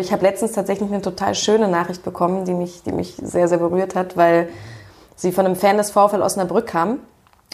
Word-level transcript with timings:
Ich 0.00 0.12
habe 0.12 0.22
letztens 0.22 0.52
tatsächlich 0.52 0.88
eine 0.92 1.02
total 1.02 1.34
schöne 1.34 1.66
Nachricht 1.66 2.04
bekommen, 2.04 2.44
die 2.44 2.54
mich, 2.54 2.84
die 2.84 2.92
mich 2.92 3.16
sehr, 3.20 3.48
sehr 3.48 3.58
berührt 3.58 3.96
hat, 3.96 4.16
weil 4.16 4.48
sie 5.16 5.32
von 5.32 5.44
einem 5.44 5.56
Fan 5.56 5.76
des 5.76 5.90
VfL 5.90 6.22
Osnabrück 6.22 6.68
kam. 6.68 7.00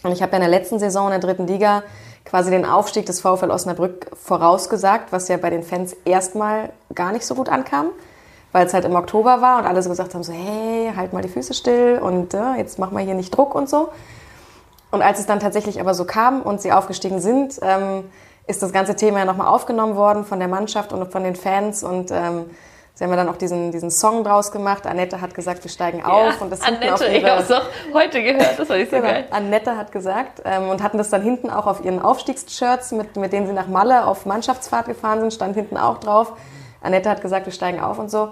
Und 0.02 0.12
ich 0.12 0.20
habe 0.20 0.32
ja 0.32 0.36
in 0.36 0.42
der 0.42 0.50
letzten 0.50 0.78
Saison 0.78 1.06
in 1.06 1.12
der 1.12 1.20
dritten 1.20 1.46
Liga 1.46 1.82
quasi 2.26 2.50
den 2.50 2.66
Aufstieg 2.66 3.06
des 3.06 3.22
VfL 3.22 3.50
Osnabrück 3.50 4.10
vorausgesagt, 4.14 5.10
was 5.10 5.28
ja 5.28 5.38
bei 5.38 5.48
den 5.48 5.62
Fans 5.62 5.96
erstmal 6.04 6.68
gar 6.94 7.12
nicht 7.12 7.24
so 7.24 7.34
gut 7.34 7.48
ankam, 7.48 7.86
weil 8.52 8.66
es 8.66 8.74
halt 8.74 8.84
im 8.84 8.94
Oktober 8.94 9.40
war 9.40 9.58
und 9.58 9.64
alle 9.64 9.82
so 9.82 9.88
gesagt 9.88 10.12
haben, 10.12 10.22
so 10.22 10.34
hey, 10.34 10.92
halt 10.94 11.14
mal 11.14 11.22
die 11.22 11.30
Füße 11.30 11.54
still 11.54 11.98
und 12.02 12.34
äh, 12.34 12.56
jetzt 12.58 12.78
machen 12.78 12.94
wir 12.94 13.02
hier 13.02 13.14
nicht 13.14 13.34
Druck 13.34 13.54
und 13.54 13.70
so. 13.70 13.88
Und 14.90 15.00
als 15.00 15.18
es 15.18 15.24
dann 15.24 15.40
tatsächlich 15.40 15.80
aber 15.80 15.94
so 15.94 16.04
kam 16.04 16.42
und 16.42 16.60
sie 16.60 16.72
aufgestiegen 16.72 17.20
sind, 17.20 17.58
ähm, 17.62 18.04
ist 18.46 18.62
das 18.62 18.72
ganze 18.72 18.96
Thema 18.96 19.20
ja 19.20 19.24
nochmal 19.24 19.48
aufgenommen 19.48 19.96
worden 19.96 20.24
von 20.24 20.38
der 20.38 20.48
Mannschaft 20.48 20.92
und 20.92 21.10
von 21.10 21.24
den 21.24 21.36
Fans 21.36 21.82
und 21.82 22.10
ähm, 22.10 22.46
Sie 22.96 23.02
haben 23.02 23.10
ja 23.10 23.16
dann 23.16 23.28
auch 23.28 23.36
diesen, 23.36 23.72
diesen 23.72 23.90
Song 23.90 24.22
draus 24.22 24.52
gemacht. 24.52 24.86
Annette 24.86 25.20
hat 25.20 25.34
gesagt, 25.34 25.64
wir 25.64 25.70
steigen 25.70 25.98
ja, 25.98 26.04
auf. 26.04 26.40
Und 26.40 26.50
das 26.50 26.62
Annette, 26.62 26.94
auf 26.94 27.00
ihre, 27.00 27.16
ich 27.16 27.24
habe 27.24 27.42
es 27.42 27.50
auch 27.50 27.64
heute 27.92 28.22
gehört, 28.22 28.56
das 28.56 28.68
war 28.68 28.76
ich 28.76 28.88
so 28.88 28.96
genau, 28.96 29.08
geil. 29.08 29.26
Annette 29.32 29.76
hat 29.76 29.90
gesagt 29.90 30.42
ähm, 30.44 30.68
und 30.68 30.80
hatten 30.80 30.98
das 30.98 31.10
dann 31.10 31.20
hinten 31.20 31.50
auch 31.50 31.66
auf 31.66 31.84
ihren 31.84 32.00
Aufstiegsshirts, 32.00 32.92
mit, 32.92 33.16
mit 33.16 33.32
denen 33.32 33.48
sie 33.48 33.52
nach 33.52 33.66
Malle 33.66 34.06
auf 34.06 34.26
Mannschaftsfahrt 34.26 34.86
gefahren 34.86 35.18
sind, 35.18 35.34
stand 35.34 35.56
hinten 35.56 35.76
auch 35.76 35.98
drauf. 35.98 36.34
Annette 36.82 37.10
hat 37.10 37.20
gesagt, 37.20 37.46
wir 37.46 37.52
steigen 37.52 37.80
auf 37.80 37.98
und 37.98 38.12
so, 38.12 38.28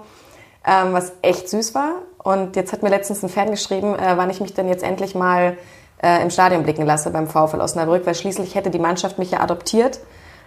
ähm, 0.65 0.93
was 0.93 1.11
echt 1.21 1.49
süß 1.49 1.75
war. 1.75 1.95
Und 2.19 2.55
jetzt 2.55 2.71
hat 2.71 2.83
mir 2.83 2.89
letztens 2.89 3.21
ein 3.21 3.27
Fan 3.27 3.51
geschrieben, 3.51 3.99
äh, 3.99 4.15
wann 4.15 4.29
ich 4.29 4.39
mich 4.39 4.53
denn 4.53 4.69
jetzt 4.69 4.83
endlich 4.83 5.13
mal 5.13 5.57
äh, 6.03 6.21
im 6.21 6.29
Stadion 6.29 6.63
blicken 6.63 6.85
lasse 6.85 7.09
beim 7.09 7.27
VfL 7.27 7.61
Osnabrück, 7.61 8.05
weil 8.05 8.13
schließlich 8.13 8.55
hätte 8.55 8.69
die 8.69 8.79
Mannschaft 8.79 9.17
mich 9.17 9.31
ja 9.31 9.39
adoptiert. 9.39 9.99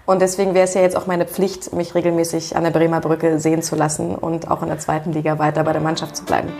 Und 0.04 0.22
deswegen 0.22 0.54
wäre 0.54 0.64
es 0.64 0.74
ja 0.74 0.82
jetzt 0.82 0.96
auch 0.96 1.06
meine 1.06 1.26
Pflicht, 1.26 1.72
mich 1.72 1.94
regelmäßig 1.96 2.54
an 2.56 2.62
der 2.62 2.70
Bremer 2.70 3.00
Brücke 3.00 3.40
sehen 3.40 3.62
zu 3.62 3.74
lassen 3.74 4.14
und 4.14 4.48
auch 4.48 4.62
in 4.62 4.68
der 4.68 4.78
zweiten 4.78 5.12
Liga 5.12 5.40
weiter 5.40 5.64
bei 5.64 5.72
der 5.72 5.82
Mannschaft 5.82 6.16
zu 6.16 6.24
bleiben. 6.24 6.52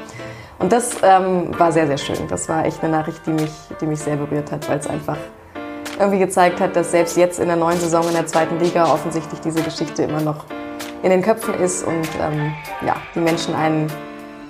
Und 0.58 0.72
das 0.72 0.96
ähm, 1.02 1.56
war 1.56 1.70
sehr, 1.70 1.86
sehr 1.86 1.98
schön. 1.98 2.26
Das 2.28 2.48
war 2.48 2.64
echt 2.64 2.82
eine 2.82 2.90
Nachricht, 2.90 3.24
die 3.26 3.30
mich, 3.30 3.52
die 3.80 3.86
mich 3.86 4.00
sehr 4.00 4.16
berührt 4.16 4.50
hat, 4.50 4.68
weil 4.68 4.78
es 4.78 4.88
einfach 4.88 5.18
irgendwie 5.98 6.18
gezeigt 6.18 6.60
hat, 6.60 6.74
dass 6.74 6.90
selbst 6.90 7.16
jetzt 7.16 7.38
in 7.38 7.46
der 7.46 7.56
neuen 7.56 7.78
Saison 7.78 8.06
in 8.08 8.14
der 8.14 8.26
zweiten 8.26 8.58
Liga 8.58 8.92
offensichtlich 8.92 9.40
diese 9.40 9.62
Geschichte 9.62 10.02
immer 10.02 10.20
noch 10.20 10.44
in 11.02 11.10
den 11.10 11.22
Köpfen 11.22 11.54
ist 11.54 11.86
und 11.86 12.08
ähm, 12.20 12.52
ja, 12.84 12.96
die 13.14 13.20
Menschen 13.20 13.54
einen 13.54 13.86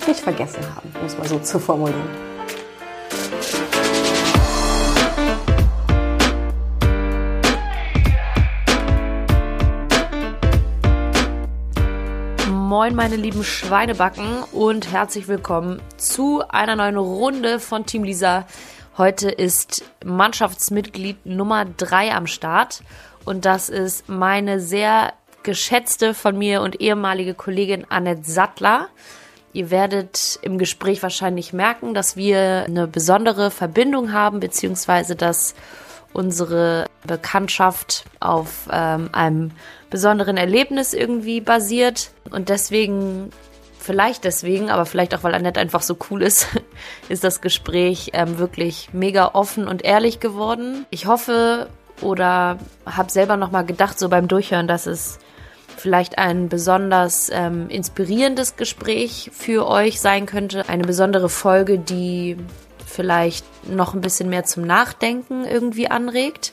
nicht 0.06 0.20
vergessen 0.20 0.62
haben, 0.74 0.92
um 1.00 1.06
es 1.06 1.18
mal 1.18 1.28
so 1.28 1.38
zu 1.38 1.58
formulieren. 1.58 2.26
Moin, 12.68 12.96
meine 12.96 13.14
lieben 13.14 13.44
Schweinebacken 13.44 14.42
und 14.50 14.90
herzlich 14.90 15.28
willkommen 15.28 15.80
zu 15.98 16.42
einer 16.48 16.74
neuen 16.74 16.96
Runde 16.96 17.60
von 17.60 17.86
Team 17.86 18.02
Lisa. 18.02 18.44
Heute 18.98 19.30
ist 19.30 19.84
Mannschaftsmitglied 20.04 21.26
Nummer 21.26 21.64
drei 21.64 22.12
am 22.12 22.26
Start 22.26 22.82
und 23.24 23.44
das 23.44 23.68
ist 23.68 24.08
meine 24.08 24.58
sehr 24.58 25.12
geschätzte 25.44 26.12
von 26.12 26.36
mir 26.36 26.60
und 26.60 26.80
ehemalige 26.80 27.34
Kollegin 27.34 27.86
Annette 27.88 28.28
Sattler. 28.28 28.88
Ihr 29.52 29.70
werdet 29.70 30.40
im 30.42 30.58
Gespräch 30.58 31.04
wahrscheinlich 31.04 31.52
merken, 31.52 31.94
dass 31.94 32.16
wir 32.16 32.64
eine 32.66 32.88
besondere 32.88 33.52
Verbindung 33.52 34.12
haben, 34.12 34.40
beziehungsweise 34.40 35.14
dass 35.14 35.54
unsere 36.12 36.86
Bekanntschaft 37.06 38.06
auf 38.18 38.68
ähm, 38.72 39.10
einem 39.12 39.52
besonderen 39.90 40.36
Erlebnis 40.36 40.92
irgendwie 40.92 41.40
basiert. 41.40 42.10
Und 42.30 42.48
deswegen, 42.48 43.30
vielleicht 43.78 44.24
deswegen, 44.24 44.70
aber 44.70 44.86
vielleicht 44.86 45.14
auch, 45.14 45.22
weil 45.22 45.34
Annette 45.34 45.60
einfach 45.60 45.82
so 45.82 45.96
cool 46.10 46.22
ist, 46.22 46.48
ist 47.08 47.24
das 47.24 47.40
Gespräch 47.40 48.10
ähm, 48.12 48.38
wirklich 48.38 48.90
mega 48.92 49.30
offen 49.32 49.68
und 49.68 49.84
ehrlich 49.84 50.20
geworden. 50.20 50.86
Ich 50.90 51.06
hoffe 51.06 51.68
oder 52.02 52.58
habe 52.84 53.10
selber 53.10 53.36
nochmal 53.36 53.64
gedacht, 53.64 53.98
so 53.98 54.08
beim 54.08 54.28
Durchhören, 54.28 54.68
dass 54.68 54.86
es 54.86 55.18
vielleicht 55.76 56.18
ein 56.18 56.48
besonders 56.48 57.30
ähm, 57.32 57.68
inspirierendes 57.68 58.56
Gespräch 58.56 59.30
für 59.32 59.66
euch 59.66 60.00
sein 60.00 60.26
könnte. 60.26 60.68
Eine 60.68 60.84
besondere 60.84 61.28
Folge, 61.28 61.78
die 61.78 62.36
vielleicht 62.86 63.44
noch 63.68 63.94
ein 63.94 64.00
bisschen 64.00 64.28
mehr 64.28 64.44
zum 64.44 64.64
Nachdenken 64.64 65.44
irgendwie 65.44 65.88
anregt. 65.88 66.52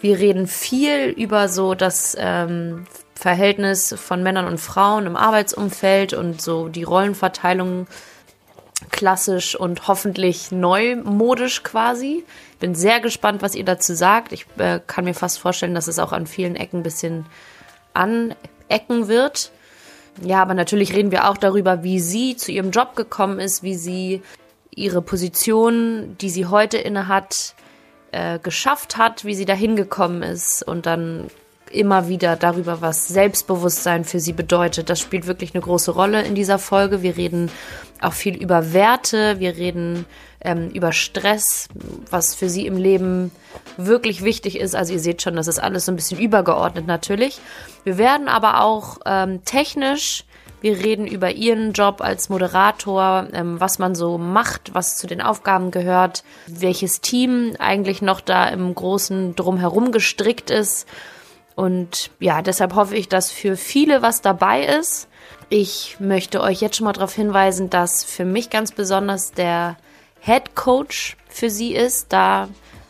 Wir 0.00 0.18
reden 0.18 0.46
viel 0.46 1.08
über 1.08 1.48
so 1.48 1.74
das 1.74 2.16
ähm, 2.18 2.86
Verhältnis 3.14 3.94
von 3.96 4.22
Männern 4.22 4.46
und 4.46 4.58
Frauen 4.58 5.06
im 5.06 5.16
Arbeitsumfeld 5.16 6.12
und 6.12 6.40
so 6.40 6.68
die 6.68 6.82
Rollenverteilung 6.82 7.86
klassisch 8.90 9.56
und 9.58 9.88
hoffentlich 9.88 10.52
neumodisch 10.52 11.62
quasi. 11.62 12.24
Bin 12.60 12.74
sehr 12.74 13.00
gespannt, 13.00 13.42
was 13.42 13.54
ihr 13.54 13.64
dazu 13.64 13.94
sagt. 13.94 14.32
Ich 14.32 14.46
äh, 14.58 14.80
kann 14.86 15.04
mir 15.04 15.14
fast 15.14 15.38
vorstellen, 15.38 15.74
dass 15.74 15.88
es 15.88 15.98
auch 15.98 16.12
an 16.12 16.26
vielen 16.26 16.56
Ecken 16.56 16.80
ein 16.80 16.82
bisschen 16.82 17.26
anecken 17.94 19.08
wird. 19.08 19.50
Ja, 20.22 20.42
aber 20.42 20.54
natürlich 20.54 20.94
reden 20.94 21.10
wir 21.10 21.28
auch 21.28 21.36
darüber, 21.36 21.82
wie 21.82 22.00
sie 22.00 22.36
zu 22.36 22.52
ihrem 22.52 22.70
Job 22.70 22.96
gekommen 22.96 23.38
ist, 23.38 23.62
wie 23.62 23.74
sie 23.74 24.22
ihre 24.70 25.02
Position, 25.02 26.16
die 26.20 26.30
sie 26.30 26.46
heute 26.46 26.78
innehat, 26.78 27.54
äh, 28.16 28.38
geschafft 28.38 28.96
hat, 28.96 29.26
wie 29.26 29.34
sie 29.34 29.44
dahin 29.44 29.76
gekommen 29.76 30.22
ist 30.22 30.62
und 30.62 30.86
dann 30.86 31.26
immer 31.70 32.08
wieder 32.08 32.36
darüber, 32.36 32.80
was 32.80 33.08
Selbstbewusstsein 33.08 34.04
für 34.04 34.20
sie 34.20 34.32
bedeutet. 34.32 34.88
Das 34.88 35.00
spielt 35.00 35.26
wirklich 35.26 35.54
eine 35.54 35.62
große 35.62 35.90
Rolle 35.90 36.22
in 36.22 36.34
dieser 36.34 36.58
Folge. 36.58 37.02
Wir 37.02 37.18
reden 37.18 37.50
auch 38.00 38.14
viel 38.14 38.34
über 38.36 38.72
Werte, 38.72 39.38
wir 39.38 39.56
reden 39.56 40.06
ähm, 40.40 40.70
über 40.70 40.92
Stress, 40.92 41.68
was 42.10 42.34
für 42.34 42.48
sie 42.48 42.66
im 42.66 42.78
Leben 42.78 43.32
wirklich 43.76 44.24
wichtig 44.24 44.58
ist. 44.58 44.74
Also 44.74 44.94
ihr 44.94 45.00
seht 45.00 45.20
schon, 45.20 45.36
das 45.36 45.46
ist 45.46 45.58
alles 45.58 45.84
so 45.84 45.92
ein 45.92 45.96
bisschen 45.96 46.18
übergeordnet 46.18 46.86
natürlich. 46.86 47.38
Wir 47.84 47.98
werden 47.98 48.28
aber 48.28 48.62
auch 48.62 48.98
ähm, 49.04 49.44
technisch 49.44 50.24
wir 50.60 50.78
reden 50.78 51.06
über 51.06 51.32
ihren 51.32 51.72
Job 51.72 52.00
als 52.00 52.28
Moderator, 52.28 53.28
ähm, 53.32 53.60
was 53.60 53.78
man 53.78 53.94
so 53.94 54.18
macht, 54.18 54.74
was 54.74 54.96
zu 54.96 55.06
den 55.06 55.20
Aufgaben 55.20 55.70
gehört, 55.70 56.24
welches 56.46 57.00
Team 57.00 57.54
eigentlich 57.58 58.02
noch 58.02 58.20
da 58.20 58.48
im 58.48 58.74
großen 58.74 59.36
Drumherum 59.36 59.92
gestrickt 59.92 60.50
ist. 60.50 60.88
Und 61.54 62.10
ja, 62.20 62.42
deshalb 62.42 62.74
hoffe 62.74 62.96
ich, 62.96 63.08
dass 63.08 63.30
für 63.30 63.56
viele 63.56 64.02
was 64.02 64.20
dabei 64.20 64.64
ist. 64.64 65.08
Ich 65.48 65.96
möchte 66.00 66.40
euch 66.40 66.60
jetzt 66.60 66.76
schon 66.76 66.84
mal 66.84 66.92
darauf 66.92 67.14
hinweisen, 67.14 67.70
dass 67.70 68.04
für 68.04 68.24
mich 68.24 68.50
ganz 68.50 68.72
besonders 68.72 69.32
der 69.32 69.76
Head 70.20 70.54
Coach 70.54 71.16
für 71.28 71.50
sie 71.50 71.74
ist. 71.74 72.12
Da 72.12 72.48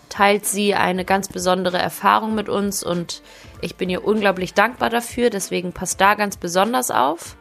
teilt 0.08 0.46
sie 0.46 0.74
eine 0.74 1.04
ganz 1.04 1.28
besondere 1.28 1.78
Erfahrung 1.78 2.34
mit 2.34 2.48
uns 2.48 2.82
und 2.82 3.22
ich 3.60 3.76
bin 3.76 3.90
ihr 3.90 4.04
unglaublich 4.04 4.54
dankbar 4.54 4.90
dafür. 4.90 5.30
Deswegen 5.30 5.72
passt 5.72 6.00
da 6.00 6.14
ganz 6.14 6.36
besonders 6.36 6.90
auf. 6.90 7.36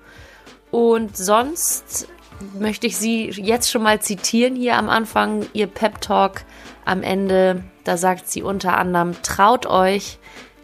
Und 0.75 1.15
sonst 1.15 2.09
möchte 2.59 2.85
ich 2.85 2.97
Sie 2.97 3.29
jetzt 3.29 3.71
schon 3.71 3.81
mal 3.81 4.01
zitieren 4.01 4.57
hier 4.57 4.75
am 4.75 4.89
Anfang, 4.89 5.45
Ihr 5.53 5.67
Pep 5.67 6.01
Talk 6.01 6.41
am 6.83 7.01
Ende. 7.01 7.63
Da 7.85 7.95
sagt 7.95 8.27
sie 8.27 8.43
unter 8.43 8.77
anderem, 8.77 9.15
traut 9.21 9.67
euch, 9.67 10.19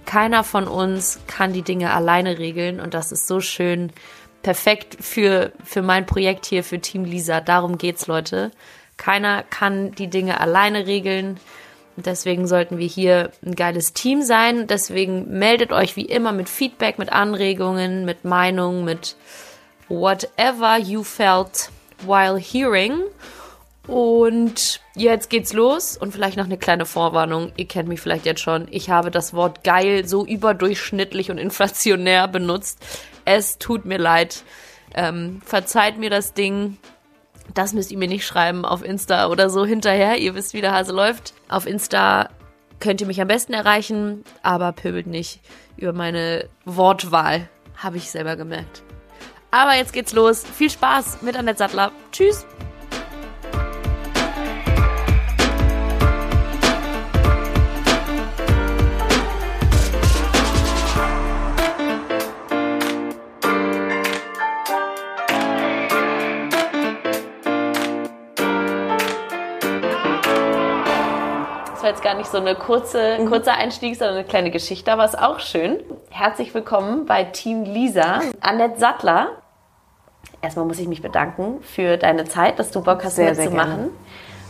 keiner 0.06 0.44
von 0.44 0.68
uns 0.68 1.22
kann 1.28 1.54
die 1.54 1.62
Dinge 1.62 1.94
alleine 1.94 2.40
regeln 2.40 2.82
und 2.82 2.94
das 2.94 3.14
ist 3.14 3.26
so 3.26 3.40
schön. 3.40 3.94
Perfekt 4.42 4.98
für, 5.00 5.54
für 5.64 5.82
mein 5.82 6.06
Projekt 6.06 6.46
hier, 6.46 6.66
für 6.66 6.80
Team 6.80 7.06
Lisa. 7.06 7.40
Darum 7.40 7.78
geht's, 7.78 8.08
Leute. 8.08 8.52
Keiner 8.98 9.44
kann 9.44 9.94
die 9.94 10.10
Dinge 10.10 10.42
alleine 10.42 10.88
regeln. 10.88 11.40
Deswegen 11.96 12.48
sollten 12.48 12.80
wir 12.80 12.88
hier 12.88 13.32
ein 13.46 13.56
geiles 13.56 13.94
Team 13.94 14.24
sein. 14.24 14.68
Deswegen 14.68 15.40
meldet 15.40 15.72
euch 15.72 15.96
wie 15.96 16.06
immer 16.06 16.34
mit 16.34 16.50
Feedback, 16.50 17.00
mit 17.00 17.14
Anregungen, 17.14 18.04
mit 18.04 18.26
Meinungen, 18.26 18.84
mit 18.84 19.16
Whatever 19.92 20.78
You 20.78 21.04
Felt 21.04 21.70
While 22.06 22.40
Hearing. 22.40 23.04
Und 23.88 24.80
jetzt 24.96 25.30
geht's 25.30 25.52
los 25.52 25.98
und 25.98 26.14
vielleicht 26.14 26.38
noch 26.38 26.46
eine 26.46 26.58
kleine 26.58 26.86
Vorwarnung. 26.86 27.52
Ihr 27.58 27.68
kennt 27.68 27.90
mich 27.90 28.00
vielleicht 28.00 28.26
jetzt 28.26 28.40
schon. 28.40 28.68
Ich 28.72 28.90
habe 28.90 29.12
das 29.12 29.34
Wort 29.34 29.66
geil 29.66 30.08
so 30.08 30.26
überdurchschnittlich 30.26 31.30
und 31.30 31.38
inflationär 31.38 32.30
benutzt. 32.30 32.80
Es 33.26 33.58
tut 33.58 33.84
mir 33.84 33.98
leid. 33.98 34.44
Ähm, 34.96 35.42
verzeiht 35.46 35.98
mir 35.98 36.10
das 36.10 36.34
Ding. 36.34 36.78
Das 37.54 37.74
müsst 37.74 37.92
ihr 37.92 37.98
mir 37.98 38.08
nicht 38.08 38.26
schreiben 38.26 38.64
auf 38.64 38.86
Insta 38.86 39.28
oder 39.28 39.50
so 39.50 39.66
hinterher. 39.66 40.18
Ihr 40.20 40.36
wisst, 40.36 40.54
wie 40.54 40.62
der 40.62 40.72
Hase 40.72 40.94
läuft. 40.94 41.34
Auf 41.50 41.66
Insta 41.66 42.30
könnt 42.80 43.02
ihr 43.02 43.08
mich 43.08 43.20
am 43.20 43.28
besten 43.28 43.54
erreichen, 43.54 44.24
aber 44.42 44.72
pöbelt 44.72 45.08
nicht 45.08 45.42
über 45.76 45.92
meine 45.92 46.48
Wortwahl. 46.64 47.50
Habe 47.76 47.98
ich 47.98 48.10
selber 48.10 48.38
gemerkt. 48.38 48.84
Aber 49.52 49.76
jetzt 49.76 49.92
geht's 49.92 50.14
los. 50.14 50.46
Viel 50.46 50.70
Spaß 50.70 51.22
mit 51.22 51.36
Annette 51.36 51.58
Sattler. 51.58 51.92
Tschüss. 52.14 52.46
Das 71.74 71.84
war 71.84 71.90
jetzt 71.90 72.04
gar 72.04 72.14
nicht 72.14 72.30
so 72.30 72.38
eine 72.38 72.56
kurze, 72.56 73.02
ein 73.02 73.26
kurzer 73.28 73.56
Einstieg, 73.56 73.98
sondern 73.98 74.18
eine 74.18 74.24
kleine 74.24 74.52
Geschichte, 74.52 74.94
aber 74.94 75.04
ist 75.04 75.18
auch 75.18 75.40
schön. 75.40 75.84
Herzlich 76.10 76.54
willkommen 76.54 77.06
bei 77.06 77.24
Team 77.24 77.64
Lisa, 77.64 78.22
Annette 78.40 78.80
Sattler. 78.80 79.41
Erstmal 80.42 80.66
muss 80.66 80.80
ich 80.80 80.88
mich 80.88 81.02
bedanken 81.02 81.62
für 81.62 81.98
deine 81.98 82.26
Zeit, 82.26 82.58
dass 82.60 82.72
du 82.72 82.82
Bock 82.82 83.04
hast 83.04 83.16
Sehr, 83.16 83.36
sehr 83.36 83.46
mitzumachen. 83.46 83.90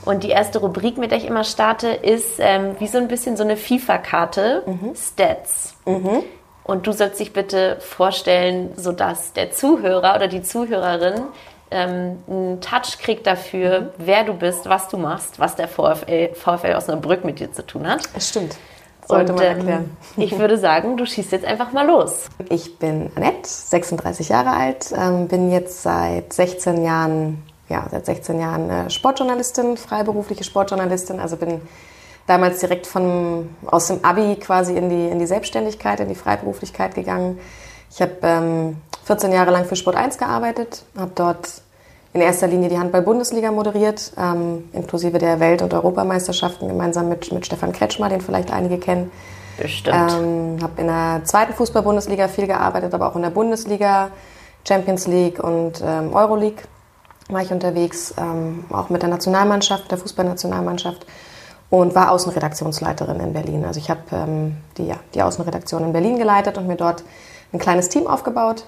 Und 0.06 0.24
die 0.24 0.30
erste 0.30 0.60
Rubrik, 0.60 0.98
mit 0.98 1.12
der 1.12 1.18
ich 1.20 1.26
immer 1.26 1.44
starte, 1.44 1.90
ist 1.90 2.40
ähm, 2.40 2.76
wie 2.80 2.88
so 2.88 2.98
ein 2.98 3.08
bisschen 3.08 3.38
so 3.38 3.44
eine 3.44 3.56
FIFA-Karte, 3.58 4.64
Mhm. 4.66 4.96
Stats. 4.96 5.76
Und 6.64 6.88
du 6.88 6.92
sollst 6.92 7.20
dich 7.20 7.34
bitte 7.34 7.78
vorstellen, 7.82 8.72
sodass 8.78 9.34
der 9.34 9.52
Zuhörer 9.52 10.16
oder 10.16 10.28
die 10.28 10.42
Zuhörerin 10.42 11.22
ähm, 11.70 12.18
einen 12.28 12.62
Touch 12.62 12.98
kriegt 13.00 13.28
dafür, 13.28 13.82
Mhm. 13.82 13.88
wer 13.98 14.24
du 14.24 14.34
bist, 14.34 14.68
was 14.70 14.88
du 14.88 14.98
machst, 14.98 15.40
was 15.40 15.56
der 15.56 15.68
VfL, 15.68 16.34
VfL 16.34 16.76
Osnabrück 16.76 17.24
mit 17.24 17.40
dir 17.40 17.52
zu 17.52 17.66
tun 17.66 17.88
hat. 17.88 18.02
Das 18.16 18.30
stimmt. 18.30 18.58
Sollte 19.12 19.34
Und, 19.34 19.40
man 19.40 19.48
ähm, 19.48 19.58
erklären. 19.58 19.98
ich 20.18 20.38
würde 20.38 20.58
sagen, 20.58 20.98
du 20.98 21.06
schießt 21.06 21.32
jetzt 21.32 21.46
einfach 21.46 21.72
mal 21.72 21.86
los. 21.86 22.28
Ich 22.50 22.78
bin 22.80 23.12
Annette, 23.16 23.48
36 23.48 24.30
Jahre 24.30 24.52
alt, 24.52 24.94
ähm, 24.98 25.28
bin 25.28 25.52
jetzt 25.52 25.84
seit 25.84 26.34
16 26.34 26.84
Jahren, 26.84 27.44
ja, 27.70 27.86
seit 27.92 28.06
16 28.06 28.40
Jahren 28.40 28.70
äh, 28.70 28.90
Sportjournalistin, 28.90 29.78
freiberufliche 29.78 30.44
Sportjournalistin. 30.44 31.20
Also 31.20 31.38
bin 31.38 31.62
damals 32.28 32.60
direkt 32.60 32.88
von, 32.88 33.50
aus 33.66 33.88
dem 33.88 34.04
Abi 34.04 34.36
quasi 34.38 34.76
in 34.76 34.90
die, 34.90 35.10
in 35.10 35.20
die 35.20 35.28
Selbstständigkeit, 35.28 36.00
in 36.00 36.10
die 36.10 36.16
Freiberuflichkeit 36.16 36.96
gegangen. 36.96 37.40
Ich 37.90 38.02
habe 38.02 38.18
ähm, 38.24 38.78
14 39.04 39.32
Jahre 39.32 39.52
lang 39.52 39.66
für 39.66 39.76
Sport 39.76 39.98
1 39.98 40.18
gearbeitet, 40.18 40.84
habe 40.98 41.12
dort 41.14 41.62
in 42.14 42.22
erster 42.22 42.48
Linie 42.48 42.70
die 42.70 42.78
Handball-Bundesliga 42.78 43.52
moderiert, 43.52 44.12
ähm, 44.18 44.70
inklusive 44.74 45.18
der 45.18 45.40
Welt- 45.40 45.62
und 45.62 45.74
Europameisterschaften 45.74 46.68
gemeinsam 46.68 47.08
mit, 47.08 47.32
mit 47.32 47.46
Stefan 47.46 47.72
Kretschmer, 47.72 48.10
den 48.10 48.22
vielleicht 48.22 48.52
einige 48.52 48.78
kennen. 48.78 49.12
Bestimmt. 49.58 49.96
Ähm, 49.96 50.58
habe 50.62 50.82
in 50.82 50.88
der 50.88 51.22
zweiten 51.24 51.54
Fußball-Bundesliga 51.54 52.28
viel 52.28 52.48
gearbeitet, 52.48 52.94
aber 52.94 53.08
auch 53.08 53.16
in 53.16 53.22
der 53.22 53.30
Bundesliga, 53.30 54.10
Champions 54.68 55.08
League 55.08 55.44
und 55.44 55.82
ähm, 55.84 56.14
Euroleague 56.14 56.64
war 57.30 57.42
ich 57.42 57.52
unterwegs, 57.52 58.14
ähm, 58.18 58.66
auch 58.72 58.90
mit 58.90 59.02
der 59.02 59.10
Nationalmannschaft, 59.10 59.90
der 59.90 59.98
Fußballnationalmannschaft 59.98 61.06
und 61.70 61.96
war 61.96 62.12
Außenredaktionsleiterin 62.12 63.20
in 63.20 63.34
Berlin. 63.34 63.66
Also 63.66 63.80
ich 63.80 63.90
habe 63.90 64.02
ähm, 64.12 64.58
die, 64.78 64.88
ja, 64.88 64.98
die 65.14 65.22
Außenredaktion 65.22 65.84
in 65.86 65.94
Berlin 65.94 66.18
geleitet 66.18 66.58
und 66.58 66.68
mir 66.68 66.76
dort 66.76 67.04
ein 67.54 67.60
kleines 67.60 67.90
Team 67.90 68.08
aufgebaut. 68.08 68.66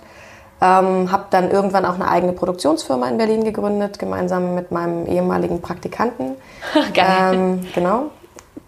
Ähm, 0.62 1.12
habe 1.12 1.26
dann 1.30 1.52
irgendwann 1.52 1.86
auch 1.86 1.96
eine 1.96 2.08
eigene 2.08 2.32
Produktionsfirma 2.32 3.08
in 3.10 3.18
Berlin 3.18 3.44
gegründet, 3.44 4.00
gemeinsam 4.00 4.56
mit 4.56 4.72
meinem 4.72 5.06
ehemaligen 5.08 5.62
Praktikanten. 5.62 6.36
Geil. 6.94 7.34
Ähm, 7.34 7.68
genau, 7.76 8.12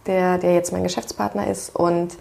der, 0.06 0.38
der 0.38 0.54
jetzt 0.54 0.74
mein 0.74 0.84
Geschäftspartner 0.84 1.48
ist. 1.48 1.74
Und 1.76 2.18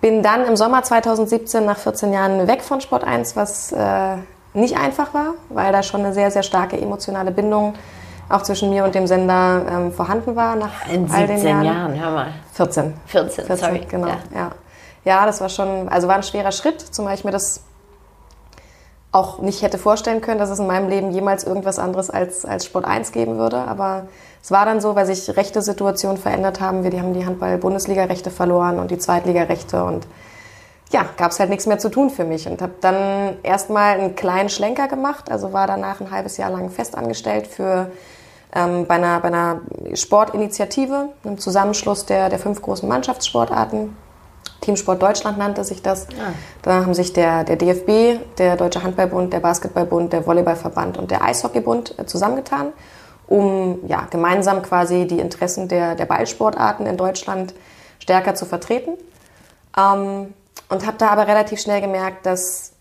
bin 0.00 0.22
dann 0.22 0.44
im 0.44 0.56
Sommer 0.56 0.82
2017 0.82 1.64
nach 1.64 1.78
14 1.78 2.12
Jahren 2.12 2.46
weg 2.46 2.62
von 2.62 2.80
Sport 2.80 3.04
1, 3.04 3.34
was 3.34 3.72
äh, 3.72 4.16
nicht 4.54 4.76
einfach 4.76 5.14
war, 5.14 5.34
weil 5.48 5.72
da 5.72 5.82
schon 5.82 6.04
eine 6.04 6.12
sehr, 6.12 6.30
sehr 6.30 6.42
starke 6.42 6.80
emotionale 6.80 7.30
Bindung 7.30 7.74
auch 8.28 8.42
zwischen 8.42 8.70
mir 8.70 8.84
und 8.84 8.94
dem 8.94 9.06
Sender 9.06 9.62
ähm, 9.70 9.92
vorhanden 9.92 10.36
war. 10.36 10.54
Nach 10.56 10.86
In 10.92 11.10
all 11.10 11.26
den 11.26 11.38
17 11.38 11.48
Jahren. 11.48 11.64
Jahren, 11.64 12.00
hör 12.00 12.10
mal. 12.10 12.26
14. 12.52 12.94
14, 13.06 13.46
14, 13.46 13.56
sorry. 13.56 13.86
genau. 13.88 14.08
Ja. 14.08 14.16
Ja. 14.34 14.50
ja, 15.04 15.26
das 15.26 15.40
war 15.40 15.48
schon, 15.48 15.88
also 15.88 16.08
war 16.08 16.16
ein 16.16 16.22
schwerer 16.22 16.52
Schritt, 16.52 16.80
zumal 16.80 17.14
ich 17.14 17.24
mir 17.24 17.30
das 17.30 17.62
auch 19.18 19.40
nicht 19.40 19.62
hätte 19.62 19.78
vorstellen 19.78 20.20
können, 20.20 20.38
dass 20.38 20.50
es 20.50 20.58
in 20.58 20.66
meinem 20.66 20.88
Leben 20.88 21.10
jemals 21.10 21.44
irgendwas 21.44 21.78
anderes 21.78 22.10
als, 22.10 22.44
als 22.44 22.64
Sport 22.64 22.84
1 22.84 23.12
geben 23.12 23.38
würde. 23.38 23.58
Aber 23.58 24.06
es 24.42 24.50
war 24.50 24.64
dann 24.64 24.80
so, 24.80 24.94
weil 24.94 25.06
sich 25.06 25.36
rechte 25.36 25.60
Situationen 25.60 26.16
verändert 26.16 26.60
haben. 26.60 26.84
Wir 26.84 26.90
die 26.90 27.00
haben 27.00 27.14
die 27.14 27.26
Handball-Bundesliga-Rechte 27.26 28.30
verloren 28.30 28.78
und 28.78 28.90
die 28.90 28.98
Zweitligarechte 28.98 29.84
und 29.84 30.06
ja, 30.90 31.04
gab 31.16 31.32
es 31.32 31.40
halt 31.40 31.50
nichts 31.50 31.66
mehr 31.66 31.78
zu 31.78 31.90
tun 31.90 32.08
für 32.08 32.24
mich 32.24 32.48
und 32.48 32.62
habe 32.62 32.72
dann 32.80 33.36
erstmal 33.42 33.98
einen 33.98 34.14
kleinen 34.14 34.48
Schlenker 34.48 34.88
gemacht, 34.88 35.30
also 35.30 35.52
war 35.52 35.66
danach 35.66 36.00
ein 36.00 36.10
halbes 36.10 36.38
Jahr 36.38 36.50
lang 36.50 36.70
festangestellt 36.70 37.46
für 37.46 37.90
ähm, 38.54 38.86
bei, 38.86 38.94
einer, 38.94 39.20
bei 39.20 39.28
einer 39.28 39.60
Sportinitiative, 39.92 41.10
einem 41.24 41.38
Zusammenschluss 41.38 42.06
der, 42.06 42.30
der 42.30 42.38
fünf 42.38 42.62
großen 42.62 42.88
Mannschaftssportarten. 42.88 43.94
Teamsport 44.60 45.02
Deutschland 45.02 45.38
nannte 45.38 45.64
sich 45.64 45.82
das. 45.82 46.06
Da 46.62 46.84
haben 46.84 46.94
sich 46.94 47.12
der, 47.12 47.44
der 47.44 47.56
DFB, 47.56 48.20
der 48.38 48.56
Deutsche 48.56 48.82
Handballbund, 48.82 49.32
der 49.32 49.40
Basketballbund, 49.40 50.12
der 50.12 50.26
Volleyballverband 50.26 50.98
und 50.98 51.10
der 51.10 51.22
Eishockeybund 51.22 51.98
äh, 51.98 52.06
zusammengetan, 52.06 52.72
um 53.26 53.80
ja, 53.86 54.06
gemeinsam 54.10 54.62
quasi 54.62 55.06
die 55.06 55.20
Interessen 55.20 55.68
der, 55.68 55.94
der 55.94 56.06
Ballsportarten 56.06 56.86
in 56.86 56.96
Deutschland 56.96 57.54
stärker 57.98 58.34
zu 58.34 58.46
vertreten. 58.46 58.92
Ähm, 59.76 60.34
und 60.70 60.86
habe 60.86 60.98
da 60.98 61.08
aber 61.08 61.26
relativ 61.26 61.60
schnell 61.60 61.80
gemerkt, 61.80 62.26
dass 62.26 62.72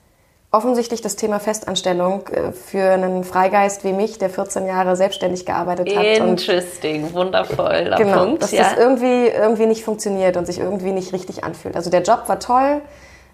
offensichtlich 0.51 1.01
das 1.01 1.15
Thema 1.15 1.39
Festanstellung 1.39 2.27
äh, 2.27 2.51
für 2.51 2.91
einen 2.91 3.23
Freigeist 3.23 3.83
wie 3.83 3.93
mich, 3.93 4.17
der 4.17 4.29
14 4.29 4.65
Jahre 4.65 4.95
selbstständig 4.95 5.45
gearbeitet 5.45 5.89
hat 5.89 6.21
und 6.21 6.29
Interesting, 6.29 7.13
wundervoller 7.13 7.97
genau, 7.97 8.25
Punkt. 8.25 8.43
dass 8.43 8.51
ja. 8.51 8.63
das 8.63 8.77
irgendwie, 8.77 9.27
irgendwie 9.27 9.65
nicht 9.65 9.83
funktioniert 9.83 10.37
und 10.37 10.45
sich 10.45 10.59
irgendwie 10.59 10.91
nicht 10.91 11.13
richtig 11.13 11.43
anfühlt. 11.43 11.75
Also 11.75 11.89
der 11.89 12.01
Job 12.01 12.23
war 12.27 12.39
toll, 12.39 12.81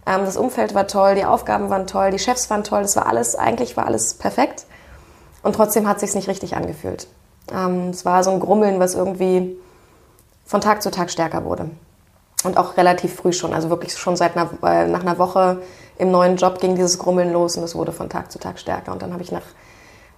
ähm, 0.07 0.25
das 0.25 0.37
Umfeld 0.37 0.73
war 0.73 0.87
toll, 0.87 1.15
die 1.15 1.25
Aufgaben 1.25 1.69
waren 1.69 1.87
toll, 1.87 2.11
die 2.11 2.19
Chefs 2.19 2.49
waren 2.49 2.63
toll, 2.63 2.81
das 2.81 2.95
war 2.95 3.07
alles, 3.07 3.35
eigentlich 3.35 3.77
war 3.77 3.85
alles 3.85 4.15
perfekt. 4.15 4.65
Und 5.43 5.55
trotzdem 5.55 5.87
hat 5.87 5.97
es 5.97 6.01
sich 6.01 6.15
nicht 6.15 6.27
richtig 6.27 6.55
angefühlt. 6.55 7.07
Ähm, 7.53 7.89
es 7.89 8.05
war 8.05 8.23
so 8.23 8.31
ein 8.31 8.39
Grummeln, 8.39 8.79
was 8.79 8.95
irgendwie 8.95 9.55
von 10.45 10.61
Tag 10.61 10.81
zu 10.81 10.89
Tag 10.89 11.11
stärker 11.11 11.45
wurde. 11.45 11.69
Und 12.43 12.57
auch 12.57 12.77
relativ 12.77 13.15
früh 13.15 13.33
schon, 13.33 13.53
also 13.53 13.69
wirklich 13.69 13.97
schon 13.97 14.15
seit 14.15 14.35
einer, 14.35 14.49
äh, 14.63 14.87
nach 14.87 15.01
einer 15.01 15.17
Woche 15.17 15.61
im 15.97 16.11
neuen 16.11 16.37
Job 16.37 16.59
ging 16.59 16.75
dieses 16.75 16.99
Grummeln 16.99 17.31
los 17.31 17.55
und 17.55 17.63
es 17.63 17.75
wurde 17.75 17.91
von 17.91 18.09
Tag 18.09 18.31
zu 18.31 18.39
Tag 18.39 18.59
stärker. 18.59 18.91
Und 18.91 19.01
dann 19.01 19.13
habe 19.13 19.23
ich 19.23 19.31
nach 19.31 19.43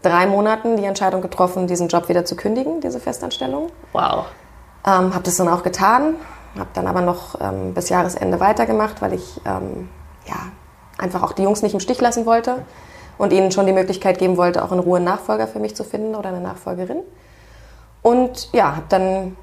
drei 0.02 0.26
Monaten 0.28 0.78
die 0.78 0.86
Entscheidung 0.86 1.22
getroffen, 1.22 1.68
diesen 1.68 1.88
Job 1.88 2.10
wieder 2.10 2.26
zu 2.26 2.36
kündigen, 2.36 2.82
diese 2.82 3.00
Festanstellung. 3.00 3.70
Wow. 3.92 4.26
Ähm, 4.86 5.14
habe 5.14 5.24
das 5.24 5.36
dann 5.36 5.50
auch 5.50 5.64
getan, 5.64 6.16
habe 6.58 6.70
dann 6.74 6.88
aber 6.88 7.02
noch 7.02 7.40
ähm, 7.42 7.74
bis 7.74 7.90
Jahresende 7.90 8.40
weitergemacht, 8.40 9.02
weil 9.02 9.14
ich 9.14 9.42
ähm, 9.46 9.90
ja, 10.28 10.36
einfach 10.98 11.24
auch 11.24 11.34
die 11.34 11.44
Jungs 11.44 11.62
nicht 11.62 11.74
im 11.74 11.80
Stich 11.80 12.00
lassen 12.02 12.26
wollte 12.26 12.64
und 13.18 13.34
ihnen 13.34 13.52
schon 13.52 13.66
die 13.66 13.74
Möglichkeit 13.74 14.20
geben 14.20 14.38
wollte, 14.38 14.64
auch 14.64 14.72
in 14.72 14.80
Ruhe 14.80 14.98
einen 14.98 15.06
Nachfolger 15.06 15.48
für 15.48 15.60
mich 15.60 15.76
zu 15.76 15.84
finden 15.84 16.16
oder 16.16 16.30
eine 16.30 16.42
Nachfolgerin. 16.42 17.02
Und 18.02 18.50
ja, 18.54 18.76
hab 18.76 18.90
dann, 18.90 19.36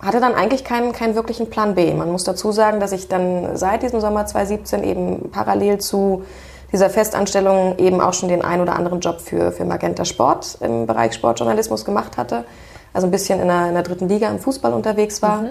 hatte 0.00 0.20
dann 0.20 0.34
eigentlich 0.34 0.64
keinen, 0.64 0.92
keinen 0.92 1.14
wirklichen 1.14 1.48
Plan 1.48 1.74
B. 1.74 1.92
Man 1.94 2.12
muss 2.12 2.24
dazu 2.24 2.52
sagen, 2.52 2.80
dass 2.80 2.92
ich 2.92 3.08
dann 3.08 3.56
seit 3.56 3.82
diesem 3.82 4.00
Sommer 4.00 4.26
2017 4.26 4.84
eben 4.84 5.30
parallel 5.30 5.78
zu 5.78 6.24
dieser 6.72 6.90
Festanstellung 6.90 7.78
eben 7.78 8.00
auch 8.00 8.12
schon 8.12 8.28
den 8.28 8.42
ein 8.42 8.60
oder 8.60 8.76
anderen 8.76 9.00
Job 9.00 9.20
für, 9.20 9.52
für 9.52 9.64
Magenta 9.64 10.04
Sport 10.04 10.58
im 10.60 10.86
Bereich 10.86 11.14
Sportjournalismus 11.14 11.84
gemacht 11.84 12.16
hatte. 12.16 12.44
Also 12.92 13.06
ein 13.06 13.10
bisschen 13.10 13.40
in 13.40 13.48
der, 13.48 13.68
in 13.68 13.74
der 13.74 13.82
dritten 13.82 14.08
Liga 14.08 14.28
im 14.28 14.38
Fußball 14.38 14.72
unterwegs 14.72 15.22
war. 15.22 15.44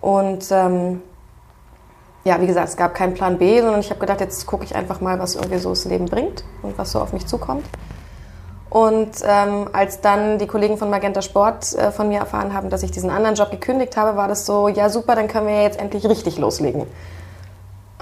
Und 0.00 0.46
ähm, 0.50 1.02
ja, 2.24 2.40
wie 2.40 2.46
gesagt, 2.46 2.68
es 2.68 2.76
gab 2.76 2.94
keinen 2.94 3.14
Plan 3.14 3.38
B, 3.38 3.60
sondern 3.60 3.80
ich 3.80 3.90
habe 3.90 4.00
gedacht, 4.00 4.20
jetzt 4.20 4.46
gucke 4.46 4.64
ich 4.64 4.74
einfach 4.74 5.00
mal, 5.00 5.18
was 5.18 5.36
irgendwie 5.36 5.58
so 5.58 5.70
das 5.70 5.84
Leben 5.84 6.06
bringt 6.06 6.44
und 6.62 6.76
was 6.76 6.92
so 6.92 7.00
auf 7.00 7.12
mich 7.12 7.26
zukommt. 7.26 7.64
Und 8.68 9.12
ähm, 9.24 9.68
als 9.72 10.00
dann 10.00 10.38
die 10.38 10.46
Kollegen 10.46 10.76
von 10.76 10.90
Magenta 10.90 11.22
Sport 11.22 11.74
äh, 11.74 11.92
von 11.92 12.08
mir 12.08 12.18
erfahren 12.18 12.52
haben, 12.52 12.68
dass 12.68 12.82
ich 12.82 12.90
diesen 12.90 13.10
anderen 13.10 13.36
Job 13.36 13.50
gekündigt 13.50 13.96
habe, 13.96 14.16
war 14.16 14.28
das 14.28 14.44
so, 14.44 14.68
ja 14.68 14.88
super, 14.88 15.14
dann 15.14 15.28
können 15.28 15.46
wir 15.46 15.54
ja 15.54 15.62
jetzt 15.62 15.78
endlich 15.78 16.06
richtig 16.08 16.38
loslegen. 16.38 16.82
Und 16.82 16.88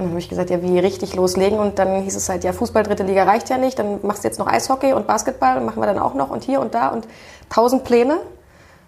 dann 0.00 0.08
habe 0.08 0.18
ich 0.18 0.28
gesagt, 0.28 0.50
ja, 0.50 0.60
wie 0.62 0.78
richtig 0.78 1.14
loslegen? 1.14 1.58
Und 1.58 1.78
dann 1.78 2.02
hieß 2.02 2.16
es 2.16 2.28
halt, 2.28 2.42
ja, 2.44 2.52
Fußball, 2.52 2.82
dritte 2.82 3.04
Liga 3.04 3.24
reicht 3.24 3.48
ja 3.50 3.58
nicht, 3.58 3.78
dann 3.78 4.00
machst 4.02 4.24
du 4.24 4.28
jetzt 4.28 4.38
noch 4.38 4.48
Eishockey 4.48 4.92
und 4.92 5.06
Basketball 5.06 5.58
und 5.58 5.66
machen 5.66 5.80
wir 5.80 5.86
dann 5.86 5.98
auch 5.98 6.14
noch 6.14 6.30
und 6.30 6.42
hier 6.42 6.60
und 6.60 6.74
da 6.74 6.88
und 6.88 7.06
tausend 7.50 7.84
Pläne. 7.84 8.18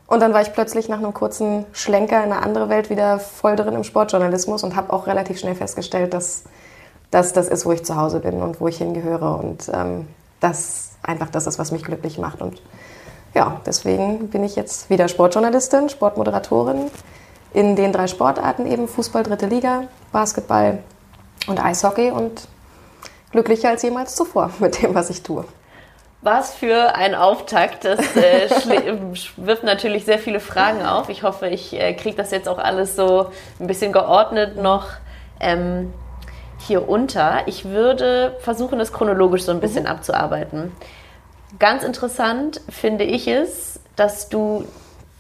Und 0.09 0.21
dann 0.21 0.33
war 0.33 0.41
ich 0.41 0.53
plötzlich 0.53 0.89
nach 0.89 0.99
einem 0.99 1.13
kurzen 1.13 1.67
Schlenker 1.73 2.25
in 2.25 2.33
eine 2.33 2.43
andere 2.43 2.69
Welt 2.69 2.91
wieder 2.91 3.19
voll 3.19 3.57
drin 3.57 3.75
im 3.75 3.85
Sportjournalismus 3.85 4.63
und 4.65 4.77
habe 4.77 4.93
auch 4.93 5.07
relativ 5.07 5.39
schnell 5.39 5.55
festgestellt, 5.55 6.15
dass, 6.15 6.45
dass 7.11 7.33
das 7.33 7.49
ist, 7.49 7.67
wo 7.67 7.73
ich 7.73 7.85
zu 7.85 7.97
Hause 7.97 8.21
bin 8.21 8.41
und 8.41 8.61
wo 8.61 8.69
ich 8.69 8.79
hingehöre 8.79 9.37
und 9.39 9.69
ähm, 9.73 10.09
das 10.41 10.86
einfach 11.07 11.31
das 11.31 11.47
ist, 11.47 11.59
was 11.59 11.73
mich 11.73 11.85
glücklich 11.85 12.19
macht. 12.19 12.43
Und 12.43 12.61
ja, 13.35 13.61
deswegen 13.67 14.29
bin 14.29 14.45
ich 14.45 14.57
jetzt 14.57 14.91
wieder 14.91 15.09
Sportjournalistin, 15.09 15.89
Sportmoderatorin 15.89 16.91
in 17.53 17.77
den 17.77 17.93
drei 17.93 18.07
Sportarten 18.07 18.67
eben 18.67 18.89
Fußball, 18.89 19.23
dritte 19.23 19.47
Liga, 19.47 19.85
Basketball 20.13 20.79
und 21.47 21.63
Eishockey 21.65 22.11
und 22.11 22.49
glücklicher 23.33 23.71
als 23.71 23.83
jemals 23.83 24.15
zuvor 24.15 24.51
mit 24.59 24.83
dem, 24.83 24.95
was 24.95 25.11
ich 25.11 25.23
tue. 25.23 25.45
Was 26.23 26.55
für 26.55 26.95
ein 26.97 27.15
Auftakt. 27.15 27.85
Das 27.85 28.01
äh, 28.17 28.49
schlä- 28.61 28.99
wirft 29.37 29.63
natürlich 29.63 30.05
sehr 30.05 30.19
viele 30.19 30.41
Fragen 30.41 30.85
auf. 30.85 31.09
Ich 31.09 31.23
hoffe, 31.23 31.47
ich 31.47 31.73
äh, 31.79 31.95
kriege 31.95 32.17
das 32.17 32.31
jetzt 32.31 32.49
auch 32.49 32.59
alles 32.59 32.97
so 32.97 33.31
ein 33.61 33.67
bisschen 33.67 33.93
geordnet 33.93 34.57
noch 34.57 34.87
ähm, 35.39 35.93
hier 36.59 36.89
unter. 36.89 37.47
Ich 37.47 37.67
würde 37.67 38.37
versuchen, 38.41 38.79
das 38.79 38.93
chronologisch 38.93 39.43
so 39.43 39.53
ein 39.53 39.61
bisschen 39.61 39.87
abzuarbeiten. 39.87 40.73
Ganz 41.59 41.83
interessant 41.83 42.61
finde 42.69 43.05
ich 43.05 43.29
es, 43.29 43.81
dass 43.95 44.29
du 44.29 44.65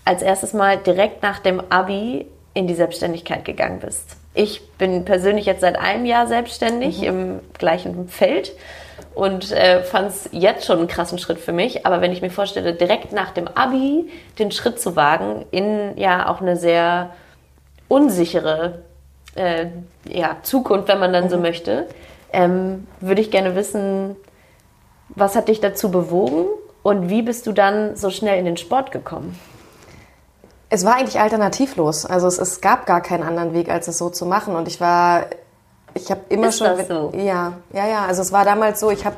als 0.04 0.22
erstes 0.22 0.52
Mal 0.52 0.78
direkt 0.78 1.22
nach 1.22 1.38
dem 1.38 1.62
Abi 1.70 2.26
in 2.54 2.66
die 2.66 2.74
Selbstständigkeit 2.74 3.44
gegangen 3.44 3.80
bist. 3.80 4.16
Ich 4.34 4.70
bin 4.72 5.04
persönlich 5.04 5.46
jetzt 5.46 5.62
seit 5.62 5.78
einem 5.78 6.04
Jahr 6.04 6.26
selbstständig 6.26 7.00
mhm. 7.00 7.06
im 7.06 7.40
gleichen 7.58 8.08
Feld 8.08 8.52
und 9.14 9.50
äh, 9.52 9.82
fand 9.82 10.08
es 10.10 10.28
jetzt 10.32 10.66
schon 10.66 10.78
einen 10.78 10.88
krassen 10.88 11.18
Schritt 11.18 11.38
für 11.38 11.52
mich. 11.52 11.86
Aber 11.86 12.00
wenn 12.00 12.12
ich 12.12 12.22
mir 12.22 12.30
vorstelle, 12.30 12.74
direkt 12.74 13.12
nach 13.12 13.30
dem 13.30 13.48
Abi 13.48 14.10
den 14.38 14.52
Schritt 14.52 14.80
zu 14.80 14.94
wagen 14.94 15.46
in 15.50 15.96
ja 15.96 16.28
auch 16.28 16.40
eine 16.40 16.56
sehr 16.56 17.10
unsichere 17.88 18.82
äh, 19.36 19.68
ja, 20.08 20.36
Zukunft, 20.42 20.88
wenn 20.88 20.98
man 20.98 21.12
dann 21.12 21.24
mhm. 21.24 21.30
so 21.30 21.38
möchte, 21.38 21.88
ähm, 22.32 22.86
würde 23.00 23.20
ich 23.20 23.30
gerne 23.30 23.54
wissen, 23.54 24.16
was 25.08 25.36
hat 25.36 25.48
dich 25.48 25.60
dazu 25.60 25.90
bewogen 25.90 26.46
und 26.82 27.08
wie 27.08 27.22
bist 27.22 27.46
du 27.46 27.52
dann 27.52 27.96
so 27.96 28.10
schnell 28.10 28.38
in 28.38 28.44
den 28.44 28.56
Sport 28.56 28.90
gekommen? 28.90 29.38
Es 30.68 30.84
war 30.84 30.96
eigentlich 30.96 31.20
alternativlos. 31.20 32.06
Also 32.06 32.26
es, 32.26 32.38
es 32.38 32.60
gab 32.60 32.86
gar 32.86 33.00
keinen 33.00 33.22
anderen 33.22 33.54
Weg, 33.54 33.70
als 33.70 33.86
es 33.86 33.98
so 33.98 34.10
zu 34.10 34.26
machen. 34.26 34.56
Und 34.56 34.66
ich 34.66 34.80
war 34.80 35.26
ich 35.96 36.10
habe 36.10 36.20
immer 36.28 36.48
ist 36.48 36.58
schon. 36.58 36.76
Das 36.76 36.88
so? 36.88 37.12
Ja, 37.16 37.54
ja, 37.72 37.86
ja. 37.86 38.04
Also 38.06 38.22
es 38.22 38.32
war 38.32 38.44
damals 38.44 38.80
so, 38.80 38.90
ich 38.90 39.04
habe 39.06 39.16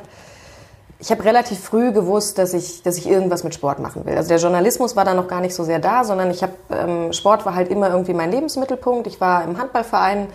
ich 1.01 1.11
habe 1.11 1.23
relativ 1.23 1.59
früh 1.59 1.93
gewusst, 1.93 2.37
dass 2.37 2.53
ich, 2.53 2.83
dass 2.83 2.97
ich 2.97 3.07
irgendwas 3.07 3.45
mit 3.45 3.53
Sport 3.53 3.79
machen 3.79 4.05
will. 4.05 4.17
Also 4.17 4.27
der 4.27 4.37
Journalismus 4.37 4.97
war 4.97 5.05
da 5.05 5.13
noch 5.13 5.29
gar 5.29 5.39
nicht 5.39 5.55
so 5.55 5.63
sehr 5.63 5.79
da, 5.79 6.03
sondern 6.03 6.29
ich 6.29 6.43
habe 6.43 6.53
ähm, 6.71 7.13
Sport 7.13 7.45
war 7.45 7.55
halt 7.55 7.71
immer 7.71 7.89
irgendwie 7.89 8.13
mein 8.13 8.31
Lebensmittelpunkt. 8.31 9.07
Ich 9.07 9.21
war 9.21 9.45
im 9.45 9.57
Handballverein, 9.57 10.27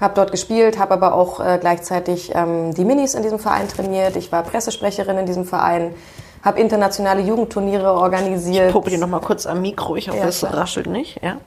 habe 0.00 0.12
dort 0.14 0.30
gespielt, 0.30 0.78
habe 0.78 0.92
aber 0.92 1.14
auch 1.14 1.40
äh, 1.40 1.56
gleichzeitig 1.58 2.32
ähm, 2.34 2.74
die 2.74 2.84
Minis 2.84 3.14
in 3.14 3.22
diesem 3.22 3.38
Verein 3.38 3.68
trainiert. 3.68 4.16
Ich 4.16 4.30
war 4.30 4.42
Pressesprecherin 4.42 5.16
in 5.16 5.24
diesem 5.24 5.46
Verein, 5.46 5.94
habe 6.44 6.60
internationale 6.60 7.22
Jugendturniere 7.22 7.92
organisiert. 7.92 8.66
Ich 8.66 8.72
poppe 8.72 8.90
dir 8.90 8.98
noch 8.98 9.08
mal 9.08 9.20
kurz 9.20 9.46
am 9.46 9.62
Mikro. 9.62 9.96
Ich 9.96 10.08
hoffe, 10.08 10.18
ja, 10.18 10.26
es 10.26 10.44
raschelt 10.44 10.88
nicht. 10.88 11.22
Ja. 11.22 11.38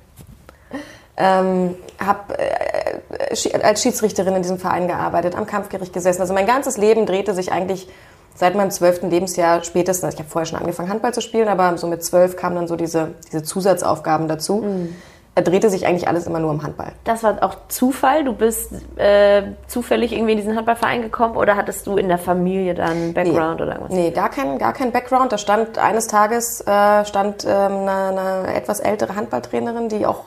Ähm, 1.18 1.76
habe 2.04 2.38
äh, 2.40 3.62
als 3.62 3.84
Schiedsrichterin 3.84 4.36
in 4.36 4.42
diesem 4.42 4.58
Verein 4.58 4.88
gearbeitet, 4.88 5.36
am 5.38 5.46
Kampfgericht 5.46 5.94
gesessen. 5.94 6.22
Also 6.22 6.34
mein 6.34 6.48
ganzes 6.48 6.78
Leben 6.78 7.06
drehte 7.06 7.36
sich 7.36 7.52
eigentlich 7.52 7.88
seit 8.36 8.56
meinem 8.56 8.72
zwölften 8.72 9.10
Lebensjahr 9.10 9.64
spätestens, 9.64 10.14
ich 10.14 10.20
habe 10.20 10.30
vorher 10.30 10.46
schon 10.46 10.60
angefangen 10.60 10.90
Handball 10.90 11.14
zu 11.14 11.22
spielen, 11.22 11.48
aber 11.48 11.78
so 11.78 11.88
mit 11.88 12.04
zwölf 12.04 12.36
kamen 12.36 12.56
dann 12.56 12.68
so 12.68 12.76
diese, 12.76 13.16
diese 13.28 13.44
Zusatzaufgaben 13.44 14.28
dazu. 14.28 14.58
Mhm. 14.58 14.96
Er 15.38 15.44
drehte 15.44 15.70
sich 15.70 15.86
eigentlich 15.86 16.08
alles 16.08 16.28
immer 16.28 16.40
nur 16.40 16.50
um 16.50 16.64
Handball. 16.64 16.94
Das 17.04 17.22
war 17.22 17.44
auch 17.44 17.56
Zufall? 17.68 18.24
Du 18.24 18.32
bist 18.32 18.72
äh, 18.96 19.44
zufällig 19.68 20.14
irgendwie 20.14 20.32
in 20.32 20.38
diesen 20.38 20.56
Handballverein 20.56 21.02
gekommen 21.02 21.36
oder 21.36 21.58
hattest 21.58 21.88
du 21.88 21.98
in 21.98 22.08
der 22.08 22.18
Familie 22.18 22.74
dann 22.74 23.14
Background 23.14 23.60
nee, 23.60 23.64
oder 23.64 23.74
irgendwas? 23.74 23.92
Nee, 23.92 24.12
gar 24.12 24.30
kein, 24.30 24.58
gar 24.58 24.72
kein 24.72 24.94
Background. 24.94 25.34
Da 25.34 25.38
stand 25.38 25.78
eines 25.78 26.08
Tages 26.08 26.62
äh, 26.62 27.04
stand 27.04 27.44
ähm, 27.44 27.52
eine, 27.52 28.18
eine 28.18 28.54
etwas 28.56 28.80
ältere 28.80 29.16
Handballtrainerin, 29.18 29.90
die 29.90 30.06
auch 30.06 30.24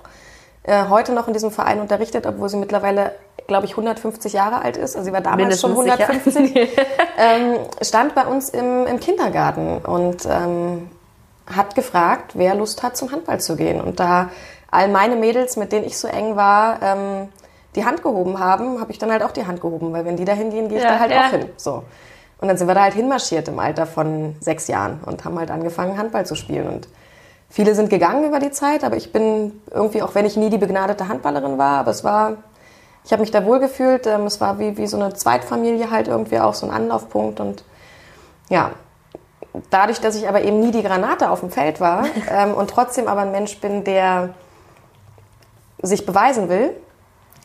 äh, 0.68 0.88
heute 0.88 1.12
noch 1.12 1.26
in 1.26 1.32
diesem 1.32 1.50
Verein 1.50 1.80
unterrichtet, 1.80 2.26
obwohl 2.26 2.48
sie 2.48 2.58
mittlerweile, 2.58 3.12
glaube 3.46 3.64
ich, 3.64 3.72
150 3.72 4.34
Jahre 4.34 4.62
alt 4.62 4.76
ist. 4.76 4.96
Also 4.96 5.06
sie 5.06 5.12
war 5.12 5.22
damals 5.22 5.62
Mindestens 5.62 5.74
schon 5.74 5.90
150. 5.90 6.78
ähm, 7.18 7.56
stand 7.80 8.14
bei 8.14 8.26
uns 8.26 8.50
im, 8.50 8.86
im 8.86 9.00
Kindergarten 9.00 9.78
und 9.78 10.26
ähm, 10.26 10.90
hat 11.46 11.74
gefragt, 11.74 12.32
wer 12.34 12.54
Lust 12.54 12.82
hat, 12.82 12.96
zum 12.96 13.10
Handball 13.10 13.40
zu 13.40 13.56
gehen. 13.56 13.80
Und 13.80 13.98
da 13.98 14.28
all 14.70 14.88
meine 14.88 15.16
Mädels, 15.16 15.56
mit 15.56 15.72
denen 15.72 15.86
ich 15.86 15.96
so 15.96 16.06
eng 16.06 16.36
war, 16.36 16.82
ähm, 16.82 17.28
die 17.74 17.84
Hand 17.84 18.02
gehoben 18.02 18.38
haben, 18.38 18.80
habe 18.80 18.92
ich 18.92 18.98
dann 18.98 19.10
halt 19.10 19.22
auch 19.22 19.30
die 19.30 19.46
Hand 19.46 19.60
gehoben, 19.60 19.92
weil 19.92 20.04
wenn 20.04 20.16
die 20.16 20.24
da 20.24 20.32
hingehen, 20.32 20.68
gehe 20.68 20.78
ich 20.78 20.84
ja, 20.84 20.90
da 20.90 20.98
halt 21.00 21.10
ja. 21.10 21.26
auch 21.26 21.30
hin. 21.30 21.48
So. 21.56 21.84
Und 22.40 22.48
dann 22.48 22.56
sind 22.56 22.68
wir 22.68 22.74
da 22.74 22.82
halt 22.82 22.94
hinmarschiert 22.94 23.48
im 23.48 23.58
Alter 23.58 23.86
von 23.86 24.36
sechs 24.40 24.68
Jahren 24.68 25.00
und 25.04 25.24
haben 25.24 25.38
halt 25.38 25.50
angefangen, 25.50 25.96
Handball 25.98 26.26
zu 26.26 26.34
spielen. 26.34 26.68
Und 26.68 26.88
Viele 27.50 27.74
sind 27.74 27.88
gegangen 27.88 28.24
über 28.24 28.40
die 28.40 28.50
Zeit, 28.50 28.84
aber 28.84 28.96
ich 28.96 29.10
bin 29.12 29.62
irgendwie, 29.70 30.02
auch 30.02 30.14
wenn 30.14 30.26
ich 30.26 30.36
nie 30.36 30.50
die 30.50 30.58
begnadete 30.58 31.08
Handballerin 31.08 31.56
war, 31.56 31.78
aber 31.78 31.90
es 31.90 32.04
war, 32.04 32.36
ich 33.04 33.12
habe 33.12 33.22
mich 33.22 33.30
da 33.30 33.44
wohl 33.46 33.58
gefühlt. 33.58 34.06
Ähm, 34.06 34.26
es 34.26 34.40
war 34.40 34.58
wie, 34.58 34.76
wie 34.76 34.86
so 34.86 35.00
eine 35.00 35.14
Zweitfamilie 35.14 35.90
halt 35.90 36.08
irgendwie 36.08 36.40
auch, 36.40 36.54
so 36.54 36.66
ein 36.66 36.72
Anlaufpunkt. 36.72 37.40
Und 37.40 37.64
ja, 38.50 38.72
dadurch, 39.70 40.00
dass 40.00 40.14
ich 40.14 40.28
aber 40.28 40.42
eben 40.42 40.60
nie 40.60 40.72
die 40.72 40.82
Granate 40.82 41.30
auf 41.30 41.40
dem 41.40 41.50
Feld 41.50 41.80
war 41.80 42.04
ähm, 42.30 42.52
und 42.52 42.68
trotzdem 42.68 43.08
aber 43.08 43.22
ein 43.22 43.32
Mensch 43.32 43.58
bin, 43.60 43.82
der 43.82 44.34
sich 45.80 46.04
beweisen 46.04 46.48
will, 46.48 46.74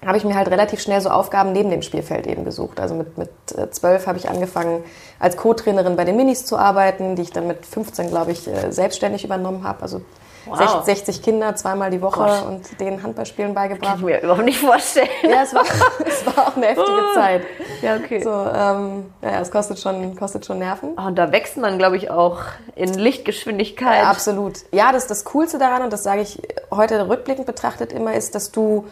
habe 0.05 0.17
ich 0.17 0.23
mir 0.23 0.35
halt 0.35 0.49
relativ 0.49 0.81
schnell 0.81 1.01
so 1.01 1.09
Aufgaben 1.09 1.51
neben 1.51 1.69
dem 1.69 1.81
Spielfeld 1.81 2.27
eben 2.27 2.45
gesucht. 2.45 2.79
Also 2.79 2.95
mit, 2.95 3.17
mit 3.17 3.29
äh, 3.55 3.69
zwölf 3.71 4.07
habe 4.07 4.17
ich 4.17 4.29
angefangen, 4.29 4.83
als 5.19 5.37
Co-Trainerin 5.37 5.95
bei 5.95 6.05
den 6.05 6.15
Minis 6.15 6.45
zu 6.45 6.57
arbeiten, 6.57 7.15
die 7.15 7.23
ich 7.23 7.31
dann 7.31 7.47
mit 7.47 7.65
15, 7.65 8.09
glaube 8.09 8.31
ich, 8.31 8.47
äh, 8.47 8.71
selbstständig 8.71 9.23
übernommen 9.23 9.63
habe. 9.63 9.81
Also 9.81 10.01
wow. 10.45 10.83
60 10.83 11.21
Kinder 11.21 11.55
zweimal 11.55 11.91
die 11.91 12.01
Woche 12.01 12.19
Gosh. 12.19 12.43
und 12.43 12.79
denen 12.79 13.03
Handballspielen 13.03 13.53
beigebracht. 13.53 13.91
Kann 13.91 13.99
ich 13.99 14.05
mir 14.05 14.21
überhaupt 14.21 14.45
nicht 14.45 14.59
vorstellen. 14.59 15.09
Ja, 15.23 15.43
es 15.43 15.53
war, 15.53 15.63
es 16.05 16.25
war 16.25 16.47
auch 16.47 16.55
eine 16.55 16.67
heftige 16.67 16.91
oh. 16.91 17.13
Zeit. 17.15 17.41
Ja, 17.81 17.95
okay. 17.95 18.21
So, 18.21 18.29
ähm, 18.29 19.05
ja, 19.21 19.39
es 19.41 19.51
kostet 19.51 19.79
schon, 19.79 20.15
kostet 20.15 20.45
schon 20.45 20.59
Nerven. 20.59 20.91
Oh, 20.97 21.07
und 21.07 21.15
da 21.15 21.31
wächst 21.31 21.57
man, 21.57 21.77
glaube 21.77 21.97
ich, 21.97 22.09
auch 22.09 22.39
in 22.75 22.93
Lichtgeschwindigkeit. 22.93 24.03
Ja, 24.03 24.09
absolut. 24.09 24.59
Ja, 24.71 24.91
das, 24.91 25.07
das 25.07 25.25
Coolste 25.25 25.57
daran, 25.57 25.83
und 25.83 25.93
das 25.93 26.03
sage 26.03 26.21
ich 26.21 26.41
heute 26.71 27.07
rückblickend 27.07 27.45
betrachtet 27.45 27.93
immer, 27.93 28.13
ist, 28.13 28.35
dass 28.35 28.51
du 28.51 28.85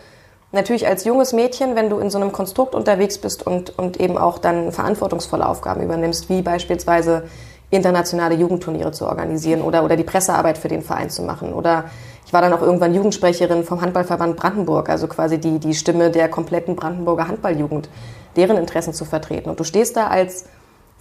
natürlich 0.51 0.87
als 0.87 1.05
junges 1.05 1.33
Mädchen, 1.33 1.75
wenn 1.75 1.89
du 1.89 1.99
in 1.99 2.09
so 2.09 2.17
einem 2.17 2.31
Konstrukt 2.31 2.75
unterwegs 2.75 3.17
bist 3.17 3.45
und, 3.45 3.77
und 3.77 3.99
eben 3.99 4.17
auch 4.17 4.37
dann 4.37 4.71
verantwortungsvolle 4.71 5.47
Aufgaben 5.47 5.81
übernimmst, 5.81 6.29
wie 6.29 6.41
beispielsweise 6.41 7.23
internationale 7.69 8.35
Jugendturniere 8.35 8.91
zu 8.91 9.05
organisieren 9.05 9.61
oder, 9.61 9.83
oder 9.85 9.95
die 9.95 10.03
Pressearbeit 10.03 10.57
für 10.57 10.67
den 10.67 10.81
Verein 10.81 11.09
zu 11.09 11.23
machen. 11.23 11.53
Oder 11.53 11.85
ich 12.25 12.33
war 12.33 12.41
dann 12.41 12.53
auch 12.53 12.61
irgendwann 12.61 12.93
Jugendsprecherin 12.93 13.63
vom 13.63 13.81
Handballverband 13.81 14.35
Brandenburg, 14.35 14.89
also 14.89 15.07
quasi 15.07 15.39
die, 15.39 15.57
die 15.59 15.73
Stimme 15.73 16.11
der 16.11 16.27
kompletten 16.27 16.75
Brandenburger 16.75 17.27
Handballjugend, 17.27 17.89
deren 18.35 18.57
Interessen 18.57 18.93
zu 18.93 19.05
vertreten. 19.05 19.49
Und 19.49 19.59
du 19.59 19.63
stehst 19.63 19.95
da 19.95 20.07
als 20.07 20.45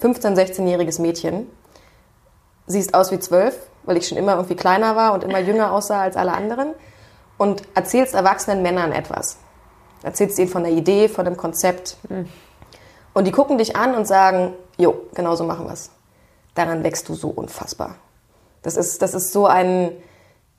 15-, 0.00 0.37
16-jähriges 0.37 1.00
Mädchen, 1.00 1.49
siehst 2.66 2.95
aus 2.95 3.11
wie 3.11 3.19
zwölf, 3.19 3.57
weil 3.83 3.97
ich 3.97 4.07
schon 4.07 4.19
immer 4.19 4.35
irgendwie 4.35 4.54
kleiner 4.54 4.95
war 4.95 5.12
und 5.12 5.25
immer 5.25 5.40
jünger 5.40 5.73
aussah 5.73 6.02
als 6.02 6.16
alle 6.16 6.33
anderen 6.33 6.75
und 7.41 7.63
erzählst 7.75 8.13
erwachsenen 8.13 8.61
Männern 8.61 8.93
etwas. 8.93 9.39
Erzählst 10.03 10.39
ihnen 10.39 10.51
von 10.51 10.63
der 10.63 10.73
Idee, 10.73 11.09
von 11.09 11.25
dem 11.25 11.39
Konzept. 11.39 11.97
Mhm. 12.11 12.29
Und 13.15 13.27
die 13.27 13.33
gucken 13.33 13.57
dich 13.57 13.77
an 13.77 13.95
und 13.95 14.07
sagen, 14.07 14.53
jo, 14.77 15.07
genau 15.15 15.35
so 15.37 15.45
machen 15.45 15.65
wir 15.65 15.73
es. 15.73 15.91
Daran 16.55 16.85
wächst 16.85 17.09
du 17.09 17.15
so 17.15 17.29
unfassbar. 17.29 17.95
Das 18.61 18.77
ist, 18.77 19.01
das 19.01 19.15
ist 19.15 19.33
so 19.33 19.47
ein, 19.47 19.91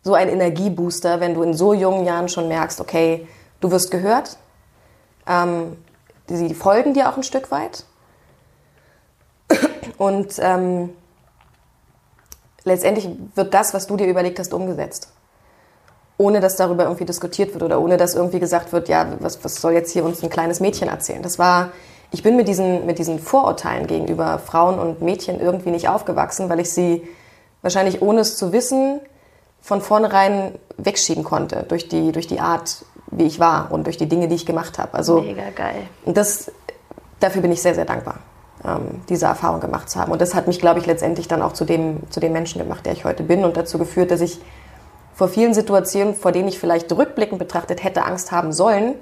so 0.01 0.15
ein 0.15 0.27
Energiebooster, 0.27 1.19
wenn 1.19 1.35
du 1.35 1.43
in 1.43 1.53
so 1.53 1.75
jungen 1.75 2.03
Jahren 2.03 2.29
schon 2.29 2.47
merkst, 2.47 2.81
okay, 2.81 3.27
du 3.59 3.69
wirst 3.69 3.91
gehört, 3.91 4.39
ähm, 5.27 5.77
sie 6.25 6.55
folgen 6.55 6.95
dir 6.95 7.09
auch 7.09 7.17
ein 7.17 7.21
Stück 7.21 7.51
weit. 7.51 7.85
Und 9.99 10.33
ähm, 10.39 10.89
letztendlich 12.63 13.07
wird 13.35 13.53
das, 13.53 13.75
was 13.75 13.85
du 13.85 13.97
dir 13.97 14.07
überlegt 14.07 14.39
hast, 14.39 14.51
umgesetzt 14.51 15.13
ohne 16.21 16.39
dass 16.39 16.55
darüber 16.55 16.83
irgendwie 16.83 17.05
diskutiert 17.05 17.53
wird 17.53 17.63
oder 17.63 17.81
ohne 17.81 17.97
dass 17.97 18.13
irgendwie 18.13 18.39
gesagt 18.39 18.71
wird, 18.71 18.87
ja, 18.87 19.07
was, 19.19 19.43
was 19.43 19.55
soll 19.55 19.73
jetzt 19.73 19.91
hier 19.91 20.05
uns 20.05 20.21
ein 20.23 20.29
kleines 20.29 20.59
Mädchen 20.59 20.87
erzählen? 20.87 21.23
Das 21.23 21.39
war, 21.39 21.71
ich 22.11 22.21
bin 22.21 22.35
mit 22.35 22.47
diesen, 22.47 22.85
mit 22.85 22.99
diesen 22.99 23.19
Vorurteilen 23.19 23.87
gegenüber 23.87 24.37
Frauen 24.37 24.77
und 24.77 25.01
Mädchen 25.01 25.39
irgendwie 25.39 25.71
nicht 25.71 25.89
aufgewachsen, 25.89 26.47
weil 26.47 26.59
ich 26.59 26.71
sie 26.71 27.07
wahrscheinlich 27.63 28.01
ohne 28.01 28.21
es 28.21 28.37
zu 28.37 28.53
wissen 28.53 29.01
von 29.61 29.81
vornherein 29.81 30.53
wegschieben 30.77 31.23
konnte 31.23 31.65
durch 31.67 31.87
die, 31.87 32.11
durch 32.11 32.27
die 32.27 32.39
Art, 32.39 32.85
wie 33.07 33.25
ich 33.25 33.39
war 33.39 33.71
und 33.71 33.85
durch 33.85 33.97
die 33.97 34.07
Dinge, 34.07 34.27
die 34.27 34.35
ich 34.35 34.45
gemacht 34.45 34.77
habe. 34.77 34.93
Also, 34.93 35.21
Mega 35.21 35.49
geil. 35.55 35.87
Das, 36.05 36.51
dafür 37.19 37.41
bin 37.41 37.51
ich 37.51 37.61
sehr, 37.61 37.75
sehr 37.75 37.85
dankbar, 37.85 38.19
ähm, 38.63 39.01
diese 39.09 39.25
Erfahrung 39.25 39.59
gemacht 39.59 39.89
zu 39.89 39.99
haben. 39.99 40.11
Und 40.11 40.21
das 40.21 40.35
hat 40.35 40.47
mich, 40.47 40.59
glaube 40.59 40.79
ich, 40.79 40.85
letztendlich 40.85 41.27
dann 41.27 41.41
auch 41.41 41.53
zu 41.53 41.65
dem, 41.65 42.09
zu 42.09 42.19
dem 42.19 42.31
Menschen 42.31 42.61
gemacht, 42.61 42.85
der 42.85 42.93
ich 42.93 43.05
heute 43.05 43.23
bin 43.23 43.43
und 43.43 43.57
dazu 43.57 43.77
geführt, 43.77 44.11
dass 44.11 44.21
ich 44.21 44.39
vor 45.21 45.27
vielen 45.27 45.53
Situationen, 45.53 46.15
vor 46.15 46.31
denen 46.31 46.47
ich 46.47 46.57
vielleicht 46.57 46.91
rückblickend 46.91 47.37
betrachtet 47.37 47.83
hätte 47.83 48.05
Angst 48.05 48.31
haben 48.31 48.51
sollen, 48.51 48.95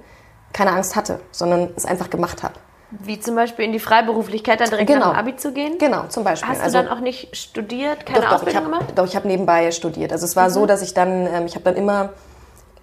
keine 0.52 0.74
Angst 0.74 0.98
hatte, 0.98 1.22
sondern 1.32 1.70
es 1.78 1.86
einfach 1.86 2.10
gemacht 2.10 2.44
habe. 2.44 2.56
Wie 2.92 3.22
zum 3.22 3.36
Beispiel 3.36 3.64
in 3.64 3.72
die 3.72 3.80
Freiberuflichkeit 3.80 4.60
dann 4.60 4.70
direkt 4.70 4.90
genau. 4.90 5.06
nach 5.06 5.14
dem 5.14 5.20
Abi 5.20 5.38
zu 5.38 5.54
gehen? 5.54 5.78
Genau, 5.78 6.08
zum 6.10 6.26
Beispiel. 6.26 6.50
Hast 6.50 6.60
du 6.60 6.66
also, 6.66 6.78
dann 6.78 6.90
auch 6.90 7.00
nicht 7.00 7.38
studiert, 7.38 8.06
keine 8.06 8.20
doch, 8.20 8.34
Ausbildung 8.34 8.44
doch, 8.44 8.48
ich 8.48 8.56
hab, 8.58 8.64
gemacht? 8.66 8.94
Doch, 8.98 9.06
ich 9.06 9.16
habe 9.16 9.30
nebenbei 9.30 9.72
studiert. 9.72 10.12
Also 10.12 10.26
es 10.26 10.36
war 10.36 10.50
mhm. 10.50 10.54
so, 10.54 10.66
dass 10.66 10.82
ich 10.82 10.94
dann, 10.94 11.26
ähm, 11.26 11.46
ich 11.46 11.56
habe 11.56 11.64
dann 11.64 11.78
immer 11.78 12.10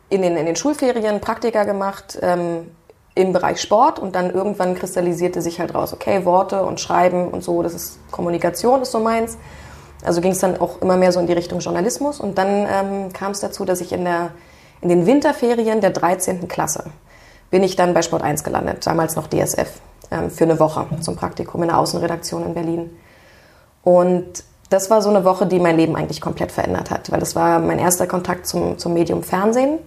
in 0.09 0.23
den, 0.23 0.39
in 0.39 0.47
den 0.47 0.57
Schulferien 0.57 1.21
Praktika 1.21 1.65
gemacht 1.65 2.19
ähm, 2.23 2.71
im 3.15 3.35
Bereich 3.35 3.61
Sport 3.61 3.99
und 3.99 4.15
dann 4.15 4.31
irgendwann 4.31 4.75
kristallisierte 4.75 5.43
sich 5.43 5.61
halt 5.61 5.75
raus, 5.75 5.93
okay, 5.93 6.25
Worte 6.25 6.65
und 6.65 6.81
Schreiben 6.81 7.29
und 7.29 7.45
so, 7.45 7.63
das 7.63 7.75
ist 7.75 7.99
Kommunikation, 8.11 8.81
ist 8.81 8.93
so 8.93 8.99
meins. 8.99 9.37
Also 10.05 10.21
ging 10.21 10.33
es 10.33 10.39
dann 10.39 10.61
auch 10.61 10.81
immer 10.83 10.97
mehr 10.97 11.13
so 11.13 11.21
in 11.21 11.27
die 11.27 11.33
Richtung 11.33 11.61
Journalismus. 11.61 12.21
Und 12.21 12.39
dann 12.39 12.67
ähm, 12.71 13.13
kam 13.13 13.33
es 13.33 13.41
dazu, 13.41 13.65
dass 13.65 13.81
ich 13.81 13.93
in, 13.93 14.05
der, 14.05 14.31
in 14.81 14.89
den 14.89 15.07
Winterferien 15.07 15.81
der 15.81 15.91
13. 15.91 16.49
Klasse 16.49 16.85
bin 17.51 17.63
ich 17.63 17.77
dann 17.77 17.95
bei 17.95 18.03
Sport 18.03 18.23
1 18.23 18.45
gelandet, 18.45 18.87
damals 18.87 19.17
noch 19.17 19.29
DSF, 19.29 19.81
ähm, 20.11 20.31
für 20.31 20.45
eine 20.45 20.59
Woche 20.59 20.87
zum 21.01 21.17
Praktikum 21.17 21.63
in 21.63 21.69
der 21.69 21.79
Außenredaktion 21.79 22.45
in 22.45 22.55
Berlin. 22.55 22.91
Und 23.83 24.45
das 24.69 24.91
war 24.91 25.01
so 25.01 25.11
eine 25.11 25.25
Woche, 25.25 25.47
die 25.47 25.61
mein 25.61 25.77
Leben 25.77 25.95
eigentlich 25.97 26.21
komplett 26.21 26.51
verändert 26.51 26.91
hat, 26.91 27.13
weil 27.13 27.21
das 27.21 27.37
war 27.37 27.61
mein 27.61 27.79
erster 27.79 28.07
Kontakt 28.07 28.47
zum, 28.47 28.79
zum 28.79 28.95
Medium 28.95 29.23
Fernsehen. 29.23 29.79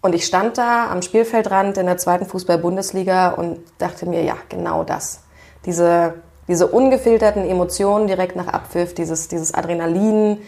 Und 0.00 0.14
ich 0.14 0.24
stand 0.24 0.56
da 0.56 0.88
am 0.90 1.02
Spielfeldrand 1.02 1.76
in 1.78 1.86
der 1.86 1.98
zweiten 1.98 2.26
Fußball-Bundesliga 2.26 3.30
und 3.30 3.58
dachte 3.78 4.06
mir, 4.06 4.22
ja, 4.22 4.36
genau 4.48 4.84
das. 4.84 5.20
Diese, 5.64 6.14
diese 6.48 6.66
ungefilterten 6.66 7.48
Emotionen 7.48 8.06
direkt 8.06 8.36
nach 8.36 8.48
Abpfiff, 8.48 8.94
dieses, 8.94 9.28
dieses 9.28 9.52
Adrenalin, 9.54 10.38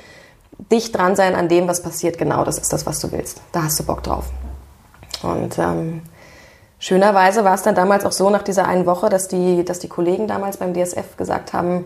dicht 0.70 0.96
dran 0.96 1.16
sein 1.16 1.34
an 1.34 1.48
dem, 1.48 1.68
was 1.68 1.82
passiert, 1.82 2.18
genau 2.18 2.44
das 2.44 2.58
ist 2.58 2.72
das, 2.72 2.86
was 2.86 3.00
du 3.00 3.12
willst. 3.12 3.40
Da 3.52 3.64
hast 3.64 3.78
du 3.78 3.84
Bock 3.84 4.02
drauf. 4.02 4.26
Und 5.22 5.58
ähm, 5.58 6.02
schönerweise 6.78 7.44
war 7.44 7.54
es 7.54 7.62
dann 7.62 7.74
damals 7.74 8.04
auch 8.04 8.12
so 8.12 8.30
nach 8.30 8.42
dieser 8.42 8.66
einen 8.66 8.86
Woche, 8.86 9.08
dass 9.08 9.28
die, 9.28 9.64
dass 9.64 9.78
die 9.78 9.88
Kollegen 9.88 10.26
damals 10.26 10.56
beim 10.56 10.74
DSF 10.74 11.16
gesagt 11.16 11.52
haben, 11.52 11.84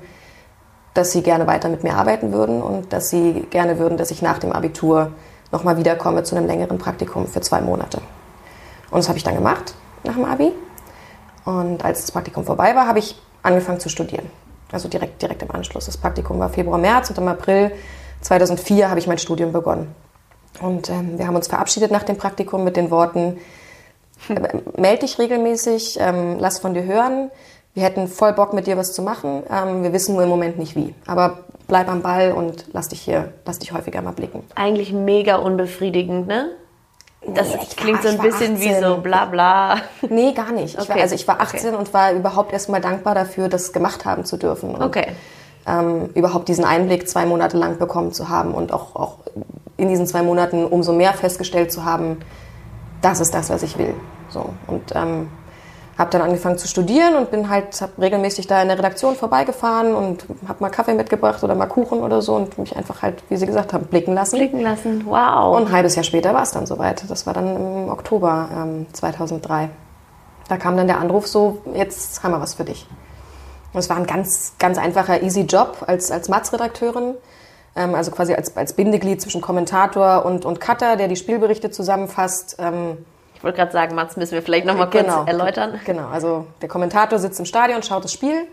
dass 0.95 1.13
sie 1.13 1.23
gerne 1.23 1.47
weiter 1.47 1.69
mit 1.69 1.85
mir 1.85 1.95
arbeiten 1.95 2.33
würden 2.33 2.63
und 2.63 2.93
dass 2.93 3.09
sie 3.09 3.47
gerne 3.51 3.79
würden, 3.79 3.97
dass 3.97 4.11
ich 4.11 4.21
nach 4.21 4.39
dem 4.39 4.53
Abitur 4.53 5.13
nochmal 5.51 5.77
wiederkomme 5.77 6.23
zu 6.23 6.37
einem 6.37 6.47
längeren 6.47 6.79
Praktikum 6.79 7.27
für 7.27 7.41
zwei 7.41 7.61
Monate. 7.61 7.99
Und 8.91 8.99
das 8.99 9.09
habe 9.09 9.17
ich 9.17 9.25
dann 9.25 9.35
gemacht 9.35 9.75
nach 10.05 10.15
dem 10.15 10.25
Abi. 10.25 10.53
Und 11.45 11.85
als 11.85 12.03
das 12.03 12.11
Praktikum 12.13 12.45
vorbei 12.45 12.75
war, 12.75 12.87
habe 12.87 12.99
ich 12.99 13.21
angefangen 13.43 13.81
zu 13.81 13.89
studieren. 13.89 14.31
Also 14.71 14.89
direkt, 14.89 15.21
direkt 15.21 15.43
im 15.43 15.51
Anschluss. 15.51 15.87
Das 15.87 15.97
Praktikum 15.97 16.39
war 16.39 16.49
Februar, 16.49 16.79
März 16.79 17.11
und 17.11 17.19
im 17.19 17.29
April 17.29 17.73
2004 18.23 18.89
habe 18.89 18.99
ich 18.99 19.07
mein 19.07 19.19
Studium 19.19 19.53
begonnen. 19.53 19.95
Und 20.61 20.91
ähm, 20.91 21.19
wir 21.19 21.27
haben 21.27 21.37
uns 21.37 21.49
verabschiedet 21.49 21.91
nach 21.91 22.03
dem 22.03 22.17
Praktikum 22.17 22.65
mit 22.65 22.77
den 22.77 22.91
Worten, 22.91 23.39
äh, 24.29 24.59
meld 24.77 25.03
dich 25.03 25.19
regelmäßig, 25.19 25.99
ähm, 26.01 26.37
lass 26.39 26.59
von 26.59 26.75
dir 26.75 26.85
hören. 26.85 27.31
Wir 27.75 27.85
hätten 27.85 28.07
voll 28.07 28.35
Bock, 28.35 28.53
mit 28.53 28.67
dir 28.67 28.77
was 28.77 28.93
zu 28.93 29.03
machen. 29.03 29.43
Ähm, 29.51 29.83
wir 29.83 29.93
wissen 29.93 30.15
nur 30.15 30.25
im 30.25 30.29
Moment 30.29 30.59
nicht 30.59 30.77
wie. 30.77 30.95
Aber 31.07 31.45
bleib 31.69 31.89
am 31.89 32.03
Ball 32.03 32.33
und 32.33 32.67
lass 32.73 32.89
dich 32.89 33.01
hier, 33.01 33.33
lass 33.47 33.59
dich 33.59 33.73
häufiger 33.73 34.03
mal 34.03 34.13
blicken. 34.13 34.45
Eigentlich 34.55 34.93
mega 34.93 35.37
unbefriedigend, 35.37 36.27
ne? 36.27 36.51
Das 37.27 37.55
nee, 37.55 37.61
klingt 37.77 38.05
war, 38.05 38.11
so 38.11 38.19
ein 38.19 38.23
bisschen 38.23 38.55
18. 38.57 38.61
wie 38.61 38.85
so 38.85 38.97
bla 38.99 39.27
bla. 39.27 39.77
Nee, 40.09 40.33
gar 40.33 40.51
nicht. 40.53 40.75
Okay. 40.77 40.83
Ich 40.83 40.89
war, 40.89 41.03
also 41.03 41.15
ich 41.15 41.29
war 41.29 41.41
18 41.41 41.69
okay. 41.69 41.77
und 41.77 41.95
war 41.95 42.13
überhaupt 42.13 42.53
erstmal 42.53 42.81
dankbar 42.81 43.15
dafür, 43.15 43.49
das 43.49 43.73
gemacht 43.73 44.05
haben 44.05 44.25
zu 44.25 44.37
dürfen. 44.37 44.75
Und, 44.75 44.83
okay. 44.83 45.09
Ähm, 45.65 46.11
überhaupt 46.15 46.49
diesen 46.49 46.65
Einblick 46.65 47.09
zwei 47.09 47.25
Monate 47.25 47.57
lang 47.57 47.79
bekommen 47.79 48.13
zu 48.13 48.29
haben 48.29 48.53
und 48.53 48.73
auch, 48.73 48.97
auch 48.97 49.19
in 49.77 49.89
diesen 49.89 50.09
zwei 50.09 50.23
Monaten 50.23 50.65
umso 50.65 50.93
mehr 50.93 51.13
festgestellt 51.13 51.71
zu 51.71 51.85
haben, 51.85 52.19
das 53.01 53.21
ist 53.21 53.33
das, 53.33 53.51
was 53.51 53.63
ich 53.63 53.79
will. 53.79 53.95
So. 54.29 54.47
Und 54.67 54.93
ähm, 54.97 55.29
habe 55.99 56.11
dann 56.11 56.23
angefangen 56.23 56.59
zu 56.59 56.67
studieren 56.67 57.17
und 57.17 57.31
bin 57.31 57.49
halt 57.49 57.67
regelmäßig 58.01 58.47
da 58.47 58.63
in 58.63 58.69
der 58.69 58.79
Redaktion 58.79 59.15
vorbeigefahren 59.15 59.95
und 59.95 60.25
habe 60.49 60.61
mal 60.61 60.71
Kaffee 60.71 60.95
mitgebracht 60.95 61.45
oder 61.45 61.55
mal 61.55 61.67
Kuchen 61.67 62.01
oder 62.01 62.23
so 62.23 62.35
und 62.35 62.57
mich 62.59 62.77
einfach 62.77 63.03
halt, 63.03 63.23
wie 63.29 63.37
Sie 63.37 63.47
gesagt 63.47 63.73
haben, 63.73 63.87
blicken 63.87 64.15
lassen. 64.15 64.39
Blicken 64.39 64.61
lassen, 64.61 65.05
wow. 65.07 65.57
Und 65.57 65.67
ein 65.67 65.73
halbes 65.73 65.95
Jahr 65.95 66.05
später 66.05 66.33
war 66.33 66.43
es 66.43 66.51
dann 66.51 66.67
soweit. 66.67 67.09
Das 67.11 67.27
war 67.27 67.35
dann 67.35 67.57
im 67.57 67.89
Oktober 67.91 68.49
ähm, 68.55 68.87
2003. 68.93 69.69
Da 70.49 70.57
kam 70.57 70.77
dann 70.77 70.87
der 70.87 70.99
Anruf 70.99 71.27
so, 71.27 71.63
jetzt 71.75 72.23
haben 72.23 72.33
wir 72.33 72.41
was 72.41 72.55
für 72.55 72.65
dich. 72.65 72.87
Und 73.73 73.79
es 73.79 73.89
war 73.89 73.97
ein 73.97 74.07
ganz, 74.07 74.55
ganz 74.59 74.79
einfacher, 74.79 75.23
easy 75.23 75.43
Job 75.43 75.85
als, 75.87 76.11
als 76.11 76.29
Matz-Redakteurin. 76.29 77.15
Ähm, 77.77 77.95
also 77.95 78.11
quasi 78.11 78.35
als, 78.35 78.57
als 78.57 78.75
Bindeglied 78.75 79.21
zwischen 79.21 79.41
Kommentator 79.41 80.25
und, 80.25 80.45
und 80.45 80.61
Cutter, 80.61 80.97
der 80.97 81.09
die 81.09 81.17
Spielberichte 81.17 81.71
zusammenfasst. 81.71 82.57
Ähm, 82.59 83.05
ich 83.43 83.45
wollte 83.45 83.57
gerade 83.57 83.73
sagen, 83.73 83.97
Mats, 83.97 84.17
müssen 84.17 84.35
wir 84.35 84.43
vielleicht 84.43 84.67
nochmal 84.67 84.89
kurz 84.89 85.03
genau, 85.03 85.25
erläutern. 85.25 85.81
Genau, 85.85 86.07
also 86.07 86.47
der 86.61 86.69
Kommentator 86.69 87.19
sitzt 87.19 87.41
im 87.41 87.45
Stadion, 87.45 87.83
schaut 87.83 88.05
das 88.05 88.13
Spiel. 88.13 88.47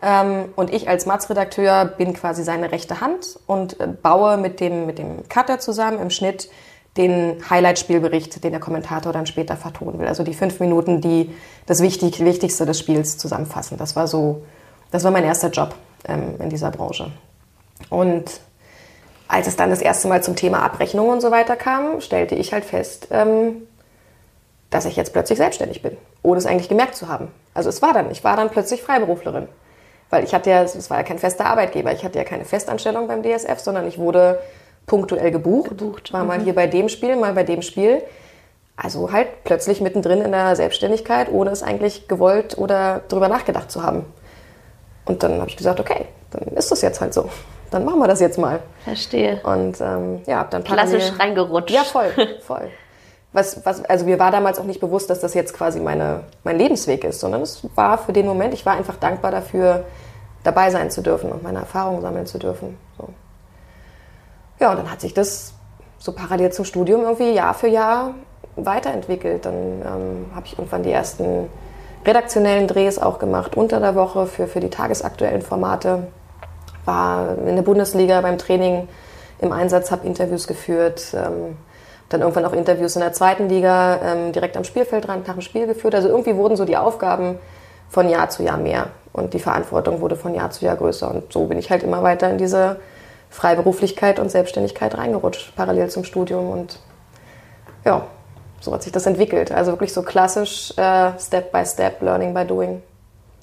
Ähm, 0.00 0.46
und 0.56 0.72
ich 0.72 0.88
als 0.88 1.04
Mats-Redakteur 1.04 1.84
bin 1.84 2.14
quasi 2.14 2.42
seine 2.42 2.72
rechte 2.72 3.02
Hand 3.02 3.38
und 3.46 3.78
äh, 3.78 3.86
baue 3.86 4.38
mit 4.38 4.58
dem, 4.60 4.86
mit 4.86 4.96
dem 4.96 5.28
Cutter 5.28 5.58
zusammen 5.58 6.00
im 6.00 6.08
Schnitt 6.08 6.48
den 6.96 7.42
Highlight-Spielbericht, 7.50 8.42
den 8.42 8.52
der 8.52 8.60
Kommentator 8.60 9.12
dann 9.12 9.26
später 9.26 9.58
vertonen 9.58 9.98
will. 9.98 10.06
Also 10.06 10.22
die 10.22 10.32
fünf 10.32 10.60
Minuten, 10.60 11.02
die 11.02 11.30
das 11.66 11.82
Wichtig, 11.82 12.24
Wichtigste 12.24 12.64
des 12.64 12.78
Spiels 12.78 13.18
zusammenfassen. 13.18 13.76
Das 13.76 13.96
war 13.96 14.06
so, 14.06 14.44
das 14.92 15.04
war 15.04 15.10
mein 15.10 15.24
erster 15.24 15.50
Job 15.50 15.74
ähm, 16.08 16.36
in 16.38 16.48
dieser 16.48 16.70
Branche. 16.70 17.12
Und 17.90 18.40
als 19.28 19.46
es 19.46 19.56
dann 19.56 19.68
das 19.68 19.82
erste 19.82 20.08
Mal 20.08 20.22
zum 20.22 20.36
Thema 20.36 20.62
Abrechnung 20.62 21.10
und 21.10 21.20
so 21.20 21.30
weiter 21.30 21.56
kam, 21.56 22.00
stellte 22.00 22.34
ich 22.34 22.54
halt 22.54 22.64
fest, 22.64 23.08
ähm, 23.10 23.66
dass 24.72 24.86
ich 24.86 24.96
jetzt 24.96 25.12
plötzlich 25.12 25.38
selbstständig 25.38 25.82
bin, 25.82 25.96
ohne 26.22 26.38
es 26.38 26.46
eigentlich 26.46 26.68
gemerkt 26.68 26.96
zu 26.96 27.06
haben. 27.06 27.28
Also 27.54 27.68
es 27.68 27.82
war 27.82 27.92
dann, 27.92 28.10
ich 28.10 28.24
war 28.24 28.36
dann 28.36 28.48
plötzlich 28.48 28.82
Freiberuflerin. 28.82 29.46
Weil 30.10 30.24
ich 30.24 30.34
hatte 30.34 30.50
ja, 30.50 30.62
es 30.62 30.90
war 30.90 30.98
ja 30.98 31.02
kein 31.04 31.18
fester 31.18 31.46
Arbeitgeber, 31.46 31.92
ich 31.92 32.04
hatte 32.04 32.18
ja 32.18 32.24
keine 32.24 32.44
Festanstellung 32.44 33.06
beim 33.06 33.22
DSF, 33.22 33.60
sondern 33.60 33.86
ich 33.86 33.98
wurde 33.98 34.40
punktuell 34.86 35.30
gebucht. 35.30 35.68
gebucht. 35.68 36.12
War 36.12 36.22
mhm. 36.22 36.26
mal 36.26 36.40
hier 36.40 36.54
bei 36.54 36.66
dem 36.66 36.88
Spiel, 36.88 37.16
mal 37.16 37.34
bei 37.34 37.44
dem 37.44 37.62
Spiel. 37.62 38.02
Also 38.74 39.12
halt 39.12 39.44
plötzlich 39.44 39.82
mittendrin 39.82 40.22
in 40.22 40.32
der 40.32 40.56
Selbstständigkeit, 40.56 41.30
ohne 41.30 41.50
es 41.50 41.62
eigentlich 41.62 42.08
gewollt 42.08 42.56
oder 42.56 43.02
drüber 43.08 43.28
nachgedacht 43.28 43.70
zu 43.70 43.82
haben. 43.82 44.06
Und 45.04 45.22
dann 45.22 45.38
habe 45.38 45.50
ich 45.50 45.56
gesagt, 45.56 45.80
okay, 45.80 46.06
dann 46.30 46.56
ist 46.56 46.70
das 46.70 46.80
jetzt 46.80 47.00
halt 47.00 47.12
so. 47.12 47.28
Dann 47.70 47.84
machen 47.84 48.00
wir 48.00 48.08
das 48.08 48.20
jetzt 48.20 48.38
mal. 48.38 48.60
Verstehe. 48.84 49.40
Und 49.44 49.80
ähm, 49.80 50.22
ja, 50.26 50.38
hab 50.38 50.50
dann 50.50 50.64
Klassisch 50.64 51.12
reingerutscht. 51.18 51.70
Ja, 51.70 51.84
voll, 51.84 52.10
voll 52.46 52.70
was, 53.32 53.64
was, 53.64 53.84
also 53.84 54.04
mir 54.04 54.18
war 54.18 54.30
damals 54.30 54.58
auch 54.58 54.64
nicht 54.64 54.80
bewusst, 54.80 55.08
dass 55.08 55.20
das 55.20 55.34
jetzt 55.34 55.54
quasi 55.54 55.80
meine, 55.80 56.24
mein 56.44 56.58
Lebensweg 56.58 57.04
ist, 57.04 57.20
sondern 57.20 57.42
es 57.42 57.66
war 57.74 57.98
für 57.98 58.12
den 58.12 58.26
Moment, 58.26 58.52
ich 58.52 58.66
war 58.66 58.74
einfach 58.74 58.96
dankbar 58.96 59.30
dafür, 59.30 59.84
dabei 60.42 60.70
sein 60.70 60.90
zu 60.90 61.02
dürfen 61.02 61.32
und 61.32 61.42
meine 61.42 61.60
Erfahrungen 61.60 62.02
sammeln 62.02 62.26
zu 62.26 62.38
dürfen. 62.38 62.76
So. 62.98 63.08
Ja, 64.60 64.70
und 64.70 64.78
dann 64.78 64.90
hat 64.90 65.00
sich 65.00 65.14
das 65.14 65.54
so 65.98 66.12
parallel 66.12 66.52
zum 66.52 66.64
Studium 66.64 67.02
irgendwie 67.02 67.32
Jahr 67.32 67.54
für 67.54 67.68
Jahr 67.68 68.14
weiterentwickelt. 68.56 69.46
Dann 69.46 69.54
ähm, 69.54 70.26
habe 70.34 70.46
ich 70.46 70.58
irgendwann 70.58 70.82
die 70.82 70.92
ersten 70.92 71.48
redaktionellen 72.04 72.66
Drehs 72.66 72.98
auch 72.98 73.18
gemacht 73.18 73.56
unter 73.56 73.80
der 73.80 73.94
Woche 73.94 74.26
für, 74.26 74.46
für 74.46 74.60
die 74.60 74.70
tagesaktuellen 74.70 75.42
Formate. 75.42 76.08
War 76.84 77.38
in 77.38 77.54
der 77.54 77.62
Bundesliga 77.62 78.20
beim 78.20 78.36
Training 78.36 78.88
im 79.38 79.52
Einsatz, 79.52 79.90
habe 79.90 80.06
Interviews 80.06 80.46
geführt. 80.46 81.14
Ähm, 81.14 81.56
dann 82.12 82.20
irgendwann 82.20 82.44
auch 82.44 82.52
Interviews 82.52 82.96
in 82.96 83.00
der 83.00 83.12
zweiten 83.12 83.48
Liga 83.48 84.00
ähm, 84.02 84.32
direkt 84.32 84.56
am 84.56 84.64
Spielfeldrand 84.64 85.26
nach 85.26 85.34
dem 85.34 85.42
Spiel 85.42 85.66
geführt. 85.66 85.94
Also 85.94 86.08
irgendwie 86.08 86.36
wurden 86.36 86.56
so 86.56 86.64
die 86.64 86.76
Aufgaben 86.76 87.38
von 87.88 88.08
Jahr 88.08 88.30
zu 88.30 88.42
Jahr 88.42 88.56
mehr 88.56 88.86
und 89.12 89.34
die 89.34 89.38
Verantwortung 89.38 90.00
wurde 90.00 90.16
von 90.16 90.34
Jahr 90.34 90.50
zu 90.50 90.64
Jahr 90.64 90.76
größer. 90.76 91.10
Und 91.10 91.32
so 91.32 91.46
bin 91.46 91.58
ich 91.58 91.70
halt 91.70 91.82
immer 91.82 92.02
weiter 92.02 92.30
in 92.30 92.38
diese 92.38 92.76
Freiberuflichkeit 93.30 94.18
und 94.18 94.30
Selbstständigkeit 94.30 94.96
reingerutscht, 94.96 95.54
parallel 95.56 95.90
zum 95.90 96.04
Studium. 96.04 96.50
Und 96.50 96.78
ja, 97.84 98.06
so 98.60 98.72
hat 98.72 98.82
sich 98.82 98.92
das 98.92 99.06
entwickelt. 99.06 99.52
Also 99.52 99.72
wirklich 99.72 99.92
so 99.92 100.02
klassisch 100.02 100.72
äh, 100.76 101.12
Step 101.18 101.52
by 101.52 101.64
Step, 101.64 102.00
Learning 102.02 102.32
by 102.34 102.44
Doing. 102.44 102.82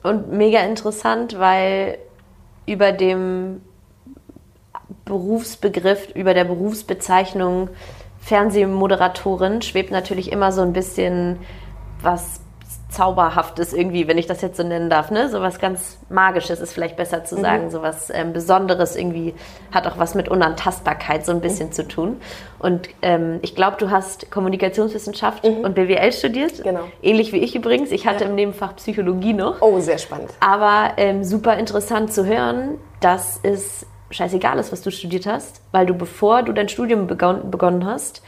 Und 0.04 0.32
mega 0.32 0.60
interessant, 0.62 1.38
weil 1.40 1.98
über 2.66 2.92
dem 2.92 3.62
Berufsbegriff, 5.06 6.10
über 6.16 6.34
der 6.34 6.46
Berufsbezeichnung 6.46 7.70
Fernsehmoderatorin 8.30 9.64
schwebt 9.64 9.90
natürlich 9.90 10.32
immer 10.32 10.52
so 10.52 10.62
ein 10.62 10.72
bisschen 10.72 11.40
was 12.04 12.42
Zauberhaftes 12.90 13.74
irgendwie, 13.74 14.08
wenn 14.08 14.20
ich 14.20 14.28
das 14.28 14.42
jetzt 14.42 14.58
so 14.58 14.64
nennen 14.64 14.90
darf, 14.90 15.10
ne? 15.10 15.30
So 15.30 15.42
was 15.42 15.60
ganz 15.60 15.98
Magisches 16.10 16.60
ist 16.60 16.74
vielleicht 16.74 16.96
besser 16.96 17.24
zu 17.24 17.38
sagen, 17.38 17.66
mhm. 17.66 17.70
so 17.72 17.82
was 17.82 18.12
ähm, 18.12 18.32
Besonderes 18.32 18.96
irgendwie 18.96 19.34
hat 19.72 19.88
auch 19.88 19.98
was 19.98 20.14
mit 20.14 20.30
Unantastbarkeit 20.30 21.26
so 21.26 21.32
ein 21.32 21.42
bisschen 21.42 21.68
mhm. 21.68 21.74
zu 21.74 21.88
tun. 21.88 22.22
Und 22.60 22.90
ähm, 23.02 23.40
ich 23.42 23.56
glaube, 23.56 23.78
du 23.80 23.90
hast 23.90 24.30
Kommunikationswissenschaft 24.30 25.44
mhm. 25.44 25.62
und 25.64 25.74
BWL 25.74 26.12
studiert, 26.14 26.64
genau. 26.64 26.82
ähnlich 27.02 27.34
wie 27.34 27.38
ich 27.38 27.56
übrigens. 27.56 27.90
Ich 27.90 28.06
hatte 28.06 28.26
ja. 28.26 28.30
im 28.30 28.36
Nebenfach 28.36 28.76
Psychologie 28.76 29.34
noch. 29.34 29.62
Oh, 29.62 29.80
sehr 29.80 29.98
spannend. 29.98 30.30
Aber 30.40 30.94
ähm, 30.98 31.24
super 31.24 31.58
interessant 31.58 32.14
zu 32.14 32.26
hören, 32.26 32.78
dass 33.02 33.40
es 33.42 33.88
scheißegal 34.10 34.58
ist, 34.60 34.72
was 34.72 34.82
du 34.82 34.92
studiert 34.92 35.26
hast, 35.26 35.62
weil 35.72 35.86
du, 35.86 35.94
bevor 35.94 36.44
du 36.44 36.54
dein 36.54 36.70
Studium 36.70 37.08
begon 37.08 37.52
begonnen 37.52 37.86
hast, 37.86 38.22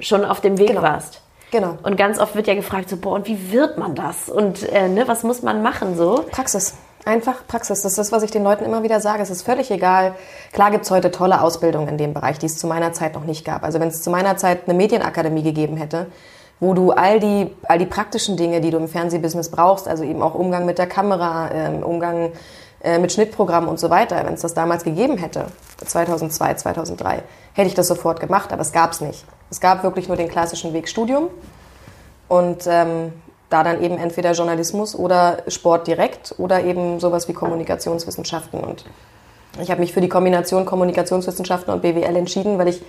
schon 0.00 0.24
auf 0.24 0.40
dem 0.40 0.58
Weg 0.58 0.68
genau. 0.68 0.82
warst. 0.82 1.22
Genau. 1.50 1.78
Und 1.82 1.96
ganz 1.96 2.18
oft 2.18 2.34
wird 2.34 2.46
ja 2.46 2.54
gefragt, 2.54 2.90
so, 2.90 2.96
boah, 2.96 3.14
und 3.14 3.26
wie 3.26 3.52
wird 3.52 3.78
man 3.78 3.94
das? 3.94 4.28
Und 4.28 4.68
äh, 4.68 4.88
ne, 4.88 5.08
was 5.08 5.22
muss 5.22 5.42
man 5.42 5.62
machen 5.62 5.96
so? 5.96 6.24
Praxis. 6.30 6.74
Einfach 7.04 7.46
Praxis. 7.46 7.82
Das 7.82 7.92
ist 7.92 7.98
das, 7.98 8.12
was 8.12 8.22
ich 8.22 8.30
den 8.30 8.44
Leuten 8.44 8.64
immer 8.64 8.82
wieder 8.82 9.00
sage. 9.00 9.22
Es 9.22 9.30
ist 9.30 9.42
völlig 9.42 9.70
egal. 9.70 10.14
Klar 10.52 10.70
gibt 10.70 10.84
es 10.84 10.90
heute 10.90 11.10
tolle 11.10 11.40
Ausbildungen 11.40 11.88
in 11.88 11.96
dem 11.96 12.12
Bereich, 12.12 12.38
die 12.38 12.46
es 12.46 12.58
zu 12.58 12.66
meiner 12.66 12.92
Zeit 12.92 13.14
noch 13.14 13.24
nicht 13.24 13.46
gab. 13.46 13.64
Also 13.64 13.80
wenn 13.80 13.88
es 13.88 14.02
zu 14.02 14.10
meiner 14.10 14.36
Zeit 14.36 14.64
eine 14.66 14.74
Medienakademie 14.76 15.42
gegeben 15.42 15.78
hätte, 15.78 16.08
wo 16.60 16.74
du 16.74 16.90
all 16.90 17.18
die, 17.18 17.54
all 17.62 17.78
die 17.78 17.86
praktischen 17.86 18.36
Dinge, 18.36 18.60
die 18.60 18.70
du 18.70 18.76
im 18.76 18.88
Fernsehbusiness 18.88 19.50
brauchst, 19.50 19.88
also 19.88 20.04
eben 20.04 20.20
auch 20.22 20.34
Umgang 20.34 20.66
mit 20.66 20.78
der 20.78 20.86
Kamera, 20.86 21.50
ähm, 21.52 21.82
Umgang 21.82 22.32
äh, 22.82 22.98
mit 22.98 23.12
Schnittprogrammen 23.12 23.68
und 23.68 23.80
so 23.80 23.90
weiter, 23.90 24.24
wenn 24.24 24.34
es 24.34 24.42
das 24.42 24.54
damals 24.54 24.84
gegeben 24.84 25.18
hätte, 25.18 25.46
2002, 25.84 26.54
2003, 26.54 27.22
hätte 27.54 27.68
ich 27.68 27.74
das 27.74 27.88
sofort 27.88 28.20
gemacht, 28.20 28.52
aber 28.52 28.62
es 28.62 28.72
gab 28.72 28.92
es 28.92 29.00
nicht. 29.00 29.24
Es 29.50 29.60
gab 29.60 29.82
wirklich 29.82 30.08
nur 30.08 30.16
den 30.16 30.28
klassischen 30.28 30.72
Weg 30.72 30.88
Studium 30.88 31.28
und 32.28 32.66
ähm, 32.66 33.12
da 33.50 33.64
dann 33.64 33.82
eben 33.82 33.96
entweder 33.96 34.32
Journalismus 34.32 34.94
oder 34.94 35.38
Sport 35.48 35.86
direkt 35.86 36.34
oder 36.38 36.62
eben 36.62 37.00
sowas 37.00 37.28
wie 37.28 37.32
Kommunikationswissenschaften 37.32 38.60
und 38.60 38.84
Ich 39.60 39.70
habe 39.70 39.80
mich 39.80 39.92
für 39.92 40.00
die 40.00 40.08
Kombination 40.08 40.66
Kommunikationswissenschaften 40.66 41.72
und 41.72 41.82
BWL 41.82 42.14
entschieden, 42.14 42.58
weil 42.58 42.68
ich 42.68 42.82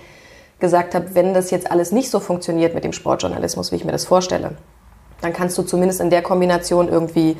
gesagt 0.60 0.94
habe, 0.94 1.14
wenn 1.14 1.32
das 1.32 1.50
jetzt 1.50 1.70
alles 1.70 1.90
nicht 1.90 2.10
so 2.10 2.20
funktioniert 2.20 2.74
mit 2.74 2.84
dem 2.84 2.92
Sportjournalismus, 2.92 3.72
wie 3.72 3.76
ich 3.76 3.84
mir 3.84 3.92
das 3.92 4.04
vorstelle, 4.04 4.52
dann 5.22 5.32
kannst 5.32 5.56
du 5.58 5.62
zumindest 5.62 6.00
in 6.00 6.10
der 6.10 6.22
Kombination 6.22 6.88
irgendwie 6.88 7.36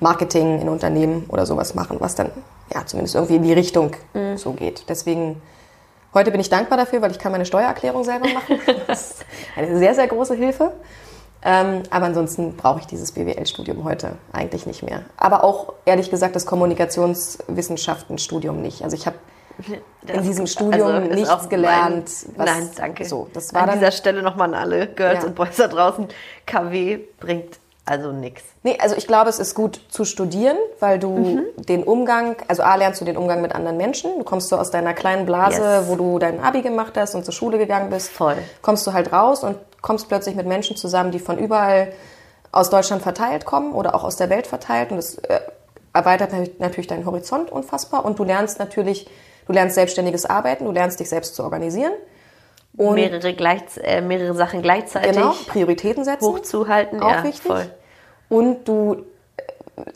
Marketing 0.00 0.60
in 0.60 0.68
Unternehmen 0.68 1.24
oder 1.28 1.46
sowas 1.46 1.74
machen, 1.74 1.96
was 2.00 2.14
dann 2.14 2.30
ja 2.72 2.84
zumindest 2.86 3.14
irgendwie 3.14 3.36
in 3.36 3.42
die 3.42 3.52
Richtung 3.52 3.92
mhm. 4.12 4.36
so 4.36 4.52
geht. 4.52 4.84
Deswegen 4.88 5.40
heute 6.12 6.30
bin 6.30 6.40
ich 6.40 6.50
dankbar 6.50 6.78
dafür, 6.78 7.02
weil 7.02 7.10
ich 7.10 7.18
kann 7.18 7.32
meine 7.32 7.46
Steuererklärung 7.46 8.04
selber 8.04 8.28
machen. 8.28 8.60
Das 8.86 9.10
ist 9.10 9.24
eine 9.56 9.78
sehr, 9.78 9.94
sehr 9.94 10.08
große 10.08 10.34
Hilfe. 10.34 10.72
Ähm, 11.46 11.82
aber 11.90 12.06
ansonsten 12.06 12.56
brauche 12.56 12.80
ich 12.80 12.86
dieses 12.86 13.12
BWL-Studium 13.12 13.84
heute 13.84 14.12
eigentlich 14.32 14.64
nicht 14.64 14.82
mehr. 14.82 15.02
Aber 15.18 15.44
auch 15.44 15.74
ehrlich 15.84 16.10
gesagt 16.10 16.34
das 16.34 16.46
Kommunikationswissenschaftenstudium 16.46 18.62
nicht. 18.62 18.82
Also 18.82 18.96
ich 18.96 19.06
habe 19.06 19.16
in 20.06 20.22
diesem 20.22 20.46
Studium 20.46 20.88
also 20.88 21.14
nichts 21.14 21.48
gelernt. 21.48 22.10
Mein, 22.36 22.46
nein, 22.46 22.70
danke. 22.76 23.04
So, 23.04 23.28
das 23.32 23.54
war 23.54 23.68
an 23.68 23.78
dieser 23.78 23.92
Stelle 23.92 24.22
nochmal 24.22 24.48
an 24.48 24.60
alle 24.60 24.86
Girls 24.88 25.22
ja. 25.22 25.28
und 25.28 25.34
Boys 25.34 25.56
da 25.56 25.68
draußen. 25.68 26.08
KW 26.46 26.98
bringt 27.20 27.58
also 27.86 28.12
nichts. 28.12 28.42
Nee, 28.62 28.78
also 28.80 28.96
ich 28.96 29.06
glaube, 29.06 29.28
es 29.28 29.38
ist 29.38 29.54
gut 29.54 29.78
zu 29.90 30.06
studieren, 30.06 30.56
weil 30.80 30.98
du 30.98 31.10
mhm. 31.10 31.44
den 31.68 31.84
Umgang, 31.84 32.36
also 32.48 32.62
A, 32.62 32.76
lernst 32.76 33.00
du 33.00 33.04
den 33.04 33.16
Umgang 33.16 33.42
mit 33.42 33.54
anderen 33.54 33.76
Menschen. 33.76 34.18
Du 34.18 34.24
kommst 34.24 34.48
so 34.48 34.56
aus 34.56 34.70
deiner 34.70 34.94
kleinen 34.94 35.26
Blase, 35.26 35.60
yes. 35.60 35.88
wo 35.88 35.96
du 35.96 36.18
dein 36.18 36.40
Abi 36.40 36.62
gemacht 36.62 36.94
hast 36.96 37.14
und 37.14 37.24
zur 37.24 37.34
Schule 37.34 37.58
gegangen 37.58 37.90
bist. 37.90 38.08
Voll. 38.08 38.36
Kommst 38.62 38.86
du 38.86 38.94
halt 38.94 39.12
raus 39.12 39.44
und 39.44 39.58
kommst 39.82 40.08
plötzlich 40.08 40.34
mit 40.34 40.46
Menschen 40.46 40.76
zusammen, 40.76 41.10
die 41.10 41.18
von 41.18 41.38
überall 41.38 41.92
aus 42.52 42.70
Deutschland 42.70 43.02
verteilt 43.02 43.44
kommen 43.44 43.74
oder 43.74 43.94
auch 43.94 44.04
aus 44.04 44.16
der 44.16 44.30
Welt 44.30 44.46
verteilt. 44.46 44.90
Und 44.90 44.96
das 44.96 45.18
äh, 45.18 45.40
erweitert 45.92 46.30
natürlich 46.58 46.86
deinen 46.86 47.04
Horizont 47.04 47.52
unfassbar. 47.52 48.06
Und 48.06 48.18
du 48.18 48.24
lernst 48.24 48.58
natürlich, 48.58 49.10
du 49.46 49.52
lernst 49.52 49.74
selbstständiges 49.74 50.24
Arbeiten, 50.24 50.64
du 50.64 50.70
lernst 50.70 51.00
dich 51.00 51.10
selbst 51.10 51.34
zu 51.34 51.42
organisieren. 51.42 51.92
Und 52.76 52.94
mehrere, 52.94 53.34
gleich, 53.34 53.62
äh, 53.82 54.00
mehrere 54.00 54.34
Sachen 54.34 54.60
gleichzeitig. 54.60 55.12
Genau, 55.12 55.34
Prioritäten 55.46 56.04
setzen. 56.04 56.24
Hochzuhalten, 56.24 57.00
auch 57.00 57.10
ja, 57.10 57.24
wichtig. 57.24 57.42
Voll. 57.42 57.70
Und 58.28 58.66
du 58.66 59.04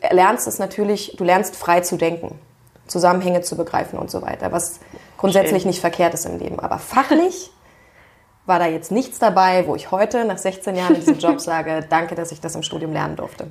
äh, 0.01 0.13
lernst 0.13 0.47
es 0.47 0.59
natürlich, 0.59 1.15
du 1.17 1.25
lernst 1.25 1.57
frei 1.57 1.81
zu 1.81 1.97
denken, 1.97 2.39
Zusammenhänge 2.87 3.41
zu 3.41 3.57
begreifen 3.57 3.99
und 3.99 4.09
so 4.09 4.21
weiter, 4.21 4.51
was 4.51 4.79
grundsätzlich 5.17 5.63
Schön. 5.63 5.69
nicht 5.69 5.81
verkehrt 5.81 6.13
ist 6.13 6.25
im 6.25 6.39
Leben. 6.39 6.59
Aber 6.59 6.79
fachlich 6.79 7.51
war 8.45 8.59
da 8.59 8.65
jetzt 8.65 8.91
nichts 8.91 9.19
dabei, 9.19 9.67
wo 9.67 9.75
ich 9.75 9.91
heute 9.91 10.23
nach 10.23 10.37
16 10.37 10.75
Jahren 10.75 10.95
in 10.95 11.01
diesem 11.01 11.19
Job 11.19 11.41
sage, 11.41 11.85
danke, 11.89 12.15
dass 12.15 12.31
ich 12.31 12.39
das 12.39 12.55
im 12.55 12.63
Studium 12.63 12.93
lernen 12.93 13.17
durfte. 13.17 13.47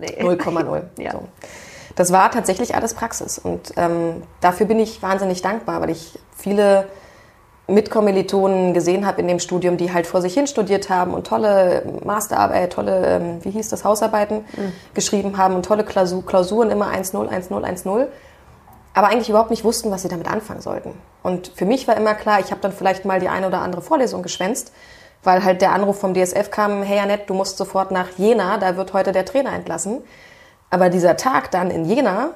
0,0. 0.00 0.82
Nee. 0.96 1.04
ja. 1.04 1.12
so. 1.12 1.28
Das 1.96 2.12
war 2.12 2.30
tatsächlich 2.30 2.74
alles 2.74 2.94
Praxis 2.94 3.38
und 3.38 3.72
ähm, 3.76 4.22
dafür 4.40 4.64
bin 4.64 4.78
ich 4.78 5.02
wahnsinnig 5.02 5.42
dankbar, 5.42 5.82
weil 5.82 5.90
ich 5.90 6.18
viele 6.34 6.86
Mitkommilitonen 7.72 8.74
gesehen 8.74 9.06
habe 9.06 9.20
in 9.20 9.28
dem 9.28 9.38
Studium, 9.38 9.76
die 9.76 9.92
halt 9.92 10.06
vor 10.06 10.20
sich 10.20 10.34
hin 10.34 10.46
studiert 10.46 10.90
haben 10.90 11.14
und 11.14 11.26
tolle 11.26 11.82
Masterarbeit, 12.04 12.72
tolle, 12.72 13.06
ähm, 13.06 13.38
wie 13.42 13.50
hieß 13.50 13.68
das, 13.68 13.84
Hausarbeiten 13.84 14.38
mhm. 14.56 14.72
geschrieben 14.94 15.38
haben 15.38 15.54
und 15.54 15.64
tolle 15.64 15.84
Klausuren, 15.84 16.70
immer 16.70 16.88
1-0, 16.88 17.28
1-0, 17.28 17.50
1-0 17.50 18.06
aber 18.94 19.08
eigentlich 19.08 19.28
überhaupt 19.28 19.50
nicht 19.50 19.64
wussten, 19.64 19.90
was 19.90 20.02
sie 20.02 20.08
damit 20.08 20.28
anfangen 20.28 20.60
sollten. 20.60 20.92
Und 21.22 21.52
für 21.54 21.64
mich 21.64 21.86
war 21.86 21.96
immer 21.96 22.14
klar, 22.14 22.40
ich 22.40 22.50
habe 22.50 22.60
dann 22.60 22.72
vielleicht 22.72 23.04
mal 23.04 23.20
die 23.20 23.28
eine 23.28 23.46
oder 23.46 23.60
andere 23.60 23.82
Vorlesung 23.82 24.22
geschwänzt, 24.22 24.72
weil 25.22 25.44
halt 25.44 25.62
der 25.62 25.72
Anruf 25.72 26.00
vom 26.00 26.14
DSF 26.14 26.50
kam, 26.50 26.82
hey 26.82 26.98
Annette, 26.98 27.24
du 27.26 27.34
musst 27.34 27.56
sofort 27.58 27.90
nach 27.90 28.08
Jena, 28.16 28.58
da 28.58 28.76
wird 28.76 28.92
heute 28.92 29.12
der 29.12 29.24
Trainer 29.24 29.52
entlassen. 29.52 30.02
Aber 30.70 30.88
dieser 30.88 31.16
Tag 31.16 31.50
dann 31.50 31.70
in 31.70 31.84
Jena 31.84 32.30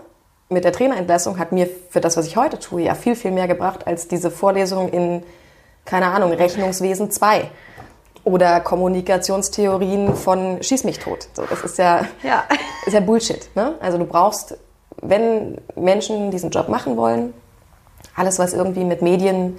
mit 0.49 0.65
der 0.65 0.73
Trainerentlassung 0.73 1.39
hat 1.39 1.53
mir 1.53 1.69
für 1.91 2.01
das, 2.01 2.17
was 2.17 2.27
ich 2.27 2.37
heute 2.37 2.59
tue, 2.59 2.83
ja 2.83 2.95
viel, 2.95 3.17
viel 3.17 3.31
mehr 3.31 3.49
gebracht 3.49 3.87
als 3.87 4.09
diese 4.09 4.31
Vorlesung 4.31 4.91
in, 4.91 5.23
keine 5.85 6.07
Ahnung, 6.09 6.33
Rechnungswesen 6.33 7.11
2 7.11 7.51
oder 8.25 8.61
Kommunikationstheorien 8.61 10.15
von 10.15 10.63
Schieß 10.63 10.85
mich 10.85 10.99
tot. 10.99 11.29
So, 11.35 11.45
das 11.49 11.63
ist 11.63 11.79
ja, 11.79 12.07
ja. 12.23 12.45
Ist 12.87 12.93
ja 12.93 13.01
Bullshit. 13.01 13.49
Ne? 13.55 13.75
Also 13.81 13.99
du 13.99 14.05
brauchst 14.05 14.57
wenn 15.01 15.59
Menschen 15.77 16.31
diesen 16.31 16.51
Job 16.51 16.69
machen 16.69 16.97
wollen, 16.97 17.35
alles, 18.17 18.39
was 18.39 18.53
irgendwie 18.53 18.85
mit 18.85 19.03
Medien, 19.03 19.59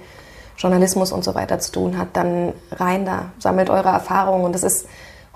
Journalismus 0.56 1.12
und 1.12 1.22
so 1.24 1.34
weiter 1.34 1.58
zu 1.58 1.72
tun 1.72 1.98
hat, 1.98 2.08
dann 2.14 2.52
rein 2.72 3.04
da, 3.04 3.32
sammelt 3.38 3.68
eure 3.68 3.90
Erfahrungen. 3.90 4.44
Und 4.44 4.54
das 4.54 4.62
ist 4.62 4.86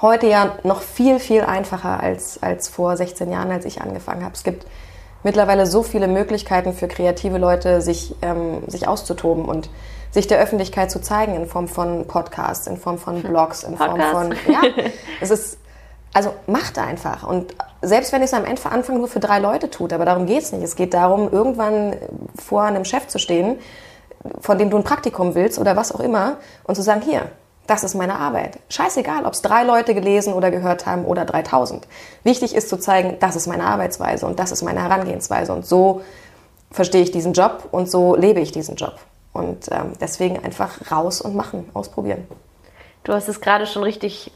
heute 0.01 0.27
ja 0.27 0.59
noch 0.63 0.81
viel, 0.81 1.19
viel 1.19 1.43
einfacher 1.43 2.01
als, 2.01 2.43
als 2.43 2.69
vor 2.69 2.97
16 2.97 3.31
Jahren, 3.31 3.51
als 3.51 3.67
ich 3.67 3.83
angefangen 3.83 4.25
habe. 4.25 4.35
Es 4.35 4.45
gibt 4.45 4.67
mittlerweile 5.23 5.67
so 5.67 5.83
viele 5.83 6.09
Möglichkeiten 6.09 6.73
für 6.73 6.89
kreative 6.89 7.39
Leute, 7.39 7.81
sich, 7.81 8.15
ähm, 8.23 8.63
sich 8.67 8.89
auszutoben 8.89 9.45
und 9.45 9.71
sich 10.11 10.27
der 10.27 10.39
Öffentlichkeit 10.39 10.91
zu 10.91 11.01
zeigen 11.01 11.35
in 11.35 11.47
Form 11.47 11.69
von 11.69 12.07
Podcasts, 12.07 12.67
in 12.67 12.77
Form 12.77 12.99
von 12.99 13.23
Blogs, 13.23 13.63
in 13.63 13.77
Form 13.77 14.01
von. 14.01 14.35
Ja, 14.49 14.63
es 15.21 15.31
ist 15.31 15.59
also 16.13 16.35
macht 16.47 16.79
einfach. 16.79 17.27
Und 17.27 17.55
selbst 17.83 18.13
wenn 18.13 18.23
es 18.23 18.35
am 18.35 18.45
Anfang 18.45 18.99
nur 18.99 19.09
für 19.09 19.21
drei 19.21 19.39
Leute 19.39 19.71
tut, 19.71 19.93
aber 19.93 20.05
darum 20.05 20.27
geht 20.27 20.43
es 20.43 20.53
nicht. 20.53 20.63
Es 20.63 20.77
geht 20.77 20.95
darum, 20.95 21.31
irgendwann 21.31 21.97
vor 22.35 22.63
einem 22.63 22.85
Chef 22.85 23.07
zu 23.07 23.19
stehen, 23.19 23.59
von 24.41 24.59
dem 24.59 24.71
du 24.71 24.77
ein 24.77 24.85
Praktikum 24.85 25.35
willst 25.35 25.59
oder 25.59 25.77
was 25.77 25.93
auch 25.93 26.01
immer, 26.01 26.39
und 26.65 26.75
zu 26.75 26.83
sagen, 26.83 27.01
hier, 27.03 27.31
das 27.71 27.85
ist 27.85 27.95
meine 27.95 28.19
Arbeit. 28.19 28.59
Scheißegal, 28.69 29.25
ob 29.25 29.33
es 29.33 29.43
drei 29.43 29.63
Leute 29.63 29.95
gelesen 29.95 30.35
oder 30.35 30.51
gehört 30.51 30.87
haben 30.87 31.05
oder 31.05 31.25
3000. 31.25 31.87
Wichtig 32.25 32.55
ist 32.55 32.69
zu 32.69 32.79
zeigen, 32.79 33.19
das 33.21 33.37
ist 33.37 33.47
meine 33.47 33.65
Arbeitsweise 33.65 34.27
und 34.27 34.41
das 34.41 34.51
ist 34.51 34.63
meine 34.63 34.83
Herangehensweise. 34.83 35.53
Und 35.53 35.65
so 35.65 36.03
verstehe 36.73 37.03
ich 37.03 37.13
diesen 37.13 37.33
Job 37.33 37.69
und 37.71 37.89
so 37.89 38.17
lebe 38.17 38.41
ich 38.41 38.51
diesen 38.51 38.75
Job. 38.75 38.97
Und 39.33 39.69
ähm, 39.71 39.93
deswegen 40.01 40.45
einfach 40.45 40.91
raus 40.91 41.21
und 41.21 41.37
machen, 41.37 41.69
ausprobieren. 41.73 42.27
Du 43.05 43.13
hast 43.13 43.29
es 43.29 43.41
gerade 43.41 43.67
schon 43.67 43.85
richtig 43.85 44.33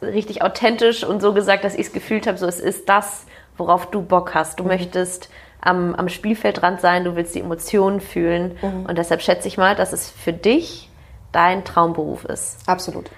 richtig 0.00 0.42
authentisch 0.42 1.04
und 1.04 1.20
so 1.20 1.34
gesagt, 1.34 1.64
dass 1.64 1.74
ich 1.74 1.86
es 1.86 1.92
gefühlt 1.92 2.26
habe, 2.26 2.38
so 2.38 2.46
es 2.46 2.60
ist 2.60 2.88
das, 2.88 3.24
worauf 3.56 3.90
du 3.90 4.02
Bock 4.02 4.34
hast. 4.34 4.60
Du 4.60 4.62
mhm. 4.62 4.70
möchtest 4.70 5.28
am, 5.60 5.94
am 5.94 6.08
Spielfeldrand 6.08 6.80
sein, 6.80 7.04
du 7.04 7.16
willst 7.16 7.34
die 7.34 7.40
Emotionen 7.40 8.00
fühlen 8.00 8.56
mhm. 8.62 8.86
und 8.86 8.96
deshalb 8.96 9.22
schätze 9.22 9.48
ich 9.48 9.58
mal, 9.58 9.74
dass 9.74 9.92
es 9.92 10.08
für 10.08 10.32
dich 10.32 10.87
dein 11.32 11.64
Traumberuf 11.64 12.24
ist. 12.24 12.58
Absolut. 12.66 13.10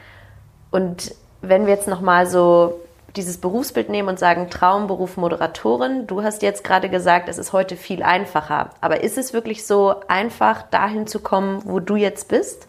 Und 0.70 1.14
wenn 1.42 1.66
wir 1.66 1.74
jetzt 1.74 1.88
nochmal 1.88 2.26
so 2.26 2.80
dieses 3.16 3.38
Berufsbild 3.38 3.88
nehmen 3.88 4.08
und 4.08 4.18
sagen 4.18 4.50
Traumberuf 4.50 5.16
Moderatorin, 5.16 6.06
du 6.06 6.22
hast 6.22 6.42
jetzt 6.42 6.62
gerade 6.62 6.88
gesagt, 6.88 7.28
es 7.28 7.38
ist 7.38 7.52
heute 7.52 7.76
viel 7.76 8.02
einfacher. 8.02 8.70
Aber 8.80 9.02
ist 9.02 9.18
es 9.18 9.32
wirklich 9.32 9.66
so 9.66 9.94
einfach, 10.08 10.62
dahin 10.62 11.06
zu 11.06 11.20
kommen, 11.20 11.62
wo 11.64 11.80
du 11.80 11.96
jetzt 11.96 12.28
bist? 12.28 12.68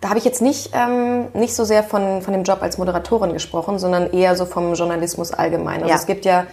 Da 0.00 0.08
habe 0.08 0.18
ich 0.18 0.24
jetzt 0.24 0.42
nicht, 0.42 0.70
ähm, 0.74 1.28
nicht 1.32 1.54
so 1.54 1.64
sehr 1.64 1.82
von, 1.82 2.22
von 2.22 2.32
dem 2.32 2.44
Job 2.44 2.62
als 2.62 2.78
Moderatorin 2.78 3.32
gesprochen, 3.32 3.78
sondern 3.78 4.12
eher 4.12 4.36
so 4.36 4.44
vom 4.44 4.74
Journalismus 4.74 5.32
allgemein. 5.32 5.82
Also 5.82 5.88
ja. 5.88 5.94
es 5.96 6.06
gibt 6.06 6.24
ja, 6.24 6.46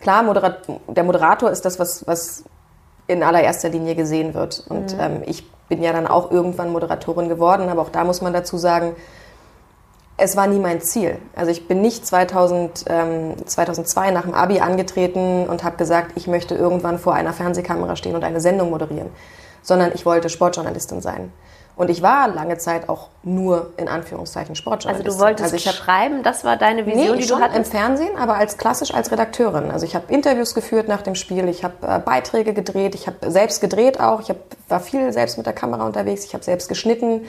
klar, 0.00 0.22
Moderat 0.22 0.66
der 0.86 1.04
Moderator 1.04 1.50
ist 1.50 1.64
das, 1.64 1.78
was, 1.78 2.06
was 2.06 2.44
in 3.10 3.22
allererster 3.22 3.68
Linie 3.68 3.94
gesehen 3.94 4.34
wird. 4.34 4.64
Und 4.68 4.94
mhm. 4.94 5.00
ähm, 5.00 5.22
ich 5.26 5.50
bin 5.68 5.82
ja 5.82 5.92
dann 5.92 6.06
auch 6.06 6.30
irgendwann 6.30 6.72
Moderatorin 6.72 7.28
geworden, 7.28 7.68
aber 7.68 7.82
auch 7.82 7.90
da 7.90 8.04
muss 8.04 8.20
man 8.20 8.32
dazu 8.32 8.56
sagen, 8.56 8.94
es 10.16 10.36
war 10.36 10.46
nie 10.46 10.58
mein 10.58 10.82
Ziel. 10.82 11.18
Also 11.34 11.50
ich 11.50 11.66
bin 11.66 11.80
nicht 11.80 12.06
2000, 12.06 12.84
ähm, 12.88 13.46
2002 13.46 14.10
nach 14.10 14.22
dem 14.22 14.34
Abi 14.34 14.60
angetreten 14.60 15.46
und 15.48 15.64
habe 15.64 15.76
gesagt, 15.76 16.12
ich 16.16 16.26
möchte 16.26 16.54
irgendwann 16.54 16.98
vor 16.98 17.14
einer 17.14 17.32
Fernsehkamera 17.32 17.96
stehen 17.96 18.14
und 18.14 18.24
eine 18.24 18.40
Sendung 18.40 18.70
moderieren, 18.70 19.08
sondern 19.62 19.92
ich 19.94 20.04
wollte 20.04 20.28
Sportjournalistin 20.28 21.00
sein. 21.00 21.32
Und 21.80 21.88
ich 21.88 22.02
war 22.02 22.28
lange 22.28 22.58
Zeit 22.58 22.90
auch 22.90 23.08
nur 23.22 23.70
in 23.78 23.88
Anführungszeichen 23.88 24.54
Sportjournalistin. 24.54 25.06
Also 25.06 25.18
du 25.18 25.24
wolltest 25.24 25.54
also 25.54 25.70
schreiben, 25.70 26.22
das 26.22 26.44
war 26.44 26.58
deine 26.58 26.84
Vision, 26.84 27.16
nee, 27.16 27.22
die 27.22 27.26
du 27.26 27.36
hattest? 27.36 27.56
im 27.56 27.64
Fernsehen, 27.64 28.18
aber 28.18 28.34
als 28.34 28.58
klassisch 28.58 28.92
als 28.92 29.10
Redakteurin. 29.10 29.70
Also 29.70 29.86
ich 29.86 29.94
habe 29.94 30.12
Interviews 30.12 30.52
geführt 30.54 30.88
nach 30.88 31.00
dem 31.00 31.14
Spiel, 31.14 31.48
ich 31.48 31.64
habe 31.64 31.76
äh, 31.80 31.98
Beiträge 31.98 32.52
gedreht, 32.52 32.94
ich 32.94 33.06
habe 33.06 33.30
selbst 33.30 33.62
gedreht 33.62 33.98
auch, 33.98 34.20
ich 34.20 34.28
hab, 34.28 34.36
war 34.68 34.80
viel 34.80 35.10
selbst 35.14 35.38
mit 35.38 35.46
der 35.46 35.54
Kamera 35.54 35.86
unterwegs, 35.86 36.26
ich 36.26 36.34
habe 36.34 36.44
selbst 36.44 36.68
geschnitten. 36.68 37.24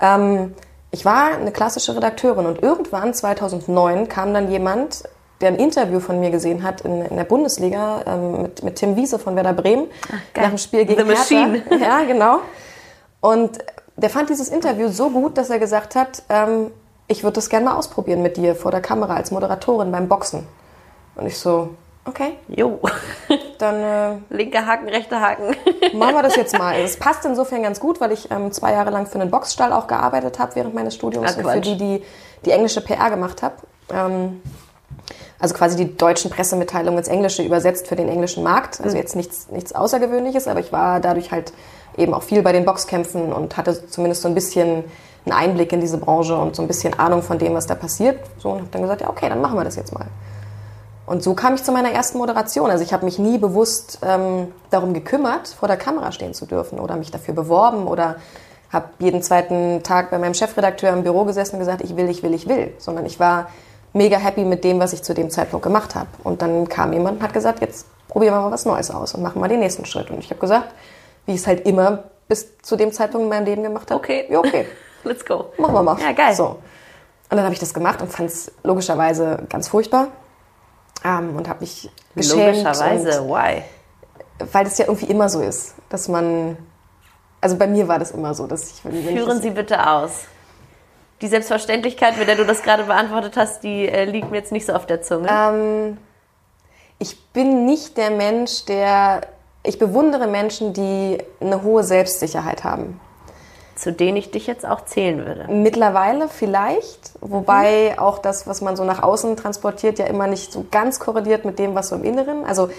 Ähm, 0.00 0.56
ich 0.90 1.04
war 1.04 1.36
eine 1.36 1.52
klassische 1.52 1.94
Redakteurin 1.94 2.46
und 2.46 2.60
irgendwann 2.60 3.14
2009 3.14 4.08
kam 4.08 4.34
dann 4.34 4.50
jemand, 4.50 5.04
der 5.40 5.50
ein 5.50 5.56
Interview 5.56 6.00
von 6.00 6.18
mir 6.18 6.30
gesehen 6.30 6.64
hat 6.64 6.80
in, 6.80 7.02
in 7.02 7.16
der 7.16 7.22
Bundesliga 7.22 8.02
ähm, 8.04 8.42
mit, 8.42 8.64
mit 8.64 8.74
Tim 8.74 8.96
Wiese 8.96 9.20
von 9.20 9.36
Werder 9.36 9.52
Bremen 9.52 9.86
Ach, 10.08 10.42
nach 10.42 10.48
dem 10.48 10.58
Spiel 10.58 10.86
gegen 10.86 11.06
The 11.06 11.12
Machine. 11.12 11.62
Hertha. 11.68 11.84
Ja, 12.00 12.04
genau. 12.04 12.40
Und 13.20 13.58
der 13.96 14.10
fand 14.10 14.30
dieses 14.30 14.48
Interview 14.48 14.88
so 14.88 15.10
gut, 15.10 15.38
dass 15.38 15.50
er 15.50 15.58
gesagt 15.58 15.94
hat, 15.94 16.22
ähm, 16.28 16.70
ich 17.08 17.22
würde 17.22 17.34
das 17.34 17.48
gerne 17.48 17.66
mal 17.66 17.76
ausprobieren 17.76 18.22
mit 18.22 18.36
dir 18.36 18.54
vor 18.54 18.70
der 18.70 18.80
Kamera 18.80 19.14
als 19.14 19.30
Moderatorin 19.30 19.92
beim 19.92 20.08
Boxen. 20.08 20.46
Und 21.14 21.26
ich 21.26 21.38
so, 21.38 21.70
okay. 22.04 22.34
Jo. 22.48 22.80
Dann 23.58 24.20
äh, 24.30 24.34
linker 24.34 24.66
Haken, 24.66 24.88
rechter 24.88 25.20
Haken. 25.20 25.56
machen 25.94 26.14
wir 26.14 26.22
das 26.22 26.36
jetzt 26.36 26.58
mal. 26.58 26.78
Es 26.78 26.98
passt 26.98 27.24
insofern 27.24 27.62
ganz 27.62 27.80
gut, 27.80 28.00
weil 28.00 28.12
ich 28.12 28.30
ähm, 28.30 28.52
zwei 28.52 28.72
Jahre 28.72 28.90
lang 28.90 29.06
für 29.06 29.20
einen 29.20 29.30
Boxstall 29.30 29.72
auch 29.72 29.86
gearbeitet 29.86 30.38
habe 30.38 30.54
während 30.56 30.74
meines 30.74 30.94
Studiums 30.94 31.32
Ach, 31.32 31.44
und 31.44 31.50
für 31.50 31.60
die, 31.60 31.76
die 31.76 32.02
die 32.44 32.50
englische 32.50 32.80
PR 32.80 33.10
gemacht 33.10 33.42
habe. 33.42 33.56
Ähm, 33.90 34.42
Also 35.38 35.54
quasi 35.54 35.76
die 35.76 35.96
deutschen 35.96 36.30
Pressemitteilungen 36.30 36.98
ins 36.98 37.08
Englische 37.08 37.42
übersetzt 37.42 37.88
für 37.88 37.96
den 37.96 38.08
englischen 38.08 38.42
Markt. 38.42 38.80
Also 38.80 38.96
jetzt 38.96 39.16
nichts, 39.16 39.50
nichts 39.50 39.74
Außergewöhnliches, 39.74 40.48
aber 40.48 40.60
ich 40.60 40.72
war 40.72 41.00
dadurch 41.00 41.30
halt 41.30 41.52
eben 41.96 42.14
auch 42.14 42.22
viel 42.22 42.42
bei 42.42 42.52
den 42.52 42.64
Boxkämpfen 42.64 43.32
und 43.32 43.56
hatte 43.56 43.88
zumindest 43.88 44.22
so 44.22 44.28
ein 44.28 44.34
bisschen 44.34 44.84
einen 45.26 45.32
Einblick 45.32 45.72
in 45.72 45.80
diese 45.80 45.98
Branche 45.98 46.36
und 46.36 46.56
so 46.56 46.62
ein 46.62 46.68
bisschen 46.68 46.98
Ahnung 46.98 47.22
von 47.22 47.38
dem, 47.38 47.54
was 47.54 47.66
da 47.66 47.74
passiert. 47.74 48.20
So 48.38 48.50
und 48.50 48.60
habe 48.60 48.68
dann 48.70 48.82
gesagt, 48.82 49.00
ja 49.02 49.10
okay, 49.10 49.28
dann 49.28 49.40
machen 49.40 49.58
wir 49.58 49.64
das 49.64 49.76
jetzt 49.76 49.92
mal. 49.92 50.06
Und 51.06 51.22
so 51.22 51.34
kam 51.34 51.54
ich 51.54 51.62
zu 51.62 51.70
meiner 51.70 51.90
ersten 51.90 52.18
Moderation. 52.18 52.70
Also 52.70 52.82
ich 52.82 52.92
habe 52.92 53.04
mich 53.04 53.18
nie 53.18 53.38
bewusst 53.38 54.00
ähm, 54.02 54.48
darum 54.70 54.92
gekümmert, 54.92 55.48
vor 55.48 55.68
der 55.68 55.76
Kamera 55.76 56.10
stehen 56.12 56.34
zu 56.34 56.46
dürfen 56.46 56.80
oder 56.80 56.96
mich 56.96 57.10
dafür 57.10 57.34
beworben 57.34 57.86
oder 57.86 58.16
habe 58.72 58.86
jeden 58.98 59.22
zweiten 59.22 59.82
Tag 59.84 60.10
bei 60.10 60.18
meinem 60.18 60.34
Chefredakteur 60.34 60.92
im 60.92 61.04
Büro 61.04 61.24
gesessen 61.24 61.54
und 61.56 61.60
gesagt, 61.60 61.82
ich 61.82 61.96
will, 61.96 62.08
ich 62.08 62.24
will, 62.24 62.34
ich 62.34 62.48
will. 62.48 62.74
Sondern 62.78 63.06
ich 63.06 63.20
war 63.20 63.48
mega 63.96 64.18
happy 64.18 64.44
mit 64.44 64.62
dem, 64.62 64.78
was 64.78 64.92
ich 64.92 65.02
zu 65.02 65.14
dem 65.14 65.30
Zeitpunkt 65.30 65.64
gemacht 65.64 65.94
habe. 65.94 66.08
Und 66.22 66.42
dann 66.42 66.68
kam 66.68 66.92
jemand 66.92 67.18
und 67.18 67.22
hat 67.22 67.32
gesagt, 67.32 67.60
jetzt 67.60 67.86
probieren 68.08 68.34
wir 68.34 68.40
mal 68.40 68.50
was 68.50 68.64
Neues 68.64 68.90
aus 68.90 69.14
und 69.14 69.22
machen 69.22 69.40
mal 69.40 69.48
den 69.48 69.60
nächsten 69.60 69.84
Schritt. 69.84 70.10
Und 70.10 70.18
ich 70.18 70.30
habe 70.30 70.40
gesagt, 70.40 70.68
wie 71.24 71.32
ich 71.32 71.40
es 71.40 71.46
halt 71.46 71.66
immer 71.66 72.04
bis 72.28 72.58
zu 72.58 72.76
dem 72.76 72.92
Zeitpunkt 72.92 73.24
in 73.24 73.28
meinem 73.30 73.46
Leben 73.46 73.62
gemacht 73.62 73.90
habe. 73.90 73.98
Okay. 73.98 74.26
Ja, 74.28 74.38
okay. 74.38 74.66
Let's 75.04 75.24
go. 75.24 75.46
Machen 75.58 75.74
wir 75.74 75.82
mal. 75.82 75.98
Ja, 76.00 76.12
geil. 76.12 76.34
So. 76.34 76.44
Und 77.28 77.36
dann 77.36 77.42
habe 77.42 77.54
ich 77.54 77.60
das 77.60 77.72
gemacht 77.74 78.02
und 78.02 78.12
fand 78.12 78.28
es 78.28 78.52
logischerweise 78.62 79.44
ganz 79.48 79.68
furchtbar. 79.68 80.08
Ähm, 81.04 81.36
und 81.36 81.48
habe 81.48 81.60
mich 81.60 81.90
geschämt. 82.14 82.56
Logischerweise, 82.56 83.24
why? 83.28 83.62
Und, 84.38 84.54
weil 84.54 84.64
das 84.64 84.78
ja 84.78 84.86
irgendwie 84.86 85.06
immer 85.06 85.28
so 85.28 85.40
ist, 85.40 85.74
dass 85.88 86.08
man. 86.08 86.56
Also 87.40 87.56
bei 87.56 87.66
mir 87.66 87.86
war 87.86 87.98
das 87.98 88.10
immer 88.10 88.34
so, 88.34 88.46
dass 88.46 88.70
ich. 88.70 88.84
Wenn 88.84 88.98
ich 88.98 89.06
Führen 89.06 89.28
das, 89.28 89.42
Sie 89.42 89.50
bitte 89.50 89.86
aus. 89.88 90.24
Die 91.22 91.28
Selbstverständlichkeit, 91.28 92.18
mit 92.18 92.28
der 92.28 92.36
du 92.36 92.44
das 92.44 92.62
gerade 92.62 92.84
beantwortet 92.84 93.36
hast, 93.36 93.62
die 93.62 93.88
äh, 93.88 94.04
liegt 94.04 94.30
mir 94.30 94.38
jetzt 94.38 94.52
nicht 94.52 94.66
so 94.66 94.74
auf 94.74 94.86
der 94.86 95.02
Zunge. 95.02 95.28
Ähm, 95.30 95.98
ich 96.98 97.18
bin 97.32 97.64
nicht 97.66 97.96
der 97.96 98.10
Mensch, 98.10 98.64
der. 98.66 99.22
Ich 99.62 99.78
bewundere 99.78 100.28
Menschen, 100.28 100.72
die 100.72 101.18
eine 101.40 101.62
hohe 101.62 101.82
Selbstsicherheit 101.82 102.62
haben. 102.64 103.00
zu 103.76 103.92
denen 103.92 104.16
ich 104.16 104.30
dich 104.30 104.46
jetzt 104.46 104.66
auch 104.66 104.84
zählen 104.86 105.24
würde. 105.24 105.46
Mittlerweile 105.52 106.28
vielleicht, 106.28 107.12
wobei 107.20 107.98
auch 107.98 108.18
das, 108.18 108.46
was 108.46 108.62
man 108.62 108.74
so 108.74 108.84
nach 108.84 109.02
außen 109.02 109.36
transportiert, 109.36 109.98
ja 109.98 110.06
immer 110.06 110.26
nicht 110.26 110.50
so 110.50 110.64
ganz 110.70 110.98
korreliert 110.98 111.44
mit 111.44 111.58
dem, 111.58 111.74
was 111.74 111.90
so 111.90 111.96
im 111.96 112.04
Inneren. 112.04 112.44
Also 112.46 112.66
sagen 112.66 112.72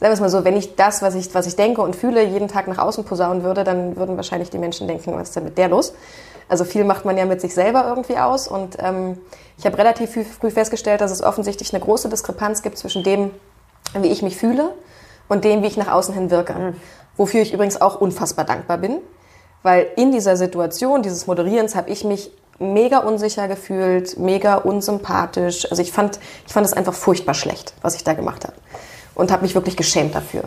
wir 0.00 0.12
es 0.12 0.20
mal 0.20 0.28
so, 0.28 0.44
wenn 0.44 0.56
ich 0.56 0.76
das, 0.76 1.02
was 1.02 1.16
ich, 1.16 1.34
was 1.34 1.46
ich 1.46 1.56
denke 1.56 1.82
und 1.82 1.96
fühle, 1.96 2.24
jeden 2.24 2.48
Tag 2.48 2.68
nach 2.68 2.78
außen 2.78 3.04
posaunen 3.04 3.42
würde, 3.42 3.64
dann 3.64 3.96
würden 3.96 4.16
wahrscheinlich 4.16 4.50
die 4.50 4.58
Menschen 4.58 4.86
denken, 4.86 5.14
was 5.14 5.28
ist 5.28 5.36
denn 5.36 5.44
mit 5.44 5.58
der 5.58 5.68
los? 5.68 5.92
Also 6.48 6.64
viel 6.64 6.84
macht 6.84 7.04
man 7.04 7.16
ja 7.16 7.24
mit 7.24 7.40
sich 7.40 7.54
selber 7.54 7.86
irgendwie 7.88 8.18
aus 8.18 8.48
und 8.48 8.76
ähm, 8.78 9.18
ich 9.56 9.66
habe 9.66 9.78
relativ 9.78 10.12
früh- 10.12 10.24
früh 10.24 10.50
festgestellt, 10.50 11.00
dass 11.00 11.10
es 11.10 11.22
offensichtlich 11.22 11.72
eine 11.72 11.82
große 11.82 12.08
Diskrepanz 12.08 12.62
gibt 12.62 12.78
zwischen 12.78 13.02
dem, 13.02 13.30
wie 13.94 14.08
ich 14.08 14.22
mich 14.22 14.36
fühle 14.36 14.74
und 15.28 15.44
dem, 15.44 15.62
wie 15.62 15.66
ich 15.66 15.76
nach 15.76 15.90
außen 15.90 16.14
hin 16.14 16.30
wirke. 16.30 16.74
Wofür 17.16 17.40
ich 17.42 17.52
übrigens 17.52 17.80
auch 17.80 18.00
unfassbar 18.00 18.44
dankbar 18.44 18.78
bin, 18.78 18.98
weil 19.62 19.86
in 19.96 20.12
dieser 20.12 20.36
Situation 20.36 21.02
dieses 21.02 21.26
Moderierens 21.26 21.74
habe 21.74 21.90
ich 21.90 22.04
mich 22.04 22.30
mega 22.58 22.98
unsicher 22.98 23.48
gefühlt, 23.48 24.18
mega 24.18 24.56
unsympathisch. 24.56 25.70
Also 25.70 25.82
ich 25.82 25.92
fand, 25.92 26.18
ich 26.46 26.52
fand 26.52 26.66
es 26.66 26.72
einfach 26.72 26.94
furchtbar 26.94 27.34
schlecht, 27.34 27.74
was 27.82 27.94
ich 27.94 28.04
da 28.04 28.14
gemacht 28.14 28.44
habe. 28.44 28.54
Und 29.14 29.30
habe 29.30 29.42
mich 29.42 29.54
wirklich 29.54 29.76
geschämt 29.76 30.14
dafür. 30.14 30.42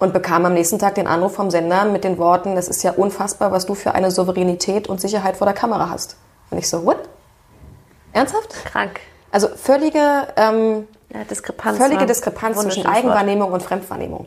Und 0.00 0.14
bekam 0.14 0.46
am 0.46 0.54
nächsten 0.54 0.78
Tag 0.78 0.94
den 0.94 1.06
Anruf 1.06 1.34
vom 1.34 1.50
Sender 1.50 1.84
mit 1.84 2.04
den 2.04 2.16
Worten, 2.16 2.56
es 2.56 2.68
ist 2.68 2.82
ja 2.82 2.92
unfassbar, 2.92 3.52
was 3.52 3.66
du 3.66 3.74
für 3.74 3.94
eine 3.94 4.10
Souveränität 4.10 4.88
und 4.88 4.98
Sicherheit 4.98 5.36
vor 5.36 5.46
der 5.46 5.54
Kamera 5.54 5.90
hast. 5.90 6.16
Und 6.50 6.56
ich 6.56 6.70
so, 6.70 6.86
what? 6.86 6.96
Ernsthaft? 8.14 8.64
Krank. 8.64 8.98
Also 9.30 9.48
völlige, 9.48 10.26
ähm, 10.36 10.88
Ja, 11.12 11.22
Diskrepanz. 11.24 11.76
völlige 11.76 12.00
ne? 12.00 12.06
Diskrepanz 12.06 12.58
zwischen. 12.58 12.86
Eigenwahrnehmung 12.86 13.52
und 13.52 13.62
Fremdwahrnehmung. 13.62 14.26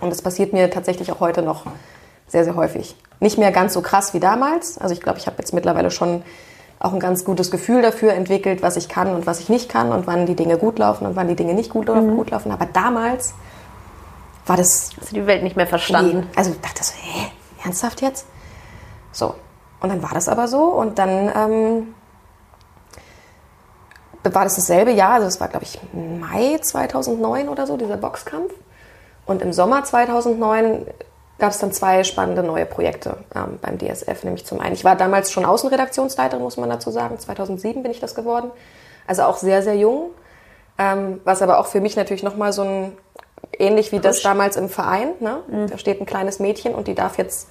Und 0.00 0.10
das 0.10 0.20
passiert 0.20 0.52
mir 0.52 0.70
tatsächlich 0.70 1.10
auch 1.10 1.20
heute 1.20 1.40
noch 1.40 1.64
sehr, 2.28 2.44
sehr 2.44 2.54
häufig. 2.54 2.94
Nicht 3.20 3.38
mehr 3.38 3.52
ganz 3.52 3.72
so 3.72 3.80
krass 3.80 4.12
wie 4.12 4.20
damals. 4.20 4.76
Also 4.76 4.92
ich 4.92 5.00
glaube, 5.00 5.18
ich 5.18 5.26
habe 5.26 5.36
jetzt 5.38 5.54
mittlerweile 5.54 5.90
schon 5.90 6.22
auch 6.78 6.92
ein 6.92 7.00
ganz 7.00 7.24
gutes 7.24 7.50
Gefühl 7.50 7.80
dafür 7.80 8.12
entwickelt, 8.12 8.62
was 8.62 8.76
ich 8.76 8.90
kann 8.90 9.14
und 9.14 9.26
was 9.26 9.40
ich 9.40 9.48
nicht 9.48 9.70
kann 9.70 9.92
und 9.92 10.06
wann 10.06 10.26
die 10.26 10.36
Dinge 10.36 10.58
gut 10.58 10.78
laufen 10.78 11.06
und 11.06 11.16
wann 11.16 11.28
die 11.28 11.36
Dinge 11.36 11.54
nicht 11.54 11.70
gut, 11.70 11.86
gut 11.86 12.30
laufen. 12.30 12.52
Aber 12.52 12.66
damals 12.66 13.32
war 14.50 14.56
das 14.56 14.90
Hast 14.98 15.12
du 15.12 15.14
die 15.14 15.26
Welt 15.28 15.44
nicht 15.44 15.54
mehr 15.54 15.68
verstanden? 15.68 16.26
Nee. 16.28 16.36
Also 16.36 16.50
ich 16.50 16.60
dachte 16.60 16.82
so, 16.82 16.92
hä, 16.92 17.30
ernsthaft 17.62 18.02
jetzt? 18.02 18.26
So. 19.12 19.36
Und 19.80 19.90
dann 19.90 20.02
war 20.02 20.10
das 20.12 20.28
aber 20.28 20.48
so 20.48 20.64
und 20.64 20.98
dann 20.98 21.30
ähm, 21.34 21.94
war 24.24 24.42
das 24.44 24.56
dasselbe 24.56 24.90
Jahr, 24.90 25.14
also 25.14 25.26
das 25.26 25.40
war 25.40 25.46
glaube 25.46 25.64
ich 25.64 25.78
Mai 25.92 26.58
2009 26.58 27.48
oder 27.48 27.66
so, 27.68 27.76
dieser 27.76 27.96
Boxkampf. 27.96 28.52
Und 29.24 29.40
im 29.40 29.52
Sommer 29.52 29.84
2009 29.84 30.84
gab 31.38 31.52
es 31.52 31.58
dann 31.58 31.70
zwei 31.70 32.02
spannende 32.02 32.42
neue 32.42 32.66
Projekte 32.66 33.18
ähm, 33.36 33.60
beim 33.62 33.78
DSF. 33.78 34.24
Nämlich 34.24 34.46
zum 34.46 34.58
einen, 34.58 34.74
ich 34.74 34.84
war 34.84 34.96
damals 34.96 35.30
schon 35.30 35.44
Außenredaktionsleiterin, 35.44 36.42
muss 36.42 36.56
man 36.56 36.68
dazu 36.68 36.90
sagen. 36.90 37.20
2007 37.20 37.84
bin 37.84 37.92
ich 37.92 38.00
das 38.00 38.16
geworden. 38.16 38.50
Also 39.06 39.22
auch 39.22 39.36
sehr, 39.36 39.62
sehr 39.62 39.76
jung. 39.76 40.10
Ähm, 40.76 41.20
was 41.24 41.40
aber 41.40 41.60
auch 41.60 41.66
für 41.66 41.80
mich 41.80 41.94
natürlich 41.94 42.22
nochmal 42.22 42.52
so 42.52 42.62
ein, 42.62 42.96
ähnlich 43.60 43.92
wie 43.92 44.00
das 44.00 44.16
Push. 44.16 44.22
damals 44.24 44.56
im 44.56 44.68
Verein. 44.68 45.12
Ne? 45.20 45.38
Da 45.70 45.78
steht 45.78 46.00
ein 46.00 46.06
kleines 46.06 46.38
Mädchen 46.38 46.74
und 46.74 46.88
die 46.88 46.94
darf 46.94 47.18
jetzt 47.18 47.48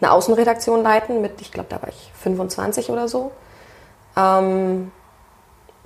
eine 0.00 0.12
Außenredaktion 0.12 0.82
leiten 0.82 1.20
mit, 1.20 1.40
ich 1.40 1.52
glaube, 1.52 1.68
da 1.68 1.82
war 1.82 1.88
ich 1.88 2.10
25 2.22 2.90
oder 2.90 3.08
so. 3.08 3.32
Ähm, 4.16 4.90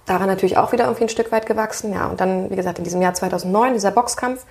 daran 0.06 0.28
natürlich 0.28 0.56
auch 0.56 0.72
wieder 0.72 0.84
irgendwie 0.84 1.04
ein 1.04 1.08
Stück 1.08 1.32
weit 1.32 1.46
gewachsen. 1.46 1.92
Ja, 1.92 2.06
und 2.06 2.20
dann, 2.20 2.50
wie 2.50 2.56
gesagt, 2.56 2.78
in 2.78 2.84
diesem 2.84 3.02
Jahr 3.02 3.14
2009, 3.14 3.72
dieser 3.72 3.90
Boxkampf. 3.90 4.44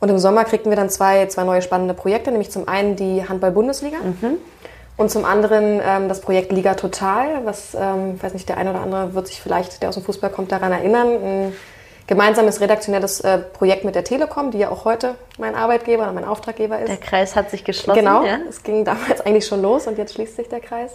Und 0.00 0.08
im 0.10 0.18
Sommer 0.18 0.44
kriegten 0.44 0.70
wir 0.70 0.76
dann 0.76 0.90
zwei, 0.90 1.26
zwei 1.26 1.42
neue 1.42 1.60
spannende 1.60 1.92
Projekte, 1.92 2.30
nämlich 2.30 2.52
zum 2.52 2.68
einen 2.68 2.94
die 2.94 3.28
Handball-Bundesliga 3.28 3.96
und 4.98 5.10
zum 5.10 5.24
anderen 5.24 5.80
ähm, 5.82 6.08
das 6.08 6.20
Projekt 6.20 6.52
Liga 6.52 6.74
Total, 6.74 7.44
was, 7.44 7.74
ähm, 7.74 8.14
ich 8.16 8.22
weiß 8.22 8.34
nicht, 8.34 8.48
der 8.48 8.58
eine 8.58 8.70
oder 8.70 8.80
andere 8.80 9.14
wird 9.14 9.28
sich 9.28 9.40
vielleicht, 9.40 9.80
der 9.80 9.88
aus 9.88 9.94
dem 9.94 10.04
Fußball 10.04 10.28
kommt, 10.28 10.52
daran 10.52 10.72
erinnern. 10.72 11.08
Ein 11.08 11.52
gemeinsames 12.08 12.60
redaktionelles 12.60 13.20
äh, 13.20 13.38
Projekt 13.38 13.84
mit 13.84 13.94
der 13.94 14.02
Telekom, 14.02 14.50
die 14.50 14.58
ja 14.58 14.70
auch 14.70 14.84
heute 14.84 15.14
mein 15.38 15.54
Arbeitgeber 15.54 16.02
oder 16.04 16.12
mein 16.12 16.24
Auftraggeber 16.24 16.78
ist. 16.80 16.88
Der 16.88 16.96
Kreis 16.96 17.36
hat 17.36 17.50
sich 17.50 17.62
geschlossen. 17.64 18.00
Genau, 18.00 18.24
Ja? 18.24 18.38
es 18.48 18.62
ging 18.64 18.84
damals 18.84 19.20
eigentlich 19.26 19.46
schon 19.46 19.62
los 19.62 19.86
und 19.86 19.96
jetzt 19.98 20.14
schließt 20.14 20.34
sich 20.34 20.48
der 20.48 20.60
Kreis. 20.60 20.92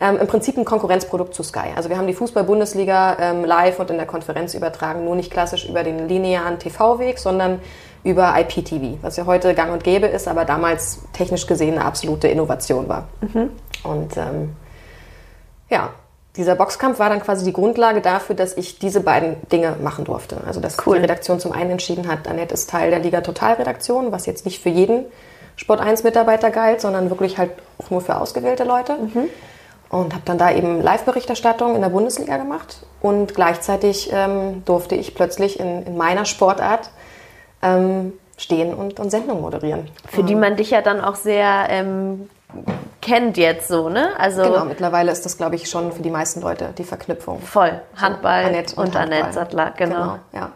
Ähm, 0.00 0.16
Im 0.18 0.26
Prinzip 0.26 0.56
ein 0.56 0.64
Konkurrenzprodukt 0.64 1.34
zu 1.34 1.42
Sky. 1.42 1.68
Also 1.76 1.88
wir 1.88 1.98
haben 1.98 2.06
die 2.06 2.14
Fußball-Bundesliga 2.14 3.16
ähm, 3.20 3.44
live 3.44 3.78
und 3.78 3.90
in 3.90 3.96
der 3.96 4.06
Konferenz 4.06 4.54
übertragen, 4.54 5.04
nur 5.04 5.14
nicht 5.16 5.30
klassisch 5.30 5.68
über 5.68 5.82
den 5.84 6.08
linearen 6.08 6.58
TV-Weg, 6.58 7.18
sondern 7.18 7.60
über 8.04 8.34
IPTV, 8.38 8.98
was 9.02 9.16
ja 9.16 9.26
heute 9.26 9.54
gang 9.54 9.72
und 9.72 9.82
gäbe 9.82 10.06
ist, 10.06 10.28
aber 10.28 10.44
damals 10.44 11.00
technisch 11.12 11.46
gesehen 11.46 11.74
eine 11.74 11.84
absolute 11.84 12.28
Innovation 12.28 12.88
war. 12.88 13.08
Und 13.82 14.16
ähm, 14.16 14.54
ja, 15.70 15.90
dieser 16.36 16.56
Boxkampf 16.56 16.98
war 16.98 17.10
dann 17.10 17.20
quasi 17.20 17.44
die 17.44 17.52
Grundlage 17.52 18.00
dafür, 18.00 18.34
dass 18.34 18.56
ich 18.56 18.78
diese 18.78 19.00
beiden 19.00 19.36
Dinge 19.50 19.76
machen 19.80 20.04
durfte. 20.04 20.38
Also 20.46 20.60
dass 20.60 20.84
Cool. 20.84 20.96
die 20.96 21.02
Redaktion 21.02 21.38
zum 21.38 21.52
einen 21.52 21.70
entschieden 21.70 22.08
hat, 22.08 22.26
Annette 22.26 22.54
ist 22.54 22.70
Teil 22.70 22.90
der 22.90 22.98
Liga 22.98 23.20
Total 23.20 23.54
Redaktion, 23.54 24.10
was 24.10 24.26
jetzt 24.26 24.44
nicht 24.44 24.60
für 24.60 24.68
jeden 24.68 25.04
Sport 25.56 25.80
1 25.80 26.02
Mitarbeiter 26.02 26.50
galt, 26.50 26.80
sondern 26.80 27.10
wirklich 27.10 27.38
halt 27.38 27.52
auch 27.78 27.90
nur 27.90 28.00
für 28.00 28.16
ausgewählte 28.20 28.64
Leute. 28.64 28.96
Und 29.90 30.12
habe 30.12 30.22
dann 30.24 30.38
da 30.38 30.50
eben 30.50 30.82
Live-Berichterstattung 30.82 31.76
in 31.76 31.82
der 31.82 31.90
Bundesliga 31.90 32.36
gemacht. 32.36 32.78
Und 33.00 33.34
gleichzeitig 33.34 34.10
ähm, 34.12 34.64
durfte 34.64 34.96
ich 34.96 35.14
plötzlich 35.14 35.60
in, 35.60 35.86
in 35.86 35.96
meiner 35.96 36.24
Sportart 36.24 36.90
ähm, 37.62 38.12
stehen 38.36 38.74
und, 38.74 38.98
und 38.98 39.10
Sendungen 39.10 39.40
moderieren. 39.40 39.88
Für 40.08 40.24
die 40.24 40.34
man 40.34 40.56
dich 40.56 40.70
ja 40.70 40.82
dann 40.82 41.00
auch 41.00 41.14
sehr 41.14 41.66
ähm, 41.68 42.28
kennt 43.00 43.36
jetzt 43.36 43.68
so, 43.68 43.88
ne? 43.88 44.10
Also 44.18 44.42
Genau, 44.42 44.64
mittlerweile 44.64 45.12
ist 45.12 45.24
das, 45.24 45.36
glaube 45.36 45.56
ich, 45.56 45.68
schon 45.68 45.92
für 45.92 46.02
die 46.02 46.10
meisten 46.10 46.40
Leute 46.40 46.72
die 46.76 46.84
Verknüpfung. 46.84 47.40
voll. 47.40 47.80
Handball 47.96 48.44
Annette 48.44 48.76
und, 48.76 48.94
Handball. 48.94 49.02
Annette 49.02 49.32
Sattler, 49.32 49.72
genau. 49.76 50.18
ja. 50.32 50.52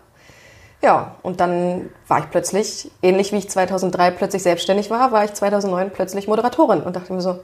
Ja, 0.80 1.16
und 1.22 1.40
dann 1.40 1.90
war 2.06 2.20
ich 2.20 2.30
plötzlich, 2.30 2.90
ähnlich 3.02 3.32
wie 3.32 3.38
ich 3.38 3.50
2003 3.50 4.12
plötzlich 4.12 4.44
selbstständig 4.44 4.90
war, 4.90 5.10
war 5.10 5.24
ich 5.24 5.34
2009 5.34 5.90
plötzlich 5.90 6.28
Moderatorin 6.28 6.82
und 6.82 6.94
dachte 6.94 7.12
mir 7.12 7.20
so, 7.20 7.40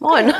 Moin. 0.00 0.32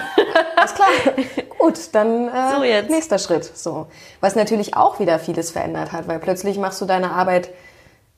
alles 0.57 0.75
klar, 0.75 0.89
gut, 1.59 1.79
dann 1.93 2.29
äh, 2.29 2.55
So 2.55 2.93
nächster 2.93 3.19
Schritt. 3.19 3.45
So. 3.45 3.87
Was 4.21 4.37
natürlich 4.37 4.77
auch 4.77 5.01
wieder 5.01 5.19
vieles 5.19 5.51
verändert 5.51 5.93
hat, 5.93 6.07
weil 6.07 6.19
plötzlich 6.21 6.59
machst 6.59 6.81
du 6.81 6.85
deine 6.85 7.11
Arbeit 7.13 7.49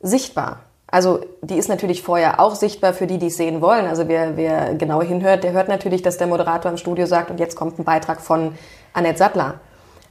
sichtbar. 0.01 0.61
Also 0.91 1.21
die 1.43 1.57
ist 1.57 1.69
natürlich 1.69 2.03
vorher 2.03 2.41
auch 2.41 2.55
sichtbar 2.55 2.93
für 2.93 3.07
die, 3.07 3.19
die 3.19 3.29
es 3.29 3.37
sehen 3.37 3.61
wollen. 3.61 3.87
Also 3.87 4.09
wer, 4.09 4.37
wer 4.37 4.75
genau 4.75 5.03
hinhört, 5.03 5.45
der 5.45 5.53
hört 5.53 5.69
natürlich, 5.69 6.03
dass 6.03 6.19
der 6.19 6.27
Moderator 6.27 6.71
im 6.71 6.79
Studio 6.79 7.07
sagt, 7.07 7.31
und 7.31 7.39
jetzt 7.39 7.55
kommt 7.57 7.79
ein 7.79 7.85
Beitrag 7.85 8.21
von 8.21 8.55
Annette 8.93 9.19
Sattler. 9.19 9.61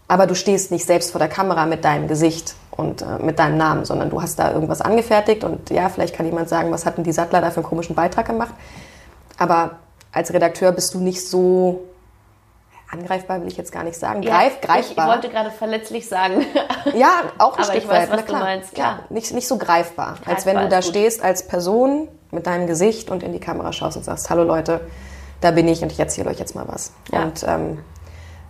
Aber 0.07 0.25
du 0.25 0.35
stehst 0.35 0.71
nicht 0.71 0.85
selbst 0.85 1.11
vor 1.11 1.19
der 1.19 1.27
Kamera 1.27 1.65
mit 1.65 1.83
deinem 1.83 2.07
Gesicht 2.07 2.55
und 2.71 3.01
äh, 3.01 3.19
mit 3.21 3.39
deinem 3.39 3.57
Namen, 3.57 3.85
sondern 3.85 4.09
du 4.09 4.21
hast 4.21 4.39
da 4.39 4.53
irgendwas 4.53 4.81
angefertigt 4.81 5.43
und 5.43 5.69
ja, 5.69 5.89
vielleicht 5.89 6.15
kann 6.15 6.25
jemand 6.25 6.49
sagen, 6.49 6.71
was 6.71 6.85
hat 6.85 6.97
denn 6.97 7.03
die 7.03 7.11
Sattler 7.11 7.41
da 7.41 7.51
für 7.51 7.57
einen 7.57 7.65
komischen 7.65 7.95
Beitrag 7.95 8.25
gemacht. 8.25 8.53
Aber 9.37 9.79
als 10.11 10.33
Redakteur 10.33 10.71
bist 10.71 10.93
du 10.93 10.99
nicht 10.99 11.27
so 11.27 11.81
angreifbar 12.91 13.41
will 13.41 13.47
ich 13.47 13.57
jetzt 13.57 13.71
gar 13.71 13.83
nicht 13.83 13.97
sagen. 13.97 14.23
Ja, 14.23 14.37
Greif, 14.39 14.61
greifbar. 14.61 15.05
Ich 15.07 15.11
wollte 15.13 15.29
gerade 15.29 15.51
verletzlich 15.51 16.07
sagen. 16.07 16.45
Ja, 16.95 17.23
auch 17.37 17.53
ein 17.57 17.63
Aber 17.63 17.63
Stück 17.65 17.83
ich 17.83 17.87
weiß, 17.89 18.03
weit. 18.03 18.09
was 18.09 18.15
na 18.15 18.21
du 18.21 18.23
klar. 18.27 18.39
meinst, 18.41 18.73
klar. 18.73 18.99
Ja, 18.99 19.13
nicht, 19.13 19.33
nicht 19.33 19.47
so 19.47 19.57
greifbar, 19.57 20.15
als 20.25 20.45
wenn 20.45 20.53
Greifbar 20.55 20.63
du 20.63 20.69
da 20.69 20.75
gut. 20.77 20.85
stehst 20.89 21.21
als 21.23 21.45
Person 21.45 22.07
mit 22.31 22.47
deinem 22.47 22.67
Gesicht 22.67 23.09
und 23.11 23.21
in 23.21 23.33
die 23.33 23.39
Kamera 23.39 23.73
schaust 23.73 23.97
und 23.97 24.03
sagst, 24.03 24.29
hallo 24.29 24.43
Leute, 24.43 24.81
da 25.41 25.51
bin 25.51 25.67
ich 25.67 25.81
und 25.83 25.91
ich 25.91 25.99
erzähle 25.99 26.29
euch 26.29 26.39
jetzt 26.39 26.55
mal 26.55 26.65
was. 26.67 26.93
Ja. 27.11 27.23
Und 27.23 27.43
ähm, 27.45 27.79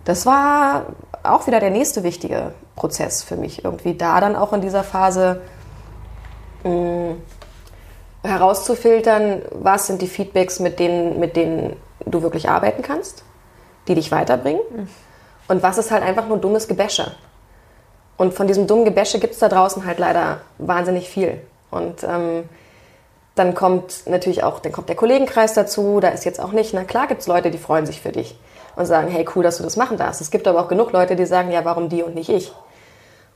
das 0.06 0.26
war 0.28 0.86
auch 1.24 1.48
wieder 1.48 1.60
der 1.60 1.72
nächste 1.72 2.04
wichtige 2.04 2.54
Prozess 2.76 3.24
für 3.24 3.36
mich. 3.36 3.64
Irgendwie 3.66 3.96
da 3.96 4.22
dann 4.22 4.36
auch 4.36 4.54
in 4.54 4.62
dieser 4.62 4.84
Phase 4.84 5.42
mh, 6.64 7.16
herauszufiltern, 8.24 9.42
was 9.52 9.88
sind 9.88 10.02
die 10.02 10.08
Feedbacks, 10.08 10.60
mit 10.60 10.80
denen, 10.80 11.20
mit 11.20 11.36
denen 11.36 11.76
du 12.06 12.22
wirklich 12.22 12.50
arbeiten 12.50 12.82
kannst, 12.84 13.24
die 13.90 13.96
dich 13.96 14.12
weiterbringen. 14.12 14.62
Und 15.50 15.64
was 15.64 15.78
ist 15.78 15.92
halt 15.92 16.04
einfach 16.04 16.28
nur 16.28 16.38
dummes 16.38 16.68
Gebäsche. 16.68 17.12
Und 18.16 18.34
von 18.34 18.48
diesem 18.48 18.68
dummen 18.68 18.86
Gebäsche 18.86 19.20
gibt 19.20 19.34
es 19.34 19.40
da 19.40 19.50
draußen 19.50 19.86
halt 19.86 20.00
leider 20.00 20.42
wahnsinnig 20.60 21.10
viel. 21.10 21.42
Und 21.72 22.04
ähm, 22.04 22.48
dann 23.36 23.56
kommt 23.56 24.08
natürlich 24.08 24.44
auch, 24.44 24.60
dann 24.60 24.72
kommt 24.72 24.90
der 24.90 24.96
Kollegenkreis 24.96 25.54
dazu. 25.54 26.00
Da 26.00 26.10
ist 26.10 26.26
jetzt 26.26 26.40
auch 26.40 26.52
nicht, 26.52 26.74
na 26.74 26.84
klar 26.84 27.08
gibt 27.08 27.22
es 27.22 27.28
Leute, 27.28 27.52
die 27.52 27.58
freuen 27.58 27.86
sich 27.86 28.02
für 28.02 28.12
dich 28.12 28.38
und 28.76 28.86
sagen, 28.86 29.10
hey, 29.10 29.26
cool, 29.36 29.44
dass 29.44 29.58
du 29.58 29.64
das 29.64 29.76
machen 29.76 29.98
darfst. 29.98 30.22
Es 30.22 30.32
gibt 30.32 30.48
aber 30.48 30.62
auch 30.62 30.68
genug 30.68 30.92
Leute, 30.92 31.16
die 31.16 31.26
sagen, 31.26 31.52
ja, 31.52 31.66
warum 31.66 31.90
die 31.90 32.04
und 32.04 32.16
nicht 32.16 32.30
ich? 32.30 32.54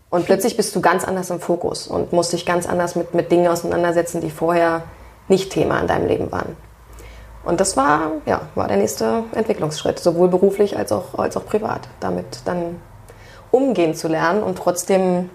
Und 0.10 0.26
plötzlich 0.26 0.56
bist 0.56 0.76
du 0.76 0.82
ganz 0.82 1.04
anders 1.06 1.32
im 1.32 1.39
Fokus 1.39 1.88
und 1.88 2.13
musst 2.13 2.34
dich 2.34 2.46
ganz 2.46 2.68
anders 2.70 2.96
mit, 2.96 3.16
mit 3.16 3.32
Dingen 3.32 3.48
auseinandersetzen, 3.48 4.22
die 4.22 4.30
vorher 4.30 4.84
nicht 5.28 5.52
Thema 5.52 5.80
in 5.80 5.88
deinem 5.88 6.08
Leben 6.08 6.32
waren. 6.32 6.56
Und 7.43 7.60
das 7.60 7.75
war, 7.75 8.12
ja, 8.25 8.41
war 8.56 8.67
der 8.67 8.77
nächste 8.77 9.23
Entwicklungsschritt, 9.34 9.99
sowohl 9.99 10.29
beruflich 10.29 10.77
als 10.77 10.91
auch, 10.91 11.17
als 11.19 11.36
auch 11.36 11.45
privat, 11.45 11.89
damit 11.99 12.25
dann 12.45 12.79
umgehen 13.51 13.95
zu 13.95 14.08
lernen 14.08 14.41
und 14.43 14.58
trotzdem, 14.58 15.29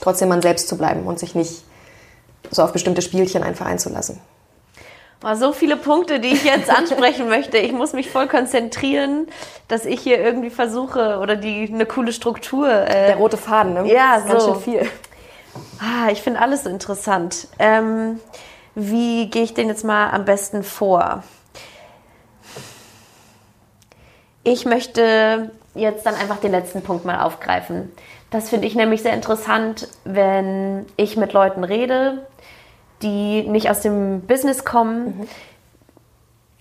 trotzdem 0.00 0.28
man 0.28 0.42
selbst 0.42 0.68
zu 0.68 0.76
bleiben 0.76 1.06
und 1.06 1.18
sich 1.18 1.34
nicht 1.34 1.64
so 2.50 2.62
auf 2.62 2.72
bestimmte 2.72 3.02
Spielchen 3.02 3.42
einfach 3.42 3.66
einzulassen. 3.66 4.20
Oh, 5.24 5.34
so 5.34 5.52
viele 5.52 5.76
Punkte, 5.76 6.20
die 6.20 6.28
ich 6.28 6.44
jetzt 6.44 6.70
ansprechen 6.70 7.28
möchte. 7.30 7.56
Ich 7.56 7.72
muss 7.72 7.92
mich 7.94 8.10
voll 8.10 8.28
konzentrieren, 8.28 9.28
dass 9.66 9.86
ich 9.86 10.00
hier 10.00 10.18
irgendwie 10.18 10.50
versuche 10.50 11.18
oder 11.20 11.36
die 11.36 11.70
eine 11.72 11.86
coole 11.86 12.12
Struktur. 12.12 12.68
Äh, 12.68 13.06
Der 13.08 13.16
rote 13.16 13.36
Faden, 13.36 13.74
ne? 13.74 13.92
Ja, 13.92 14.16
Das 14.16 14.24
ist 14.24 14.30
ganz 14.30 14.44
so. 14.44 14.52
schön 14.54 14.62
viel. 14.62 14.90
Ah, 15.80 16.10
ich 16.10 16.20
finde 16.20 16.40
alles 16.40 16.66
interessant. 16.66 17.48
Ähm, 17.58 18.20
wie 18.76 19.28
gehe 19.30 19.42
ich 19.42 19.54
denn 19.54 19.68
jetzt 19.68 19.84
mal 19.84 20.10
am 20.10 20.26
besten 20.26 20.62
vor? 20.62 21.24
Ich 24.44 24.66
möchte 24.66 25.50
jetzt 25.74 26.04
dann 26.04 26.14
einfach 26.14 26.36
den 26.36 26.52
letzten 26.52 26.82
Punkt 26.82 27.06
mal 27.06 27.20
aufgreifen. 27.20 27.90
Das 28.30 28.50
finde 28.50 28.66
ich 28.66 28.74
nämlich 28.74 29.02
sehr 29.02 29.14
interessant, 29.14 29.88
wenn 30.04 30.84
ich 30.96 31.16
mit 31.16 31.32
Leuten 31.32 31.64
rede, 31.64 32.26
die 33.02 33.42
nicht 33.44 33.70
aus 33.70 33.80
dem 33.80 34.20
Business 34.20 34.64
kommen. 34.64 35.26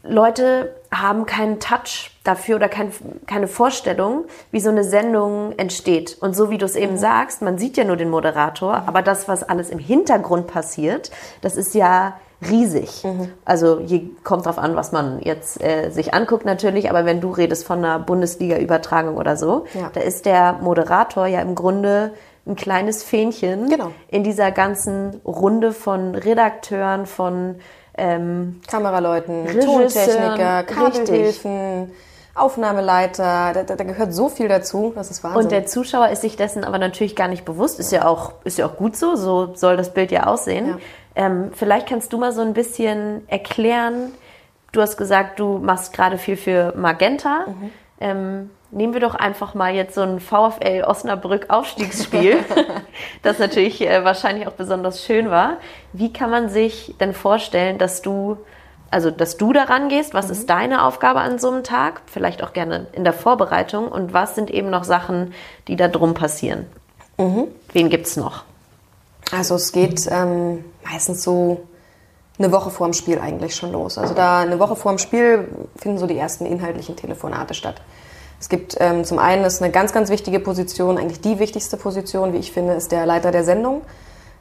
Leute 0.01 0.73
haben 1.01 1.25
keinen 1.25 1.59
Touch 1.59 2.11
dafür 2.23 2.55
oder 2.57 2.69
kein, 2.69 2.91
keine 3.27 3.47
Vorstellung, 3.47 4.25
wie 4.51 4.59
so 4.59 4.69
eine 4.69 4.83
Sendung 4.83 5.53
entsteht. 5.57 6.17
Und 6.21 6.35
so 6.35 6.49
wie 6.49 6.57
du 6.57 6.65
es 6.65 6.75
eben 6.75 6.97
sagst, 6.97 7.41
man 7.41 7.57
sieht 7.57 7.77
ja 7.77 7.83
nur 7.83 7.95
den 7.97 8.09
Moderator, 8.09 8.83
aber 8.87 9.01
das, 9.01 9.27
was 9.27 9.43
alles 9.43 9.69
im 9.69 9.79
Hintergrund 9.79 10.47
passiert, 10.47 11.11
das 11.41 11.55
ist 11.55 11.73
ja 11.75 12.17
riesig. 12.49 13.03
Also 13.45 13.79
je, 13.79 14.09
kommt 14.23 14.45
drauf 14.45 14.57
an, 14.59 14.75
was 14.75 14.91
man 14.91 15.19
jetzt 15.21 15.61
äh, 15.63 15.89
sich 15.89 16.13
anguckt 16.13 16.45
natürlich, 16.45 16.89
aber 16.89 17.05
wenn 17.05 17.21
du 17.21 17.31
redest 17.31 17.65
von 17.65 17.79
einer 17.79 17.97
Bundesliga-Übertragung 17.99 19.17
oder 19.17 19.37
so, 19.37 19.65
Ja. 19.73 19.89
da 19.93 20.01
ist 20.01 20.25
der 20.25 20.53
Moderator 20.61 21.27
ja 21.27 21.41
im 21.41 21.55
Grunde 21.55 22.13
ein 22.45 22.55
kleines 22.55 23.03
Fähnchen 23.03 23.69
Genau. 23.69 23.91
in 24.09 24.23
dieser 24.23 24.51
ganzen 24.51 25.19
Runde 25.25 25.71
von 25.71 26.13
Redakteuren, 26.13 27.05
von 27.07 27.55
ähm, 27.97 28.61
Kameraleuten, 28.67 29.45
Tontechniker. 29.59 30.63
Kabelhilfen, 30.63 31.91
Aufnahmeleiter, 32.35 33.53
da, 33.53 33.63
da, 33.63 33.75
da 33.75 33.83
gehört 33.85 34.13
so 34.13 34.27
viel 34.27 34.49
dazu, 34.49 34.91
das 34.93 35.09
ist 35.09 35.23
Wahnsinn. 35.23 35.41
Und 35.41 35.51
der 35.51 35.65
Zuschauer 35.65 36.09
ist 36.09 36.21
sich 36.21 36.35
dessen 36.35 36.65
aber 36.65 36.77
natürlich 36.77 37.15
gar 37.15 37.29
nicht 37.29 37.45
bewusst. 37.45 37.79
Ist 37.79 37.91
ja 37.91 38.05
auch, 38.05 38.33
ist 38.43 38.57
ja 38.57 38.65
auch 38.65 38.75
gut 38.75 38.97
so, 38.97 39.15
so 39.15 39.55
soll 39.55 39.77
das 39.77 39.93
Bild 39.93 40.11
ja 40.11 40.25
aussehen. 40.25 40.67
Ja. 40.67 40.77
Ähm, 41.15 41.51
vielleicht 41.53 41.87
kannst 41.87 42.11
du 42.11 42.17
mal 42.17 42.33
so 42.33 42.41
ein 42.41 42.53
bisschen 42.53 43.23
erklären. 43.29 44.11
Du 44.73 44.81
hast 44.81 44.97
gesagt, 44.97 45.39
du 45.39 45.59
machst 45.59 45.93
gerade 45.93 46.17
viel 46.17 46.35
für 46.35 46.73
Magenta. 46.75 47.45
Mhm. 47.47 47.71
Ähm, 48.01 48.49
nehmen 48.71 48.93
wir 48.93 49.01
doch 49.01 49.15
einfach 49.15 49.53
mal 49.53 49.73
jetzt 49.73 49.95
so 49.95 50.01
ein 50.01 50.19
VfL 50.19 50.83
Osnabrück 50.85 51.49
Aufstiegsspiel, 51.49 52.37
das 53.21 53.39
natürlich 53.39 53.81
äh, 53.81 54.03
wahrscheinlich 54.03 54.47
auch 54.47 54.53
besonders 54.53 55.03
schön 55.03 55.29
war. 55.29 55.57
Wie 55.93 56.11
kann 56.11 56.29
man 56.29 56.49
sich 56.49 56.95
denn 56.99 57.13
vorstellen, 57.13 57.77
dass 57.77 58.01
du 58.01 58.37
also 58.91 59.11
dass 59.11 59.35
du 59.35 59.51
daran 59.51 59.89
gehst, 59.89 60.13
was 60.13 60.29
ist 60.29 60.49
deine 60.49 60.85
Aufgabe 60.85 61.19
an 61.19 61.37
so 61.37 61.49
einem 61.49 61.63
Tag, 61.63 62.03
vielleicht 62.05 62.41
auch 62.43 62.53
gerne 62.53 62.87
in 62.93 63.03
der 63.03 63.13
Vorbereitung 63.13 63.89
und 63.89 64.13
was 64.13 64.35
sind 64.35 64.49
eben 64.49 64.69
noch 64.69 64.83
Sachen, 64.85 65.33
die 65.67 65.75
da 65.75 65.89
drum 65.89 66.13
passieren. 66.13 66.65
Wen 67.73 67.89
gibt's 67.89 68.15
noch? 68.15 68.43
Also 69.31 69.55
es 69.55 69.71
geht 69.71 70.07
ähm, 70.09 70.63
meistens 70.83 71.23
so 71.23 71.65
eine 72.37 72.51
Woche 72.51 72.69
vorm 72.69 72.93
Spiel 72.93 73.19
eigentlich 73.19 73.55
schon 73.55 73.71
los. 73.71 73.97
Also 73.97 74.13
da 74.13 74.39
eine 74.39 74.59
Woche 74.59 74.75
vorm 74.75 74.97
Spiel 74.97 75.47
finden 75.77 75.97
so 75.97 76.07
die 76.07 76.17
ersten 76.17 76.45
inhaltlichen 76.45 76.95
Telefonate 76.95 77.53
statt. 77.53 77.81
Es 78.39 78.49
gibt 78.49 78.75
ähm, 78.79 79.05
zum 79.05 79.19
einen 79.19 79.43
ist 79.43 79.61
eine 79.61 79.71
ganz, 79.71 79.93
ganz 79.93 80.09
wichtige 80.09 80.39
Position, 80.39 80.97
eigentlich 80.97 81.21
die 81.21 81.39
wichtigste 81.39 81.77
Position, 81.77 82.33
wie 82.33 82.37
ich 82.37 82.51
finde, 82.51 82.73
ist 82.73 82.91
der 82.91 83.05
Leiter 83.05 83.31
der 83.31 83.43
Sendung. 83.43 83.81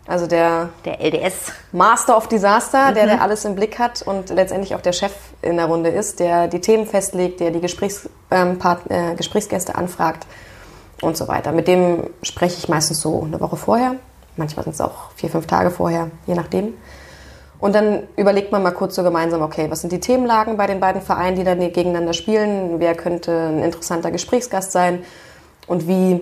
Also 0.07 0.27
der 0.27 0.69
Der 0.85 1.01
LDS. 1.01 1.53
Master 1.73 2.17
of 2.17 2.29
Disaster, 2.29 2.93
der, 2.93 3.07
der 3.07 3.23
alles 3.23 3.47
im 3.47 3.55
Blick 3.55 3.79
hat 3.79 4.03
und 4.03 4.29
letztendlich 4.29 4.75
auch 4.75 4.83
der 4.83 4.93
Chef 4.93 5.13
in 5.41 5.57
der 5.57 5.67
Runde 5.67 5.89
ist, 5.89 6.21
der 6.21 6.47
die 6.49 6.61
Themen 6.61 6.87
festlegt, 6.87 7.41
der 7.41 7.51
die 7.51 7.61
Gesprächs, 7.61 8.09
ähm, 8.31 8.59
Part, 8.59 8.91
äh, 8.91 9.15
Gesprächsgäste 9.15 9.75
anfragt 9.75 10.27
und 11.01 11.17
so 11.17 11.27
weiter. 11.27 11.53
Mit 11.53 11.69
dem 11.69 12.11
spreche 12.23 12.59
ich 12.59 12.69
meistens 12.69 13.01
so 13.01 13.23
eine 13.23 13.41
Woche 13.41 13.57
vorher. 13.57 13.97
Manchmal 14.37 14.65
sind 14.65 14.75
es 14.75 14.81
auch 14.83 15.11
vier, 15.17 15.31
fünf 15.31 15.47
Tage 15.47 15.71
vorher, 15.71 16.11
je 16.27 16.35
nachdem. 16.35 16.75
Und 17.65 17.75
dann 17.75 18.07
überlegt 18.19 18.53
man 18.53 18.63
mal 18.63 18.73
kurz 18.73 18.95
so 18.95 19.03
gemeinsam, 19.03 19.41
okay, 19.41 19.71
was 19.71 19.81
sind 19.81 19.91
die 19.91 19.99
Themenlagen 19.99 20.59
bei 20.59 20.67
den 20.67 20.81
beiden 20.81 21.01
Vereinen, 21.01 21.35
die 21.35 21.45
dann 21.45 21.61
gegeneinander 21.61 22.13
spielen? 22.13 22.79
Wer 22.79 22.95
könnte 22.95 23.33
ein 23.33 23.63
interessanter 23.63 24.11
Gesprächsgast 24.11 24.71
sein? 24.71 25.03
Und 25.67 25.89
wie, 25.89 26.21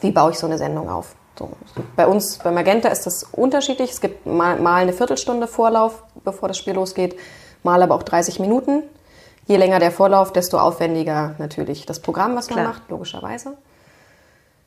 wie 0.00 0.10
baue 0.10 0.32
ich 0.32 0.38
so 0.40 0.48
eine 0.48 0.58
Sendung 0.58 0.90
auf? 0.90 1.14
So. 1.38 1.48
Bei 1.94 2.08
uns, 2.08 2.38
bei 2.38 2.50
Magenta 2.50 2.88
ist 2.88 3.06
das 3.06 3.22
unterschiedlich. 3.22 3.92
Es 3.92 4.00
gibt 4.00 4.26
mal, 4.26 4.58
mal 4.58 4.82
eine 4.82 4.92
Viertelstunde 4.92 5.46
Vorlauf, 5.46 6.02
bevor 6.24 6.48
das 6.48 6.58
Spiel 6.58 6.74
losgeht, 6.74 7.14
mal 7.62 7.80
aber 7.80 7.94
auch 7.94 8.02
30 8.02 8.40
Minuten. 8.40 8.82
Je 9.46 9.58
länger 9.58 9.78
der 9.78 9.92
Vorlauf, 9.92 10.32
desto 10.32 10.58
aufwendiger 10.58 11.36
natürlich 11.38 11.86
das 11.86 12.00
Programm, 12.00 12.34
was 12.34 12.50
man 12.50 12.58
Klar. 12.58 12.68
macht, 12.70 12.90
logischerweise. 12.90 13.56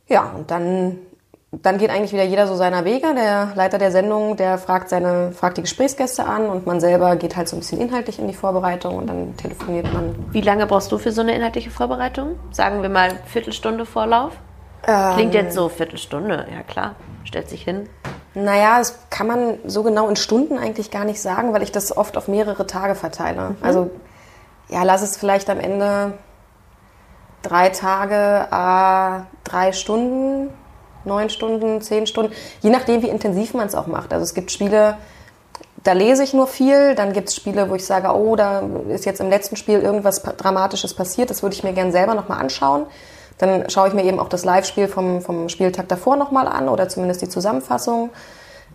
Ja, 0.08 0.32
und 0.38 0.52
dann, 0.52 1.00
dann 1.52 1.78
geht 1.78 1.90
eigentlich 1.90 2.14
wieder 2.14 2.24
jeder 2.24 2.48
so 2.48 2.56
seiner 2.56 2.86
Wege. 2.86 3.14
Der 3.14 3.52
Leiter 3.56 3.78
der 3.78 3.92
Sendung, 3.92 4.38
der 4.38 4.58
fragt, 4.58 4.88
seine, 4.88 5.34
fragt 5.34 5.58
die 5.58 5.62
Gesprächsgäste 5.62 6.26
an 6.26 6.46
und 6.46 6.66
man 6.66 6.80
selber 6.80 7.18
geht 7.18 7.36
halt 7.36 7.50
so 7.50 7.58
ein 7.58 7.60
bisschen 7.60 7.82
inhaltlich 7.82 8.20
in 8.20 8.28
die 8.28 8.34
Vorbereitung 8.34 8.96
und 8.96 9.08
dann 9.08 9.36
telefoniert 9.36 9.92
man. 9.92 10.16
Wie 10.32 10.42
lange 10.42 10.66
brauchst 10.66 10.92
du 10.94 10.98
für 10.98 11.12
so 11.12 11.22
eine 11.22 11.36
inhaltliche 11.36 11.70
Vorbereitung? 11.70 12.40
Sagen 12.52 12.82
wir 12.82 12.90
mal 12.90 13.12
Viertelstunde 13.26 13.86
Vorlauf? 13.86 14.34
Klingt 15.16 15.34
jetzt 15.34 15.54
so 15.54 15.68
Viertelstunde, 15.68 16.48
ja 16.52 16.64
klar, 16.64 16.96
stellt 17.26 17.50
sich 17.50 17.64
hin. 17.64 17.88
Naja, 18.34 18.80
das 18.80 19.10
kann 19.10 19.28
man 19.28 19.60
so 19.66 19.84
genau 19.84 20.08
in 20.08 20.16
Stunden 20.16 20.58
eigentlich 20.58 20.90
gar 20.90 21.04
nicht 21.04 21.22
sagen, 21.22 21.54
weil 21.54 21.64
ich 21.64 21.72
das 21.72 21.96
oft 21.96 22.16
auf 22.16 22.30
mehrere 22.30 22.66
Tage 22.66 22.96
verteile. 22.96 23.56
Also, 23.62 23.92
ja, 24.70 24.84
lass 24.84 25.02
es 25.02 25.18
vielleicht 25.18 25.50
am 25.50 25.60
Ende 25.60 26.14
drei 27.42 27.70
Tage, 27.70 28.48
äh, 28.50 29.24
drei 29.44 29.74
Stunden, 29.74 30.50
neun 31.06 31.30
Stunden, 31.30 31.82
zehn 31.82 32.08
Stunden, 32.08 32.34
je 32.62 32.70
nachdem, 32.70 33.02
wie 33.02 33.10
intensiv 33.10 33.54
man 33.54 33.68
es 33.68 33.76
auch 33.76 33.88
macht. 33.88 34.14
Also 34.14 34.24
es 34.24 34.34
gibt 34.34 34.52
Spiele, 34.52 34.98
da 35.84 35.94
lese 35.94 36.24
ich 36.24 36.34
nur 36.34 36.48
viel, 36.48 36.96
dann 36.96 37.14
gibt 37.14 37.30
es 37.30 37.36
Spiele, 37.36 37.70
wo 37.70 37.76
ich 37.76 37.86
sage, 37.86 38.10
oh, 38.14 38.36
da 38.36 38.64
ist 38.90 39.06
jetzt 39.06 39.20
im 39.20 39.30
letzten 39.30 39.56
Spiel 39.56 39.80
irgendwas 39.80 40.22
Dramatisches 40.22 40.94
passiert, 40.94 41.30
das 41.30 41.42
würde 41.44 41.56
ich 41.56 41.64
mir 41.64 41.74
gerne 41.74 41.92
selber 41.92 42.14
nochmal 42.14 42.40
anschauen. 42.40 42.86
Dann 43.38 43.70
schaue 43.70 43.88
ich 43.88 43.94
mir 43.96 44.04
eben 44.04 44.20
auch 44.20 44.30
das 44.30 44.46
Live-Spiel 44.46 44.88
vom, 44.88 45.22
vom 45.22 45.50
Spieltag 45.50 45.88
davor 45.88 46.16
nochmal 46.16 46.48
an 46.48 46.70
oder 46.70 46.90
zumindest 46.90 47.24
die 47.24 47.30
Zusammenfassung 47.30 48.12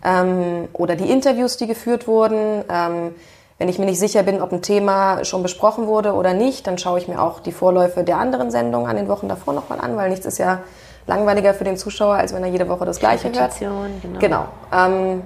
ähm, 0.03 0.67
oder 0.73 0.95
die 0.95 1.09
Interviews, 1.09 1.55
die 1.55 1.67
geführt 1.67 2.07
wurden. 2.07 2.65
Ähm, 2.69 3.15
wenn 3.59 3.69
ich 3.69 3.79
mir 3.79 3.85
nicht 3.85 3.99
sicher 3.99 4.23
bin, 4.23 4.41
ob 4.41 4.51
ein 4.51 4.61
Thema 4.61 5.23
schon 5.25 5.41
besprochen 5.41 5.87
wurde 5.87 6.13
oder 6.13 6.33
nicht, 6.33 6.67
dann 6.67 6.77
schaue 6.77 6.99
ich 6.99 7.07
mir 7.07 7.21
auch 7.21 7.39
die 7.39 7.51
Vorläufe 7.51 8.03
der 8.03 8.17
anderen 8.17 8.51
Sendungen 8.51 8.87
an 8.87 8.97
den 8.97 9.07
Wochen 9.07 9.27
davor 9.27 9.53
nochmal 9.53 9.79
an, 9.79 9.95
weil 9.95 10.09
nichts 10.09 10.25
ist 10.25 10.37
ja 10.37 10.59
langweiliger 11.07 11.53
für 11.53 11.63
den 11.63 11.77
Zuschauer, 11.77 12.15
als 12.15 12.33
wenn 12.33 12.43
er 12.43 12.49
jede 12.49 12.67
Woche 12.69 12.85
das 12.85 12.99
Gleiche 12.99 13.27
hört. 13.29 13.37
Repetition, 13.37 14.01
genau. 14.01 14.19
Genau. 14.19 14.45
Ähm, 14.71 15.21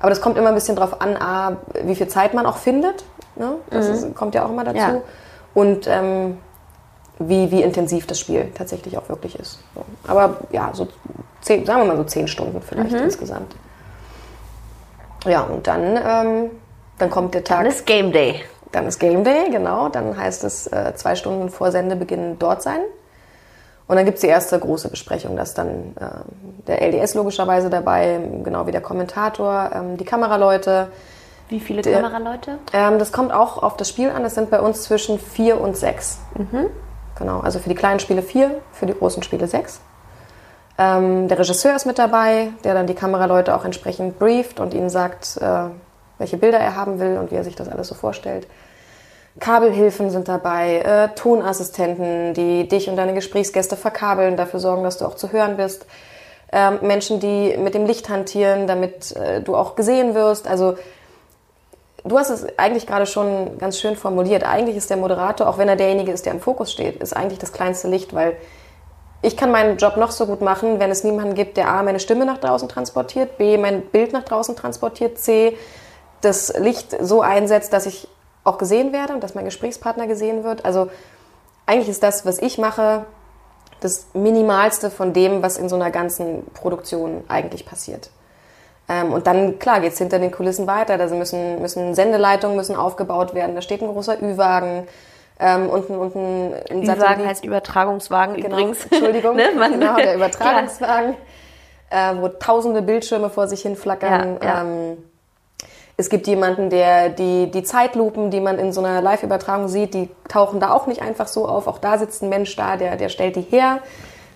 aber 0.00 0.10
das 0.10 0.20
kommt 0.20 0.36
immer 0.36 0.48
ein 0.48 0.54
bisschen 0.54 0.76
drauf 0.76 1.00
an, 1.00 1.16
A, 1.16 1.56
wie 1.84 1.94
viel 1.94 2.08
Zeit 2.08 2.34
man 2.34 2.46
auch 2.46 2.56
findet. 2.56 3.04
Ne? 3.36 3.54
Das 3.70 3.88
ist, 3.88 4.14
kommt 4.14 4.34
ja 4.34 4.44
auch 4.44 4.50
immer 4.50 4.64
dazu. 4.64 4.78
Ja. 4.78 5.00
Und 5.54 5.86
ähm, 5.86 6.38
wie, 7.18 7.50
wie 7.50 7.62
intensiv 7.62 8.06
das 8.06 8.20
Spiel 8.20 8.50
tatsächlich 8.54 8.98
auch 8.98 9.08
wirklich 9.08 9.38
ist. 9.38 9.58
So. 9.74 9.84
Aber 10.06 10.38
ja, 10.50 10.70
so 10.72 10.88
zehn, 11.40 11.64
sagen 11.64 11.80
wir 11.80 11.86
mal 11.86 11.96
so 11.96 12.04
zehn 12.04 12.28
Stunden 12.28 12.60
vielleicht 12.60 12.92
Mhm. 12.92 13.04
insgesamt. 13.04 13.54
Ja, 15.24 15.42
und 15.42 15.66
dann, 15.66 15.96
ähm, 15.96 16.50
dann 16.98 17.10
kommt 17.10 17.34
der 17.34 17.42
Tag. 17.42 17.58
Dann 17.58 17.66
ist 17.66 17.86
Game 17.86 18.12
Day. 18.12 18.42
Dann 18.72 18.86
ist 18.86 18.98
Game 18.98 19.24
Day, 19.24 19.50
genau. 19.50 19.88
Dann 19.88 20.16
heißt 20.16 20.44
es 20.44 20.66
äh, 20.66 20.92
zwei 20.94 21.14
Stunden 21.14 21.48
vor 21.48 21.70
Sendebeginn 21.72 22.38
dort 22.38 22.62
sein. 22.62 22.80
Und 23.88 23.96
dann 23.96 24.04
gibt 24.04 24.16
es 24.16 24.22
die 24.22 24.26
erste 24.28 24.58
große 24.58 24.88
Besprechung. 24.88 25.36
Da 25.36 25.42
ist 25.42 25.56
dann 25.58 25.94
ähm, 26.00 26.64
der 26.66 26.82
LDS 26.82 27.14
logischerweise 27.14 27.70
dabei, 27.70 28.18
genau 28.42 28.66
wie 28.66 28.72
der 28.72 28.80
Kommentator, 28.80 29.70
ähm, 29.74 29.96
die 29.96 30.04
Kameraleute. 30.04 30.88
Wie 31.48 31.60
viele 31.60 31.82
Der- 31.82 32.00
Kameraleute? 32.02 32.58
Ähm, 32.72 32.98
das 32.98 33.12
kommt 33.12 33.32
auch 33.32 33.62
auf 33.62 33.76
das 33.76 33.88
Spiel 33.88 34.10
an. 34.10 34.24
Das 34.24 34.34
sind 34.34 34.50
bei 34.50 34.60
uns 34.60 34.82
zwischen 34.82 35.20
vier 35.20 35.60
und 35.60 35.76
sechs. 35.76 36.18
Genau, 37.16 37.40
also 37.40 37.60
für 37.60 37.68
die 37.68 37.76
kleinen 37.76 38.00
Spiele 38.00 38.22
vier, 38.22 38.60
für 38.72 38.86
die 38.86 38.94
großen 38.94 39.22
Spiele 39.22 39.46
sechs. 39.46 39.80
Ähm, 40.78 41.28
der 41.28 41.38
Regisseur 41.38 41.74
ist 41.76 41.86
mit 41.86 41.98
dabei, 41.98 42.48
der 42.64 42.74
dann 42.74 42.86
die 42.88 42.94
Kameraleute 42.94 43.54
auch 43.54 43.64
entsprechend 43.64 44.18
brieft 44.18 44.58
und 44.60 44.74
ihnen 44.74 44.90
sagt, 44.90 45.38
äh, 45.40 45.68
welche 46.18 46.36
Bilder 46.36 46.58
er 46.58 46.76
haben 46.76 46.98
will 46.98 47.16
und 47.18 47.30
wie 47.30 47.36
er 47.36 47.44
sich 47.44 47.54
das 47.56 47.68
alles 47.68 47.88
so 47.88 47.94
vorstellt. 47.94 48.46
Kabelhilfen 49.38 50.10
sind 50.10 50.28
dabei, 50.28 50.78
äh, 50.78 51.08
Tonassistenten, 51.14 52.32
die 52.34 52.68
dich 52.68 52.88
und 52.88 52.96
deine 52.96 53.14
Gesprächsgäste 53.14 53.76
verkabeln, 53.76 54.36
dafür 54.36 54.60
sorgen, 54.60 54.82
dass 54.82 54.98
du 54.98 55.04
auch 55.04 55.14
zu 55.14 55.32
hören 55.32 55.56
bist. 55.56 55.86
Ähm, 56.52 56.78
Menschen, 56.80 57.20
die 57.20 57.56
mit 57.58 57.74
dem 57.74 57.86
Licht 57.86 58.08
hantieren, 58.08 58.66
damit 58.66 59.14
äh, 59.16 59.42
du 59.42 59.54
auch 59.56 59.76
gesehen 59.76 60.14
wirst. 60.14 60.48
Also 60.48 60.76
du 62.04 62.18
hast 62.18 62.30
es 62.30 62.46
eigentlich 62.58 62.86
gerade 62.86 63.06
schon 63.06 63.58
ganz 63.58 63.78
schön 63.78 63.96
formuliert. 63.96 64.44
Eigentlich 64.44 64.76
ist 64.76 64.88
der 64.88 64.96
Moderator, 64.96 65.48
auch 65.48 65.58
wenn 65.58 65.68
er 65.68 65.76
derjenige 65.76 66.12
ist, 66.12 66.24
der 66.24 66.32
im 66.32 66.40
Fokus 66.40 66.72
steht, 66.72 67.02
ist 67.02 67.14
eigentlich 67.14 67.38
das 67.38 67.52
kleinste 67.52 67.88
Licht, 67.88 68.14
weil 68.14 68.36
ich 69.22 69.36
kann 69.36 69.50
meinen 69.50 69.76
Job 69.76 69.96
noch 69.96 70.12
so 70.12 70.26
gut 70.26 70.40
machen, 70.40 70.78
wenn 70.78 70.90
es 70.90 71.02
niemanden 71.02 71.34
gibt, 71.34 71.56
der 71.56 71.68
A, 71.68 71.82
meine 71.82 72.00
Stimme 72.00 72.24
nach 72.24 72.38
draußen 72.38 72.68
transportiert, 72.68 73.38
B, 73.38 73.58
mein 73.58 73.82
Bild 73.82 74.12
nach 74.12 74.22
draußen 74.22 74.54
transportiert, 74.56 75.18
C, 75.18 75.56
das 76.20 76.56
Licht 76.58 76.96
so 77.00 77.22
einsetzt, 77.22 77.72
dass 77.72 77.86
ich 77.86 78.08
auch 78.46 78.58
gesehen 78.58 78.92
werde 78.92 79.14
und 79.14 79.22
dass 79.22 79.34
mein 79.34 79.44
Gesprächspartner 79.44 80.06
gesehen 80.06 80.44
wird. 80.44 80.64
Also 80.64 80.88
eigentlich 81.66 81.88
ist 81.88 82.02
das, 82.02 82.24
was 82.24 82.38
ich 82.38 82.58
mache, 82.58 83.04
das 83.80 84.06
Minimalste 84.14 84.90
von 84.90 85.12
dem, 85.12 85.42
was 85.42 85.58
in 85.58 85.68
so 85.68 85.76
einer 85.76 85.90
ganzen 85.90 86.46
Produktion 86.54 87.24
eigentlich 87.28 87.66
passiert. 87.66 88.10
Ähm, 88.88 89.12
und 89.12 89.26
dann, 89.26 89.58
klar, 89.58 89.80
geht's 89.80 89.98
hinter 89.98 90.18
den 90.18 90.30
Kulissen 90.30 90.66
weiter. 90.66 90.96
Da 90.96 91.08
müssen, 91.08 91.60
müssen 91.60 91.94
Sendeleitungen 91.94 92.56
müssen 92.56 92.76
aufgebaut 92.76 93.34
werden. 93.34 93.54
Da 93.54 93.62
steht 93.62 93.82
ein 93.82 93.88
großer 93.88 94.22
Ü-Wagen. 94.22 94.86
Ähm, 95.38 95.68
unten, 95.68 95.96
unten 95.96 96.54
ein 96.70 96.80
Die 96.80 96.88
Wagen 96.88 97.26
heißt 97.26 97.44
Übertragungswagen 97.44 98.36
Genau, 98.36 98.56
übrigens. 98.56 98.86
Entschuldigung, 98.86 99.36
Ne, 99.36 99.50
genau, 99.54 99.96
der 99.96 100.14
Übertragungswagen, 100.16 101.14
äh, 101.90 102.14
wo 102.16 102.28
tausende 102.28 102.80
Bildschirme 102.80 103.28
vor 103.28 103.48
sich 103.48 103.60
hin 103.60 103.76
flackern. 103.76 104.38
Ja, 104.40 104.48
ja. 104.48 104.60
Ähm, 104.62 104.96
es 105.98 106.10
gibt 106.10 106.26
jemanden, 106.26 106.68
der 106.68 107.08
die, 107.08 107.50
die 107.50 107.62
Zeitlupen, 107.62 108.30
die 108.30 108.40
man 108.40 108.58
in 108.58 108.72
so 108.72 108.82
einer 108.82 109.00
Live-Übertragung 109.00 109.68
sieht, 109.68 109.94
die 109.94 110.10
tauchen 110.28 110.60
da 110.60 110.72
auch 110.72 110.86
nicht 110.86 111.00
einfach 111.00 111.26
so 111.26 111.48
auf. 111.48 111.66
Auch 111.66 111.78
da 111.78 111.96
sitzt 111.96 112.22
ein 112.22 112.28
Mensch 112.28 112.54
da, 112.54 112.76
der, 112.76 112.96
der 112.96 113.08
stellt 113.08 113.36
die 113.36 113.42
her, 113.42 113.78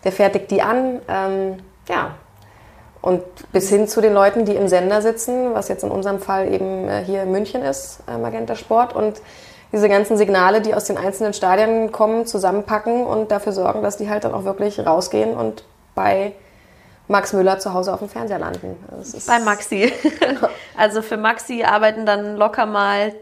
der 0.05 0.13
fertigt 0.13 0.51
die 0.51 0.63
an. 0.63 1.01
Ähm, 1.07 1.57
ja. 1.89 2.15
Und 3.03 3.23
bis 3.53 3.69
hin 3.69 3.89
zu 3.89 4.01
den 4.01 4.15
Leuten, 4.15 4.45
die 4.45 4.55
im 4.55 4.69
Sender 4.69 5.03
sitzen, 5.03 5.55
was 5.55 5.69
jetzt 5.69 5.85
in 5.85 5.91
unserem 5.91 6.19
Fall 6.21 6.53
eben 6.53 6.89
äh, 6.89 7.03
hier 7.05 7.23
in 7.23 7.33
München 7.33 7.63
ist, 7.63 8.01
äh, 8.09 8.17
Magenta 8.17 8.57
Sport. 8.57 8.95
Und 8.95 9.21
diese 9.73 9.89
ganzen 9.89 10.17
Signale, 10.17 10.63
die 10.63 10.75
aus 10.75 10.85
den 10.85 10.97
einzelnen 10.97 11.35
Stadien 11.35 11.93
kommen, 11.93 12.27
zusammenpacken 12.27 13.05
und 13.05 13.31
dafür 13.31 13.53
sorgen, 13.53 13.83
dass 13.83 13.99
die 13.99 14.09
halt 14.09 14.25
dann 14.25 14.35
auch 14.35 14.45
wirklich 14.45 14.85
rausgehen 14.85 15.35
und 15.37 15.65
bei 15.95 16.33
Max 17.11 17.33
Müller 17.33 17.59
zu 17.59 17.75
Hause 17.75 17.93
auf 17.93 17.99
dem 17.99 18.09
Fernseher 18.09 18.39
landen. 18.39 18.77
Das 18.97 19.27
Bei 19.27 19.39
Maxi. 19.41 19.93
Also 20.77 21.03
für 21.03 21.19
Maxi 21.19 21.63
arbeiten 21.63 22.07
dann 22.07 22.37
locker 22.37 22.65
mal 22.65 23.13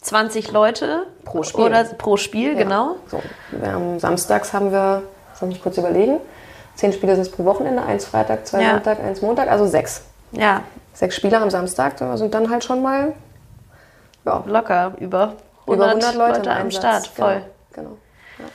20 0.00 0.52
Leute 0.52 1.06
Pro 1.24 1.42
Spiel. 1.42 1.64
Oder 1.64 1.84
pro 1.84 2.16
Spiel, 2.16 2.52
Ja. 2.52 2.62
genau. 2.62 2.96
So, 3.08 3.20
haben, 3.62 3.98
samstags 3.98 4.54
haben 4.54 4.72
wir, 4.72 5.02
soll 5.34 5.50
ich 5.50 5.62
kurz 5.62 5.76
überlegen, 5.76 6.18
zehn 6.76 6.92
Spiele 6.94 7.14
sind 7.14 7.22
es 7.22 7.30
pro 7.30 7.44
Wochenende, 7.44 7.82
eins 7.82 8.06
Freitag, 8.06 8.46
zwei 8.46 8.62
Ja. 8.62 8.70
Sonntag, 8.70 9.00
eins 9.00 9.20
Montag, 9.20 9.50
also 9.50 9.66
sechs. 9.66 10.02
Ja, 10.32 10.62
Sechs 10.94 11.14
Spiele 11.16 11.38
am 11.38 11.50
Samstag 11.50 11.98
sind 11.98 12.32
dann 12.34 12.50
halt 12.50 12.64
schon 12.64 12.82
mal 12.82 13.12
ja, 14.24 14.42
locker 14.46 14.94
über 14.98 15.34
100, 15.66 15.76
über 15.76 15.86
100 15.86 16.14
Leute, 16.14 16.38
Leute 16.38 16.52
am. 16.52 16.70
Start. 16.70 17.06
Voll. 17.06 17.42
Genau. 17.72 17.96
genau. 18.36 18.48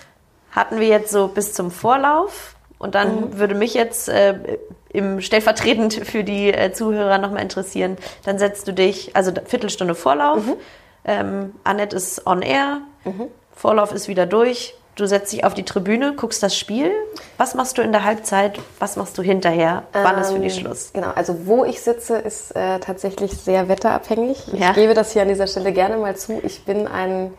Hatten 0.52 0.80
wir 0.80 0.88
jetzt 0.88 1.12
so 1.12 1.28
bis 1.28 1.54
zum 1.54 1.72
Vorlauf. 1.72 2.56
Und 2.84 2.96
dann 2.96 3.16
Mhm. 3.16 3.40
würde 3.40 3.56
mich 3.56 3.74
jetzt 3.74 4.10
äh, 4.10 4.36
im 4.90 5.22
stellvertretend 5.22 5.94
für 5.94 6.24
die 6.24 6.54
äh, 6.54 6.72
Zuhörer 6.74 7.18
nochmal 7.18 7.42
interessieren. 7.42 7.98
Dann 8.26 8.38
setzt 8.38 8.68
du 8.68 8.74
dich, 8.74 9.16
also 9.16 9.32
Viertelstunde 9.46 9.96
Vorlauf. 9.96 10.46
Mhm. 10.46 10.54
Ähm, 11.06 11.56
Annette 11.64 11.96
ist 11.96 12.28
on 12.28 12.42
air. 12.42 12.80
Vorlauf 13.56 13.92
ist 13.94 14.08
wieder 14.08 14.26
durch. 14.26 14.76
Du 14.96 15.08
setzt 15.08 15.34
dich 15.34 15.44
auf 15.44 15.56
die 15.56 15.64
Tribüne, 15.66 16.14
guckst 16.14 16.44
das 16.44 16.56
Spiel. 16.56 16.92
Was 17.38 17.56
machst 17.56 17.78
du 17.80 17.82
in 17.82 17.92
der 17.92 18.04
Halbzeit? 18.04 18.60
Was 18.78 18.96
machst 18.96 19.18
du 19.18 19.24
hinterher? 19.24 19.84
Wann 19.92 20.20
ist 20.22 20.32
für 20.32 20.40
dich 20.40 20.56
Ähm, 20.58 20.66
Schluss? 20.66 20.92
Genau, 20.94 21.10
also 21.16 21.48
wo 21.48 21.66
ich 21.66 21.82
sitze, 21.82 22.18
ist 22.18 22.56
äh, 22.56 22.78
tatsächlich 22.80 23.32
sehr 23.32 23.68
wetterabhängig. 23.70 24.48
Ja. 24.54 24.70
Ich 24.70 24.76
gebe 24.76 24.94
das 24.94 25.12
hier 25.14 25.24
an 25.24 25.30
dieser 25.30 25.48
Stelle 25.48 25.72
gerne 25.74 25.98
mal 25.98 26.16
zu. 26.16 26.40
Ich 26.44 26.64
bin 26.66 26.88
ein, 26.88 27.34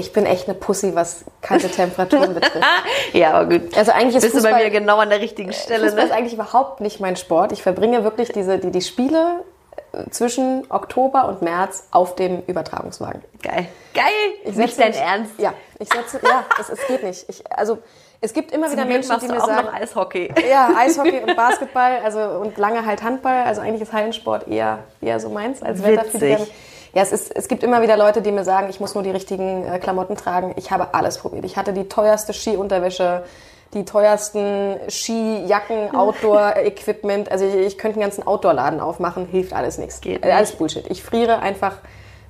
ich 0.00 0.12
bin 0.12 0.26
echt 0.26 0.48
eine 0.48 0.54
Pussy, 0.58 0.94
was 0.94 1.24
kalte 1.42 1.68
Temperaturen 1.70 2.34
betrifft. 2.34 2.64
Ja, 3.12 3.32
aber 3.34 3.58
gut. 3.58 3.76
Also 3.76 3.92
eigentlich 3.92 4.16
ist 4.16 4.22
Bist 4.22 4.34
du 4.36 4.42
bei 4.42 4.50
Fußball- 4.52 4.64
mir 4.64 4.70
genau 4.70 4.98
an 4.98 5.10
der 5.10 5.20
richtigen 5.20 5.52
Stelle, 5.52 5.84
Fußball 5.86 6.04
ist 6.04 6.10
ne? 6.10 6.16
eigentlich 6.16 6.34
überhaupt 6.34 6.80
nicht 6.80 7.00
mein 7.00 7.16
Sport. 7.16 7.52
Ich 7.52 7.62
verbringe 7.62 8.02
wirklich 8.04 8.32
diese, 8.32 8.58
die, 8.58 8.70
die 8.70 8.80
Spiele 8.82 9.44
äh, 9.92 10.10
zwischen 10.10 10.64
Oktober 10.70 11.28
und 11.28 11.42
März 11.42 11.84
auf 11.92 12.14
dem 12.16 12.42
Übertragungswagen. 12.46 13.22
Geil. 13.42 13.66
Geil! 13.94 14.04
Ich 14.44 14.56
Nicht 14.56 14.78
dein 14.80 14.88
mich- 14.90 15.00
Ernst. 15.00 15.32
Ja, 15.38 15.54
ich 15.78 15.88
setze, 15.92 16.20
ja, 16.24 16.44
es, 16.60 16.68
es 16.70 16.86
geht 16.86 17.02
nicht. 17.02 17.24
Ich, 17.28 17.42
also 17.56 17.78
es 18.22 18.34
gibt 18.34 18.52
immer 18.52 18.66
wieder 18.70 18.82
Zum 18.82 18.90
Glück 18.90 19.08
Menschen, 19.08 19.20
die 19.26 19.28
mir 19.32 19.42
auch 19.42 19.46
sagen, 19.46 19.66
noch 19.68 19.72
Eishockey. 19.74 20.32
ja, 20.48 20.70
Eishockey 20.78 21.20
und 21.26 21.34
Basketball, 21.36 22.00
also 22.04 22.20
und 22.20 22.58
lange 22.58 22.84
halt 22.84 23.02
Handball. 23.02 23.44
Also 23.44 23.62
eigentlich 23.62 23.80
ist 23.80 23.92
Hallensport 23.94 24.46
eher, 24.46 24.80
eher 25.00 25.18
so 25.20 25.30
meins 25.30 25.62
als 25.62 25.82
Wetter 25.82 26.04
Witzig. 26.04 26.20
Wärme. 26.20 26.46
Ja, 26.92 27.02
es, 27.02 27.12
ist, 27.12 27.34
es 27.36 27.46
gibt 27.48 27.62
immer 27.62 27.82
wieder 27.82 27.96
Leute, 27.96 28.20
die 28.22 28.32
mir 28.32 28.44
sagen, 28.44 28.68
ich 28.68 28.80
muss 28.80 28.94
nur 28.94 29.02
die 29.04 29.10
richtigen 29.10 29.64
äh, 29.64 29.78
Klamotten 29.78 30.16
tragen. 30.16 30.54
Ich 30.56 30.70
habe 30.70 30.94
alles 30.94 31.18
probiert. 31.18 31.44
Ich 31.44 31.56
hatte 31.56 31.72
die 31.72 31.88
teuerste 31.88 32.32
Skiunterwäsche, 32.32 33.22
die 33.74 33.84
teuersten 33.84 34.76
Skijacken, 34.88 35.94
Outdoor-Equipment. 35.94 37.30
Also 37.30 37.44
ich, 37.46 37.54
ich 37.54 37.78
könnte 37.78 37.96
einen 37.96 38.02
ganzen 38.08 38.26
Outdoor-Laden 38.26 38.80
aufmachen, 38.80 39.26
hilft 39.26 39.52
alles 39.52 39.78
nichts. 39.78 40.00
Geht 40.00 40.24
Äh, 40.24 40.32
Alles 40.32 40.52
Bullshit. 40.52 40.86
Ich 40.90 41.02
friere 41.02 41.38
einfach 41.40 41.76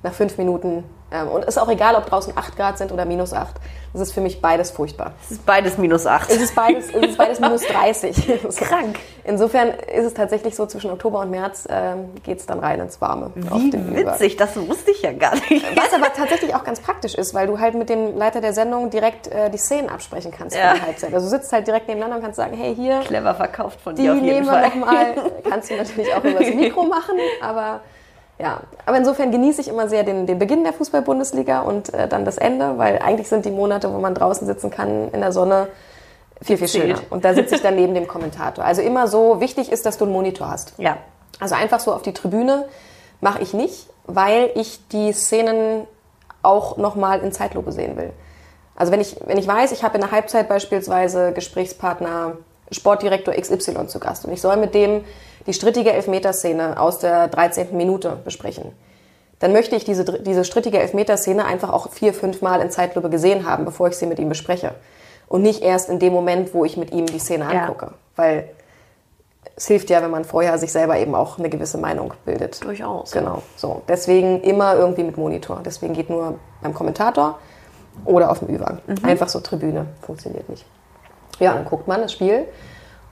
nach 0.03 0.13
fünf 0.13 0.37
Minuten. 0.37 0.83
Ähm, 1.13 1.27
und 1.27 1.43
ist 1.43 1.57
auch 1.57 1.67
egal, 1.69 1.95
ob 1.95 2.05
draußen 2.05 2.31
8 2.37 2.55
Grad 2.55 2.77
sind 2.77 2.91
oder 2.93 3.03
minus 3.03 3.33
8. 3.33 3.55
Das 3.91 4.01
ist 4.01 4.13
für 4.13 4.21
mich 4.21 4.41
beides 4.41 4.71
furchtbar. 4.71 5.11
Es 5.25 5.31
ist 5.31 5.45
beides 5.45 5.77
minus 5.77 6.07
8. 6.07 6.29
Es 6.31 6.37
ist 6.41 6.55
beides, 6.55 6.85
es 6.87 7.03
ist 7.09 7.17
beides 7.17 7.39
minus 7.41 7.61
30. 7.67 8.39
Krank. 8.55 8.97
Insofern 9.25 9.71
ist 9.71 10.05
es 10.05 10.13
tatsächlich 10.13 10.55
so, 10.55 10.65
zwischen 10.67 10.89
Oktober 10.89 11.19
und 11.19 11.29
März 11.29 11.67
ähm, 11.69 12.11
geht 12.23 12.39
es 12.39 12.45
dann 12.45 12.59
rein 12.59 12.79
ins 12.79 13.01
Warme. 13.01 13.31
Wie 13.35 13.67
Über- 13.67 14.13
witzig, 14.13 14.37
das 14.37 14.55
wusste 14.55 14.91
ich 14.91 15.01
ja 15.01 15.11
gar 15.11 15.33
nicht. 15.35 15.65
Was 15.77 15.93
aber 15.93 16.13
tatsächlich 16.13 16.55
auch 16.55 16.63
ganz 16.63 16.79
praktisch 16.79 17.13
ist, 17.15 17.33
weil 17.33 17.47
du 17.47 17.59
halt 17.59 17.75
mit 17.75 17.89
dem 17.89 18.17
Leiter 18.17 18.39
der 18.39 18.53
Sendung 18.53 18.89
direkt 18.89 19.27
äh, 19.27 19.49
die 19.49 19.57
Szenen 19.57 19.89
absprechen 19.89 20.31
kannst 20.31 20.55
Ja. 20.55 20.69
für 20.71 20.75
die 20.79 20.85
Halbzeit. 20.85 21.13
Also 21.13 21.25
du 21.25 21.29
sitzt 21.29 21.51
halt 21.51 21.67
direkt 21.67 21.89
nebeneinander 21.89 22.15
und 22.15 22.23
kannst 22.23 22.37
sagen, 22.37 22.55
hey, 22.55 22.73
hier, 22.73 23.01
Clever 23.01 23.35
verkauft 23.35 23.81
von 23.81 23.95
die 23.95 24.03
dir 24.03 24.13
auf 24.13 24.15
jeden 24.21 24.27
nehmen 24.27 24.45
wir 24.47 24.53
Fall. 24.53 24.69
nochmal. 24.69 25.15
Kannst 25.49 25.69
du 25.69 25.75
natürlich 25.75 26.13
auch 26.15 26.23
übers 26.23 26.47
Mikro 26.55 26.83
machen, 26.83 27.17
aber 27.41 27.81
ja. 28.41 28.61
Aber 28.85 28.97
insofern 28.97 29.31
genieße 29.31 29.61
ich 29.61 29.67
immer 29.67 29.87
sehr 29.87 30.03
den, 30.03 30.25
den 30.25 30.39
Beginn 30.39 30.63
der 30.63 30.73
Fußball-Bundesliga 30.73 31.61
und 31.61 31.93
äh, 31.93 32.07
dann 32.07 32.25
das 32.25 32.37
Ende, 32.37 32.77
weil 32.77 32.99
eigentlich 32.99 33.29
sind 33.29 33.45
die 33.45 33.51
Monate, 33.51 33.93
wo 33.93 33.99
man 33.99 34.15
draußen 34.15 34.47
sitzen 34.47 34.71
kann 34.71 35.09
in 35.11 35.21
der 35.21 35.31
Sonne, 35.31 35.67
viel, 36.41 36.57
viel 36.57 36.67
schöner. 36.67 36.95
Und 37.11 37.23
da 37.23 37.35
sitze 37.35 37.55
ich 37.55 37.61
dann 37.61 37.75
neben 37.75 37.93
dem 37.93 38.07
Kommentator. 38.07 38.65
Also 38.65 38.81
immer 38.81 39.07
so, 39.07 39.39
wichtig 39.39 39.71
ist, 39.71 39.85
dass 39.85 39.97
du 39.97 40.05
einen 40.05 40.13
Monitor 40.13 40.49
hast. 40.49 40.73
Ja. 40.77 40.97
Also 41.39 41.55
einfach 41.55 41.79
so 41.79 41.93
auf 41.93 42.01
die 42.01 42.13
Tribüne 42.13 42.65
mache 43.19 43.41
ich 43.43 43.53
nicht, 43.53 43.87
weil 44.05 44.49
ich 44.55 44.87
die 44.87 45.13
Szenen 45.13 45.85
auch 46.41 46.77
nochmal 46.77 47.19
in 47.19 47.31
Zeitlupe 47.31 47.71
sehen 47.71 47.95
will. 47.95 48.11
Also 48.75 48.91
wenn 48.91 49.01
ich, 49.01 49.17
wenn 49.25 49.37
ich 49.37 49.47
weiß, 49.47 49.71
ich 49.71 49.83
habe 49.83 49.95
in 49.95 50.01
der 50.01 50.11
Halbzeit 50.11 50.49
beispielsweise 50.49 51.33
Gesprächspartner 51.33 52.37
Sportdirektor 52.71 53.33
XY 53.35 53.87
zu 53.87 53.99
Gast 53.99 54.25
und 54.25 54.31
ich 54.31 54.41
soll 54.41 54.57
mit 54.57 54.73
dem 54.73 55.03
die 55.47 55.53
strittige 55.53 55.91
Elfmeterszene 55.93 56.79
aus 56.79 56.99
der 56.99 57.27
13. 57.27 57.75
Minute 57.75 58.17
besprechen, 58.23 58.71
dann 59.39 59.53
möchte 59.53 59.75
ich 59.75 59.83
diese, 59.83 60.03
diese 60.05 60.45
strittige 60.45 60.79
Elfmeterszene 60.79 61.43
einfach 61.45 61.71
auch 61.73 61.89
vier, 61.91 62.13
fünf 62.13 62.41
Mal 62.41 62.61
in 62.61 62.69
Zeitlupe 62.69 63.09
gesehen 63.09 63.45
haben, 63.49 63.65
bevor 63.65 63.87
ich 63.87 63.95
sie 63.95 64.05
mit 64.05 64.19
ihm 64.19 64.29
bespreche. 64.29 64.75
Und 65.27 65.41
nicht 65.41 65.63
erst 65.63 65.89
in 65.89 65.97
dem 65.97 66.13
Moment, 66.13 66.53
wo 66.53 66.63
ich 66.65 66.77
mit 66.77 66.91
ihm 66.91 67.05
die 67.07 67.17
Szene 67.17 67.45
Ja. 67.51 67.61
angucke. 67.61 67.93
Weil 68.15 68.49
es 69.55 69.67
hilft 69.67 69.89
ja, 69.89 70.03
wenn 70.03 70.11
man 70.11 70.25
vorher 70.25 70.57
sich 70.57 70.71
selber 70.71 70.97
eben 70.97 71.15
auch 71.15 71.39
eine 71.39 71.49
gewisse 71.49 71.77
Meinung 71.77 72.13
bildet. 72.25 72.63
Durchaus. 72.63 73.11
Genau. 73.11 73.41
So. 73.55 73.81
Deswegen 73.87 74.41
immer 74.41 74.75
irgendwie 74.75 75.03
mit 75.03 75.17
Monitor. 75.17 75.61
Deswegen 75.65 75.93
geht 75.93 76.09
nur 76.09 76.35
beim 76.61 76.73
Kommentator. 76.73 77.39
Oder 78.05 78.31
auf 78.31 78.39
dem 78.39 78.49
Ü-Wagen. 78.55 78.79
Einfach 79.03 79.27
so 79.27 79.39
Tribüne. 79.39 79.87
Funktioniert 80.01 80.47
nicht. 80.49 80.65
Ja, 81.39 81.53
dann 81.53 81.65
guckt 81.65 81.87
man 81.87 82.01
das 82.01 82.13
Spiel. 82.13 82.45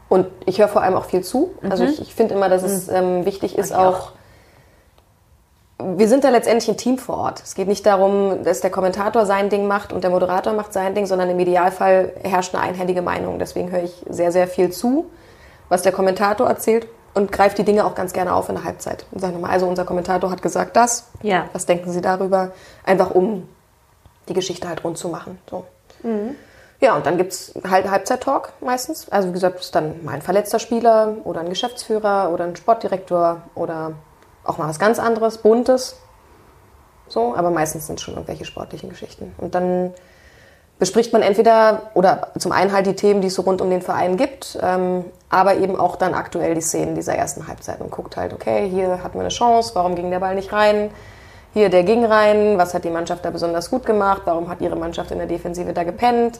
Und 0.09 0.27
ich 0.45 0.59
höre 0.59 0.67
vor 0.67 0.81
allem 0.81 0.95
auch 0.95 1.05
viel 1.05 1.23
zu. 1.23 1.51
Also 1.69 1.83
ich, 1.83 2.01
ich 2.01 2.15
finde 2.15 2.33
immer, 2.33 2.49
dass 2.49 2.63
es 2.63 2.89
ähm, 2.89 3.25
wichtig 3.25 3.57
ist, 3.57 3.73
auch. 3.73 3.95
auch 3.95 4.11
wir 5.81 6.09
sind 6.09 6.25
da 6.25 6.29
letztendlich 6.29 6.69
ein 6.69 6.77
Team 6.77 6.97
vor 6.97 7.17
Ort. 7.17 7.41
Es 7.41 7.55
geht 7.55 7.69
nicht 7.69 7.85
darum, 7.85 8.43
dass 8.43 8.59
der 8.59 8.69
Kommentator 8.69 9.25
sein 9.25 9.49
Ding 9.49 9.65
macht 9.65 9.93
und 9.93 10.03
der 10.03 10.11
Moderator 10.11 10.51
macht 10.51 10.73
sein 10.73 10.93
Ding, 10.93 11.05
sondern 11.05 11.29
im 11.29 11.39
Idealfall 11.39 12.11
herrscht 12.21 12.53
eine 12.53 12.63
einhellige 12.63 13.01
Meinung. 13.01 13.39
Deswegen 13.39 13.71
höre 13.71 13.83
ich 13.83 14.05
sehr, 14.09 14.33
sehr 14.33 14.47
viel 14.47 14.71
zu, 14.71 15.05
was 15.69 15.81
der 15.81 15.93
Kommentator 15.93 16.47
erzählt 16.47 16.87
und 17.13 17.31
greife 17.31 17.55
die 17.55 17.63
Dinge 17.63 17.85
auch 17.85 17.95
ganz 17.95 18.11
gerne 18.11 18.33
auf 18.33 18.49
in 18.49 18.55
der 18.55 18.65
Halbzeit. 18.65 19.05
Und 19.11 19.21
sage 19.21 19.33
nochmal, 19.33 19.51
also 19.51 19.67
unser 19.67 19.85
Kommentator 19.85 20.29
hat 20.29 20.41
gesagt 20.41 20.75
das. 20.75 21.07
Ja. 21.21 21.45
Was 21.53 21.65
denken 21.65 21.91
Sie 21.91 22.01
darüber? 22.01 22.51
Einfach 22.83 23.11
um 23.11 23.47
die 24.27 24.33
Geschichte 24.33 24.67
halt 24.67 24.83
rund 24.83 24.97
zu 24.97 25.07
machen. 25.07 25.39
So. 25.49 25.65
Ja, 26.81 26.95
und 26.95 27.05
dann 27.05 27.17
gibt's 27.17 27.53
halt 27.69 27.89
Halbzeit-Talk 27.89 28.53
meistens. 28.61 29.09
Also 29.09 29.29
wie 29.29 29.33
gesagt, 29.33 29.59
ist 29.59 29.75
dann 29.75 30.03
mal 30.03 30.13
ein 30.13 30.21
verletzter 30.21 30.59
Spieler 30.59 31.17
oder 31.25 31.41
ein 31.41 31.49
Geschäftsführer 31.49 32.31
oder 32.31 32.45
ein 32.45 32.55
Sportdirektor 32.55 33.41
oder 33.55 33.93
auch 34.45 34.57
mal 34.57 34.69
was 34.69 34.79
ganz 34.79 34.97
anderes, 34.97 35.39
Buntes. 35.39 35.97
So, 37.09 37.35
aber 37.35 37.49
meistens 37.49 37.87
sind 37.87 37.99
es 37.99 38.03
schon 38.03 38.13
irgendwelche 38.13 38.45
sportlichen 38.45 38.89
Geschichten. 38.89 39.33
Und 39.37 39.55
dann 39.55 39.93
bespricht 40.77 41.11
man 41.11 41.21
entweder 41.21 41.91
oder 41.95 42.29
zum 42.37 42.53
einen 42.53 42.71
halt 42.71 42.85
die 42.85 42.95
Themen, 42.95 43.19
die 43.19 43.27
es 43.27 43.33
so 43.33 43.41
rund 43.41 43.61
um 43.61 43.69
den 43.69 43.81
Verein 43.81 44.15
gibt, 44.15 44.57
ähm, 44.61 45.03
aber 45.29 45.55
eben 45.55 45.75
auch 45.77 45.97
dann 45.97 46.13
aktuell 46.13 46.55
die 46.55 46.61
Szenen 46.61 46.95
dieser 46.95 47.15
ersten 47.15 47.47
Halbzeit 47.47 47.81
und 47.81 47.91
guckt 47.91 48.15
halt, 48.15 48.31
okay, 48.31 48.69
hier 48.69 49.03
hatten 49.03 49.15
wir 49.15 49.21
eine 49.21 49.29
Chance, 49.29 49.71
warum 49.73 49.95
ging 49.95 50.09
der 50.09 50.19
Ball 50.19 50.35
nicht 50.35 50.53
rein? 50.53 50.91
Hier, 51.53 51.69
der 51.69 51.83
ging 51.83 52.05
rein, 52.05 52.57
was 52.57 52.73
hat 52.73 52.85
die 52.85 52.91
Mannschaft 52.91 53.25
da 53.25 53.31
besonders 53.31 53.71
gut 53.71 53.85
gemacht? 53.85 54.21
Warum 54.25 54.49
hat 54.49 54.61
ihre 54.61 54.75
Mannschaft 54.75 55.11
in 55.11 55.17
der 55.17 55.25
Defensive 55.27 55.73
da 55.73 55.83
gepennt? 55.83 56.39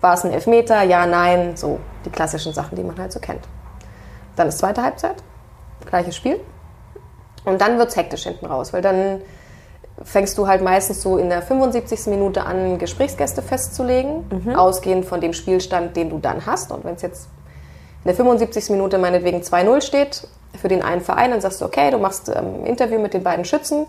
War 0.00 0.14
es 0.14 0.24
ein 0.24 0.32
Elfmeter? 0.32 0.82
Ja, 0.82 1.06
nein, 1.06 1.56
so 1.56 1.78
die 2.04 2.10
klassischen 2.10 2.52
Sachen, 2.52 2.76
die 2.76 2.82
man 2.82 2.98
halt 2.98 3.12
so 3.12 3.20
kennt. 3.20 3.46
Dann 4.36 4.48
ist 4.48 4.58
zweite 4.58 4.82
Halbzeit, 4.82 5.16
gleiches 5.86 6.16
Spiel. 6.16 6.40
Und 7.44 7.60
dann 7.60 7.78
wird's 7.78 7.96
hektisch 7.96 8.24
hinten 8.24 8.46
raus, 8.46 8.72
weil 8.72 8.82
dann 8.82 9.22
fängst 10.02 10.38
du 10.38 10.46
halt 10.46 10.62
meistens 10.62 11.02
so 11.02 11.18
in 11.18 11.28
der 11.28 11.42
75. 11.42 12.06
Minute 12.06 12.44
an, 12.44 12.78
Gesprächsgäste 12.78 13.42
festzulegen, 13.42 14.54
ausgehend 14.56 15.04
von 15.04 15.20
dem 15.20 15.32
Spielstand, 15.32 15.96
den 15.96 16.10
du 16.10 16.18
dann 16.18 16.46
hast. 16.46 16.72
Und 16.72 16.84
wenn 16.84 16.94
es 16.94 17.02
jetzt 17.02 17.28
in 18.04 18.08
der 18.08 18.14
75. 18.14 18.70
Minute 18.70 18.98
meinetwegen 18.98 19.40
2-0 19.40 19.82
steht 19.82 20.26
für 20.58 20.68
den 20.68 20.82
einen 20.82 21.02
Verein, 21.02 21.30
dann 21.30 21.40
sagst 21.40 21.60
du, 21.60 21.66
okay, 21.66 21.90
du 21.90 21.98
machst 21.98 22.28
ähm, 22.28 22.62
ein 22.62 22.66
Interview 22.66 22.98
mit 22.98 23.14
den 23.14 23.22
beiden 23.22 23.44
Schützen 23.44 23.86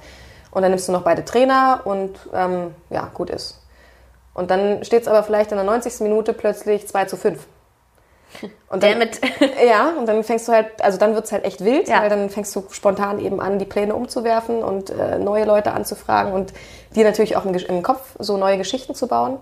und 0.52 0.62
dann 0.62 0.72
nimmst 0.72 0.88
du 0.88 0.92
noch 0.92 1.04
beide 1.04 1.24
Trainer 1.24 1.82
und 1.86 2.18
ähm, 2.34 2.76
ja, 2.90 3.10
gut 3.14 3.30
ist. 3.30 3.61
Und 4.34 4.50
dann 4.52 4.84
steht 4.84 5.02
es 5.02 5.08
aber 5.08 5.24
vielleicht 5.24 5.52
in 5.52 5.58
der 5.58 5.66
90. 5.66 6.00
Minute 6.02 6.34
plötzlich 6.34 6.88
2 6.88 7.06
zu 7.06 7.18
5. 7.18 7.48
Und 8.70 8.82
dann, 8.82 8.94
Damit. 8.94 9.20
ja, 9.68 9.90
und 9.98 10.06
dann 10.06 10.24
fängst 10.24 10.48
du 10.48 10.54
halt, 10.54 10.68
also 10.82 10.98
dann 10.98 11.16
wird's 11.16 11.32
halt 11.34 11.44
echt 11.44 11.66
wild, 11.66 11.90
Ja. 11.90 12.02
weil 12.02 12.10
dann 12.10 12.30
fängst 12.30 12.56
du 12.56 12.64
spontan 12.72 13.20
eben 13.20 13.42
an, 13.42 13.60
die 13.60 13.66
Pläne 13.66 13.94
umzuwerfen 13.94 14.64
und 14.64 14.90
äh, 14.90 15.20
neue 15.20 15.44
Leute 15.44 15.74
anzufragen 15.74 16.32
und 16.32 16.54
dir 16.96 17.04
natürlich 17.04 17.36
auch 17.36 17.46
im, 17.46 17.54
im 17.54 17.84
Kopf 17.84 18.16
so 18.20 18.38
neue 18.38 18.58
Geschichten 18.58 18.96
zu 18.96 19.08
bauen. 19.08 19.38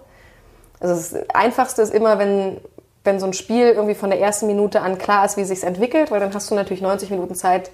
Also 0.80 0.96
das 0.96 1.30
Einfachste 1.36 1.84
ist 1.84 1.94
immer, 1.94 2.18
wenn, 2.18 2.60
wenn 3.04 3.20
so 3.20 3.28
ein 3.28 3.34
Spiel 3.34 3.68
irgendwie 3.68 3.96
von 3.96 4.10
der 4.10 4.20
ersten 4.20 4.48
Minute 4.48 4.82
an 4.82 4.98
klar 4.98 5.24
ist, 5.26 5.38
wie 5.38 5.42
es 5.42 5.50
sich 5.50 5.64
entwickelt, 5.64 6.10
weil 6.10 6.20
dann 6.20 6.34
hast 6.34 6.50
du 6.50 6.56
natürlich 6.56 6.82
90 6.82 7.12
Minuten 7.12 7.36
Zeit, 7.36 7.70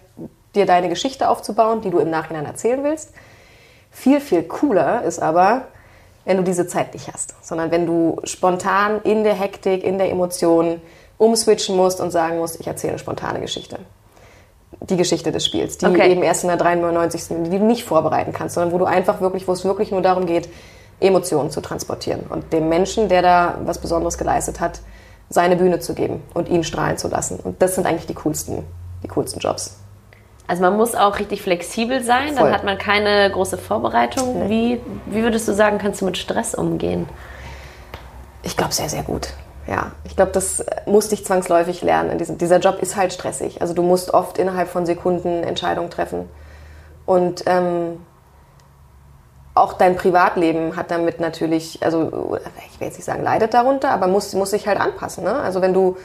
dir 0.54 0.66
deine 0.66 0.90
Geschichte 0.90 1.30
aufzubauen, 1.30 1.82
die 1.82 1.92
du 1.92 2.00
im 2.00 2.10
Nachhinein 2.10 2.46
erzählen 2.46 2.84
willst. 2.84 3.12
Viel, 3.92 4.20
viel 4.20 4.44
cooler 4.44 5.04
ist 5.04 5.20
aber, 5.22 5.64
wenn 6.26 6.38
du 6.38 6.44
diese 6.44 6.68
Zeit 6.68 6.94
nicht 6.94 7.12
hast, 7.12 7.36
sondern 7.42 7.72
wenn 7.72 7.86
du 7.86 8.20
spontan 8.24 9.02
in 9.04 9.24
der 9.24 9.36
Hektik, 9.36 9.84
in 9.84 9.98
der 9.98 10.10
Emotion 10.10 10.82
umswitchen 11.18 11.78
musst 11.78 12.02
und 12.02 12.12
sagen 12.12 12.40
musst, 12.40 12.60
ich 12.60 12.68
erzähle 12.68 12.94
eine 12.94 13.00
spontane 13.00 13.40
Geschichte. 13.40 13.80
Die 14.82 14.98
Geschichte 14.98 15.32
des 15.32 15.46
Spiels, 15.46 15.78
die 15.78 15.86
Okay. 15.86 16.12
eben 16.12 16.22
erst 16.22 16.44
in 16.44 16.50
der 16.50 16.58
93. 16.58 17.30
Minute, 17.30 17.52
die 17.52 17.60
du 17.60 17.66
nicht 17.66 17.86
vorbereiten 17.86 18.34
kannst, 18.34 18.56
sondern 18.56 18.74
wo 18.74 18.78
du 18.78 18.86
einfach 18.86 19.22
wirklich, 19.22 19.48
wo 19.48 19.54
es 19.54 19.64
wirklich 19.64 19.92
nur 19.92 20.02
darum 20.02 20.26
geht, 20.26 20.50
Emotionen 21.00 21.52
zu 21.52 21.62
transportieren 21.62 22.22
und 22.30 22.52
dem 22.52 22.70
Menschen, 22.70 23.08
der 23.08 23.22
da 23.22 23.58
was 23.64 23.80
Besonderes 23.80 24.18
geleistet 24.18 24.60
hat, 24.60 24.82
seine 25.30 25.56
Bühne 25.56 25.80
zu 25.80 25.94
geben 25.94 26.22
und 26.34 26.50
ihn 26.50 26.64
strahlen 26.64 26.98
zu 26.98 27.08
lassen. 27.08 27.40
Und 27.40 27.62
das 27.62 27.76
sind 27.76 27.86
eigentlich 27.86 28.06
die 28.08 28.14
coolsten, 28.14 28.64
die 29.04 29.08
coolsten 29.08 29.40
Jobs. 29.40 29.78
Also 30.48 30.62
man 30.62 30.78
muss 30.78 30.94
auch 30.94 31.18
richtig 31.18 31.42
flexibel 31.42 32.04
sein, 32.04 32.34
Voll. 32.34 32.44
dann 32.44 32.54
hat 32.54 32.64
man 32.64 32.78
keine 32.78 33.30
große 33.32 33.58
Vorbereitung. 33.58 34.48
Wie, 34.50 34.80
wie 35.08 35.24
würdest 35.24 35.48
du 35.48 35.54
sagen, 35.54 35.80
kannst 35.80 36.02
du 36.02 36.06
mit 36.06 36.18
Stress 36.18 36.54
umgehen? 36.54 37.10
Ich 38.44 38.56
glaube 38.56 38.74
sehr, 38.74 38.90
sehr 38.90 39.04
gut. 39.04 39.30
Ja, 39.68 39.94
ich 40.04 40.16
glaube, 40.16 40.32
das 40.32 40.64
musste 40.86 41.16
ich 41.16 41.26
zwangsläufig 41.26 41.82
lernen. 41.82 42.12
In 42.12 42.18
diesem, 42.20 42.38
dieser 42.38 42.60
Job 42.60 42.78
ist 42.82 42.96
halt 42.96 43.12
stressig. 43.12 43.62
Also 43.62 43.74
du 43.74 43.82
musst 43.82 44.14
oft 44.14 44.38
innerhalb 44.38 44.70
von 44.70 44.86
Sekunden 44.86 45.44
Entscheidungen 45.44 45.90
treffen. 45.90 46.30
Und 47.08 47.44
ähm, 47.48 48.00
auch 49.56 49.74
dein 49.74 49.96
Privatleben 49.96 50.76
hat 50.76 50.92
damit 50.92 51.20
natürlich, 51.20 51.82
also 51.82 52.38
ich 52.72 52.80
will 52.80 52.88
jetzt 52.88 52.98
nicht 52.98 53.06
sagen, 53.06 53.24
leidet 53.24 53.56
darunter, 53.56 53.90
aber 53.90 54.06
muss, 54.06 54.34
muss 54.34 54.52
sich 54.52 54.68
halt 54.68 54.80
anpassen. 54.80 55.24
Ne? 55.24 55.34
Also 55.34 55.62
wenn 55.62 55.74
du 55.74 55.98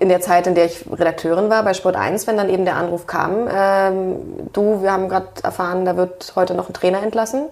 in 0.00 0.08
der 0.08 0.20
Zeit, 0.20 0.46
in 0.46 0.54
der 0.54 0.64
ich 0.64 0.86
Redakteurin 0.90 1.50
war 1.50 1.62
bei 1.62 1.74
Sport 1.74 1.94
1, 1.94 2.26
wenn 2.26 2.36
dann 2.38 2.48
eben 2.48 2.64
der 2.64 2.76
Anruf 2.76 3.06
kam, 3.06 3.48
ähm, 3.54 4.16
du, 4.52 4.82
wir 4.82 4.92
haben 4.92 5.08
gerade 5.10 5.28
erfahren, 5.42 5.84
da 5.84 5.96
wird 5.96 6.32
heute 6.36 6.54
noch 6.54 6.68
ein 6.68 6.72
Trainer 6.72 7.02
entlassen. 7.02 7.44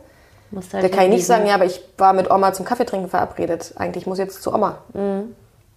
Halt 0.72 0.82
Da 0.82 0.88
kann 0.88 1.04
ich 1.04 1.10
nicht 1.10 1.26
sagen, 1.26 1.46
ja, 1.46 1.54
aber 1.54 1.66
ich 1.66 1.82
war 1.98 2.14
mit 2.14 2.30
Oma 2.30 2.54
zum 2.54 2.64
Kaffeetrinken 2.64 3.10
verabredet. 3.10 3.74
Eigentlich 3.76 4.06
muss 4.06 4.18
ich 4.18 4.24
jetzt 4.24 4.42
zu 4.42 4.54
Oma. 4.54 4.78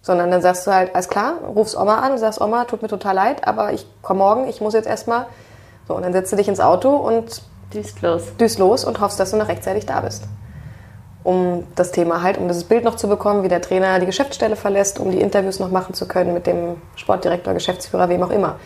Sondern 0.00 0.30
dann 0.30 0.40
sagst 0.40 0.66
du 0.66 0.72
halt, 0.72 0.94
alles 0.94 1.10
klar, 1.10 1.34
rufst 1.54 1.76
Oma 1.76 2.00
an 2.00 2.12
und 2.12 2.18
sagst, 2.18 2.40
Oma, 2.40 2.64
tut 2.64 2.80
mir 2.80 2.88
total 2.88 3.14
leid, 3.14 3.46
aber 3.46 3.74
ich 3.74 3.86
komme 4.00 4.18
morgen, 4.20 4.48
ich 4.48 4.62
muss 4.62 4.72
jetzt 4.72 4.88
erstmal. 4.88 5.26
So, 5.86 5.94
und 5.94 6.02
dann 6.02 6.14
setzt 6.14 6.32
du 6.32 6.36
dich 6.36 6.48
ins 6.48 6.60
Auto 6.60 6.88
und 6.96 7.42
Düst 7.74 8.00
los. 8.00 8.22
düst 8.40 8.58
los 8.58 8.84
und 8.86 8.98
hoffst, 9.00 9.20
dass 9.20 9.30
du 9.32 9.36
noch 9.36 9.48
rechtzeitig 9.48 9.84
da 9.84 10.00
bist. 10.00 10.24
Um 11.24 11.64
das 11.76 11.92
Thema 11.92 12.22
halt, 12.22 12.36
um 12.38 12.48
dieses 12.48 12.64
Bild 12.64 12.84
noch 12.84 12.96
zu 12.96 13.08
bekommen, 13.08 13.44
wie 13.44 13.48
der 13.48 13.60
Trainer 13.62 13.98
die 14.00 14.06
Geschäftsstelle 14.06 14.56
verlässt, 14.56 14.98
um 14.98 15.10
die 15.10 15.20
Interviews 15.20 15.60
noch 15.60 15.70
machen 15.70 15.94
zu 15.94 16.08
können 16.08 16.34
mit 16.34 16.46
dem 16.46 16.76
Sportdirektor, 16.96 17.54
Geschäftsführer, 17.54 18.08
wem 18.08 18.22
auch 18.22 18.30
immer. 18.30 18.58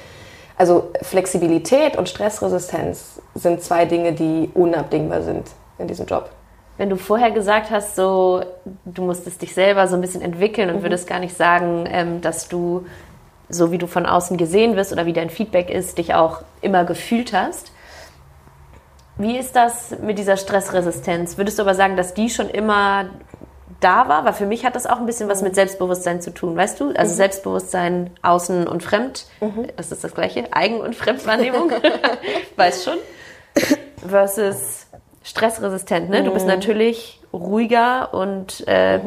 Also 0.57 0.91
Flexibilität 1.03 1.97
und 1.97 2.09
Stressresistenz 2.09 3.21
sind 3.35 3.63
zwei 3.63 3.85
Dinge, 3.85 4.13
die 4.13 4.51
unabdingbar 4.55 5.21
sind 5.23 5.49
in 5.79 5.87
diesem 5.87 6.07
Job. 6.07 6.31
Wenn 6.79 6.89
du 6.91 6.97
vorher 6.97 7.31
gesagt 7.31 7.71
hast, 7.71 7.97
so 7.97 8.43
du 8.85 9.03
musstest 9.03 9.43
dich 9.43 9.55
selber 9.55 9.87
so 9.89 9.95
ein 9.97 10.01
bisschen 10.01 10.23
entwickeln 10.23 10.69
Mhm. 10.71 10.77
und 10.77 10.83
würdest 10.83 11.07
gar 11.07 11.19
nicht 11.19 11.37
sagen, 11.37 11.87
ähm, 11.91 12.21
dass 12.21 12.49
du 12.49 12.87
so 13.49 13.71
wie 13.71 13.79
du 13.79 13.87
von 13.87 14.07
außen 14.07 14.37
gesehen 14.37 14.77
wirst 14.77 14.93
oder 14.93 15.07
wie 15.07 15.13
dein 15.13 15.31
Feedback 15.31 15.71
ist, 15.71 15.99
dich 15.99 16.15
auch 16.15 16.43
immer 16.63 16.85
gefühlt 16.85 17.33
hast. 17.33 17.71
Wie 19.19 19.39
ist 19.39 19.57
das 19.57 19.95
mit 20.03 20.19
dieser 20.19 20.37
Stressresistenz? 20.37 21.39
Würdest 21.39 21.59
du 21.59 21.63
aber 21.63 21.75
sagen, 21.75 21.97
dass 21.97 22.13
die 22.15 22.29
schon 22.29 22.49
immer 22.51 23.07
da 23.81 24.09
war? 24.09 24.25
Weil 24.25 24.35
für 24.35 24.47
mich 24.47 24.65
hat 24.67 24.77
das 24.77 24.87
auch 24.87 24.99
ein 24.99 25.07
bisschen 25.07 25.29
was 25.29 25.43
mit 25.43 25.55
Selbstbewusstsein 25.55 26.21
zu 26.21 26.33
tun, 26.33 26.57
weißt 26.57 26.81
du? 26.81 26.91
Also 26.95 27.15
Selbstbewusstsein 27.15 28.11
außen 28.23 28.67
und 28.69 28.83
fremd, 28.83 29.27
das 29.77 29.91
ist 29.91 30.05
das 30.05 30.15
gleiche, 30.15 30.53
Eigen- 30.53 30.81
und 30.81 30.95
Fremdwahrnehmung, 30.95 31.71
weiß 32.57 32.85
schon, 32.85 32.99
versus 34.07 34.87
stressresistent. 35.23 36.11
Ne? 36.11 36.23
Du 36.23 36.33
bist 36.33 36.47
natürlich 36.47 37.21
ruhiger 37.33 38.13
und 38.15 38.67
äh, 38.69 39.01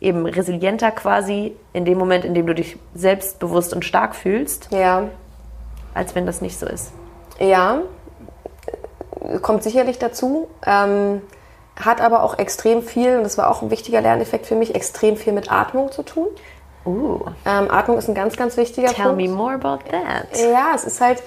eben 0.00 0.26
resilienter 0.26 0.90
quasi 0.90 1.56
in 1.72 1.84
dem 1.84 1.98
Moment, 1.98 2.24
in 2.24 2.34
dem 2.34 2.46
du 2.46 2.54
dich 2.54 2.76
selbstbewusst 2.94 3.74
und 3.74 3.84
stark 3.84 4.14
fühlst, 4.14 4.68
Ja, 4.70 5.08
als 5.94 6.14
wenn 6.14 6.24
das 6.26 6.40
nicht 6.40 6.58
so 6.58 6.66
ist. 6.66 6.92
Ja, 7.38 7.82
kommt 9.42 9.62
sicherlich 9.62 9.98
dazu. 9.98 10.48
Ähm, 10.66 11.22
hat 11.76 12.00
aber 12.02 12.22
auch 12.22 12.38
extrem 12.38 12.82
viel, 12.82 13.16
und 13.16 13.22
das 13.24 13.38
war 13.38 13.50
auch 13.50 13.62
ein 13.62 13.70
wichtiger 13.70 14.00
Lerneffekt 14.02 14.46
für 14.46 14.54
mich, 14.54 14.74
extrem 14.74 15.16
viel 15.16 15.32
mit 15.32 15.50
Atmung 15.50 15.90
zu 15.92 16.02
tun. 16.02 16.26
Uh, 16.84 17.20
Ähm, 17.46 17.70
Atmung 17.70 17.96
ist 17.98 18.08
ein 18.08 18.14
ganz, 18.14 18.36
ganz 18.36 18.56
wichtiger 18.56 18.88
tell 18.88 19.06
Punkt. 19.06 19.22
me 19.22 19.28
more 19.28 19.54
about 19.54 19.78
that. 19.90 20.26
Ja, 20.38 20.72
es 20.74 20.84
ist 20.84 21.00
halt, 21.00 21.22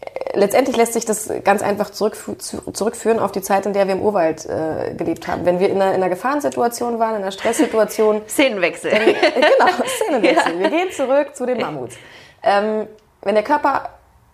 äh, 0.00 0.38
letztendlich 0.38 0.76
lässt 0.76 0.92
sich 0.92 1.04
das 1.04 1.28
ganz 1.44 1.62
einfach 1.62 1.90
zurückf 1.90 2.28
zu- 2.38 2.70
zurückführen 2.72 3.18
auf 3.18 3.32
die 3.32 3.42
Zeit, 3.42 3.66
in 3.66 3.72
der 3.72 3.86
wir 3.88 3.94
im 3.94 4.02
Urwald 4.02 4.46
äh, 4.46 4.94
gelebt 4.94 5.26
haben. 5.28 5.44
Wenn 5.44 5.58
wir 5.60 5.70
in 5.70 5.76
einer, 5.80 5.90
in 5.94 6.02
einer 6.02 6.08
Gefahrensituation 6.08 6.98
waren, 7.00 7.16
in 7.16 7.22
einer 7.22 7.32
Stresssituation, 7.32 8.22
Szenenwechsel. 8.28 8.90
genau, 8.92 9.72
Szenenwechsel. 9.86 10.58
Wir 10.58 10.70
gehen 10.70 10.90
zurück 10.92 11.34
zu 11.34 11.46
den 11.46 11.58
Mammuts. 11.60 11.96
Ähm, 12.42 12.86
wenn 13.22 13.34
der 13.34 13.44
Körper 13.44 13.88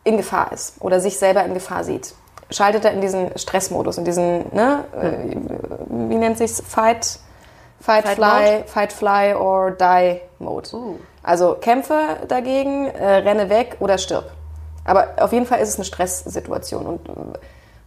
in 0.05 0.16
Gefahr 0.16 0.53
ist 0.53 0.76
oder 0.81 1.01
sich 1.01 1.18
selber 1.18 1.45
in 1.45 1.55
Gefahr 1.55 1.85
sieht, 1.85 2.14
schaltet 2.51 2.84
er 2.84 2.92
in 2.92 3.01
diesen 3.01 3.36
Stressmodus, 3.36 3.98
in 3.98 4.05
diesen, 4.05 4.55
ne, 4.55 4.84
äh, 5.01 5.36
wie 5.88 6.16
nennt 6.16 6.38
sich's, 6.38 6.62
Fight, 6.66 7.18
Fight, 7.80 8.05
Fight 8.05 8.16
Fly, 8.16 8.26
Mode? 8.26 8.64
Fight, 8.66 8.92
Fly 8.92 9.34
or 9.34 9.70
Die 9.72 10.20
Mode. 10.38 10.68
Uh. 10.72 10.96
Also 11.22 11.57
kämpfe 11.61 12.18
dagegen, 12.28 12.86
äh, 12.86 13.16
renne 13.16 13.48
weg 13.51 13.76
oder 13.80 13.98
stirb. 13.98 14.30
Aber 14.84 15.09
auf 15.18 15.32
jeden 15.32 15.46
Fall 15.46 15.61
ist 15.61 15.68
es 15.68 15.76
eine 15.76 15.84
Stresssituation 15.84 16.86
und 16.86 17.09
äh, 17.09 17.38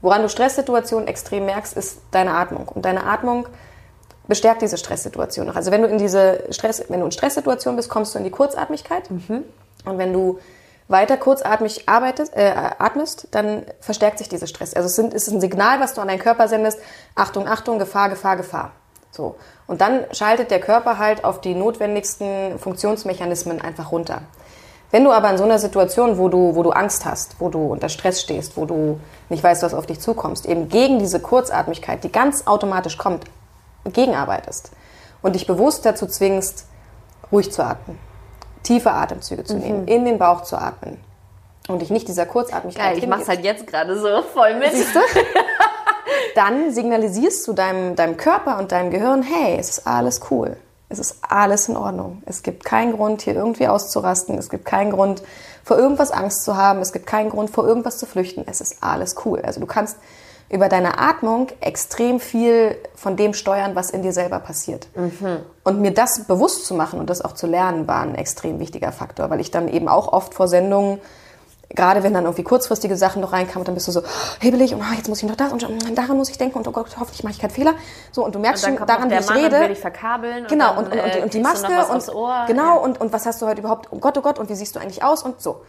Woran 0.04 0.22
du 0.22 0.28
Stresssituationen 0.28 1.08
extrem 1.08 1.46
merkst, 1.46 1.78
ist 1.78 2.02
deine 2.12 2.34
Atmung. 2.34 2.68
Und 2.68 2.84
deine 2.84 3.06
Atmung 3.06 3.48
bestärkt 4.28 4.62
diese 4.62 4.78
Stresssituation 4.78 5.48
noch. 5.48 5.56
Also 5.56 5.72
wenn 5.72 5.82
du 5.82 5.88
in 5.88 5.98
diese 5.98 6.44
Stress, 6.50 6.84
wenn 6.90 7.00
du 7.00 7.06
in 7.06 7.14
Stresssituation 7.14 7.78
bist, 7.78 7.90
kommst 7.90 8.14
du 8.14 8.18
in 8.18 8.26
die 8.26 8.30
Kurzatmigkeit. 8.30 9.10
Und 9.10 9.98
wenn 9.98 10.12
du 10.12 10.40
weiter 10.88 11.18
kurzatmig 11.18 11.88
arbeitest, 11.88 12.36
äh, 12.36 12.54
atmest, 12.80 13.28
dann 13.32 13.64
verstärkt 13.80 14.18
sich 14.18 14.30
dieser 14.30 14.48
Stress. 14.48 14.74
Also 14.74 14.88
es, 14.88 14.96
sind, 14.96 15.14
ist 15.14 15.30
ein 15.30 15.42
Signal, 15.42 15.80
was 15.80 15.94
du 15.94 16.02
an 16.02 16.08
deinen 16.08 16.20
Körper 16.20 16.48
sendest. 16.48 16.80
Achtung, 17.16 17.48
Achtung, 17.48 17.80
Gefahr, 17.80 18.10
Gefahr, 18.10 18.38
Gefahr. 18.38 18.72
So. 19.12 19.36
Und 19.68 19.82
dann 19.82 20.06
schaltet 20.12 20.52
der 20.52 20.60
Körper 20.60 20.98
halt 20.98 21.24
auf 21.24 21.40
die 21.40 21.56
notwendigsten 21.56 22.60
Funktionsmechanismen 22.60 23.62
einfach 23.62 23.92
runter. 23.92 24.24
Wenn 24.92 25.04
du 25.04 25.12
aber 25.12 25.32
in 25.32 25.38
so 25.38 25.44
einer 25.44 25.58
Situation, 25.58 26.20
wo 26.20 26.30
du, 26.30 26.56
wo 26.56 26.62
du 26.62 26.70
Angst 26.70 27.06
hast, 27.06 27.38
wo 27.40 27.50
du 27.50 27.72
unter 27.72 27.90
Stress 27.90 28.22
stehst, 28.22 28.58
wo 28.58 28.66
du 28.66 29.00
nicht 29.30 29.44
weißt, 29.44 29.64
was 29.64 29.74
auf 29.74 29.88
dich 29.88 30.00
zukommst, 30.00 30.46
eben 30.46 30.70
gegen 30.70 31.00
diese 31.00 31.20
Kurzatmigkeit, 31.20 32.04
die 32.04 32.12
ganz 32.12 32.46
automatisch 32.46 33.00
kommt, 33.00 33.24
gegenarbeitest 33.86 34.72
und 35.24 35.34
dich 35.34 35.48
bewusst 35.48 35.86
dazu 35.86 36.06
zwingst, 36.06 36.68
ruhig 37.32 37.52
zu 37.52 37.66
atmen, 37.66 37.98
tiefe 38.64 38.92
Atemzüge 38.92 39.44
zu 39.44 39.56
nehmen, 39.56 39.88
in 39.88 40.06
den 40.06 40.18
Bauch 40.18 40.42
zu 40.42 40.58
atmen 40.58 40.98
und 41.68 41.82
dich 41.82 41.90
nicht 41.90 42.08
dieser 42.08 42.26
Kurzatmigkeit 42.26 42.94
Geil, 42.94 42.98
ich 42.98 43.08
mach's 43.08 43.28
halt 43.28 43.44
jetzt 43.44 43.68
gerade 43.68 44.00
so 44.00 44.22
voll 44.34 44.56
mit. 44.56 44.72
Siehst 44.72 44.96
du? 44.96 45.00
dann 46.36 46.72
signalisierst 46.72 47.48
du 47.48 47.54
deinem, 47.54 47.96
deinem 47.96 48.18
Körper 48.18 48.58
und 48.58 48.72
deinem 48.72 48.92
Gehirn, 48.92 49.24
hey, 49.24 49.58
es 49.60 49.70
ist 49.70 49.88
alles 49.88 50.22
cool. 50.32 50.58
Es 50.90 51.00
ist 51.00 51.18
alles 51.28 51.70
in 51.70 51.78
Ordnung. 51.78 52.22
Es 52.26 52.44
gibt 52.44 52.66
keinen 52.66 52.94
Grund, 52.94 53.24
hier 53.24 53.34
irgendwie 53.34 53.68
auszurasten. 53.68 54.38
Es 54.38 54.50
gibt 54.50 54.66
keinen 54.66 54.92
Grund, 54.92 55.24
vor 55.64 55.78
irgendwas 55.78 56.12
Angst 56.12 56.44
zu 56.44 56.56
haben. 56.56 56.82
Es 56.82 56.94
gibt 56.94 57.08
keinen 57.08 57.30
Grund, 57.30 57.50
vor 57.50 57.66
irgendwas 57.66 57.98
zu 57.98 58.06
flüchten. 58.06 58.44
Es 58.46 58.62
ist 58.62 58.84
alles 58.84 59.16
cool. 59.26 59.42
Also 59.42 59.60
du 59.60 59.66
kannst 59.66 59.98
über 60.54 60.70
deine 60.70 61.00
Atmung 61.00 61.48
extrem 61.60 62.20
viel 62.20 62.78
von 62.96 63.18
dem 63.18 63.34
steuern, 63.34 63.76
was 63.76 63.90
in 63.90 64.04
dir 64.04 64.14
selber 64.14 64.40
passiert. 64.40 64.88
Und 65.64 65.82
mir 65.82 65.94
das 65.94 66.26
bewusst 66.26 66.66
zu 66.66 66.76
machen 66.76 67.00
und 67.00 67.10
das 67.10 67.22
auch 67.22 67.34
zu 67.34 67.48
lernen, 67.48 67.88
war 67.88 68.02
ein 68.02 68.16
extrem 68.16 68.60
wichtiger 68.60 68.92
Faktor, 68.92 69.30
weil 69.30 69.40
ich 69.40 69.52
dann 69.52 69.68
eben 69.68 69.88
auch 69.88 70.14
oft 70.14 70.34
vor 70.34 70.48
Sendungen 70.48 71.00
gerade 71.76 72.04
wenn 72.04 72.14
dann 72.14 72.26
irgendwie 72.26 72.44
kurzfristige 72.44 72.96
Sachen 72.98 73.22
noch 73.22 73.34
reinkamen, 73.34 73.62
und 73.62 73.68
dann 73.68 73.74
bist 73.74 73.88
du 73.88 73.92
so 73.92 74.04
hebelig 74.40 74.74
und 74.74 74.82
oh, 74.82 74.94
jetzt 74.96 75.10
muss 75.10 75.24
ich 75.24 75.28
noch 75.28 75.36
das 75.36 75.52
und 75.52 75.68
mm, 75.68 75.96
daran 75.96 76.18
muss 76.18 76.30
ich 76.30 76.38
denken 76.38 76.58
und 76.58 76.68
oh 76.68 76.72
Gott, 76.72 76.88
hoffentlich 77.00 77.24
mache 77.24 77.34
ich 77.34 77.40
keinen 77.40 77.50
Fehler. 77.50 77.74
So 78.12 78.24
und 78.24 78.36
du 78.36 78.40
merkst 78.40 78.64
dann 78.64 78.78
schon 78.78 78.86
daran, 78.86 79.10
wie 79.10 79.16
ich 79.16 79.26
Mann 79.28 79.38
rede. 79.38 79.56
und 79.56 79.62
will 79.62 79.70
dich 79.70 79.80
verkabeln. 79.80 80.46
Genau, 80.48 80.78
und, 80.78 80.86
und, 80.86 80.94
und, 80.94 81.00
und, 81.00 81.16
äh, 81.16 81.22
und 81.24 81.34
die 81.34 81.40
Maske 81.40 81.86
und 81.92 82.06
genau 82.48 82.76
Ja. 82.76 82.82
und, 82.84 83.02
und 83.02 83.12
was 83.12 83.26
hast 83.26 83.42
du 83.42 83.48
heute 83.48 83.62
überhaupt? 83.62 83.88
Oh 83.92 83.98
Gott, 83.98 84.18
oh 84.18 84.22
Gott, 84.22 84.40
und 84.40 84.50
wie 84.50 84.56
siehst 84.56 84.76
du 84.76 84.80
eigentlich 84.80 85.04
aus 85.04 85.24
und 85.24 85.42
so. 85.42 85.62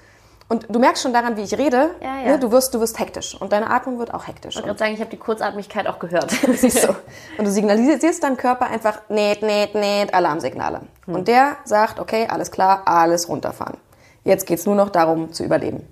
Und 0.49 0.67
du 0.69 0.79
merkst 0.79 1.03
schon 1.03 1.13
daran, 1.15 1.37
wie 1.37 1.43
ich 1.43 1.57
rede, 1.57 1.91
Ja, 2.03 2.21
ja. 2.21 2.33
Ne, 2.33 2.39
du 2.39 2.53
wirst, 2.53 2.75
du 2.75 2.81
wirst 2.81 2.99
hektisch 2.99 3.35
und 3.41 3.53
deine 3.53 3.71
Atmung 3.71 3.99
wird 3.99 4.13
auch 4.13 4.27
hektisch. 4.27 4.57
Ich 4.57 4.63
gerade 4.63 4.79
sagen, 4.79 4.93
ich 4.93 5.01
habe 5.01 5.11
die 5.11 5.17
Kurzatmigkeit 5.17 5.87
auch 5.87 5.99
gehört. 5.99 6.31
Siehst 6.55 6.85
du. 6.85 6.89
Und 7.39 7.47
du 7.47 7.51
signalisierst 7.51 8.23
deinem 8.23 8.37
Körper 8.37 8.67
einfach, 8.67 9.01
näht, 9.09 9.43
näht, 9.43 9.75
näht, 9.75 10.13
Alarmsignale. 10.13 10.83
Und 11.07 11.29
der 11.29 11.57
sagt, 11.65 11.99
okay, 11.99 12.27
alles 12.29 12.51
klar, 12.51 12.83
alles 12.85 13.29
runterfahren. 13.29 13.79
Jetzt 14.23 14.47
geht's 14.47 14.67
nur 14.67 14.75
noch 14.75 14.91
darum, 14.91 15.33
zu 15.33 15.45
überleben. 15.45 15.89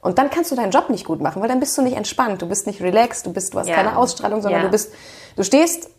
Und 0.00 0.18
dann 0.18 0.30
kannst 0.30 0.52
du 0.52 0.54
deinen 0.54 0.70
Job 0.70 0.90
nicht 0.90 1.04
gut 1.04 1.20
machen, 1.20 1.42
weil 1.42 1.48
dann 1.48 1.58
bist 1.58 1.76
du 1.76 1.82
nicht 1.82 1.96
entspannt, 1.96 2.40
du 2.40 2.46
bist 2.48 2.68
nicht 2.68 2.80
relaxed, 2.80 3.26
du 3.26 3.32
bist, 3.32 3.52
du 3.52 3.58
hast 3.58 3.66
Ja. 3.68 3.74
keine 3.74 3.96
Ausstrahlung, 3.96 4.42
sondern 4.42 4.62
du 4.62 4.68
bist, 4.68 4.92
du 5.34 5.42
stehst 5.42 5.90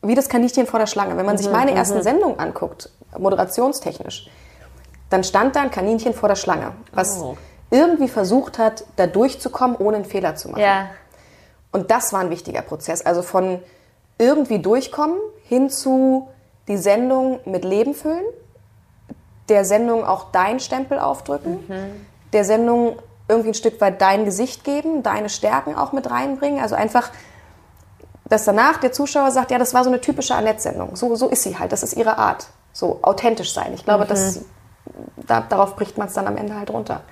wie 0.00 0.14
das 0.14 0.28
Kaninchen 0.28 0.66
vor 0.66 0.80
der 0.80 0.86
Schlange. 0.86 1.16
Wenn 1.18 1.26
man 1.26 1.36
sich 1.38 1.50
meine 1.50 1.72
ersten 1.72 2.02
Sendungen 2.02 2.38
anguckt, 2.38 2.90
moderationstechnisch, 3.16 4.28
dann 5.12 5.24
stand 5.24 5.56
da 5.56 5.62
ein 5.62 5.70
Kaninchen 5.70 6.14
vor 6.14 6.28
der 6.28 6.36
Schlange, 6.36 6.72
was 6.92 7.18
Oh. 7.20 7.36
irgendwie 7.70 8.08
versucht 8.08 8.58
hat, 8.58 8.84
da 8.96 9.06
durchzukommen, 9.06 9.76
ohne 9.76 9.96
einen 9.96 10.04
Fehler 10.04 10.34
zu 10.36 10.48
machen. 10.48 10.60
ja. 10.62 10.86
Und 11.74 11.90
das 11.90 12.12
war 12.12 12.20
ein 12.20 12.28
wichtiger 12.28 12.60
Prozess. 12.60 13.00
Also 13.06 13.22
von 13.22 13.58
irgendwie 14.18 14.58
durchkommen 14.58 15.16
hin 15.44 15.70
zu 15.70 16.28
die 16.68 16.76
Sendung 16.76 17.40
mit 17.46 17.64
Leben 17.64 17.94
füllen, 17.94 18.24
der 19.48 19.64
Sendung 19.64 20.04
auch 20.04 20.30
dein 20.32 20.60
Stempel 20.60 20.98
aufdrücken, 20.98 21.60
der 22.34 22.44
Sendung 22.44 22.96
irgendwie 23.26 23.50
ein 23.50 23.54
Stück 23.54 23.80
weit 23.80 24.02
dein 24.02 24.26
Gesicht 24.26 24.64
geben, 24.64 25.02
deine 25.02 25.30
Stärken 25.30 25.74
auch 25.74 25.92
mit 25.92 26.10
reinbringen. 26.10 26.60
Also 26.60 26.74
einfach, 26.74 27.10
dass 28.26 28.44
danach 28.44 28.78
der 28.78 28.92
Zuschauer 28.92 29.30
sagt, 29.30 29.50
ja, 29.50 29.58
das 29.58 29.72
war 29.74 29.82
so 29.82 29.88
eine 29.90 30.00
typische 30.00 30.34
Annette-Sendung. 30.34 30.94
So, 30.96 31.14
so 31.16 31.28
ist 31.28 31.42
sie 31.42 31.58
halt, 31.58 31.72
das 31.72 31.82
ist 31.82 31.94
ihre 31.94 32.18
Art. 32.18 32.48
So 32.74 32.98
authentisch 33.02 33.52
sein. 33.54 33.72
Ich 33.74 33.84
glaube, 33.84 34.04
das, 34.04 34.40
da, 35.16 35.40
darauf 35.40 35.76
bricht 35.76 35.98
man 35.98 36.08
es 36.08 36.14
dann 36.14 36.26
am 36.26 36.36
Ende 36.36 36.56
halt 36.56 36.70
runter. 36.70 37.02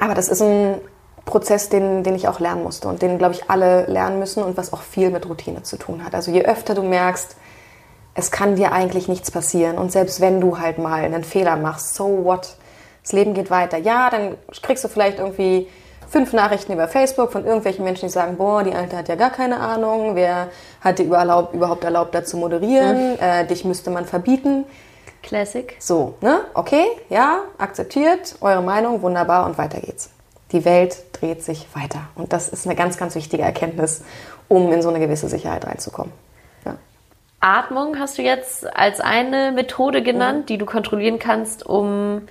Aber 0.00 0.14
das 0.14 0.28
ist 0.28 0.42
ein 0.42 0.80
Prozess, 1.24 1.68
den, 1.68 2.02
den 2.02 2.14
ich 2.14 2.28
auch 2.28 2.40
lernen 2.40 2.62
musste 2.62 2.88
und 2.88 3.00
den, 3.00 3.18
glaube 3.18 3.34
ich, 3.34 3.50
alle 3.50 3.86
lernen 3.86 4.18
müssen 4.18 4.42
und 4.42 4.56
was 4.56 4.72
auch 4.72 4.82
viel 4.82 5.10
mit 5.10 5.28
Routine 5.28 5.62
zu 5.62 5.76
tun 5.76 6.04
hat. 6.04 6.14
Also 6.14 6.30
je 6.30 6.44
öfter 6.44 6.74
du 6.74 6.82
merkst, 6.82 7.36
es 8.14 8.30
kann 8.30 8.56
dir 8.56 8.72
eigentlich 8.72 9.08
nichts 9.08 9.30
passieren 9.30 9.78
und 9.78 9.90
selbst 9.90 10.20
wenn 10.20 10.40
du 10.40 10.58
halt 10.58 10.78
mal 10.78 11.02
einen 11.02 11.24
Fehler 11.24 11.56
machst, 11.56 11.94
so 11.94 12.24
what? 12.24 12.56
Das 13.02 13.12
Leben 13.12 13.34
geht 13.34 13.50
weiter. 13.50 13.76
Ja, 13.76 14.08
dann 14.08 14.36
kriegst 14.62 14.84
du 14.84 14.88
vielleicht 14.88 15.18
irgendwie 15.18 15.68
fünf 16.08 16.32
Nachrichten 16.32 16.72
über 16.72 16.88
Facebook 16.88 17.32
von 17.32 17.44
irgendwelchen 17.44 17.84
Menschen, 17.84 18.06
die 18.06 18.12
sagen, 18.12 18.36
boah, 18.36 18.62
die 18.62 18.74
Alte 18.74 18.96
hat 18.96 19.08
ja 19.08 19.16
gar 19.16 19.30
keine 19.30 19.58
Ahnung, 19.58 20.14
wer 20.14 20.48
hat 20.80 20.98
dir 20.98 21.04
überhaupt, 21.04 21.84
erlaubt, 21.84 22.14
da 22.14 22.24
zu 22.24 22.36
moderieren, 22.36 23.18
äh, 23.18 23.46
dich 23.46 23.64
müsste 23.64 23.90
man 23.90 24.04
verbieten. 24.06 24.64
Classic. 25.24 25.74
So, 25.80 26.14
ne? 26.20 26.40
Okay, 26.54 26.84
ja, 27.08 27.40
akzeptiert, 27.58 28.36
eure 28.40 28.62
Meinung, 28.62 29.02
wunderbar 29.02 29.46
und 29.46 29.58
weiter 29.58 29.80
geht's. 29.80 30.10
Die 30.52 30.64
Welt 30.64 30.96
dreht 31.12 31.42
sich 31.42 31.66
weiter. 31.74 32.00
Und 32.14 32.32
das 32.32 32.48
ist 32.48 32.66
eine 32.66 32.76
ganz, 32.76 32.96
ganz 32.96 33.14
wichtige 33.16 33.42
Erkenntnis, 33.42 34.02
um 34.48 34.72
in 34.72 34.82
so 34.82 34.88
eine 34.90 35.00
gewisse 35.00 35.28
Sicherheit 35.28 35.66
reinzukommen. 35.66 36.12
Ja. 36.64 36.76
Atmung 37.40 37.98
hast 37.98 38.18
du 38.18 38.22
jetzt 38.22 38.64
als 38.76 39.00
eine 39.00 39.50
Methode 39.52 40.00
Mhm. 40.00 40.04
genannt, 40.04 40.48
die 40.50 40.58
du 40.58 40.66
kontrollieren 40.66 41.18
kannst, 41.18 41.66
um 41.66 42.22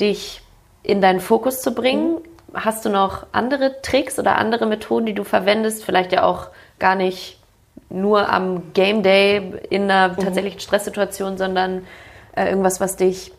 dich 0.00 0.42
in 0.82 1.00
deinen 1.00 1.20
Fokus 1.20 1.62
zu 1.62 1.74
bringen. 1.74 2.14
Mhm. 2.14 2.20
Hast 2.54 2.84
du 2.84 2.90
noch 2.90 3.26
andere 3.32 3.80
Tricks 3.80 4.18
oder 4.18 4.36
andere 4.36 4.66
Methoden, 4.66 5.06
die 5.06 5.14
du 5.14 5.24
verwendest? 5.24 5.84
Vielleicht 5.84 6.12
ja 6.12 6.24
auch 6.24 6.48
gar 6.78 6.96
nicht 6.96 7.38
nur 7.88 8.28
am 8.28 8.72
Game 8.74 9.02
Day 9.02 9.54
in 9.70 9.84
einer 9.90 10.08
Mhm. 10.08 10.16
tatsächlichen 10.24 10.60
Stresssituation, 10.60 11.38
sondern 11.38 11.86
äh, 12.34 12.48
irgendwas, 12.48 12.80
was 12.80 12.96
dich 12.96 13.32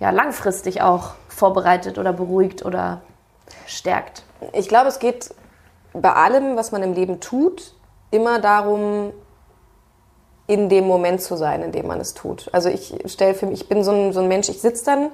ja 0.00 0.10
langfristig 0.10 0.82
auch 0.82 1.12
vorbereitet 1.28 1.98
oder 1.98 2.12
beruhigt 2.12 2.64
oder 2.64 3.02
stärkt. 3.66 4.24
Ich 4.52 4.68
glaube, 4.68 4.88
es 4.88 4.98
geht 4.98 5.34
bei 5.92 6.12
allem, 6.12 6.56
was 6.56 6.72
man 6.72 6.82
im 6.82 6.94
Leben 6.94 7.20
tut, 7.20 7.74
immer 8.10 8.40
darum, 8.40 9.12
in 10.46 10.68
dem 10.68 10.86
Moment 10.86 11.22
zu 11.22 11.36
sein, 11.36 11.62
in 11.62 11.72
dem 11.72 11.86
man 11.86 12.00
es 12.00 12.14
tut. 12.14 12.48
Also 12.52 12.68
ich 12.68 12.94
stelle 13.06 13.34
für 13.34 13.46
mich, 13.46 13.62
ich 13.62 13.68
bin 13.68 13.84
so 13.84 13.92
ein, 13.92 14.12
so 14.12 14.20
ein 14.20 14.28
Mensch, 14.28 14.48
ich 14.48 14.60
sitze 14.60 14.84
dann 14.84 15.10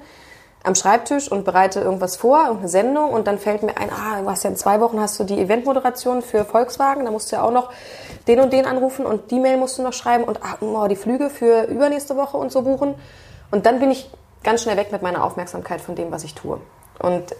am 0.63 0.75
Schreibtisch 0.75 1.31
und 1.31 1.45
bereite 1.45 1.79
irgendwas 1.79 2.17
vor, 2.17 2.39
irgendeine 2.39 2.69
Sendung 2.69 3.11
und 3.11 3.27
dann 3.27 3.39
fällt 3.39 3.63
mir 3.63 3.77
ein, 3.77 3.89
ah, 3.91 4.21
du 4.21 4.29
hast 4.29 4.43
ja 4.43 4.49
in 4.49 4.57
zwei 4.57 4.81
Wochen 4.81 4.99
hast 4.99 5.19
du 5.19 5.23
die 5.23 5.39
Eventmoderation 5.39 6.21
für 6.21 6.43
Volkswagen, 6.43 7.05
da 7.05 7.11
musst 7.11 7.31
du 7.31 7.37
ja 7.37 7.43
auch 7.43 7.51
noch 7.51 7.71
den 8.27 8.39
und 8.41 8.51
den 8.51 8.65
anrufen 8.65 9.05
und 9.05 9.31
die 9.31 9.39
Mail 9.39 9.57
musst 9.57 9.77
du 9.77 9.83
noch 9.83 9.93
schreiben 9.93 10.25
und 10.25 10.43
ah, 10.43 10.57
oh, 10.59 10.87
die 10.87 10.97
Flüge 10.97 11.29
für 11.29 11.63
übernächste 11.63 12.17
Woche 12.17 12.37
und 12.37 12.51
so 12.51 12.63
buchen. 12.63 12.95
Und 13.51 13.65
dann 13.65 13.79
bin 13.79 13.89
ich 13.89 14.11
ganz 14.43 14.63
schnell 14.63 14.77
weg 14.77 14.91
mit 14.91 15.01
meiner 15.01 15.23
Aufmerksamkeit 15.23 15.81
von 15.81 15.95
dem, 15.95 16.11
was 16.11 16.23
ich 16.23 16.35
tue. 16.35 16.59
Und 16.99 17.35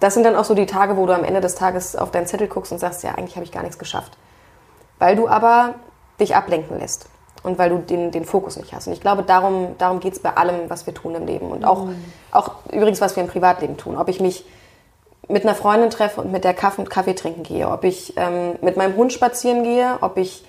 das 0.00 0.14
sind 0.14 0.24
dann 0.24 0.36
auch 0.36 0.44
so 0.44 0.54
die 0.54 0.66
Tage, 0.66 0.96
wo 0.96 1.06
du 1.06 1.14
am 1.14 1.24
Ende 1.24 1.40
des 1.40 1.56
Tages 1.56 1.96
auf 1.96 2.10
deinen 2.10 2.26
Zettel 2.26 2.48
guckst 2.48 2.72
und 2.72 2.78
sagst, 2.78 3.02
ja, 3.02 3.14
eigentlich 3.14 3.36
habe 3.36 3.44
ich 3.44 3.52
gar 3.52 3.62
nichts 3.62 3.78
geschafft. 3.78 4.16
Weil 4.98 5.16
du 5.16 5.28
aber 5.28 5.74
dich 6.18 6.36
ablenken 6.36 6.78
lässt 6.78 7.08
und 7.42 7.58
weil 7.58 7.70
du 7.70 7.78
den, 7.78 8.10
den 8.10 8.24
Fokus 8.24 8.56
nicht 8.56 8.72
hast. 8.72 8.86
Und 8.86 8.92
ich 8.92 9.00
glaube, 9.00 9.22
darum, 9.22 9.74
darum 9.78 10.00
geht 10.00 10.14
es 10.14 10.20
bei 10.20 10.36
allem, 10.36 10.68
was 10.68 10.86
wir 10.86 10.94
tun 10.94 11.14
im 11.14 11.26
Leben. 11.26 11.50
Und 11.50 11.64
auch, 11.64 11.88
auch 12.30 12.50
übrigens, 12.70 13.00
was 13.00 13.16
wir 13.16 13.22
im 13.22 13.28
Privatleben 13.28 13.76
tun. 13.76 13.96
Ob 13.96 14.08
ich 14.08 14.20
mich 14.20 14.44
mit 15.28 15.44
einer 15.44 15.54
Freundin 15.54 15.90
treffe 15.90 16.20
und 16.20 16.32
mit 16.32 16.44
der 16.44 16.54
Kaffee, 16.54 16.84
Kaffee 16.84 17.14
trinken 17.14 17.42
gehe, 17.42 17.68
ob 17.68 17.84
ich 17.84 18.14
ähm, 18.16 18.56
mit 18.60 18.76
meinem 18.76 18.96
Hund 18.96 19.12
spazieren 19.12 19.64
gehe, 19.64 19.98
ob 20.00 20.16
ich 20.18 20.44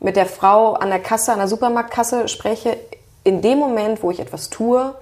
mit 0.00 0.16
der 0.16 0.26
Frau 0.26 0.74
an 0.74 0.90
der 0.90 0.98
Kasse, 0.98 1.32
an 1.32 1.38
der 1.38 1.48
Supermarktkasse 1.48 2.28
spreche, 2.28 2.76
in 3.24 3.40
dem 3.40 3.58
Moment, 3.58 4.02
wo 4.02 4.10
ich 4.10 4.20
etwas 4.20 4.50
tue, 4.50 4.94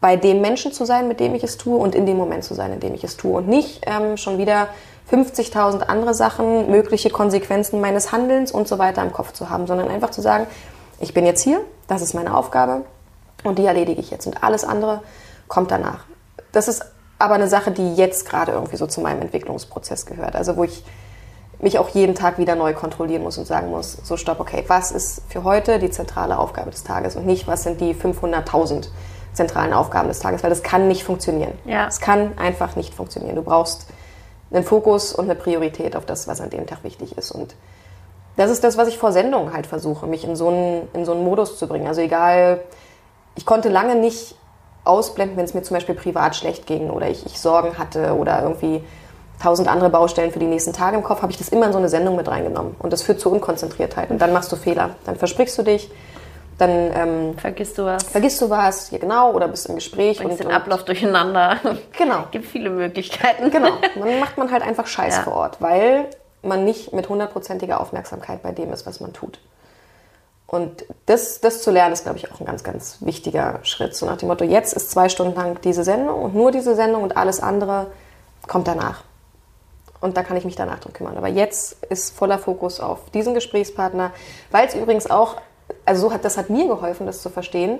bei 0.00 0.16
dem 0.16 0.40
Menschen 0.40 0.72
zu 0.72 0.84
sein, 0.84 1.08
mit 1.08 1.20
dem 1.20 1.34
ich 1.34 1.42
es 1.42 1.58
tue 1.58 1.76
und 1.76 1.94
in 1.94 2.06
dem 2.06 2.16
Moment 2.16 2.44
zu 2.44 2.54
sein, 2.54 2.72
in 2.72 2.80
dem 2.80 2.94
ich 2.94 3.02
es 3.02 3.16
tue 3.16 3.36
und 3.36 3.48
nicht 3.48 3.84
ähm, 3.86 4.16
schon 4.16 4.38
wieder 4.38 4.68
50.000 5.10 5.82
andere 5.82 6.14
Sachen, 6.14 6.70
mögliche 6.70 7.10
Konsequenzen 7.10 7.80
meines 7.80 8.12
Handelns 8.12 8.52
und 8.52 8.68
so 8.68 8.78
weiter 8.78 9.02
im 9.02 9.12
Kopf 9.12 9.32
zu 9.32 9.48
haben, 9.48 9.66
sondern 9.66 9.88
einfach 9.88 10.10
zu 10.10 10.20
sagen, 10.20 10.46
ich 11.00 11.14
bin 11.14 11.24
jetzt 11.24 11.42
hier, 11.42 11.60
das 11.86 12.02
ist 12.02 12.14
meine 12.14 12.36
Aufgabe 12.36 12.84
und 13.44 13.58
die 13.58 13.64
erledige 13.64 14.00
ich 14.00 14.10
jetzt 14.10 14.26
und 14.26 14.42
alles 14.42 14.64
andere 14.64 15.02
kommt 15.46 15.70
danach. 15.70 16.04
Das 16.52 16.68
ist 16.68 16.84
aber 17.18 17.34
eine 17.34 17.48
Sache, 17.48 17.70
die 17.70 17.94
jetzt 17.94 18.28
gerade 18.28 18.52
irgendwie 18.52 18.76
so 18.76 18.86
zu 18.86 19.00
meinem 19.00 19.22
Entwicklungsprozess 19.22 20.06
gehört, 20.06 20.36
also 20.36 20.56
wo 20.56 20.64
ich 20.64 20.84
mich 21.60 21.78
auch 21.78 21.88
jeden 21.88 22.14
Tag 22.14 22.38
wieder 22.38 22.54
neu 22.54 22.72
kontrollieren 22.72 23.22
muss 23.22 23.38
und 23.38 23.46
sagen 23.46 23.70
muss, 23.70 23.98
so 24.04 24.16
stopp, 24.16 24.38
okay, 24.38 24.64
was 24.68 24.92
ist 24.92 25.22
für 25.28 25.42
heute 25.42 25.78
die 25.78 25.90
zentrale 25.90 26.38
Aufgabe 26.38 26.70
des 26.70 26.84
Tages 26.84 27.16
und 27.16 27.26
nicht, 27.26 27.48
was 27.48 27.64
sind 27.64 27.80
die 27.80 27.94
500.000 27.94 28.88
zentralen 29.32 29.72
Aufgaben 29.72 30.08
des 30.08 30.20
Tages, 30.20 30.42
weil 30.42 30.50
das 30.50 30.62
kann 30.62 30.88
nicht 30.88 31.04
funktionieren. 31.04 31.52
Ja. 31.64 31.86
Es 31.86 32.00
kann 32.00 32.38
einfach 32.38 32.76
nicht 32.76 32.94
funktionieren. 32.94 33.36
Du 33.36 33.42
brauchst 33.42 33.86
einen 34.50 34.64
Fokus 34.64 35.12
und 35.12 35.24
eine 35.24 35.34
Priorität 35.34 35.96
auf 35.96 36.06
das, 36.06 36.26
was 36.28 36.40
an 36.40 36.50
dem 36.50 36.66
Tag 36.66 36.84
wichtig 36.84 37.16
ist. 37.16 37.30
Und 37.30 37.54
das 38.36 38.50
ist 38.50 38.64
das, 38.64 38.76
was 38.76 38.88
ich 38.88 38.98
vor 38.98 39.12
Sendungen 39.12 39.52
halt 39.52 39.66
versuche, 39.66 40.06
mich 40.06 40.24
in 40.24 40.36
so 40.36 40.48
einen, 40.48 40.88
in 40.94 41.04
so 41.04 41.12
einen 41.12 41.24
Modus 41.24 41.58
zu 41.58 41.66
bringen. 41.66 41.86
Also 41.86 42.00
egal, 42.00 42.60
ich 43.34 43.44
konnte 43.44 43.68
lange 43.68 43.96
nicht 43.96 44.36
ausblenden, 44.84 45.36
wenn 45.36 45.44
es 45.44 45.54
mir 45.54 45.62
zum 45.62 45.76
Beispiel 45.76 45.94
privat 45.94 46.34
schlecht 46.36 46.66
ging 46.66 46.90
oder 46.90 47.08
ich, 47.08 47.26
ich 47.26 47.40
Sorgen 47.40 47.78
hatte 47.78 48.14
oder 48.14 48.42
irgendwie 48.42 48.82
tausend 49.42 49.68
andere 49.68 49.90
Baustellen 49.90 50.32
für 50.32 50.38
die 50.38 50.46
nächsten 50.46 50.72
Tage 50.72 50.96
im 50.96 51.02
Kopf, 51.02 51.22
habe 51.22 51.30
ich 51.30 51.38
das 51.38 51.48
immer 51.50 51.66
in 51.66 51.72
so 51.72 51.78
eine 51.78 51.88
Sendung 51.88 52.16
mit 52.16 52.28
reingenommen. 52.28 52.74
Und 52.78 52.92
das 52.92 53.02
führt 53.02 53.20
zu 53.20 53.30
Unkonzentriertheit. 53.30 54.10
Und 54.10 54.20
dann 54.20 54.32
machst 54.32 54.50
du 54.50 54.56
Fehler. 54.56 54.90
Dann 55.04 55.16
versprichst 55.16 55.56
du 55.58 55.62
dich, 55.62 55.90
dann 56.58 56.92
ähm, 56.92 57.38
vergisst 57.38 57.78
du 57.78 57.84
was. 57.84 58.02
Vergisst 58.02 58.40
du 58.40 58.50
was, 58.50 58.90
ja 58.90 58.98
genau, 58.98 59.32
oder 59.32 59.46
bist 59.46 59.68
im 59.68 59.76
Gespräch. 59.76 60.18
Bringst 60.18 60.40
und 60.40 60.48
den 60.48 60.54
Ablauf 60.54 60.84
durcheinander. 60.84 61.58
Genau. 61.96 62.24
Gibt 62.30 62.46
viele 62.46 62.70
Möglichkeiten. 62.70 63.50
Genau. 63.50 63.72
Dann 63.94 64.20
macht 64.20 64.38
man 64.38 64.50
halt 64.50 64.62
einfach 64.62 64.86
Scheiß 64.86 65.16
ja. 65.16 65.22
vor 65.22 65.34
Ort, 65.34 65.60
weil 65.60 66.06
man 66.42 66.64
nicht 66.64 66.92
mit 66.92 67.08
hundertprozentiger 67.08 67.80
Aufmerksamkeit 67.80 68.42
bei 68.42 68.52
dem 68.52 68.72
ist, 68.72 68.86
was 68.86 69.00
man 69.00 69.12
tut. 69.12 69.40
Und 70.46 70.84
das, 71.06 71.40
das 71.40 71.62
zu 71.62 71.70
lernen, 71.70 71.92
ist, 71.92 72.04
glaube 72.04 72.18
ich, 72.18 72.32
auch 72.32 72.40
ein 72.40 72.46
ganz, 72.46 72.64
ganz 72.64 72.98
wichtiger 73.00 73.60
Schritt. 73.64 73.94
So 73.94 74.06
nach 74.06 74.16
dem 74.16 74.28
Motto, 74.28 74.44
jetzt 74.44 74.72
ist 74.72 74.90
zwei 74.90 75.08
Stunden 75.08 75.34
lang 75.34 75.60
diese 75.62 75.84
Sendung 75.84 76.22
und 76.22 76.34
nur 76.34 76.52
diese 76.52 76.74
Sendung 76.74 77.02
und 77.02 77.16
alles 77.16 77.40
andere 77.40 77.88
kommt 78.46 78.66
danach. 78.66 79.02
Und 80.00 80.16
da 80.16 80.22
kann 80.22 80.36
ich 80.36 80.44
mich 80.44 80.56
danach 80.56 80.78
drum 80.78 80.92
kümmern. 80.92 81.16
Aber 81.18 81.28
jetzt 81.28 81.84
ist 81.86 82.16
voller 82.16 82.38
Fokus 82.38 82.80
auf 82.80 83.10
diesen 83.10 83.34
Gesprächspartner, 83.34 84.12
weil 84.50 84.66
es 84.66 84.74
übrigens 84.74 85.10
auch, 85.10 85.36
also 85.84 86.08
so 86.08 86.12
hat, 86.12 86.24
das 86.24 86.36
hat 86.36 86.50
mir 86.50 86.66
geholfen, 86.66 87.06
das 87.06 87.22
zu 87.22 87.30
verstehen. 87.30 87.78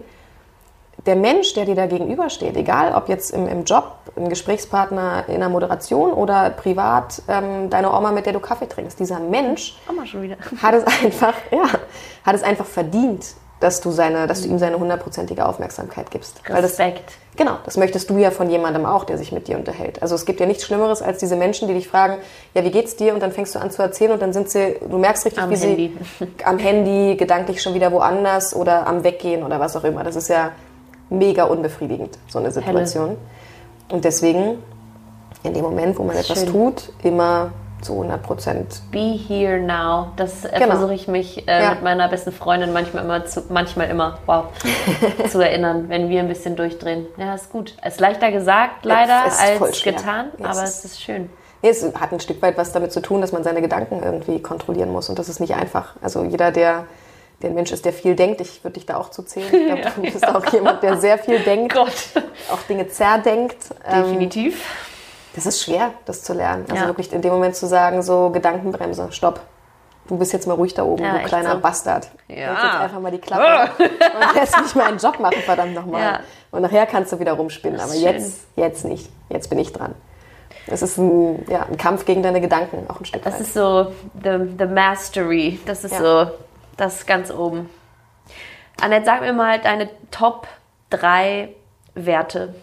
Der 1.07 1.15
Mensch, 1.15 1.55
der 1.55 1.65
dir 1.65 1.77
da 1.77 1.87
gegenübersteht, 1.87 2.57
egal 2.57 2.93
ob 2.95 3.09
jetzt 3.09 3.31
im, 3.31 3.47
im 3.47 3.65
Job, 3.65 3.93
ein 4.17 4.29
Gesprächspartner 4.29 5.29
in 5.29 5.39
der 5.39 5.49
Moderation 5.49 6.13
oder 6.13 6.51
privat 6.51 7.23
ähm, 7.29 7.71
deine 7.71 7.93
Oma, 7.93 8.11
mit 8.11 8.27
der 8.27 8.33
du 8.33 8.41
Kaffee 8.41 8.67
trinkst, 8.67 8.99
dieser 8.99 9.21
Mensch 9.21 9.79
hat 10.61 10.75
es 10.75 10.85
einfach, 11.05 11.35
ja, 11.53 11.69
hat 12.25 12.35
es 12.35 12.43
einfach 12.43 12.67
verdient, 12.67 13.35
dass 13.61 13.81
du, 13.81 13.91
seine, 13.91 14.27
dass 14.27 14.43
du 14.43 14.49
ihm 14.49 14.59
seine 14.59 14.79
hundertprozentige 14.79 15.45
Aufmerksamkeit 15.45 16.11
gibst. 16.11 16.41
Respekt. 16.49 17.07
Das, 17.07 17.37
genau, 17.37 17.59
das 17.65 17.77
möchtest 17.77 18.09
du 18.09 18.19
ja 18.19 18.31
von 18.31 18.49
jemandem 18.51 18.87
auch, 18.87 19.05
der 19.05 19.19
sich 19.19 19.33
mit 19.33 19.49
dir 19.49 19.59
unterhält. 19.59 20.01
Also 20.01 20.15
es 20.15 20.27
gibt 20.27 20.39
ja 20.39 20.47
nichts 20.47 20.65
Schlimmeres 20.65 21.03
als 21.03 21.19
diese 21.19 21.35
Menschen, 21.35 21.67
die 21.67 21.75
dich 21.75 21.89
fragen, 21.89 22.19
ja, 22.55 22.63
wie 22.65 22.71
geht's 22.71 22.95
dir? 22.97 23.15
Und 23.15 23.21
dann 23.21 23.33
fängst 23.33 23.55
du 23.55 23.59
an 23.59 23.71
zu 23.71 23.83
erzählen 23.83 24.13
und 24.13 24.23
dann 24.23 24.33
sind 24.33 24.49
sie, 24.49 24.77
du 24.89 24.99
merkst 24.99 25.27
richtig, 25.27 25.43
am 25.43 25.51
wie 25.51 25.57
Handy. 25.57 25.97
sie 26.19 26.29
am 26.45 26.59
Handy, 26.59 27.17
gedanklich 27.17 27.61
schon 27.61 27.75
wieder 27.75 27.91
woanders 27.91 28.55
oder 28.55 28.87
am 28.87 29.03
Weggehen 29.03 29.43
oder 29.43 29.59
was 29.59 29.77
auch 29.77 29.85
immer. 29.85 30.05
Das 30.05 30.15
ist 30.15 30.29
ja 30.29 30.53
mega 31.11 31.45
unbefriedigend, 31.45 32.19
so 32.29 32.39
eine 32.39 32.53
Situation. 32.53 33.09
Helle. 33.09 33.19
Und 33.91 34.05
deswegen, 34.05 34.59
in 35.43 35.55
dem 35.55 35.63
Moment, 35.63 35.99
wo 35.99 36.05
man 36.05 36.17
etwas 36.17 36.41
Schön. 36.41 36.53
tut, 36.53 36.93
immer 37.03 37.53
zu 37.81 37.93
100 37.93 38.23
Prozent. 38.23 38.83
Be 38.91 39.19
here 39.29 39.59
now. 39.61 40.13
Das 40.17 40.45
äh, 40.45 40.51
genau. 40.55 40.73
versuche 40.73 40.95
ich 40.95 41.09
mich 41.09 41.47
äh, 41.49 41.63
ja. 41.63 41.71
mit 41.71 41.83
meiner 41.83 42.09
besten 42.09 42.33
Freundin 42.33 42.73
manchmal 42.73 43.05
immer, 43.05 43.25
zu, 43.25 43.45
manchmal 43.49 43.89
immer, 43.89 44.19
wow, 44.27 44.47
zu 45.31 45.41
erinnern, 45.41 45.89
wenn 45.89 46.09
wir 46.09 46.21
ein 46.21 46.29
bisschen 46.29 46.57
durchdrehen. 46.57 47.07
Ja, 47.17 47.35
ist 47.35 47.51
gut. 47.51 47.75
Ist 47.85 48.01
leichter 48.01 48.31
gesagt, 48.33 48.85
leider, 48.85 49.25
als 49.25 49.83
getan, 49.83 50.31
ja, 50.39 50.47
aber 50.47 50.63
es 50.63 50.85
ist 50.85 51.01
schön. 51.01 51.31
Nee, 51.63 51.71
es 51.71 51.83
hat 51.83 52.13
ein 52.13 52.21
Stück 52.21 52.41
weit 52.43 52.57
was 52.57 52.73
damit 52.73 52.93
zu 52.93 53.01
tun, 53.01 53.21
dass 53.21 53.33
man 53.33 53.43
seine 53.43 53.61
Gedanken 53.61 54.01
irgendwie 54.03 54.41
kontrollieren 54.41 54.93
muss 54.93 55.09
und 55.09 55.19
das 55.19 55.29
ist 55.29 55.41
nicht 55.41 55.55
einfach. 55.55 55.95
Also 56.03 56.25
jeder, 56.25 56.53
der 56.53 56.85
der 57.43 57.51
Mensch 57.51 57.71
ist, 57.71 57.85
der 57.85 57.93
viel 57.93 58.17
denkt. 58.17 58.41
Ich 58.41 58.65
würde 58.65 58.75
dich 58.75 58.87
da 58.87 58.97
auch 58.97 59.11
zu 59.11 59.23
zählen. 59.23 59.47
Ich 59.47 59.67
glaube, 59.67 59.83
ja, 59.83 59.91
du 59.95 60.03
bist 60.13 60.27
auch 60.27 60.45
jemand, 60.53 60.83
der 60.83 60.97
sehr 60.97 61.19
viel 61.19 61.39
denkt, 61.39 61.73
Gott. 61.73 61.93
auch 62.51 62.63
Dinge 62.63 62.89
zerdenkt. 62.89 63.59
Ähm, 63.87 64.03
Definitiv 64.03 64.65
das 65.35 65.47
ist 65.47 65.63
schwer, 65.63 65.93
das 66.05 66.23
zu 66.23 66.33
lernen. 66.33 66.65
Also 66.69 66.83
ja. 66.83 66.87
wirklich 66.87 67.13
in 67.13 67.23
dem 67.23 67.33
Moment 67.33 67.57
zu 67.57 67.67
sagen, 67.67 68.03
so 68.03 68.31
Gedankenbremse, 68.31 69.09
stopp. 69.11 69.41
Du 70.09 70.17
bist 70.17 70.33
jetzt 70.33 70.47
mal 70.47 70.55
ruhig 70.55 70.73
da 70.73 70.85
oben, 70.85 71.05
ja, 71.05 71.19
du 71.19 71.25
kleiner 71.25 71.53
so. 71.53 71.61
Bastard. 71.61 72.09
Ja. 72.29 72.37
Jetzt 72.55 72.65
einfach 72.65 73.01
mal 73.01 73.11
die 73.11 73.19
Klappe 73.19 73.71
und 73.79 74.35
lässt 74.35 74.59
mich 74.59 74.75
meinen 74.75 74.97
Job 74.97 75.21
machen, 75.21 75.43
verdammt 75.45 75.75
nochmal. 75.75 76.01
Ja. 76.01 76.21
Und 76.51 76.63
nachher 76.63 76.87
kannst 76.87 77.13
du 77.13 77.21
wieder 77.21 77.33
rumspinnen. 77.35 77.79
Aber 77.79 77.93
jetzt, 77.93 78.47
jetzt 78.57 78.87
nicht. 78.87 79.11
Jetzt 79.29 79.51
bin 79.51 79.59
ich 79.59 79.73
dran. 79.73 79.95
Das 80.67 80.81
ist 80.81 80.97
ein, 80.97 81.45
ja, 81.49 81.63
ein 81.63 81.77
Kampf 81.77 82.07
gegen 82.07 82.23
deine 82.23 82.41
Gedanken, 82.41 82.87
auch 82.89 83.01
ein 83.01 83.05
Stück 83.05 83.23
Das 83.23 83.35
weit. 83.35 83.41
ist 83.41 83.55
so 83.55 83.93
the, 84.23 84.39
the 84.59 84.67
Mastery. 84.67 85.61
Das 85.67 85.85
ist 85.85 85.93
ja. 85.93 85.99
so 86.25 86.31
das 86.77 87.05
ganz 87.05 87.31
oben. 87.31 87.69
Annette, 88.81 89.05
sag 89.05 89.21
mir 89.21 89.33
mal 89.33 89.61
deine 89.61 89.91
Top 90.11 90.47
3 90.91 91.51
Werte 91.95 92.55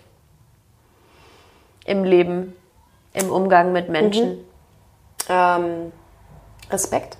im 1.85 2.03
Leben, 2.03 2.55
im 3.13 3.31
Umgang 3.31 3.71
mit 3.71 3.89
Menschen? 3.89 4.31
Mhm. 4.31 4.39
Ähm, 5.29 5.91
Respekt 6.69 7.17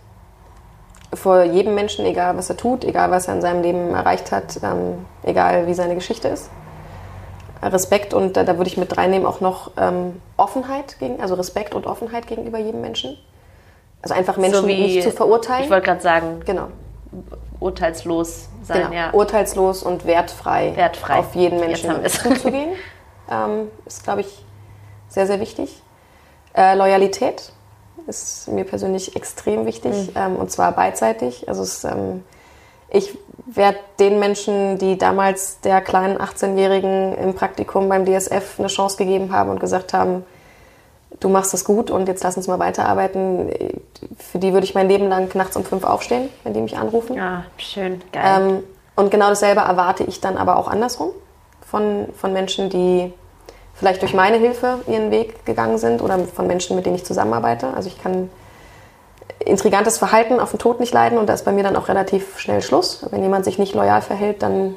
vor 1.16 1.44
jedem 1.44 1.76
Menschen, 1.76 2.06
egal 2.06 2.38
was 2.38 2.50
er 2.50 2.58
tut, 2.58 2.84
egal 2.84 3.12
was 3.12 3.28
er 3.28 3.36
in 3.36 3.42
seinem 3.42 3.62
Leben 3.62 3.94
erreicht 3.94 4.32
hat, 4.32 4.60
ähm, 4.64 5.06
egal 5.24 5.68
wie 5.68 5.74
seine 5.74 5.96
Geschichte 5.96 6.28
ist. 6.28 6.50
Respekt 7.62 8.14
und 8.14 8.38
äh, 8.38 8.46
da 8.46 8.58
würde 8.58 8.70
ich 8.70 8.78
mit 8.78 8.96
reinnehmen 8.98 9.26
auch 9.26 9.42
noch 9.42 9.72
ähm, 9.78 10.22
Offenheit 10.38 11.00
gegen, 11.00 11.22
also 11.22 11.36
Respekt 11.36 11.74
und 11.74 11.88
Offenheit 11.88 12.28
gegenüber 12.28 12.60
jedem 12.60 12.82
Menschen. 12.82 13.18
Also 14.02 14.14
einfach 14.14 14.38
Menschen 14.38 14.62
so 14.62 14.68
wie, 14.68 14.82
nicht 14.82 15.04
zu 15.04 15.12
verurteilen. 15.12 15.64
Ich 15.64 15.70
wollte 15.72 15.86
gerade 15.86 16.02
sagen, 16.02 16.42
genau. 16.46 16.68
urteilslos 17.60 18.50
sein, 18.64 18.84
genau. 18.84 18.94
ja. 18.94 19.12
Urteilslos 19.12 19.82
und 19.82 20.06
wertfrei, 20.06 20.74
wertfrei. 20.76 21.18
auf 21.18 21.34
jeden 21.34 21.60
Menschen 21.60 21.92
zuzugehen. 22.08 22.74
ähm, 23.32 23.70
ist, 23.86 24.04
glaube 24.04 24.22
ich, 24.22 24.45
sehr, 25.16 25.28
sehr 25.28 25.40
wichtig. 25.40 25.82
Äh, 26.56 26.76
Loyalität 26.76 27.52
ist 28.06 28.48
mir 28.50 28.66
persönlich 28.66 29.16
extrem 29.16 29.66
wichtig 29.66 30.10
mhm. 30.10 30.14
ähm, 30.16 30.36
und 30.36 30.52
zwar 30.52 30.74
beidseitig. 30.74 31.50
Also 31.50 31.64
es, 31.64 31.84
ähm, 31.86 32.24
ich 32.90 33.18
werde 33.48 33.80
den 34.00 34.20
Menschen, 34.20 34.78
die 34.78 34.98
damals 34.98 35.62
der 35.62 35.82
kleinen 35.82 36.18
18-Jährigen 36.18 37.16
im 37.18 37.34
Praktikum 37.34 37.90
beim 37.90 38.06
DSF 38.06 38.60
eine 38.60 38.68
Chance 38.68 38.98
gegeben 38.98 39.32
haben 39.32 39.50
und 39.50 39.60
gesagt 39.60 39.94
haben, 39.94 40.26
du 41.20 41.30
machst 41.30 41.54
das 41.54 41.64
gut 41.64 41.90
und 41.90 42.08
jetzt 42.08 42.24
lass 42.24 42.36
uns 42.38 42.48
mal 42.48 42.60
weiterarbeiten. 42.60 43.50
Für 44.18 44.40
die 44.40 44.54
würde 44.54 44.66
ich 44.66 44.76
mein 44.76 44.90
Leben 44.90 45.08
lang 45.08 45.34
nachts 45.36 45.56
um 45.56 45.64
fünf 45.64 45.84
aufstehen, 45.86 46.30
wenn 46.44 46.54
die 46.54 46.62
mich 46.62 46.78
anrufen. 46.78 47.16
Ja, 47.16 47.46
schön, 47.58 48.02
geil. 48.12 48.24
Ähm, 48.26 48.64
und 48.98 49.12
genau 49.12 49.30
dasselbe 49.30 49.62
erwarte 49.62 50.04
ich 50.04 50.20
dann 50.20 50.38
aber 50.38 50.58
auch 50.58 50.68
andersrum 50.68 51.12
von, 51.66 52.08
von 52.16 52.34
Menschen, 52.34 52.70
die 52.70 53.14
vielleicht 53.76 54.02
durch 54.02 54.14
meine 54.14 54.38
Hilfe 54.38 54.80
ihren 54.88 55.12
Weg 55.12 55.46
gegangen 55.46 55.78
sind 55.78 56.02
oder 56.02 56.20
von 56.20 56.48
Menschen, 56.48 56.76
mit 56.76 56.86
denen 56.86 56.96
ich 56.96 57.06
zusammenarbeite. 57.06 57.74
Also 57.74 57.88
ich 57.88 58.02
kann 58.02 58.30
intrigantes 59.40 59.98
Verhalten 59.98 60.40
auf 60.40 60.52
den 60.52 60.60
Tod 60.60 60.80
nicht 60.80 60.94
leiden 60.94 61.18
und 61.18 61.28
da 61.28 61.34
ist 61.34 61.46
bei 61.46 61.52
mir 61.52 61.64
dann 61.64 61.76
auch 61.76 61.88
relativ 61.88 62.40
schnell 62.40 62.62
Schluss. 62.62 63.06
Wenn 63.12 63.22
jemand 63.22 63.46
sich 63.46 63.60
nicht 63.60 63.76
loyal 63.76 64.02
verhält, 64.02 64.42
dann 64.42 64.76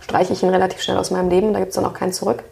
streiche 0.00 0.32
ich 0.32 0.42
ihn 0.42 0.48
relativ 0.48 0.80
schnell 0.80 0.96
aus 0.96 1.10
meinem 1.10 1.28
Leben, 1.28 1.52
da 1.52 1.60
gibt 1.60 1.70
es 1.70 1.76
dann 1.76 1.84
auch 1.84 1.94
kein 1.94 2.12
Zurück. 2.12 2.42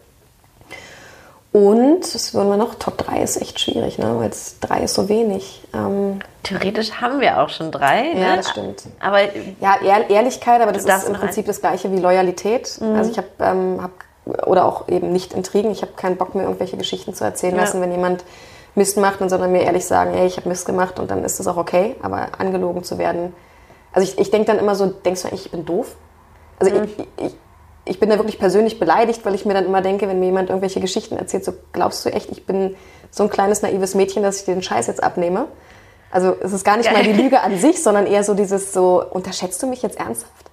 Und, 1.51 2.15
was 2.15 2.35
würden 2.35 2.51
wir 2.51 2.59
noch? 2.59 2.75
Top 2.75 2.99
3 2.99 3.23
ist 3.23 3.41
echt 3.41 3.59
schwierig, 3.59 3.99
ne? 3.99 4.15
weil 4.19 4.31
3 4.61 4.83
ist 4.83 4.95
so 4.95 5.09
wenig. 5.09 5.63
Ähm, 5.75 6.21
Theoretisch 6.43 6.93
haben 7.01 7.21
wir 7.21 7.43
auch 7.43 7.49
schon 7.49 7.71
drei. 7.71 8.13
Ja, 8.13 8.31
ne? 8.31 8.37
das 8.37 8.51
stimmt. 8.51 8.83
Aber 9.01 9.21
ja, 9.61 9.77
Ehrlichkeit, 10.09 10.61
aber 10.61 10.73
das 10.73 10.85
ist 10.85 11.09
im 11.09 11.15
Prinzip 11.15 11.47
das 11.47 11.61
gleiche 11.61 11.91
wie 11.91 11.99
Loyalität. 11.99 12.79
Mhm. 12.81 12.97
Also 12.97 13.11
ich 13.11 13.17
habe 13.17 13.29
ähm, 13.41 13.83
hab 13.83 13.93
oder 14.47 14.65
auch 14.65 14.89
eben 14.89 15.13
nicht 15.13 15.33
Intrigen. 15.33 15.71
Ich 15.71 15.83
habe 15.83 15.93
keinen 15.93 16.17
Bock 16.17 16.35
mehr, 16.35 16.45
irgendwelche 16.45 16.77
Geschichten 16.77 17.15
zu 17.15 17.25
erzählen 17.25 17.55
ja. 17.55 17.63
lassen, 17.63 17.81
wenn 17.81 17.91
jemand 17.91 18.25
Mist 18.75 18.97
macht, 18.97 19.21
und 19.21 19.29
sondern 19.29 19.53
mir 19.53 19.63
ehrlich 19.63 19.85
sagen, 19.85 20.13
hey, 20.15 20.27
ich 20.27 20.37
habe 20.37 20.49
Mist 20.49 20.67
gemacht 20.67 20.99
und 20.99 21.11
dann 21.11 21.25
ist 21.25 21.41
das 21.41 21.47
auch 21.47 21.57
okay. 21.57 21.97
Aber 22.03 22.29
angelogen 22.39 22.85
zu 22.85 22.99
werden, 22.99 23.35
also 23.93 24.07
ich, 24.07 24.19
ich 24.19 24.31
denke 24.31 24.47
dann 24.47 24.59
immer 24.59 24.75
so, 24.75 24.87
denkst 24.87 25.23
du 25.23 25.29
eigentlich, 25.29 25.47
ich 25.47 25.51
bin 25.51 25.65
doof? 25.65 25.97
Also 26.59 26.75
mhm. 26.75 26.85
ich, 26.85 26.99
ich, 27.25 27.37
ich 27.85 28.01
bin 28.01 28.11
da 28.11 28.17
wirklich 28.17 28.39
persönlich 28.39 28.79
beleidigt, 28.79 29.25
weil 29.25 29.35
ich 29.35 29.45
mir 29.47 29.55
dann 29.55 29.65
immer 29.65 29.81
denke, 29.81 30.09
wenn 30.09 30.21
mir 30.21 30.27
jemand 30.27 30.51
irgendwelche 30.51 30.81
Geschichten 30.81 31.17
erzählt, 31.17 31.45
so 31.45 31.53
glaubst 31.73 32.05
du 32.05 32.11
echt, 32.11 32.31
ich 32.31 32.47
bin 32.47 32.77
so 33.11 33.25
ein 33.25 33.31
kleines 33.31 33.63
naives 33.63 33.95
Mädchen, 33.95 34.23
dass 34.23 34.41
ich 34.41 34.45
dir 34.45 34.55
den 34.55 34.63
Scheiß 34.63 34.87
jetzt 34.87 35.03
abnehme? 35.03 35.47
Also 36.11 36.37
es 36.41 36.53
ist 36.53 36.65
gar 36.65 36.77
nicht 36.77 36.91
Geil. 36.91 37.03
mal 37.03 37.13
die 37.13 37.13
Lüge 37.23 37.41
an 37.41 37.59
sich, 37.59 37.83
sondern 37.83 38.07
eher 38.07 38.25
so 38.25 38.35
dieses 38.35 38.73
so, 38.73 39.03
unterschätzt 39.11 39.63
du 39.63 39.67
mich 39.67 39.83
jetzt 39.83 39.99
ernsthaft? 39.99 40.51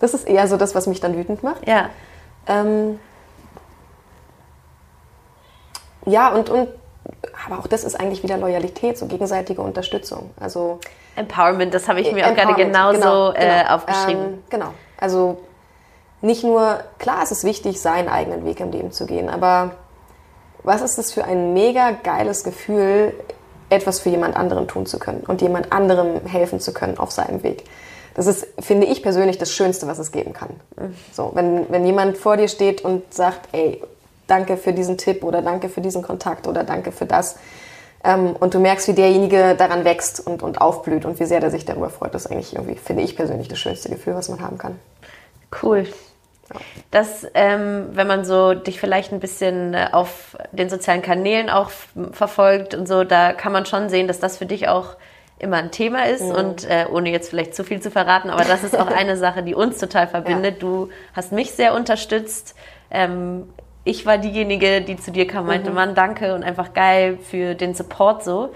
Das 0.00 0.14
ist 0.14 0.28
eher 0.28 0.46
so 0.48 0.56
das, 0.56 0.74
was 0.74 0.86
mich 0.86 1.00
dann 1.00 1.16
wütend 1.16 1.42
macht. 1.42 1.66
Ja. 1.66 1.90
Ähm, 2.46 2.98
ja, 6.08 6.28
und, 6.28 6.50
und 6.50 6.68
aber 7.46 7.60
auch 7.60 7.66
das 7.66 7.84
ist 7.84 7.98
eigentlich 7.98 8.22
wieder 8.22 8.36
Loyalität, 8.36 8.98
so 8.98 9.06
gegenseitige 9.06 9.62
Unterstützung. 9.62 10.30
Also 10.38 10.78
Empowerment, 11.16 11.72
das 11.72 11.88
habe 11.88 12.00
ich 12.00 12.12
mir 12.12 12.26
auch 12.26 12.34
gerade 12.34 12.54
genauso 12.54 12.98
genau, 12.98 13.32
äh, 13.32 13.60
genau. 13.62 13.74
aufgeschrieben. 13.74 14.24
Ähm, 14.24 14.42
genau. 14.50 14.68
Also 14.98 15.38
nicht 16.20 16.44
nur, 16.44 16.80
klar, 16.98 17.20
es 17.22 17.30
ist 17.30 17.44
wichtig, 17.44 17.80
seinen 17.80 18.08
eigenen 18.08 18.44
Weg 18.44 18.60
im 18.60 18.70
Leben 18.70 18.92
zu 18.92 19.06
gehen, 19.06 19.28
aber 19.28 19.72
was 20.64 20.82
ist 20.82 20.98
das 20.98 21.12
für 21.12 21.24
ein 21.24 21.54
mega 21.54 21.92
geiles 22.02 22.44
Gefühl, 22.44 23.14
etwas 23.70 24.00
für 24.00 24.08
jemand 24.08 24.36
anderen 24.36 24.66
tun 24.66 24.86
zu 24.86 24.98
können 24.98 25.22
und 25.26 25.42
jemand 25.42 25.72
anderem 25.72 26.24
helfen 26.26 26.58
zu 26.60 26.72
können 26.72 26.98
auf 26.98 27.10
seinem 27.10 27.42
Weg. 27.42 27.64
Das 28.14 28.26
ist, 28.26 28.48
finde 28.58 28.86
ich 28.86 29.02
persönlich, 29.02 29.38
das 29.38 29.52
Schönste, 29.52 29.86
was 29.86 29.98
es 29.98 30.10
geben 30.10 30.32
kann. 30.32 30.48
So, 31.12 31.30
wenn, 31.34 31.70
wenn 31.70 31.86
jemand 31.86 32.16
vor 32.16 32.36
dir 32.36 32.48
steht 32.48 32.80
und 32.80 33.14
sagt, 33.14 33.48
ey, 33.52 33.82
danke 34.28 34.56
für 34.56 34.72
diesen 34.72 34.96
Tipp 34.96 35.24
oder 35.24 35.42
danke 35.42 35.68
für 35.68 35.80
diesen 35.80 36.02
Kontakt 36.02 36.46
oder 36.46 36.62
danke 36.62 36.92
für 36.92 37.06
das. 37.06 37.36
Ähm, 38.04 38.36
und 38.38 38.54
du 38.54 38.60
merkst, 38.60 38.86
wie 38.86 38.92
derjenige 38.92 39.56
daran 39.56 39.84
wächst 39.84 40.24
und, 40.24 40.42
und 40.42 40.60
aufblüht 40.60 41.04
und 41.04 41.18
wie 41.18 41.24
sehr 41.24 41.40
der 41.40 41.50
sich 41.50 41.64
darüber 41.64 41.90
freut. 41.90 42.14
Das 42.14 42.26
ist 42.26 42.30
eigentlich 42.30 42.54
irgendwie, 42.54 42.76
finde 42.76 43.02
ich 43.02 43.16
persönlich, 43.16 43.48
das 43.48 43.58
schönste 43.58 43.88
Gefühl, 43.88 44.14
was 44.14 44.28
man 44.28 44.40
haben 44.40 44.58
kann. 44.58 44.78
Cool. 45.62 45.86
Das, 46.90 47.26
ähm, 47.34 47.88
wenn 47.92 48.06
man 48.06 48.24
so 48.24 48.54
dich 48.54 48.80
vielleicht 48.80 49.12
ein 49.12 49.20
bisschen 49.20 49.74
äh, 49.74 49.88
auf 49.92 50.36
den 50.52 50.70
sozialen 50.70 51.02
Kanälen 51.02 51.50
auch 51.50 51.70
verfolgt 52.12 52.74
und 52.74 52.88
so, 52.88 53.04
da 53.04 53.32
kann 53.32 53.52
man 53.52 53.66
schon 53.66 53.90
sehen, 53.90 54.08
dass 54.08 54.18
das 54.20 54.38
für 54.38 54.46
dich 54.46 54.68
auch 54.68 54.96
immer 55.38 55.58
ein 55.58 55.70
Thema 55.70 56.06
ist 56.06 56.22
mhm. 56.22 56.30
und 56.30 56.70
äh, 56.70 56.86
ohne 56.90 57.10
jetzt 57.10 57.28
vielleicht 57.28 57.54
zu 57.54 57.64
viel 57.64 57.80
zu 57.80 57.90
verraten, 57.90 58.30
aber 58.30 58.44
das 58.44 58.64
ist 58.64 58.78
auch 58.78 58.86
eine 58.96 59.16
Sache, 59.16 59.42
die 59.42 59.54
uns 59.54 59.78
total 59.78 60.08
verbindet. 60.08 60.54
Ja. 60.54 60.60
Du 60.60 60.88
hast 61.12 61.32
mich 61.32 61.52
sehr 61.52 61.74
unterstützt. 61.74 62.54
Ähm, 62.90 63.48
ich 63.88 64.04
war 64.04 64.18
diejenige, 64.18 64.82
die 64.82 64.96
zu 64.96 65.10
dir 65.10 65.26
kam, 65.26 65.46
meinte, 65.46 65.70
mhm. 65.70 65.76
Mann, 65.76 65.94
danke 65.94 66.34
und 66.34 66.44
einfach 66.44 66.74
geil 66.74 67.18
für 67.18 67.54
den 67.54 67.74
Support 67.74 68.22
so. 68.22 68.50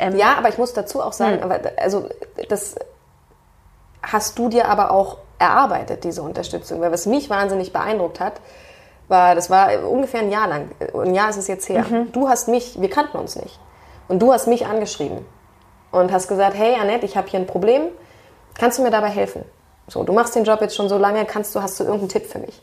Ähm, 0.00 0.16
ja, 0.16 0.36
aber 0.38 0.48
ich 0.48 0.56
muss 0.56 0.72
dazu 0.72 1.02
auch 1.02 1.12
sagen, 1.12 1.46
mhm. 1.46 1.52
also 1.76 2.08
das 2.48 2.76
hast 4.02 4.38
du 4.38 4.48
dir 4.48 4.68
aber 4.68 4.90
auch 4.90 5.18
erarbeitet, 5.38 6.04
diese 6.04 6.22
Unterstützung. 6.22 6.80
Weil 6.80 6.90
was 6.90 7.04
mich 7.04 7.28
wahnsinnig 7.28 7.72
beeindruckt 7.72 8.18
hat, 8.18 8.40
war, 9.08 9.34
das 9.34 9.50
war 9.50 9.86
ungefähr 9.86 10.20
ein 10.20 10.30
Jahr 10.30 10.48
lang, 10.48 10.70
ein 10.94 11.14
Jahr 11.14 11.28
ist 11.28 11.36
es 11.36 11.48
jetzt 11.48 11.68
her. 11.68 11.84
Mhm. 11.88 12.12
Du 12.12 12.28
hast 12.28 12.48
mich, 12.48 12.80
wir 12.80 12.88
kannten 12.88 13.18
uns 13.18 13.36
nicht. 13.36 13.58
Und 14.08 14.20
du 14.20 14.32
hast 14.32 14.46
mich 14.46 14.64
angeschrieben 14.64 15.26
und 15.90 16.12
hast 16.12 16.28
gesagt, 16.28 16.56
hey 16.56 16.76
Annette, 16.80 17.04
ich 17.04 17.16
habe 17.16 17.28
hier 17.28 17.40
ein 17.40 17.46
Problem, 17.46 17.82
kannst 18.54 18.78
du 18.78 18.82
mir 18.82 18.90
dabei 18.90 19.08
helfen? 19.08 19.44
So, 19.86 20.02
du 20.02 20.14
machst 20.14 20.34
den 20.34 20.44
Job 20.44 20.62
jetzt 20.62 20.76
schon 20.76 20.88
so 20.88 20.96
lange, 20.96 21.26
kannst 21.26 21.54
du, 21.54 21.62
hast 21.62 21.78
du 21.78 21.84
irgendeinen 21.84 22.08
Tipp 22.08 22.26
für 22.26 22.38
mich? 22.38 22.62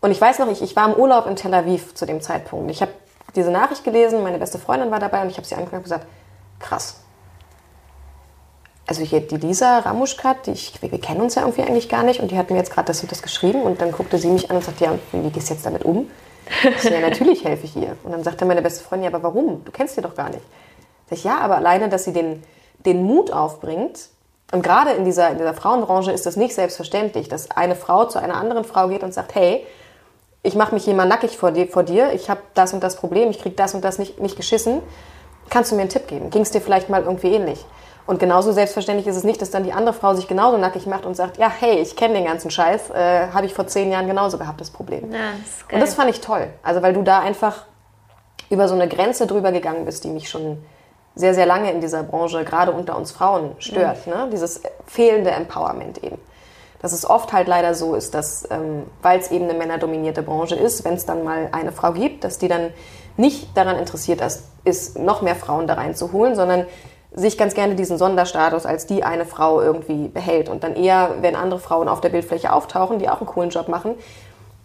Und 0.00 0.10
ich 0.10 0.20
weiß 0.20 0.38
noch, 0.38 0.48
ich, 0.48 0.62
ich 0.62 0.76
war 0.76 0.88
im 0.88 0.94
Urlaub 0.94 1.26
in 1.26 1.36
Tel 1.36 1.52
Aviv 1.54 1.94
zu 1.94 2.06
dem 2.06 2.20
Zeitpunkt. 2.20 2.70
Ich 2.70 2.80
habe 2.80 2.92
diese 3.34 3.50
Nachricht 3.50 3.84
gelesen, 3.84 4.22
meine 4.22 4.38
beste 4.38 4.58
Freundin 4.58 4.90
war 4.90 5.00
dabei 5.00 5.22
und 5.22 5.30
ich 5.30 5.36
habe 5.36 5.46
sie 5.46 5.54
angeguckt 5.54 5.76
und 5.76 5.82
gesagt, 5.84 6.06
krass, 6.60 7.00
also 8.86 9.02
hier 9.02 9.20
die 9.20 9.36
Lisa 9.36 9.80
Ramuschkat, 9.80 10.46
die 10.46 10.52
ich, 10.52 10.80
wir, 10.80 10.90
wir, 10.90 11.00
kennen 11.00 11.20
uns 11.20 11.34
ja 11.34 11.42
irgendwie 11.42 11.62
eigentlich 11.62 11.90
gar 11.90 12.02
nicht 12.02 12.20
und 12.20 12.30
die 12.30 12.38
hat 12.38 12.50
mir 12.50 12.56
jetzt 12.56 12.72
gerade 12.72 12.86
das 12.86 13.02
und 13.02 13.12
das 13.12 13.22
geschrieben 13.22 13.62
und 13.62 13.82
dann 13.82 13.92
guckte 13.92 14.16
sie 14.16 14.28
mich 14.28 14.50
an 14.50 14.56
und 14.56 14.64
sagte, 14.64 14.84
ja, 14.84 14.98
wie 15.12 15.30
gehst 15.30 15.50
du 15.50 15.54
jetzt 15.54 15.66
damit 15.66 15.84
um? 15.84 16.10
Ich 16.62 16.80
so, 16.80 16.88
ja, 16.88 17.00
natürlich 17.00 17.44
helfe 17.44 17.66
ich 17.66 17.76
ihr. 17.76 17.96
Und 18.02 18.12
dann 18.12 18.24
sagte 18.24 18.46
meine 18.46 18.62
beste 18.62 18.82
Freundin, 18.82 19.10
ja, 19.10 19.14
aber 19.14 19.22
warum? 19.22 19.62
Du 19.66 19.70
kennst 19.70 19.96
sie 19.96 20.00
doch 20.00 20.14
gar 20.14 20.30
nicht. 20.30 20.40
Sag 21.10 21.18
ich, 21.18 21.24
ja, 21.24 21.38
aber 21.38 21.56
alleine, 21.56 21.90
dass 21.90 22.04
sie 22.04 22.14
den, 22.14 22.42
den 22.86 23.02
Mut 23.02 23.30
aufbringt, 23.30 24.08
und 24.50 24.62
gerade 24.62 24.92
in 24.92 25.04
dieser, 25.04 25.30
in 25.30 25.36
dieser 25.36 25.52
Frauenbranche 25.52 26.10
ist 26.10 26.24
das 26.24 26.36
nicht 26.36 26.54
selbstverständlich, 26.54 27.28
dass 27.28 27.50
eine 27.50 27.76
Frau 27.76 28.06
zu 28.06 28.18
einer 28.18 28.36
anderen 28.36 28.64
Frau 28.64 28.88
geht 28.88 29.02
und 29.02 29.12
sagt, 29.12 29.34
hey, 29.34 29.66
ich 30.42 30.54
mache 30.54 30.74
mich 30.74 30.86
jemand 30.86 31.08
nackig 31.10 31.36
vor 31.36 31.50
dir, 31.50 31.66
vor 31.68 31.82
dir 31.82 32.12
ich 32.12 32.30
habe 32.30 32.40
das 32.54 32.72
und 32.72 32.82
das 32.82 32.96
Problem, 32.96 33.30
ich 33.30 33.40
kriege 33.40 33.54
das 33.54 33.74
und 33.74 33.84
das 33.84 33.98
nicht, 33.98 34.20
nicht 34.20 34.36
geschissen. 34.36 34.82
Kannst 35.50 35.70
du 35.70 35.76
mir 35.76 35.82
einen 35.82 35.90
Tipp 35.90 36.06
geben? 36.08 36.30
Ging 36.30 36.42
es 36.42 36.50
dir 36.50 36.60
vielleicht 36.60 36.90
mal 36.90 37.02
irgendwie 37.02 37.34
ähnlich? 37.34 37.64
Und 38.06 38.18
genauso 38.20 38.52
selbstverständlich 38.52 39.06
ist 39.06 39.16
es 39.16 39.24
nicht, 39.24 39.42
dass 39.42 39.50
dann 39.50 39.64
die 39.64 39.72
andere 39.72 39.94
Frau 39.94 40.14
sich 40.14 40.26
genauso 40.28 40.56
nackig 40.56 40.86
macht 40.86 41.04
und 41.04 41.14
sagt, 41.14 41.36
ja, 41.36 41.50
hey, 41.50 41.78
ich 41.78 41.94
kenne 41.94 42.14
den 42.14 42.24
ganzen 42.24 42.50
Scheiß, 42.50 42.90
äh, 42.90 43.28
habe 43.34 43.44
ich 43.44 43.52
vor 43.52 43.66
zehn 43.66 43.90
Jahren 43.90 44.06
genauso 44.06 44.38
gehabt, 44.38 44.60
das 44.60 44.70
Problem. 44.70 45.12
Ja, 45.12 45.32
das 45.42 45.74
und 45.74 45.80
das 45.80 45.94
fand 45.94 46.08
ich 46.08 46.22
toll. 46.22 46.48
Also 46.62 46.80
weil 46.80 46.94
du 46.94 47.02
da 47.02 47.20
einfach 47.20 47.66
über 48.48 48.66
so 48.66 48.74
eine 48.74 48.88
Grenze 48.88 49.26
drüber 49.26 49.52
gegangen 49.52 49.84
bist, 49.84 50.04
die 50.04 50.08
mich 50.08 50.30
schon 50.30 50.64
sehr, 51.14 51.34
sehr 51.34 51.44
lange 51.44 51.70
in 51.70 51.82
dieser 51.82 52.02
Branche, 52.02 52.44
gerade 52.44 52.72
unter 52.72 52.96
uns 52.96 53.12
Frauen, 53.12 53.56
stört. 53.58 54.06
Mhm. 54.06 54.12
Ne? 54.12 54.28
Dieses 54.32 54.62
fehlende 54.86 55.30
Empowerment 55.30 56.02
eben. 56.02 56.18
Dass 56.80 56.92
es 56.92 57.08
oft 57.08 57.32
halt 57.32 57.48
leider 57.48 57.74
so 57.74 57.94
ist, 57.94 58.14
dass, 58.14 58.48
ähm, 58.50 58.84
weil 59.02 59.18
es 59.18 59.30
eben 59.30 59.48
eine 59.48 59.58
männerdominierte 59.58 60.22
Branche 60.22 60.54
ist, 60.54 60.84
wenn 60.84 60.94
es 60.94 61.06
dann 61.06 61.24
mal 61.24 61.48
eine 61.52 61.72
Frau 61.72 61.92
gibt, 61.92 62.24
dass 62.24 62.38
die 62.38 62.48
dann 62.48 62.70
nicht 63.16 63.56
daran 63.56 63.78
interessiert 63.78 64.22
ist, 64.64 64.98
noch 64.98 65.22
mehr 65.22 65.34
Frauen 65.34 65.66
da 65.66 65.74
reinzuholen, 65.74 66.36
sondern 66.36 66.66
sich 67.12 67.36
ganz 67.36 67.54
gerne 67.54 67.74
diesen 67.74 67.98
Sonderstatus 67.98 68.64
als 68.66 68.86
die 68.86 69.02
eine 69.02 69.24
Frau 69.24 69.60
irgendwie 69.60 70.08
behält 70.08 70.48
und 70.48 70.62
dann 70.62 70.76
eher, 70.76 71.16
wenn 71.20 71.34
andere 71.34 71.58
Frauen 71.58 71.88
auf 71.88 72.00
der 72.00 72.10
Bildfläche 72.10 72.52
auftauchen, 72.52 72.98
die 72.98 73.08
auch 73.08 73.18
einen 73.18 73.26
coolen 73.26 73.50
Job 73.50 73.68
machen, 73.68 73.94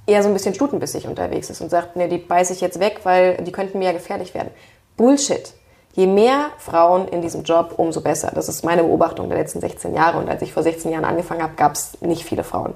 eher 0.05 0.21
so 0.21 0.27
ein 0.27 0.33
bisschen 0.33 0.53
stutenbissig 0.53 1.07
unterwegs 1.07 1.49
ist 1.49 1.61
und 1.61 1.69
sagt, 1.69 1.95
ne, 1.95 2.09
die 2.09 2.17
beiße 2.17 2.53
ich 2.53 2.61
jetzt 2.61 2.79
weg, 2.79 3.01
weil 3.03 3.37
die 3.37 3.51
könnten 3.51 3.79
mir 3.79 3.85
ja 3.85 3.91
gefährlich 3.93 4.33
werden. 4.33 4.49
Bullshit. 4.97 5.53
Je 5.93 6.07
mehr 6.07 6.49
Frauen 6.57 7.07
in 7.07 7.21
diesem 7.21 7.43
Job, 7.43 7.75
umso 7.77 8.01
besser. 8.01 8.31
Das 8.33 8.49
ist 8.49 8.65
meine 8.65 8.83
Beobachtung 8.83 9.29
der 9.29 9.37
letzten 9.37 9.61
16 9.61 9.93
Jahre. 9.93 10.17
Und 10.17 10.27
als 10.27 10.41
ich 10.41 10.51
vor 10.51 10.63
16 10.63 10.91
Jahren 10.91 11.05
angefangen 11.05 11.43
habe, 11.43 11.53
gab 11.55 11.73
es 11.73 12.01
nicht 12.01 12.23
viele 12.23 12.43
Frauen 12.43 12.73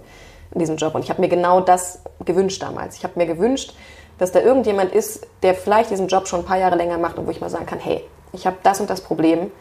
in 0.52 0.60
diesem 0.60 0.78
Job. 0.78 0.94
Und 0.94 1.04
ich 1.04 1.10
habe 1.10 1.22
mir 1.22 1.28
genau 1.28 1.60
das 1.60 2.02
gewünscht 2.26 2.62
damals. 2.62 2.96
Ich 2.96 3.04
habe 3.04 3.14
mir 3.18 3.26
gewünscht, 3.26 3.74
dass 4.20 4.32
da 4.32 4.40
irgendjemand 4.40 4.94
ist, 4.94 5.26
der 5.42 5.56
vielleicht 5.56 5.90
diesen 5.90 6.08
Job 6.08 6.28
schon 6.28 6.42
ein 6.42 6.46
paar 6.46 6.58
Jahre 6.58 6.76
länger 6.76 6.98
macht 6.98 7.18
und 7.18 7.28
wo 7.28 7.32
ich 7.32 7.42
mal 7.42 7.50
sagen 7.50 7.66
kann, 7.66 7.80
hey, 7.80 8.04
ich 8.34 8.46
habe 8.46 8.58
das 8.64 8.80
und 8.80 8.90
das 8.90 9.02
Problem. 9.02 9.52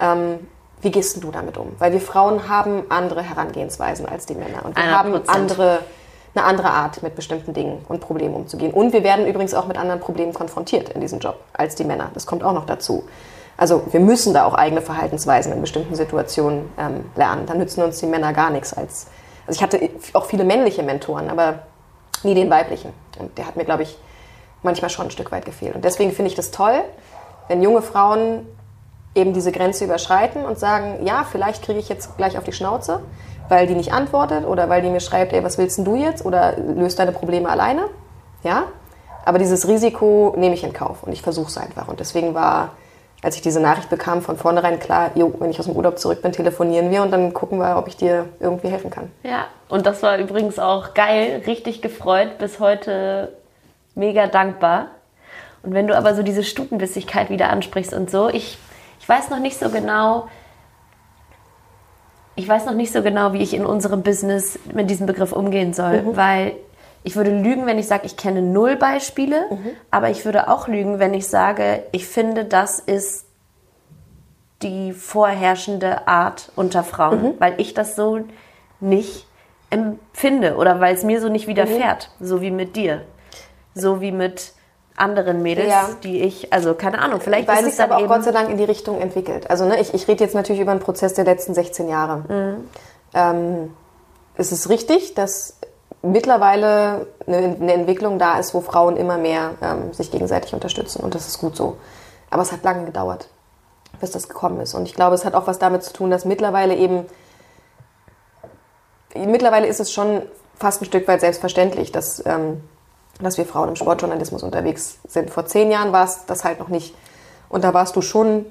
Ähm, 0.00 0.46
wie 0.80 0.90
gehst 0.90 1.22
du 1.22 1.30
damit 1.30 1.56
um? 1.58 1.76
Weil 1.78 1.92
wir 1.92 2.00
Frauen 2.00 2.48
haben 2.48 2.82
andere 2.88 3.22
Herangehensweisen 3.22 4.06
als 4.06 4.26
die 4.26 4.34
Männer 4.34 4.64
und 4.64 4.76
wir 4.76 4.82
100%. 4.82 4.90
haben 4.90 5.28
andere, 5.28 5.78
eine 6.34 6.44
andere 6.44 6.70
Art, 6.70 7.02
mit 7.02 7.14
bestimmten 7.14 7.52
Dingen 7.52 7.84
und 7.88 8.00
Problemen 8.00 8.34
umzugehen. 8.34 8.72
Und 8.72 8.92
wir 8.92 9.04
werden 9.04 9.26
übrigens 9.26 9.54
auch 9.54 9.66
mit 9.66 9.76
anderen 9.76 10.00
Problemen 10.00 10.32
konfrontiert 10.32 10.88
in 10.90 11.00
diesem 11.00 11.18
Job 11.18 11.36
als 11.52 11.74
die 11.74 11.84
Männer. 11.84 12.10
Das 12.14 12.26
kommt 12.26 12.42
auch 12.42 12.54
noch 12.54 12.64
dazu. 12.64 13.04
Also 13.56 13.82
wir 13.90 14.00
müssen 14.00 14.32
da 14.32 14.46
auch 14.46 14.54
eigene 14.54 14.80
Verhaltensweisen 14.80 15.52
in 15.52 15.60
bestimmten 15.60 15.94
Situationen 15.94 16.70
ähm, 16.78 17.04
lernen. 17.16 17.46
Da 17.46 17.54
nützen 17.54 17.82
uns 17.82 17.98
die 17.98 18.06
Männer 18.06 18.32
gar 18.32 18.50
nichts 18.50 18.72
als. 18.72 19.08
Also 19.46 19.58
ich 19.58 19.62
hatte 19.62 19.90
auch 20.14 20.24
viele 20.24 20.44
männliche 20.44 20.82
Mentoren, 20.82 21.28
aber 21.28 21.60
nie 22.22 22.34
den 22.34 22.48
weiblichen. 22.48 22.92
Und 23.18 23.36
der 23.36 23.46
hat 23.46 23.56
mir, 23.56 23.64
glaube 23.64 23.82
ich, 23.82 23.98
manchmal 24.62 24.90
schon 24.90 25.06
ein 25.06 25.10
Stück 25.10 25.32
weit 25.32 25.44
gefehlt. 25.44 25.74
Und 25.74 25.84
deswegen 25.84 26.12
finde 26.12 26.30
ich 26.30 26.34
das 26.34 26.50
toll, 26.50 26.82
wenn 27.48 27.62
junge 27.62 27.82
Frauen 27.82 28.46
eben 29.14 29.34
diese 29.34 29.52
Grenze 29.52 29.84
überschreiten 29.84 30.44
und 30.44 30.58
sagen, 30.58 31.04
ja, 31.04 31.26
vielleicht 31.30 31.62
kriege 31.62 31.78
ich 31.78 31.88
jetzt 31.88 32.16
gleich 32.16 32.38
auf 32.38 32.44
die 32.44 32.52
Schnauze, 32.52 33.00
weil 33.52 33.66
die 33.66 33.74
nicht 33.74 33.92
antwortet 33.92 34.46
oder 34.46 34.70
weil 34.70 34.80
die 34.80 34.88
mir 34.88 35.00
schreibt, 35.00 35.34
ey, 35.34 35.44
was 35.44 35.58
willst 35.58 35.76
denn 35.76 35.84
du 35.84 35.94
jetzt? 35.94 36.24
Oder 36.24 36.56
löst 36.56 36.98
deine 36.98 37.12
Probleme 37.12 37.50
alleine, 37.50 37.82
ja, 38.42 38.64
aber 39.26 39.38
dieses 39.38 39.68
Risiko 39.68 40.32
nehme 40.38 40.54
ich 40.54 40.64
in 40.64 40.72
Kauf 40.72 41.02
und 41.02 41.12
ich 41.12 41.20
versuche 41.20 41.48
es 41.48 41.58
einfach. 41.58 41.86
Und 41.88 42.00
deswegen 42.00 42.32
war, 42.34 42.70
als 43.22 43.36
ich 43.36 43.42
diese 43.42 43.60
Nachricht 43.60 43.90
bekam, 43.90 44.22
von 44.22 44.38
vornherein 44.38 44.80
klar, 44.80 45.10
jo, 45.16 45.34
wenn 45.38 45.50
ich 45.50 45.60
aus 45.60 45.66
dem 45.66 45.76
Urlaub 45.76 45.98
zurück 45.98 46.22
bin, 46.22 46.32
telefonieren 46.32 46.90
wir 46.90 47.02
und 47.02 47.10
dann 47.10 47.34
gucken 47.34 47.58
wir, 47.58 47.76
ob 47.76 47.88
ich 47.88 47.96
dir 47.98 48.24
irgendwie 48.40 48.68
helfen 48.68 48.90
kann. 48.90 49.10
Ja, 49.22 49.44
und 49.68 49.84
das 49.84 50.02
war 50.02 50.16
übrigens 50.16 50.58
auch 50.58 50.94
geil, 50.94 51.42
richtig 51.46 51.82
gefreut, 51.82 52.38
bis 52.38 52.58
heute 52.58 53.36
mega 53.94 54.28
dankbar. 54.28 54.86
Und 55.62 55.74
wenn 55.74 55.88
du 55.88 55.94
aber 55.94 56.14
so 56.14 56.22
diese 56.22 56.42
Stutenbissigkeit 56.42 57.28
wieder 57.28 57.50
ansprichst 57.50 57.92
und 57.92 58.10
so, 58.10 58.30
ich, 58.30 58.56
ich 58.98 59.06
weiß 59.06 59.28
noch 59.28 59.40
nicht 59.40 59.58
so 59.58 59.68
genau, 59.68 60.28
ich 62.34 62.48
weiß 62.48 62.66
noch 62.66 62.74
nicht 62.74 62.92
so 62.92 63.02
genau, 63.02 63.32
wie 63.32 63.42
ich 63.42 63.54
in 63.54 63.66
unserem 63.66 64.02
Business 64.02 64.58
mit 64.72 64.88
diesem 64.90 65.06
Begriff 65.06 65.32
umgehen 65.32 65.74
soll, 65.74 66.02
mhm. 66.02 66.16
weil 66.16 66.52
ich 67.04 67.16
würde 67.16 67.30
lügen, 67.30 67.66
wenn 67.66 67.78
ich 67.78 67.88
sage, 67.88 68.06
ich 68.06 68.16
kenne 68.16 68.42
null 68.42 68.76
Beispiele, 68.76 69.46
mhm. 69.50 69.70
aber 69.90 70.10
ich 70.10 70.24
würde 70.24 70.48
auch 70.48 70.68
lügen, 70.68 70.98
wenn 70.98 71.14
ich 71.14 71.26
sage, 71.26 71.82
ich 71.92 72.06
finde, 72.06 72.44
das 72.44 72.78
ist 72.78 73.26
die 74.62 74.92
vorherrschende 74.92 76.06
Art 76.06 76.52
unter 76.54 76.84
Frauen, 76.84 77.22
mhm. 77.22 77.34
weil 77.38 77.54
ich 77.58 77.74
das 77.74 77.96
so 77.96 78.20
nicht 78.80 79.26
empfinde 79.70 80.56
oder 80.56 80.80
weil 80.80 80.94
es 80.94 81.02
mir 81.02 81.20
so 81.20 81.28
nicht 81.28 81.48
widerfährt, 81.48 82.10
mhm. 82.18 82.26
so 82.26 82.40
wie 82.40 82.50
mit 82.50 82.76
dir, 82.76 83.02
so 83.74 84.00
wie 84.00 84.12
mit 84.12 84.52
anderen 85.02 85.42
Mädels, 85.42 85.68
ja. 85.68 85.88
die 86.02 86.22
ich, 86.22 86.52
also 86.52 86.74
keine 86.74 87.00
Ahnung, 87.00 87.20
vielleicht 87.20 87.48
Weil 87.48 87.66
ist 87.66 87.74
es 87.74 87.80
aber 87.80 87.98
auch 87.98 88.06
Gott 88.06 88.24
sei 88.24 88.30
Dank 88.30 88.48
in 88.48 88.56
die 88.56 88.64
Richtung 88.64 89.00
entwickelt. 89.00 89.50
Also 89.50 89.66
ne, 89.66 89.80
ich, 89.80 89.92
ich 89.92 90.06
rede 90.08 90.22
jetzt 90.24 90.34
natürlich 90.34 90.62
über 90.62 90.70
einen 90.70 90.80
Prozess 90.80 91.14
der 91.14 91.24
letzten 91.24 91.54
16 91.54 91.88
Jahre. 91.88 92.24
Mhm. 92.28 92.68
Ähm, 93.14 93.76
es 94.36 94.52
ist 94.52 94.68
richtig, 94.68 95.14
dass 95.14 95.56
mittlerweile 96.02 97.06
eine, 97.26 97.56
eine, 97.60 97.72
Entwicklung 97.72 98.18
da 98.18 98.38
ist, 98.38 98.54
wo 98.54 98.60
Frauen 98.60 98.96
immer 98.96 99.18
mehr 99.18 99.54
ähm, 99.60 99.92
sich 99.92 100.10
gegenseitig 100.10 100.54
unterstützen 100.54 101.02
und 101.02 101.14
das 101.14 101.28
ist 101.28 101.38
gut 101.38 101.56
so. 101.56 101.76
Aber 102.30 102.42
es 102.42 102.52
hat 102.52 102.64
lange 102.64 102.86
gedauert, 102.86 103.28
bis 104.00 104.10
das 104.10 104.28
gekommen 104.28 104.60
ist. 104.60 104.74
Und 104.74 104.86
ich 104.86 104.94
glaube, 104.94 105.14
es 105.14 105.24
hat 105.24 105.34
auch 105.34 105.46
was 105.46 105.58
damit 105.58 105.82
zu 105.82 105.92
tun, 105.92 106.10
dass 106.10 106.24
mittlerweile 106.24 106.74
eben, 106.74 107.06
mittlerweile 109.14 109.66
ist 109.66 109.80
es 109.80 109.92
schon 109.92 110.22
fast 110.58 110.80
ein 110.80 110.86
Stück 110.86 111.06
weit 111.08 111.20
selbstverständlich, 111.20 111.92
dass 111.92 112.24
ähm, 112.24 112.62
dass 113.20 113.38
wir 113.38 113.46
Frauen 113.46 113.68
im 113.70 113.76
Sportjournalismus 113.76 114.42
unterwegs 114.42 114.98
sind. 115.06 115.30
Vor 115.30 115.46
zehn 115.46 115.70
Jahren 115.70 115.92
war 115.92 116.04
es 116.04 116.26
das 116.26 116.44
halt 116.44 116.58
noch 116.58 116.68
nicht. 116.68 116.94
Und 117.48 117.64
da 117.64 117.74
warst 117.74 117.94
du 117.96 118.00
schon, 118.00 118.46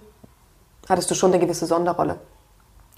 hattest 0.87 1.09
du 1.09 1.15
schon 1.15 1.31
eine 1.31 1.39
gewisse 1.39 1.65
Sonderrolle. 1.65 2.17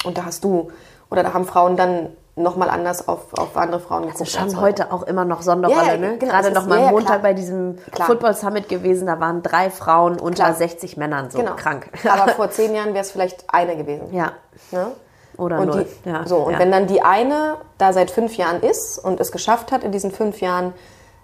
Und 0.03 0.17
da 0.17 0.25
hast 0.25 0.43
du, 0.43 0.71
oder 1.09 1.23
da 1.23 1.33
haben 1.33 1.45
Frauen 1.45 1.77
dann 1.77 2.09
nochmal 2.35 2.69
anders 2.69 3.07
auf, 3.07 3.33
auf 3.37 3.55
andere 3.55 3.79
Frauen 3.79 4.03
geguckt. 4.03 4.21
Also 4.21 4.39
schon 4.39 4.59
heute 4.59 4.91
auch 4.91 5.03
immer 5.03 5.23
noch 5.23 5.41
Sonderrolle, 5.41 5.87
ja, 5.87 5.97
ne? 5.97 6.17
Genau, 6.17 6.31
Gerade 6.31 6.51
noch 6.51 6.65
mal 6.65 6.79
am 6.79 6.91
Montag 6.91 7.07
klar. 7.07 7.19
bei 7.19 7.33
diesem 7.33 7.77
klar. 7.91 8.07
Football 8.07 8.33
Summit 8.33 8.69
gewesen, 8.69 9.05
da 9.05 9.19
waren 9.19 9.43
drei 9.43 9.69
Frauen 9.69 10.19
unter 10.19 10.45
klar. 10.45 10.55
60 10.55 10.97
Männern, 10.97 11.29
so 11.29 11.37
genau. 11.37 11.55
krank. 11.55 11.89
Aber 12.09 12.31
vor 12.31 12.49
zehn 12.49 12.73
Jahren 12.75 12.93
wäre 12.93 13.03
es 13.03 13.11
vielleicht 13.11 13.45
eine 13.47 13.77
gewesen. 13.77 14.11
Ja. 14.11 14.31
Ne? 14.71 14.87
Oder 15.37 15.59
und 15.59 15.67
null. 15.67 15.87
Die, 16.05 16.09
ja. 16.09 16.25
So, 16.27 16.37
und 16.37 16.53
ja. 16.53 16.59
wenn 16.59 16.71
dann 16.71 16.87
die 16.87 17.01
eine 17.01 17.57
da 17.77 17.93
seit 17.93 18.11
fünf 18.11 18.35
Jahren 18.35 18.61
ist 18.61 18.97
und 18.97 19.19
es 19.19 19.31
geschafft 19.31 19.71
hat, 19.71 19.83
in 19.83 19.91
diesen 19.91 20.11
fünf 20.11 20.41
Jahren 20.41 20.73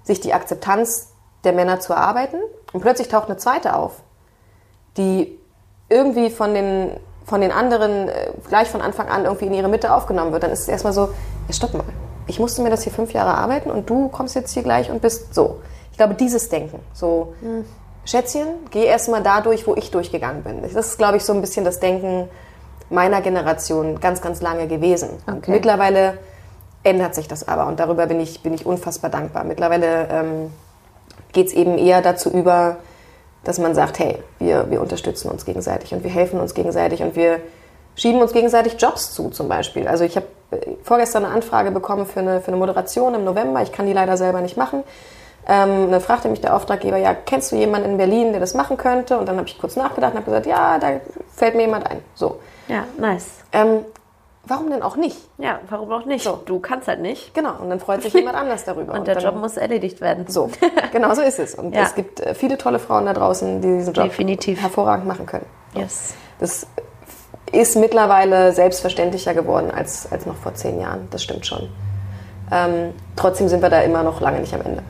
sich 0.04 0.20
die 0.20 0.34
Akzeptanz 0.34 1.14
der 1.44 1.54
Männer 1.54 1.80
zu 1.80 1.94
erarbeiten 1.94 2.38
und 2.74 2.82
plötzlich 2.82 3.08
taucht 3.08 3.30
eine 3.30 3.38
zweite 3.38 3.76
auf, 3.76 4.02
die 4.98 5.40
irgendwie 5.90 6.30
von 6.30 6.54
den, 6.54 6.92
von 7.26 7.42
den 7.42 7.52
anderen 7.52 8.10
äh, 8.10 8.32
gleich 8.48 8.68
von 8.68 8.82
Anfang 8.82 9.08
an 9.10 9.26
irgendwie 9.26 9.46
in 9.46 9.54
ihre 9.54 9.70
Mitte 9.70 9.94
aufgenommen 9.94 10.32
wird, 10.32 10.44
dann 10.44 10.52
ist 10.52 10.62
es 10.62 10.68
erstmal 10.68 10.94
so, 10.94 11.10
ja, 11.48 11.54
stopp 11.54 11.74
mal, 11.74 11.86
ich 12.28 12.40
musste 12.40 12.62
mir 12.62 12.70
das 12.70 12.84
hier 12.84 12.94
fünf 12.94 13.14
Jahre 13.14 13.34
arbeiten 13.34 13.72
und 13.72 13.90
du 13.90 14.10
kommst 14.10 14.36
jetzt 14.36 14.54
hier 14.54 14.64
gleich 14.64 14.92
und 14.92 15.02
bist 15.02 15.34
so. 15.34 15.60
Ich 15.92 15.98
glaube, 15.98 16.14
dieses 16.14 16.50
Denken, 16.50 16.80
so, 16.94 17.34
hm. 17.42 17.66
Schätzchen, 18.06 18.48
geh 18.72 18.86
erstmal 18.86 19.22
da 19.22 19.42
durch, 19.42 19.68
wo 19.68 19.76
ich 19.76 19.92
durchgegangen 19.92 20.44
bin. 20.44 20.62
Das 20.62 20.74
ist, 20.74 20.98
glaube 20.98 21.18
ich, 21.18 21.24
so 21.24 21.34
ein 21.34 21.42
bisschen 21.42 21.66
das 21.66 21.80
Denken 21.80 22.30
meiner 22.90 23.22
Generation 23.22 24.00
ganz, 24.00 24.22
ganz 24.22 24.42
lange 24.42 24.68
gewesen. 24.68 25.10
Okay. 25.28 25.52
Mittlerweile 25.52 26.18
ändert 26.84 27.16
sich 27.16 27.28
das 27.28 27.48
aber 27.48 27.68
und 27.68 27.80
darüber 27.80 28.08
bin 28.08 28.20
ich, 28.20 28.42
bin 28.42 28.54
ich 28.54 28.66
unfassbar 28.66 29.10
dankbar. 29.10 29.44
Mittlerweile 29.44 30.08
ähm, 30.10 30.52
geht 31.34 31.48
es 31.48 31.54
eben 31.54 31.78
eher 31.78 32.02
dazu 32.02 32.30
über, 32.30 32.78
dass 33.44 33.60
man 33.60 33.76
sagt, 33.76 34.00
hey, 34.00 34.24
wir, 34.40 34.70
wir 34.70 34.82
unterstützen 34.82 35.30
uns 35.30 35.46
gegenseitig 35.46 35.94
und 35.94 36.04
wir 36.04 36.12
helfen 36.12 36.40
uns 36.40 36.54
gegenseitig 36.54 37.02
und 37.02 37.16
wir 37.16 37.42
schieben 37.96 38.22
uns 38.22 38.32
gegenseitig 38.32 38.82
Jobs 38.82 39.14
zu 39.14 39.30
zum 39.30 39.50
Beispiel. 39.50 39.88
Also 39.88 40.04
ich 40.06 40.16
habe 40.16 40.28
äh, 40.52 40.76
vorgestern 40.84 41.26
eine 41.26 41.34
Anfrage 41.34 41.72
bekommen 41.72 42.06
für 42.06 42.22
eine, 42.22 42.42
für 42.42 42.48
eine 42.48 42.58
Moderation 42.58 43.14
im 43.14 43.26
November. 43.26 43.62
Ich 43.62 43.72
kann 43.72 43.86
die 43.86 43.94
leider 43.94 44.16
selber 44.18 44.42
nicht 44.42 44.58
machen. 44.58 44.84
Ähm, 45.48 45.92
dann 45.92 46.02
fragte 46.02 46.30
mich 46.30 46.42
der 46.42 46.56
Auftraggeber, 46.56 46.98
ja, 46.98 47.14
kennst 47.14 47.52
du 47.52 47.56
jemanden 47.56 47.92
in 47.92 47.98
Berlin, 47.98 48.32
der 48.32 48.40
das 48.40 48.54
machen 48.54 48.78
könnte? 48.78 49.18
Und 49.18 49.28
dann 49.28 49.38
habe 49.38 49.48
ich 49.48 49.58
kurz 49.58 49.76
nachgedacht 49.76 50.14
und 50.14 50.20
habe 50.20 50.26
gesagt, 50.26 50.46
ja, 50.46 50.78
da 50.78 51.00
fällt 51.36 51.56
mir 51.56 51.64
jemand 51.64 51.90
ein. 51.90 52.02
So. 52.14 52.40
Ja, 52.68 52.84
nice. 52.98 53.26
Ähm, 53.52 53.86
warum 54.46 54.70
denn 54.70 54.82
auch 54.82 54.96
nicht? 54.96 55.18
Ja, 55.38 55.60
warum 55.70 55.92
auch 55.92 56.06
nicht? 56.06 56.24
So. 56.24 56.40
Du 56.46 56.60
kannst 56.60 56.88
halt 56.88 57.02
nicht. 57.02 57.34
Genau, 57.34 57.54
und 57.62 57.70
dann 57.70 57.80
freut 57.80 58.02
sich 58.02 58.14
jemand 58.14 58.36
anders 58.36 58.66
darüber. 58.66 58.94
und 58.98 59.08
der 59.08 59.16
und 59.16 59.24
dann, 59.24 59.34
Job 59.34 59.42
muss 59.42 59.58
erledigt 59.58 60.02
werden. 60.02 60.26
So, 60.28 60.50
genau 60.92 61.14
so 61.14 61.22
ist 61.22 61.40
es. 61.40 61.56
Und 61.56 61.74
ja. 61.74 61.84
es 61.84 61.96
gibt 61.96 62.20
äh, 62.20 62.34
viele 62.34 62.58
tolle 62.58 62.80
Frauen 62.80 63.06
da 63.06 63.14
draußen, 63.14 63.62
die 63.62 63.78
diesen 63.78 63.94
Job 63.94 64.06
Definitiv. 64.06 64.62
hervorragend 64.62 65.08
machen 65.08 65.26
können. 65.26 65.46
Yes. 65.74 66.14
Das 66.40 66.66
ist 67.52 67.76
mittlerweile 67.76 68.52
selbstverständlicher 68.54 69.34
geworden 69.34 69.72
als, 69.72 70.12
als 70.12 70.26
noch 70.26 70.36
vor 70.36 70.54
zehn 70.54 70.80
Jahren. 70.80 71.08
Das 71.12 71.24
stimmt 71.24 71.46
schon. 71.46 71.70
Ähm, 72.52 72.94
trotzdem 73.16 73.48
sind 73.48 73.62
wir 73.62 73.70
da 73.70 73.82
immer 73.82 74.04
noch 74.04 74.22
lange 74.22 74.40
nicht 74.40 74.54
am 74.54 74.62
Ende. 74.62 74.84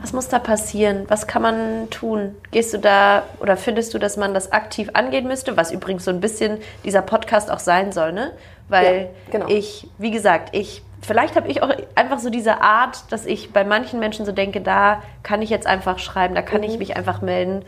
Was 0.00 0.12
muss 0.12 0.28
da 0.28 0.38
passieren? 0.38 1.06
Was 1.08 1.26
kann 1.26 1.42
man 1.42 1.90
tun? 1.90 2.36
Gehst 2.52 2.72
du 2.72 2.78
da 2.78 3.24
oder 3.40 3.56
findest 3.56 3.92
du, 3.94 3.98
dass 3.98 4.16
man 4.16 4.32
das 4.32 4.52
aktiv 4.52 4.90
angehen 4.92 5.26
müsste? 5.26 5.56
Was 5.56 5.72
übrigens 5.72 6.04
so 6.04 6.12
ein 6.12 6.20
bisschen 6.20 6.58
dieser 6.84 7.02
Podcast 7.02 7.50
auch 7.50 7.58
sein 7.58 7.90
soll, 7.90 8.12
ne? 8.12 8.30
Weil 8.68 8.96
ja, 8.96 9.32
genau. 9.32 9.48
ich, 9.48 9.88
wie 9.98 10.12
gesagt, 10.12 10.54
ich, 10.54 10.82
vielleicht 11.02 11.34
habe 11.34 11.48
ich 11.48 11.62
auch 11.62 11.70
einfach 11.96 12.20
so 12.20 12.30
diese 12.30 12.60
Art, 12.60 13.10
dass 13.10 13.26
ich 13.26 13.52
bei 13.52 13.64
manchen 13.64 13.98
Menschen 13.98 14.24
so 14.24 14.30
denke, 14.30 14.60
da 14.60 15.02
kann 15.24 15.42
ich 15.42 15.50
jetzt 15.50 15.66
einfach 15.66 15.98
schreiben, 15.98 16.36
da 16.36 16.42
kann 16.42 16.60
mhm. 16.60 16.68
ich 16.68 16.78
mich 16.78 16.96
einfach 16.96 17.20
melden. 17.20 17.64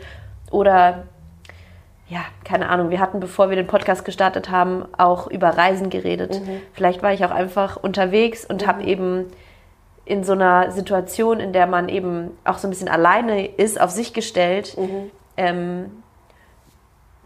Oder 0.51 1.03
ja, 2.07 2.21
keine 2.45 2.69
Ahnung, 2.69 2.91
wir 2.91 3.01
hatten, 3.01 3.19
bevor 3.19 3.49
wir 3.49 3.57
den 3.57 3.67
Podcast 3.67 4.05
gestartet 4.05 4.49
haben, 4.49 4.85
auch 4.97 5.27
über 5.27 5.49
Reisen 5.49 5.89
geredet. 5.89 6.39
Mhm. 6.39 6.61
Vielleicht 6.73 7.03
war 7.03 7.11
ich 7.11 7.25
auch 7.25 7.31
einfach 7.31 7.75
unterwegs 7.75 8.45
und 8.45 8.61
mhm. 8.61 8.67
habe 8.67 8.83
eben 8.83 9.25
in 10.11 10.25
so 10.25 10.33
einer 10.33 10.71
Situation, 10.71 11.39
in 11.39 11.53
der 11.53 11.67
man 11.67 11.87
eben 11.87 12.37
auch 12.43 12.57
so 12.57 12.67
ein 12.67 12.69
bisschen 12.69 12.89
alleine 12.89 13.47
ist, 13.47 13.79
auf 13.79 13.91
sich 13.91 14.11
gestellt, 14.13 14.77
mhm. 14.77 15.09
ähm, 15.37 16.03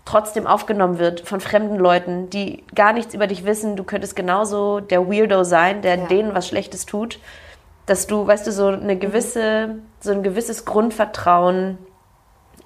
trotzdem 0.06 0.46
aufgenommen 0.46 1.00
wird 1.00 1.22
von 1.22 1.42
fremden 1.42 1.80
Leuten, 1.80 2.30
die 2.30 2.64
gar 2.76 2.94
nichts 2.94 3.16
über 3.16 3.26
dich 3.26 3.44
wissen. 3.44 3.76
Du 3.76 3.84
könntest 3.84 4.16
genauso 4.16 4.82
der 4.82 5.10
Weirdo 5.10 5.44
sein, 5.44 5.82
der 5.82 5.98
ja. 5.98 6.06
denen 6.06 6.36
was 6.36 6.48
Schlechtes 6.48 6.86
tut, 6.86 7.18
dass 7.88 8.06
du, 8.06 8.28
weißt 8.28 8.46
du, 8.46 8.52
so 8.52 8.68
eine 8.68 8.98
gewisse, 9.00 9.68
mhm. 9.68 9.82
so 10.00 10.12
ein 10.12 10.22
gewisses 10.22 10.64
Grundvertrauen 10.66 11.80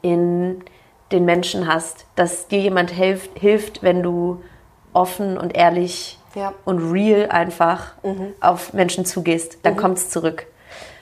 in 0.01 0.65
den 1.13 1.23
Menschen 1.23 1.65
hast, 1.65 2.07
dass 2.17 2.49
dir 2.49 2.59
jemand 2.59 2.91
hilft, 2.91 3.39
hilft 3.39 3.83
wenn 3.83 4.03
du 4.03 4.43
offen 4.91 5.37
und 5.37 5.55
ehrlich 5.55 6.18
ja. 6.35 6.53
und 6.65 6.91
real 6.91 7.29
einfach 7.29 7.93
mhm. 8.03 8.33
auf 8.39 8.73
Menschen 8.73 9.05
zugehst, 9.05 9.59
dann 9.63 9.73
mhm. 9.73 9.77
kommt 9.77 9.97
es 9.97 10.09
zurück. 10.09 10.47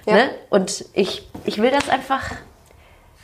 Ja. 0.05 0.13
Ne? 0.15 0.29
Und 0.49 0.85
ich, 0.93 1.27
ich 1.45 1.61
will 1.61 1.69
das 1.69 1.89
einfach, 1.89 2.31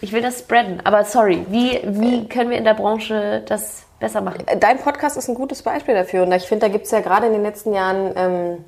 ich 0.02 0.12
will 0.12 0.22
das 0.22 0.40
spreaden. 0.40 0.82
Aber 0.86 1.06
sorry, 1.06 1.46
wie, 1.50 1.80
wie 1.86 2.28
können 2.28 2.50
wir 2.50 2.58
in 2.58 2.66
der 2.66 2.74
Branche 2.74 3.42
das 3.48 3.84
besser 4.00 4.22
machen? 4.22 4.46
Dein 4.60 4.80
Podcast 4.80 5.18
ist 5.18 5.30
ein 5.30 5.36
gutes 5.36 5.62
Beispiel 5.62 5.96
dafür. 5.96 6.24
Und 6.24 6.32
ich 6.34 6.44
finde, 6.44 6.68
da 6.68 6.72
gibt 6.72 6.86
es 6.86 6.92
ja 6.92 7.00
gerade 7.00 7.28
in 7.28 7.34
den 7.34 7.44
letzten 7.44 7.74
Jahren 7.74 8.12
ähm, 8.18 8.66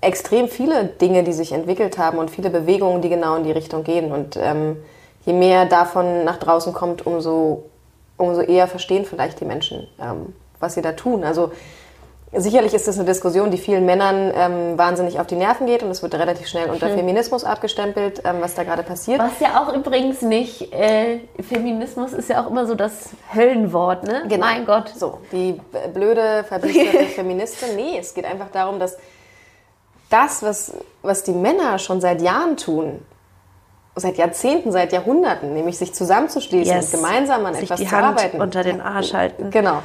extrem 0.00 0.48
viele 0.48 0.86
Dinge, 0.86 1.22
die 1.22 1.34
sich 1.34 1.52
entwickelt 1.52 1.98
haben 1.98 2.18
und 2.18 2.30
viele 2.30 2.48
Bewegungen, 2.48 3.02
die 3.02 3.10
genau 3.10 3.36
in 3.36 3.44
die 3.44 3.52
Richtung 3.52 3.84
gehen. 3.84 4.10
Und 4.10 4.36
ähm, 4.36 4.78
je 5.26 5.34
mehr 5.34 5.66
davon 5.66 6.24
nach 6.24 6.38
draußen 6.38 6.72
kommt, 6.72 7.06
umso, 7.06 7.64
umso 8.16 8.40
eher 8.40 8.66
verstehen 8.68 9.04
vielleicht 9.04 9.40
die 9.40 9.44
Menschen, 9.44 9.86
ähm, 10.00 10.34
was 10.58 10.74
sie 10.74 10.82
da 10.82 10.92
tun. 10.92 11.24
Also 11.24 11.52
Sicherlich 12.32 12.74
ist 12.74 12.86
das 12.86 12.96
eine 12.96 13.06
Diskussion, 13.06 13.50
die 13.50 13.58
vielen 13.58 13.84
Männern 13.84 14.32
ähm, 14.32 14.78
wahnsinnig 14.78 15.18
auf 15.18 15.26
die 15.26 15.34
Nerven 15.34 15.66
geht 15.66 15.82
und 15.82 15.90
es 15.90 16.00
wird 16.00 16.14
relativ 16.14 16.46
schnell 16.46 16.70
unter 16.70 16.88
hm. 16.88 16.94
Feminismus 16.94 17.42
abgestempelt, 17.42 18.22
ähm, 18.24 18.36
was 18.38 18.54
da 18.54 18.62
gerade 18.62 18.84
passiert. 18.84 19.18
Was 19.18 19.40
ja 19.40 19.60
auch 19.60 19.74
übrigens 19.74 20.22
nicht, 20.22 20.72
äh, 20.72 21.18
Feminismus 21.42 22.12
ist 22.12 22.28
ja 22.28 22.44
auch 22.44 22.48
immer 22.48 22.66
so 22.66 22.76
das 22.76 23.10
Höllenwort, 23.34 24.04
ne? 24.04 24.22
Genau. 24.28 24.46
Mein 24.46 24.64
Gott. 24.64 24.92
So, 24.96 25.18
die 25.32 25.60
blöde, 25.92 26.44
verbiesterte 26.44 27.04
Feministin. 27.16 27.74
Nee, 27.74 27.98
es 27.98 28.14
geht 28.14 28.24
einfach 28.24 28.50
darum, 28.52 28.78
dass 28.78 28.96
das, 30.08 30.44
was, 30.44 30.72
was 31.02 31.24
die 31.24 31.32
Männer 31.32 31.80
schon 31.80 32.00
seit 32.00 32.22
Jahren 32.22 32.56
tun, 32.56 33.04
seit 33.96 34.18
Jahrzehnten, 34.18 34.70
seit 34.70 34.92
Jahrhunderten, 34.92 35.52
nämlich 35.52 35.78
sich 35.78 35.94
zusammenzuschließen 35.94 36.76
yes. 36.76 36.94
und 36.94 37.02
gemeinsam 37.02 37.44
an 37.44 37.54
sich 37.54 37.64
etwas 37.64 37.80
die 37.80 37.86
zu 37.86 37.92
Hand 37.92 38.18
arbeiten. 38.18 38.40
unter 38.40 38.62
den 38.62 38.80
Arsch 38.80 39.14
halten. 39.14 39.50
Genau 39.50 39.82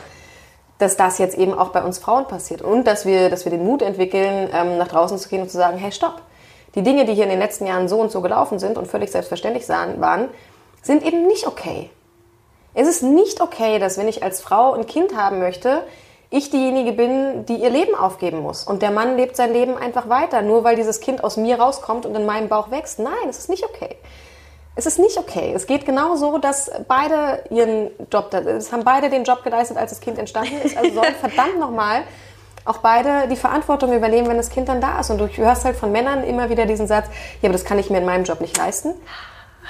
dass 0.78 0.98
das 0.98 1.18
jetzt 1.18 1.38
eben 1.38 1.54
auch 1.54 1.70
bei 1.70 1.84
uns 1.84 2.00
Frauen 2.00 2.28
passiert 2.28 2.62
und 2.62 2.86
dass 2.86 3.06
wir, 3.06 3.30
dass 3.30 3.46
wir 3.46 3.52
den 3.52 3.64
Mut 3.64 3.82
entwickeln, 3.82 4.50
ähm, 4.54 4.78
nach 4.78 4.88
draußen 4.88 5.18
zu 5.18 5.30
gehen 5.30 5.42
und 5.42 5.50
zu 5.50 5.58
sagen, 5.58 5.78
hey, 5.78 5.92
stopp. 5.92 6.22
Die 6.76 6.84
Dinge, 6.84 7.06
die 7.06 7.14
hier 7.14 7.24
in 7.24 7.30
den 7.30 7.40
letzten 7.40 7.66
Jahren 7.66 7.88
so 7.88 8.00
und 8.00 8.12
so 8.12 8.22
gelaufen 8.22 8.60
sind 8.60 8.78
und 8.78 8.88
völlig 8.88 9.10
selbstverständlich 9.10 9.70
waren, 9.70 10.28
sind 10.82 11.06
eben 11.06 11.26
nicht 11.28 11.48
okay. 11.48 11.90
Es 12.74 12.90
ist 12.90 13.02
nicht 13.02 13.40
okay, 13.40 13.80
dass 13.80 13.98
wenn 13.98 14.10
ich 14.10 14.24
als 14.24 14.42
Frau 14.42 14.74
ein 14.74 14.86
Kind 14.86 15.16
haben 15.16 15.40
möchte, 15.40 15.84
ich 16.30 16.50
diejenige 16.50 16.92
bin, 16.92 17.46
die 17.46 17.56
ihr 17.56 17.70
Leben 17.70 17.96
aufgeben 17.96 18.40
muss. 18.42 18.66
Und 18.66 18.82
der 18.82 18.92
Mann 18.92 19.16
lebt 19.16 19.38
sein 19.38 19.54
Leben 19.54 19.78
einfach 19.78 20.10
weiter, 20.10 20.42
nur 20.42 20.66
weil 20.66 20.76
dieses 20.76 21.00
Kind 21.00 21.24
aus 21.24 21.38
mir 21.38 21.62
rauskommt 21.62 22.06
und 22.06 22.14
in 22.14 22.26
meinem 22.26 22.50
Bauch 22.50 22.72
wächst. 22.72 23.00
Nein, 23.00 23.30
es 23.30 23.40
ist 23.40 23.50
nicht 23.50 23.64
okay 23.64 23.96
es 24.76 24.86
ist 24.86 25.00
nicht 25.00 25.18
okay. 25.18 25.54
Es 25.56 25.68
geht 25.68 25.86
genau 25.86 26.16
so, 26.16 26.38
dass 26.38 26.70
beide 26.88 27.44
ihren 27.50 27.90
Job, 28.12 28.34
es 28.34 28.72
haben 28.72 28.84
beide 28.84 29.10
den 29.10 29.24
Job 29.24 29.44
geleistet, 29.44 29.78
als 29.78 29.92
das 29.92 30.02
Kind 30.02 30.20
entstanden 30.20 30.58
ist. 30.64 30.78
Also 30.78 30.94
sollen 30.94 31.16
verdammt 31.20 31.60
nochmal 31.60 32.04
auch 32.66 32.80
beide 32.80 33.28
die 33.30 33.36
Verantwortung 33.36 33.94
übernehmen, 33.94 34.28
wenn 34.28 34.38
das 34.38 34.50
Kind 34.50 34.68
dann 34.68 34.82
da 34.82 35.00
ist. 35.00 35.10
Und 35.12 35.20
du 35.20 35.28
hörst 35.28 35.66
halt 35.66 35.78
von 35.78 35.92
Männern 35.92 36.24
immer 36.24 36.50
wieder 36.50 36.66
diesen 36.66 36.88
Satz, 36.88 37.06
ja, 37.42 37.48
aber 37.48 37.54
das 37.54 37.64
kann 37.64 37.80
ich 37.80 37.90
mir 37.90 38.00
in 38.00 38.06
meinem 38.06 38.24
Job 38.24 38.42
nicht 38.42 38.58
leisten. 38.58 38.94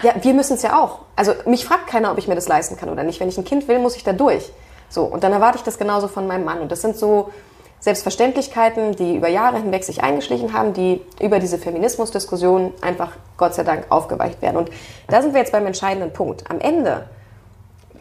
Ja, 0.02 0.14
wir 0.22 0.34
müssen 0.34 0.56
es 0.56 0.62
ja 0.62 0.82
auch. 0.82 1.00
Also 1.16 1.34
mich 1.46 1.66
fragt 1.66 1.88
keiner, 1.88 2.12
ob 2.12 2.18
ich 2.18 2.28
mir 2.28 2.36
das 2.36 2.48
leisten 2.48 2.78
kann 2.78 2.90
oder 2.90 3.04
nicht. 3.04 3.20
Wenn 3.20 3.30
ich 3.30 3.38
ein 3.38 3.46
Kind 3.46 3.68
will, 3.68 3.80
muss 3.80 3.96
ich 3.96 4.04
da 4.04 4.14
durch. 4.14 4.52
So, 4.90 5.04
und 5.04 5.24
dann 5.24 5.34
erwarte 5.34 5.58
ich 5.58 5.64
das 5.64 5.78
genauso 5.78 6.08
von 6.08 6.26
meinem 6.26 6.46
Mann. 6.46 6.60
Und 6.60 6.72
das 6.72 6.82
sind 6.82 6.98
so 6.98 7.32
Selbstverständlichkeiten, 7.80 8.96
die 8.96 9.16
über 9.16 9.28
Jahre 9.28 9.58
hinweg 9.58 9.84
sich 9.84 10.04
eingeschlichen 10.04 10.54
haben, 10.54 10.74
die 10.74 11.02
über 11.22 11.40
diese 11.40 11.58
Feminismusdiskussion 11.58 12.74
einfach 12.82 13.12
Gott 13.38 13.54
sei 13.54 13.64
Dank 13.64 13.86
aufgeweicht 13.90 14.42
werden. 14.42 14.58
Und 14.58 14.70
da 15.08 15.22
sind 15.22 15.34
wir 15.34 15.42
jetzt 15.42 15.52
beim 15.52 15.66
entscheidenden 15.68 16.12
Punkt. 16.12 16.50
Am 16.50 16.60
Ende, 16.60 17.08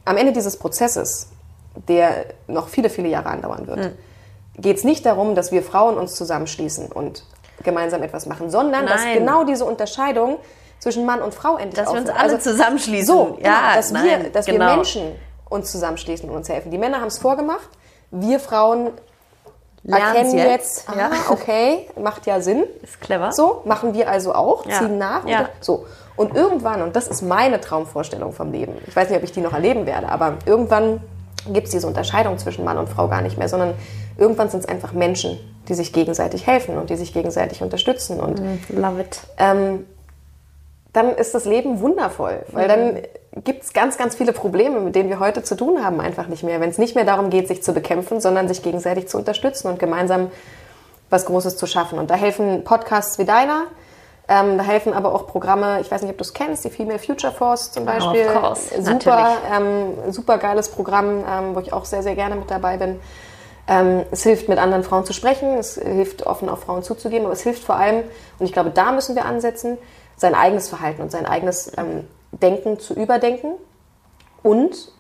am 0.04 0.16
Ende 0.16 0.32
dieses 0.32 0.56
Prozesses, 0.56 1.28
der 1.88 2.26
noch 2.46 2.68
viele, 2.68 2.88
viele 2.88 3.08
Jahre 3.08 3.28
andauern 3.28 3.66
wird, 3.66 3.78
mhm. 3.78 4.62
geht 4.62 4.78
es 4.78 4.84
nicht 4.84 5.04
darum, 5.04 5.34
dass 5.34 5.52
wir 5.52 5.62
Frauen 5.62 5.98
uns 5.98 6.14
zusammenschließen 6.14 6.90
und 6.90 7.24
gemeinsam 7.62 8.02
etwas 8.02 8.26
machen, 8.26 8.50
sondern 8.50 8.84
nein. 8.84 8.92
dass 8.92 9.04
genau 9.12 9.44
diese 9.44 9.64
Unterscheidung 9.64 10.38
zwischen 10.78 11.06
Mann 11.06 11.22
und 11.22 11.34
Frau 11.34 11.56
endlich 11.56 11.82
Dass 11.82 11.92
wir 11.92 12.00
uns 12.00 12.10
alle 12.10 12.34
also, 12.34 12.38
zusammenschließen. 12.38 13.06
So, 13.06 13.38
ja, 13.42 13.60
genau, 13.60 13.74
dass, 13.74 13.90
nein, 13.90 14.04
wir, 14.04 14.30
dass 14.30 14.46
genau. 14.46 14.66
wir 14.66 14.76
Menschen 14.76 15.12
uns 15.48 15.70
zusammenschließen 15.70 16.28
und 16.28 16.36
uns 16.36 16.48
helfen. 16.48 16.70
Die 16.70 16.78
Männer 16.78 17.00
haben 17.00 17.08
es 17.08 17.18
vorgemacht, 17.18 17.68
wir 18.10 18.40
Frauen 18.40 18.90
erkennen 19.86 20.36
jetzt, 20.36 20.88
aha, 20.88 20.98
ja. 20.98 21.10
okay, 21.28 21.88
macht 22.00 22.26
ja 22.26 22.40
Sinn. 22.40 22.64
Ist 22.82 23.00
clever. 23.00 23.32
So, 23.32 23.62
machen 23.64 23.94
wir 23.94 24.08
also 24.08 24.34
auch, 24.34 24.66
ja. 24.66 24.78
ziehen 24.78 24.98
nach. 24.98 25.26
Ja. 25.26 25.40
Und, 25.40 25.48
so. 25.60 25.86
Und 26.16 26.34
irgendwann, 26.34 26.82
und 26.82 26.96
das 26.96 27.08
ist 27.08 27.22
meine 27.22 27.60
Traumvorstellung 27.60 28.32
vom 28.32 28.52
Leben, 28.52 28.74
ich 28.86 28.94
weiß 28.94 29.08
nicht, 29.08 29.18
ob 29.18 29.24
ich 29.24 29.32
die 29.32 29.40
noch 29.40 29.52
erleben 29.52 29.84
werde, 29.84 30.08
aber 30.08 30.38
irgendwann 30.46 31.00
gibt 31.52 31.66
es 31.66 31.72
diese 31.72 31.86
Unterscheidung 31.86 32.38
zwischen 32.38 32.64
Mann 32.64 32.78
und 32.78 32.88
Frau 32.88 33.08
gar 33.08 33.20
nicht 33.20 33.36
mehr, 33.36 33.48
sondern 33.48 33.74
irgendwann 34.16 34.48
sind 34.48 34.60
es 34.60 34.66
einfach 34.66 34.92
Menschen, 34.92 35.38
die 35.68 35.74
sich 35.74 35.92
gegenseitig 35.92 36.46
helfen 36.46 36.78
und 36.78 36.90
die 36.90 36.96
sich 36.96 37.12
gegenseitig 37.12 37.62
unterstützen. 37.62 38.20
Und, 38.20 38.40
mm, 38.40 38.80
love 38.80 39.00
it. 39.00 39.20
Ähm, 39.38 39.86
dann 40.92 41.10
ist 41.16 41.34
das 41.34 41.44
Leben 41.44 41.80
wundervoll, 41.80 42.44
weil 42.52 42.64
mhm. 42.64 42.68
dann 42.68 43.02
gibt 43.42 43.64
es 43.64 43.72
ganz, 43.72 43.98
ganz 43.98 44.14
viele 44.14 44.32
Probleme, 44.32 44.80
mit 44.80 44.94
denen 44.94 45.08
wir 45.08 45.18
heute 45.18 45.42
zu 45.42 45.56
tun 45.56 45.84
haben, 45.84 46.00
einfach 46.00 46.28
nicht 46.28 46.42
mehr. 46.44 46.60
Wenn 46.60 46.70
es 46.70 46.78
nicht 46.78 46.94
mehr 46.94 47.04
darum 47.04 47.30
geht, 47.30 47.48
sich 47.48 47.62
zu 47.62 47.72
bekämpfen, 47.72 48.20
sondern 48.20 48.46
sich 48.48 48.62
gegenseitig 48.62 49.08
zu 49.08 49.18
unterstützen 49.18 49.68
und 49.68 49.78
gemeinsam 49.78 50.30
was 51.10 51.26
Großes 51.26 51.56
zu 51.56 51.66
schaffen. 51.66 51.98
Und 51.98 52.10
da 52.10 52.14
helfen 52.14 52.64
Podcasts 52.64 53.18
wie 53.18 53.24
deiner, 53.24 53.64
Ähm, 54.26 54.56
da 54.56 54.64
helfen 54.64 54.94
aber 54.94 55.14
auch 55.14 55.26
Programme, 55.26 55.82
ich 55.82 55.90
weiß 55.90 56.00
nicht, 56.00 56.10
ob 56.10 56.16
du 56.16 56.24
es 56.24 56.32
kennst, 56.32 56.64
die 56.64 56.70
Female 56.70 56.98
Future 56.98 57.30
Force 57.30 57.72
zum 57.72 57.84
Beispiel. 57.84 58.26
of 58.26 58.40
course, 58.40 58.82
super, 58.82 59.36
ähm, 59.54 60.12
super 60.12 60.38
geiles 60.38 60.70
Programm, 60.70 61.24
ähm, 61.30 61.54
wo 61.54 61.60
ich 61.60 61.74
auch 61.74 61.84
sehr, 61.84 62.02
sehr 62.02 62.14
gerne 62.14 62.34
mit 62.34 62.50
dabei 62.50 62.78
bin. 62.78 63.00
Ähm, 63.68 64.04
es 64.12 64.22
hilft, 64.22 64.48
mit 64.48 64.58
anderen 64.58 64.82
Frauen 64.82 65.04
zu 65.04 65.12
sprechen, 65.12 65.58
es 65.58 65.74
hilft, 65.74 66.26
offen 66.26 66.48
auf 66.48 66.60
Frauen 66.60 66.82
zuzugeben, 66.82 67.26
aber 67.26 67.34
es 67.34 67.42
hilft 67.42 67.64
vor 67.64 67.76
allem, 67.76 68.02
und 68.38 68.46
ich 68.46 68.54
glaube, 68.54 68.70
da 68.70 68.92
müssen 68.92 69.14
wir 69.14 69.26
ansetzen, 69.26 69.76
sein 70.16 70.34
eigenes 70.34 70.70
Verhalten 70.70 71.02
und 71.02 71.10
sein 71.10 71.26
eigenes 71.26 71.70
ähm, 71.76 72.08
Denken 72.40 72.78
zu 72.78 72.94
überdenken 72.94 73.54
und 74.42 74.92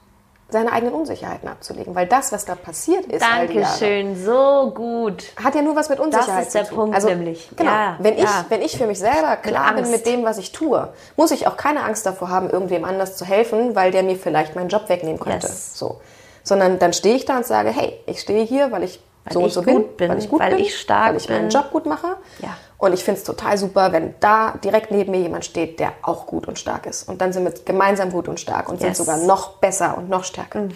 seine 0.50 0.72
eigenen 0.72 0.94
Unsicherheiten 0.94 1.48
abzulegen. 1.48 1.94
Weil 1.94 2.06
das, 2.06 2.32
was 2.32 2.44
da 2.44 2.54
passiert 2.54 3.06
ist, 3.06 3.22
Dankeschön, 3.22 4.22
so 4.22 4.72
gut. 4.74 5.24
hat 5.42 5.54
ja 5.54 5.62
nur 5.62 5.74
was 5.74 5.88
mit 5.88 5.98
Unsicherheit 5.98 6.46
ist 6.46 6.54
der 6.54 6.64
zu 6.64 6.70
tun. 6.70 6.78
Punkt 6.78 6.94
also, 6.94 7.08
nämlich. 7.08 7.50
Genau. 7.56 7.70
Ja, 7.70 7.96
wenn, 7.98 8.14
ich, 8.14 8.24
ja. 8.24 8.44
wenn 8.48 8.62
ich 8.62 8.76
für 8.76 8.86
mich 8.86 8.98
selber 8.98 9.36
klar 9.36 9.74
bin 9.74 9.84
Angst. 9.84 9.90
mit 9.90 10.06
dem, 10.06 10.24
was 10.24 10.38
ich 10.38 10.52
tue, 10.52 10.92
muss 11.16 11.30
ich 11.30 11.46
auch 11.46 11.56
keine 11.56 11.82
Angst 11.82 12.06
davor 12.06 12.28
haben, 12.28 12.50
irgendwem 12.50 12.84
anders 12.84 13.16
zu 13.16 13.24
helfen, 13.24 13.74
weil 13.74 13.90
der 13.90 14.02
mir 14.02 14.16
vielleicht 14.16 14.54
meinen 14.54 14.68
Job 14.68 14.88
wegnehmen 14.88 15.18
könnte. 15.18 15.46
Yes. 15.46 15.78
So. 15.78 16.00
Sondern 16.42 16.78
dann 16.78 16.92
stehe 16.92 17.16
ich 17.16 17.24
da 17.24 17.38
und 17.38 17.46
sage, 17.46 17.70
hey, 17.70 17.98
ich 18.06 18.20
stehe 18.20 18.44
hier, 18.44 18.70
weil 18.70 18.84
ich 18.84 19.00
so 19.30 19.40
und 19.40 19.46
ich 19.46 19.54
so 19.54 19.62
gut 19.62 19.96
bin, 19.96 19.96
bin, 19.96 20.10
weil 20.10 20.18
ich 20.18 20.28
gut 20.28 20.40
weil 20.40 20.50
bin, 20.54 20.58
ich 20.64 20.78
stark 20.78 21.10
weil 21.10 21.16
ich 21.16 21.28
meinen 21.28 21.48
bin. 21.48 21.50
Job 21.50 21.70
gut 21.70 21.86
mache. 21.86 22.16
Ja. 22.40 22.56
Und 22.78 22.92
ich 22.92 23.02
finde 23.02 23.18
es 23.20 23.24
total 23.24 23.56
super, 23.56 23.92
wenn 23.92 24.14
da 24.20 24.54
direkt 24.62 24.90
neben 24.90 25.12
mir 25.12 25.20
jemand 25.20 25.44
steht, 25.44 25.80
der 25.80 25.92
auch 26.02 26.26
gut 26.26 26.46
und 26.46 26.58
stark 26.58 26.86
ist. 26.86 27.08
Und 27.08 27.20
dann 27.20 27.32
sind 27.32 27.44
wir 27.44 27.52
gemeinsam 27.64 28.10
gut 28.10 28.28
und 28.28 28.38
stark 28.38 28.68
und 28.68 28.74
Yes. 28.82 28.96
sind 28.98 29.06
sogar 29.06 29.16
noch 29.18 29.56
besser 29.56 29.96
und 29.96 30.10
noch 30.10 30.24
stärker. 30.24 30.68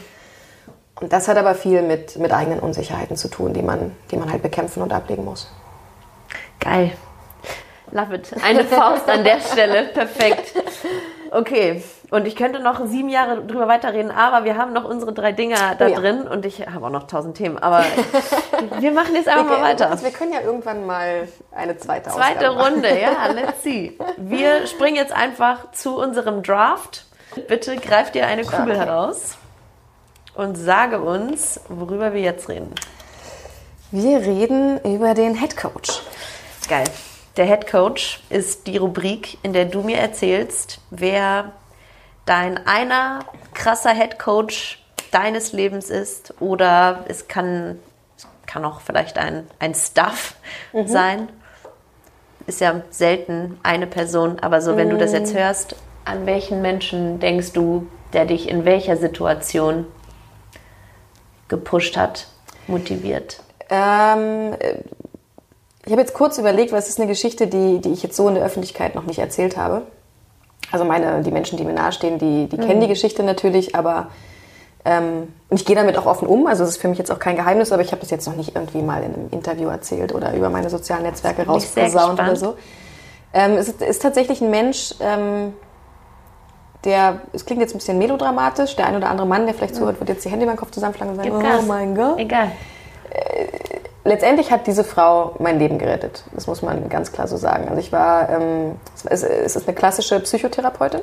Und 1.01 1.12
das 1.12 1.28
hat 1.28 1.36
aber 1.36 1.55
viel 1.55 1.82
mit, 1.82 2.16
mit 2.18 2.32
eigenen 2.32 2.61
Unsicherheiten 2.61 3.16
zu 3.16 3.28
tun, 3.28 3.53
die 3.53 3.62
man, 3.62 3.94
die 4.11 4.16
man 4.16 4.32
halt 4.32 4.42
bekämpfen 4.42 4.82
und 4.82 4.92
ablegen 4.92 5.24
muss. 5.24 5.49
Geil. 6.61 6.92
Love 7.90 8.16
it. 8.16 8.30
Eine 8.42 8.64
Faust 8.64 9.09
an 9.09 9.24
der 9.24 9.40
Stelle. 9.40 9.84
Perfekt. 9.94 10.55
Okay. 11.30 11.82
Und 12.11 12.26
ich 12.26 12.36
könnte 12.36 12.61
noch 12.61 12.84
sieben 12.86 13.11
Jahre 13.11 13.42
drüber 13.44 13.68
weiterreden, 13.68 14.11
aber 14.11 14.44
wir 14.44 14.56
haben 14.56 14.72
noch 14.72 14.84
unsere 14.84 15.12
drei 15.12 15.32
Dinger 15.32 15.74
da 15.78 15.86
Oh 15.86 15.88
ja. 15.88 16.00
drin 16.00 16.22
und 16.26 16.46
ich 16.46 16.66
habe 16.66 16.86
auch 16.86 16.90
noch 16.90 17.06
tausend 17.06 17.36
Themen. 17.36 17.59
Aber 17.59 17.84
wir 18.78 18.92
machen 18.92 19.14
jetzt 19.14 19.28
einfach 19.28 19.44
mal 19.44 19.62
weiter. 19.62 19.90
Also 19.90 20.04
wir 20.04 20.11
können 20.11 20.32
ja 20.32 20.40
irgendwann 20.40 20.86
mal 20.86 21.28
eine 21.54 21.76
zweite 21.76 22.11
Zweite 22.11 22.50
Ausgabe 22.50 22.56
machen. 22.56 22.72
Runde, 22.74 23.00
ja, 23.00 23.26
let's 23.32 23.62
see. 23.62 23.98
Wir 24.16 24.66
springen 24.66 24.96
jetzt 24.96 25.12
einfach 25.12 25.70
zu 25.72 25.98
unserem 25.98 26.42
Draft. 26.42 27.04
Bitte 27.46 27.76
greif 27.76 28.11
dir 28.11 28.26
eine 28.26 28.42
Kugel 28.42 28.74
okay. 28.74 28.78
heraus 28.78 29.36
und 30.34 30.56
sage 30.56 31.00
uns, 31.00 31.61
worüber 31.68 32.14
wir 32.14 32.22
jetzt 32.22 32.48
reden. 32.48 32.72
Wir 33.90 34.20
reden 34.20 34.80
über 34.80 35.12
den 35.14 35.34
Head 35.34 35.56
Coach. 35.56 36.00
Geil. 36.68 36.84
Der 37.36 37.44
Head 37.44 37.70
Coach 37.70 38.20
ist 38.30 38.66
die 38.66 38.78
Rubrik, 38.78 39.38
in 39.42 39.52
der 39.52 39.66
du 39.66 39.82
mir 39.82 39.98
erzählst, 39.98 40.80
wer 40.90 41.52
dein 42.29 42.66
einer 42.66 43.20
krasser 43.55 43.91
Head 43.91 44.18
Coach 44.18 44.85
deines 45.11 45.53
Lebens 45.53 45.91
ist 45.91 46.35
oder 46.41 47.05
es 47.09 47.29
kann, 47.29 47.79
kann 48.47 48.64
auch 48.64 48.81
vielleicht 48.81 49.18
ein, 49.18 49.47
ein 49.59 49.74
Staff 49.74 50.35
sein. 50.87 51.29
Ist 52.47 52.61
ja 52.61 52.83
selten 52.91 53.59
eine 53.62 53.87
Person, 53.87 54.39
aber 54.41 54.61
so, 54.61 54.76
wenn 54.76 54.91
du 54.91 54.97
das 54.97 55.12
jetzt 55.12 55.35
hörst, 55.35 55.76
an 56.05 56.24
welchen 56.24 56.62
Menschen 56.62 57.20
denkst 57.20 57.53
du, 57.53 57.87
der 58.12 58.24
dich 58.24 58.49
in 58.49 58.64
welcher 58.64 58.97
Situation 58.97 59.87
gepusht 61.49 61.97
hat, 61.97 62.29
motiviert? 62.66 63.43
Ähm, 63.68 64.55
äh, 64.59 64.79
ich 65.85 65.93
habe 65.93 66.01
jetzt 66.01 66.14
kurz 66.14 66.39
überlegt, 66.39 66.72
weil 66.72 66.79
es 66.79 66.89
ist 66.89 66.99
eine 66.99 67.09
Geschichte, 67.09 67.47
die, 67.47 67.81
die 67.81 67.93
ich 67.93 68.03
jetzt 68.03 68.16
so 68.16 68.29
in 68.29 68.35
der 68.35 68.45
Öffentlichkeit 68.45 68.95
noch 68.95 69.05
nicht 69.05 69.18
erzählt 69.18 69.57
habe. 69.57 69.87
Also 70.71 70.85
meine, 70.85 71.23
die 71.23 71.31
Menschen, 71.31 71.57
die 71.57 71.64
mir 71.64 71.73
nahestehen, 71.73 72.19
die, 72.19 72.47
die 72.47 72.59
kennen 72.59 72.81
die 72.81 72.89
Geschichte 72.89 73.23
natürlich, 73.23 73.75
aber 73.75 74.09
ähm, 74.85 75.33
und 75.49 75.61
ich 75.61 75.66
gehe 75.66 75.77
damit 75.77 75.97
auch 75.97 76.07
offen 76.07 76.29
um. 76.29 76.47
Also 76.47 76.64
es 76.64 76.71
ist 76.71 76.77
für 76.79 76.89
mich 76.89 76.99
jetzt 76.99 77.11
auch 77.11 77.19
kein 77.19 77.37
Geheimnis, 77.37 77.73
aber 77.73 77.83
ich 77.83 77.91
habe 77.91 78.01
das 78.01 78.11
jetzt 78.11 78.27
noch 78.27 78.37
nicht 78.37 78.55
irgendwie 78.55 78.83
mal 78.83 79.03
in 79.03 79.14
einem 79.14 79.29
Interview 79.31 79.69
erzählt 79.69 80.14
oder 80.14 80.35
über 80.35 80.51
meine 80.51 80.71
sozialen 80.71 81.03
Netzwerke 81.03 81.47
rausgesaunt 81.47 82.21
oder 82.21 82.37
so. 82.37 82.57
Ähm, 83.33 83.53
es 83.53 83.69
ist, 83.69 83.83
ist 83.83 84.03
tatsächlich 84.03 84.41
ein 84.41 84.51
Mensch, 84.51 84.95
ähm, 85.01 85.53
der, 86.85 87.21
es 87.33 87.45
klingt 87.45 87.61
jetzt 87.61 87.75
ein 87.75 87.79
bisschen 87.79 87.99
melodramatisch, 87.99 88.77
der 88.77 88.87
ein 88.87 88.97
oder 88.97 89.11
andere 89.11 89.27
Mann, 89.27 89.47
der 89.47 89.55
vielleicht 89.55 89.75
zuhört, 89.75 89.99
wird 89.99 90.09
jetzt 90.09 90.25
die 90.25 90.31
Hände 90.31 90.45
über 90.45 90.55
den 90.55 90.59
Kopf 90.59 90.71
zusammenschlagen 90.71 91.11
und 91.11 91.16
sagen, 91.16 91.29
Gib 91.29 91.39
oh 91.39 91.43
Gas. 91.43 91.66
mein 91.66 91.95
Gott. 91.95 92.19
Egal. 92.19 92.53
Letztendlich 94.09 94.50
hat 94.50 94.66
diese 94.66 94.84
Frau 94.84 95.34
mein 95.38 95.59
Leben 95.59 95.78
gerettet. 95.78 96.24
Das 96.34 96.46
muss 96.46 96.62
man 96.62 96.88
ganz 96.88 97.12
klar 97.12 97.28
so 97.28 97.36
sagen. 97.36 97.68
Also 97.68 97.78
ich 97.78 97.92
war, 97.92 98.28
ähm, 98.30 98.76
es, 99.09 99.22
ist 99.22 99.68
eine 99.68 99.74
klassische 99.76 100.18
Psychotherapeutin, 100.20 101.00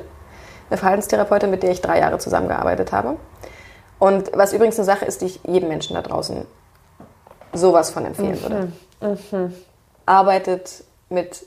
eine 0.68 0.76
Verhaltenstherapeutin, 0.76 1.48
mit 1.50 1.62
der 1.62 1.70
ich 1.70 1.80
drei 1.80 2.00
Jahre 2.00 2.18
zusammengearbeitet 2.18 2.90
habe. 2.90 3.16
Und 4.00 4.30
was 4.34 4.52
übrigens 4.52 4.76
eine 4.78 4.84
Sache 4.84 5.04
ist, 5.04 5.20
die 5.20 5.26
ich 5.26 5.40
jedem 5.46 5.68
Menschen 5.68 5.94
da 5.94 6.02
draußen 6.02 6.44
sowas 7.52 7.90
von 7.90 8.04
empfehlen 8.04 8.42
würde. 8.42 9.52
Arbeitet 10.04 10.82
mit 11.08 11.44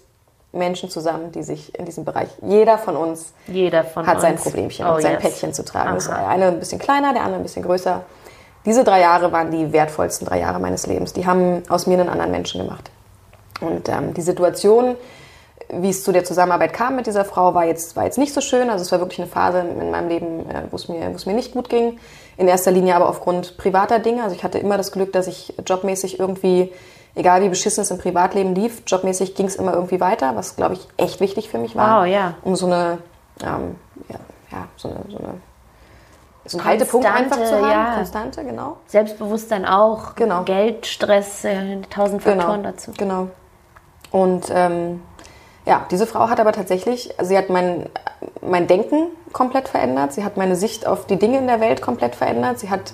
Menschen 0.52 0.90
zusammen, 0.90 1.32
die 1.32 1.44
sich 1.44 1.78
in 1.78 1.86
diesem 1.86 2.06
Bereich, 2.06 2.30
jeder 2.42 2.78
von 2.78 2.96
uns 2.96 3.34
Jeder 3.48 3.84
von 3.84 4.08
hat 4.08 4.16
uns. 4.16 4.22
sein 4.24 4.36
Problemchen 4.38 4.88
Oh, 4.88 5.00
sein 5.00 5.14
yes. 5.14 5.22
Päckchen 5.22 5.54
zu 5.54 5.64
tragen. 5.64 5.94
Das 5.96 6.10
Aha. 6.10 6.28
eine 6.28 6.48
ein 6.48 6.60
bisschen 6.60 6.80
kleiner, 6.80 7.14
der 7.14 7.22
andere 7.24 7.42
ein 7.42 7.44
bisschen 7.44 7.64
größer. 7.64 8.02
Diese 8.66 8.84
drei 8.84 9.02
Jahre 9.02 9.32
waren 9.32 9.52
die 9.52 9.72
wertvollsten 9.72 10.28
drei 10.28 10.40
Jahre 10.40 10.60
meines 10.60 10.86
Lebens. 10.86 11.14
Die 11.14 11.26
haben 11.26 11.64
aus 11.70 11.88
mir 11.88 12.00
einen 12.00 12.10
anderen 12.10 12.32
Menschen 12.32 12.62
gemacht. 12.62 12.92
Und 13.62 13.88
ähm, 13.90 14.14
die 14.14 14.22
Situation, 14.22 14.96
wie 15.70 15.90
es 15.90 16.04
zu 16.04 16.12
der 16.12 16.24
Zusammenarbeit 16.24 16.74
kam 16.74 16.96
mit 16.96 17.08
dieser 17.08 17.26
Frau, 17.26 17.54
war 17.54 17.66
jetzt, 17.66 17.96
war 17.96 18.06
jetzt 18.06 18.18
nicht 18.18 18.34
so 18.34 18.42
schön. 18.42 18.70
Also 18.70 18.84
es 18.84 18.92
war 18.92 19.00
wirklich 19.00 19.20
eine 19.20 19.30
Phase 19.30 19.60
in 19.60 19.92
meinem 19.92 20.10
Leben, 20.10 20.50
äh, 20.50 20.64
wo 20.72 20.76
es 20.76 20.90
mir, 20.90 21.10
wo 21.12 21.16
es 21.16 21.26
mir 21.26 21.34
nicht 21.34 21.54
gut 21.54 21.70
ging. 21.70 22.00
In 22.38 22.48
erster 22.48 22.72
Linie 22.72 22.96
aber 22.96 23.10
aufgrund 23.10 23.58
privater 23.58 24.00
Dinge. 24.00 24.24
Also 24.24 24.36
ich 24.36 24.44
hatte 24.44 24.60
immer 24.60 24.78
das 24.78 24.92
Glück, 24.92 25.14
dass 25.14 25.28
ich 25.28 25.54
jobmäßig 25.66 26.20
irgendwie, 26.20 26.72
egal 27.16 27.42
wie 27.42 27.50
beschissen 27.50 27.82
es 27.82 27.92
im 27.92 27.98
Privatleben 27.98 28.56
lief, 28.56 28.84
jobmäßig 28.88 29.36
ging 29.36 29.46
es 29.46 29.56
immer 29.56 29.74
irgendwie 29.74 30.00
weiter, 30.00 30.36
was, 30.36 30.56
glaube 30.56 30.76
ich, 30.76 30.88
echt 30.98 31.20
wichtig 31.20 31.50
für 31.50 31.58
mich 31.58 31.76
war. 31.76 32.02
Wow, 32.02 32.08
ja. 32.08 32.36
Um 32.44 32.56
so 32.56 32.66
eine, 32.66 33.00
ähm, 33.44 33.76
ja, 34.10 34.20
ja, 34.52 34.68
so 34.76 34.90
eine, 34.90 35.00
so 35.10 35.18
eine 35.18 35.34
so 36.50 36.58
einen 36.58 36.68
Haltepunkt 36.68 37.06
einfach 37.06 37.38
zu 37.38 37.56
haben. 37.56 37.70
ja. 37.70 37.96
Konstante, 37.96 38.44
genau. 38.44 38.78
Selbstbewusstsein 38.88 39.66
auch. 39.66 40.16
Genau. 40.16 40.44
Geld, 40.44 40.86
Stress, 40.86 41.44
äh, 41.46 41.82
tausend 41.90 42.24
Faktoren 42.24 42.64
genau, 42.64 42.72
dazu. 42.72 42.92
Genau. 42.98 43.28
Und 44.12 44.46
ähm, 44.52 45.02
ja, 45.66 45.86
diese 45.92 46.08
Frau 46.08 46.30
hat 46.30 46.40
aber 46.40 46.52
tatsächlich, 46.52 47.14
sie 47.22 47.38
hat 47.38 47.50
mein, 47.50 47.88
mein 48.42 48.66
Denken 48.66 49.10
komplett 49.34 49.68
verändert. 49.68 50.14
Sie 50.14 50.24
hat 50.24 50.38
meine 50.38 50.56
Sicht 50.56 50.88
auf 50.88 51.06
die 51.06 51.18
Dinge 51.18 51.38
in 51.38 51.46
der 51.46 51.60
Welt 51.60 51.82
komplett 51.82 52.16
verändert. 52.16 52.58
Sie 52.60 52.72
hat 52.72 52.94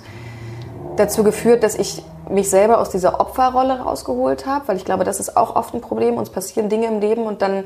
dazu 0.96 1.24
geführt, 1.24 1.62
dass 1.62 1.74
ich 1.74 2.02
mich 2.28 2.50
selber 2.50 2.78
aus 2.78 2.90
dieser 2.90 3.20
Opferrolle 3.20 3.80
rausgeholt 3.80 4.46
habe, 4.46 4.68
weil 4.68 4.76
ich 4.76 4.84
glaube, 4.84 5.04
das 5.04 5.20
ist 5.20 5.36
auch 5.36 5.56
oft 5.56 5.74
ein 5.74 5.80
Problem. 5.80 6.16
Uns 6.18 6.28
passieren 6.28 6.68
Dinge 6.68 6.86
im 6.88 7.00
Leben 7.00 7.22
und 7.22 7.40
dann 7.40 7.64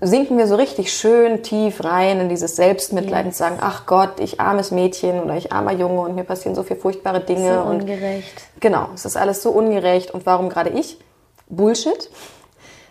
sinken 0.00 0.38
wir 0.38 0.46
so 0.46 0.54
richtig 0.56 0.92
schön 0.92 1.42
tief 1.42 1.82
rein 1.84 2.20
in 2.20 2.28
dieses 2.28 2.56
Selbstmitleid 2.56 3.26
und 3.26 3.34
sagen, 3.34 3.58
ach 3.60 3.86
Gott, 3.86 4.20
ich 4.20 4.40
armes 4.40 4.70
Mädchen 4.70 5.20
oder 5.22 5.36
ich 5.36 5.52
armer 5.52 5.72
Junge 5.72 6.00
und 6.02 6.14
mir 6.14 6.24
passieren 6.24 6.54
so 6.54 6.62
viele 6.62 6.78
furchtbare 6.78 7.20
Dinge. 7.20 7.54
So 7.54 7.60
und 7.70 7.80
ungerecht. 7.82 8.42
Genau, 8.60 8.88
es 8.94 9.04
ist 9.04 9.16
alles 9.16 9.42
so 9.42 9.50
ungerecht. 9.50 10.10
Und 10.12 10.24
warum 10.26 10.48
gerade 10.48 10.70
ich? 10.70 10.98
Bullshit. 11.48 12.10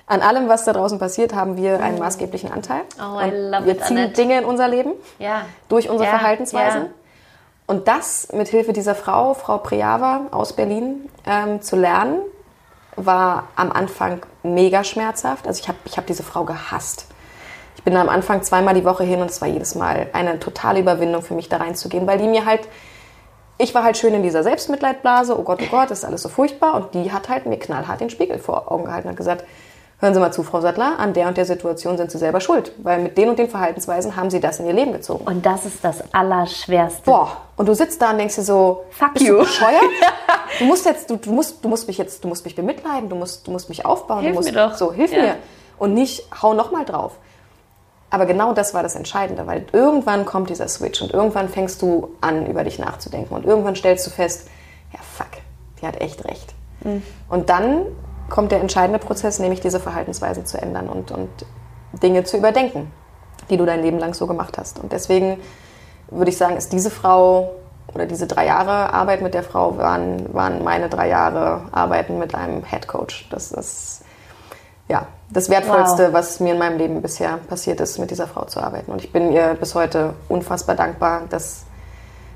An 0.09 0.21
allem, 0.21 0.47
was 0.47 0.63
da 0.65 0.71
draußen 0.73 0.99
passiert, 0.99 1.33
haben 1.35 1.57
wir 1.57 1.81
einen 1.81 1.99
maßgeblichen 1.99 2.51
Anteil. 2.51 2.81
Oh, 2.99 3.19
I 3.19 3.29
love 3.29 3.65
wir 3.65 3.73
it, 3.73 3.83
ziehen 3.85 3.97
Annette. 3.97 4.13
Dinge 4.13 4.37
in 4.39 4.45
unser 4.45 4.67
Leben 4.67 4.93
Ja. 5.19 5.41
durch 5.69 5.89
unsere 5.89 6.09
Ja, 6.09 6.17
Verhaltensweisen. 6.17 6.81
ja. 6.83 6.87
Und 7.67 7.89
das 7.89 8.29
mit 8.31 8.47
Hilfe 8.47 8.71
dieser 8.71 8.95
Frau, 8.95 9.33
Frau 9.33 9.57
Priava 9.57 10.21
aus 10.31 10.53
Berlin, 10.53 11.09
ähm, 11.25 11.61
zu 11.61 11.75
lernen, 11.75 12.19
war 12.95 13.49
am 13.57 13.71
Anfang 13.73 14.21
mega 14.53 14.83
schmerzhaft. 14.83 15.47
Also 15.47 15.61
ich 15.61 15.67
habe 15.67 15.77
ich 15.85 15.97
hab 15.97 16.05
diese 16.07 16.23
Frau 16.23 16.43
gehasst. 16.43 17.07
Ich 17.75 17.83
bin 17.83 17.93
da 17.93 18.01
am 18.01 18.09
Anfang 18.09 18.41
zweimal 18.43 18.73
die 18.73 18.83
Woche 18.83 19.03
hin 19.03 19.21
und 19.21 19.29
es 19.29 19.39
war 19.41 19.47
jedes 19.47 19.75
Mal 19.75 20.09
eine 20.13 20.39
totale 20.39 20.79
Überwindung 20.79 21.21
für 21.21 21.35
mich 21.35 21.47
da 21.47 21.57
reinzugehen, 21.57 22.07
weil 22.07 22.17
die 22.17 22.27
mir 22.27 22.45
halt, 22.45 22.67
ich 23.57 23.73
war 23.75 23.83
halt 23.83 23.97
schön 23.97 24.13
in 24.13 24.23
dieser 24.23 24.43
Selbstmitleidblase, 24.43 25.39
oh 25.39 25.43
Gott, 25.43 25.61
oh 25.61 25.67
Gott, 25.69 25.91
ist 25.91 26.03
alles 26.03 26.23
so 26.23 26.29
furchtbar 26.29 26.73
und 26.73 26.93
die 26.93 27.11
hat 27.11 27.29
halt 27.29 27.45
mir 27.45 27.57
knallhart 27.57 28.01
den 28.01 28.09
Spiegel 28.09 28.39
vor 28.39 28.71
Augen 28.71 28.85
gehalten 28.85 29.09
und 29.09 29.15
gesagt, 29.15 29.45
hören 29.99 30.13
Sie 30.13 30.19
mal 30.19 30.31
zu, 30.31 30.43
Frau 30.43 30.61
Sattler, 30.61 30.99
an 30.99 31.13
der 31.13 31.27
und 31.27 31.37
der 31.37 31.45
Situation 31.45 31.97
sind 31.97 32.11
Sie 32.11 32.17
selber 32.17 32.39
schuld, 32.39 32.71
weil 32.83 32.99
mit 32.99 33.17
den 33.17 33.29
und 33.29 33.39
den 33.39 33.49
Verhaltensweisen 33.49 34.15
haben 34.15 34.29
Sie 34.29 34.39
das 34.39 34.59
in 34.59 34.67
Ihr 34.67 34.73
Leben 34.73 34.91
gezogen. 34.91 35.25
Und 35.25 35.45
das 35.45 35.65
ist 35.65 35.83
das 35.83 36.03
Allerschwerste. 36.13 37.01
Boah, 37.05 37.37
und 37.55 37.67
du 37.67 37.73
sitzt 37.73 38.01
da 38.01 38.11
und 38.11 38.17
denkst 38.19 38.35
dir 38.35 38.43
so, 38.43 38.83
Fuck 38.91 39.13
bist 39.13 39.25
you. 39.25 39.33
du 39.35 39.39
bescheuert? 39.39 39.81
Du 40.59 40.63
musst 40.65 40.85
jetzt, 40.85 41.09
du, 41.09 41.17
du 41.17 41.31
musst, 41.33 41.63
du 41.63 41.67
musst 41.67 41.87
mich 41.87 41.97
jetzt, 41.97 42.23
du 42.23 42.27
musst 42.29 42.45
mich 42.45 42.55
bemitleiden, 42.55 43.09
du 43.09 43.15
musst, 43.17 43.45
du 43.45 43.51
musst 43.51 43.67
mich 43.67 43.85
aufbauen, 43.85 44.21
Hilf 44.21 44.31
du 44.33 44.39
musst, 44.39 44.51
mir 44.51 44.57
doch. 44.57 44.75
so, 44.75 44.93
hilf 44.93 45.11
Ja. 45.11 45.21
mir. 45.21 45.35
Und 45.77 45.93
nicht, 45.93 46.23
hau 46.41 46.53
noch 46.53 46.71
mal 46.71 46.85
drauf. 46.85 47.11
Aber 48.09 48.25
genau 48.25 48.53
das 48.53 48.73
war 48.73 48.81
das 48.81 48.95
Entscheidende, 48.95 49.45
weil 49.45 49.65
irgendwann 49.73 50.25
kommt 50.25 50.49
dieser 50.49 50.69
Switch 50.69 51.01
und 51.01 51.11
irgendwann 51.13 51.49
fängst 51.49 51.81
du 51.81 52.15
an, 52.21 52.45
über 52.47 52.63
dich 52.63 52.79
nachzudenken 52.79 53.35
und 53.35 53.45
irgendwann 53.45 53.75
stellst 53.75 54.07
du 54.07 54.09
fest, 54.09 54.47
ja 54.93 54.99
fuck, 55.17 55.27
die 55.81 55.85
hat 55.85 55.99
echt 56.01 56.23
recht. 56.25 56.53
Mhm. 56.85 57.03
Und 57.29 57.49
dann 57.49 57.81
kommt 58.29 58.51
der 58.51 58.59
entscheidende 58.59 58.99
Prozess, 58.99 59.39
nämlich 59.39 59.61
diese 59.61 59.79
Verhaltensweisen 59.79 60.45
zu 60.45 60.61
ändern 60.61 60.89
und, 60.89 61.11
und 61.11 61.29
Dinge 62.01 62.23
zu 62.23 62.37
überdenken, 62.37 62.91
die 63.49 63.57
du 63.57 63.65
dein 63.65 63.81
Leben 63.81 63.99
lang 63.99 64.13
so 64.13 64.27
gemacht 64.27 64.57
hast. 64.57 64.79
Und 64.79 64.91
deswegen 64.91 65.39
würde 66.09 66.29
ich 66.29 66.37
sagen, 66.37 66.57
ist 66.57 66.73
diese 66.73 66.89
Frau 66.89 67.51
oder 67.93 68.05
diese 68.05 68.27
drei 68.27 68.45
Jahre 68.45 68.93
Arbeit 68.93 69.21
mit 69.21 69.33
der 69.33 69.43
Frau 69.43 69.77
waren, 69.77 70.33
waren 70.33 70.63
meine 70.63 70.89
drei 70.89 71.09
Jahre 71.09 71.61
Arbeiten 71.71 72.19
mit 72.19 72.35
einem 72.35 72.63
Head 72.63 72.87
Coach. 72.87 73.27
Das 73.29 73.51
ist 73.51 74.03
ja 74.89 75.07
das 75.29 75.49
Wertvollste, 75.49 76.07
wow. 76.07 76.13
was 76.13 76.39
mir 76.39 76.53
in 76.53 76.59
meinem 76.59 76.77
Leben 76.77 77.01
bisher 77.01 77.37
passiert 77.49 77.81
ist, 77.81 77.97
mit 77.97 78.11
dieser 78.11 78.27
Frau 78.27 78.45
zu 78.45 78.61
arbeiten. 78.61 78.91
Und 78.91 79.03
ich 79.03 79.11
bin 79.11 79.31
ihr 79.31 79.55
bis 79.55 79.75
heute 79.75 80.13
unfassbar 80.29 80.75
dankbar, 80.75 81.23
dass, 81.29 81.65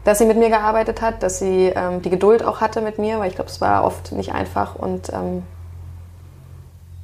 dass 0.03 0.17
sie 0.17 0.25
mit 0.25 0.37
mir 0.37 0.49
gearbeitet 0.49 1.01
hat, 1.01 1.23
dass 1.23 1.39
sie 1.39 1.71
ähm, 1.75 2.01
die 2.01 2.09
Geduld 2.09 2.43
auch 2.43 2.59
hatte 2.59 2.81
mit 2.81 2.97
mir, 2.97 3.19
weil 3.19 3.29
ich 3.29 3.35
glaube, 3.35 3.49
es 3.49 3.61
war 3.61 3.83
oft 3.83 4.11
nicht 4.11 4.33
einfach. 4.33 4.75
Und 4.75 5.11
ähm, 5.13 5.43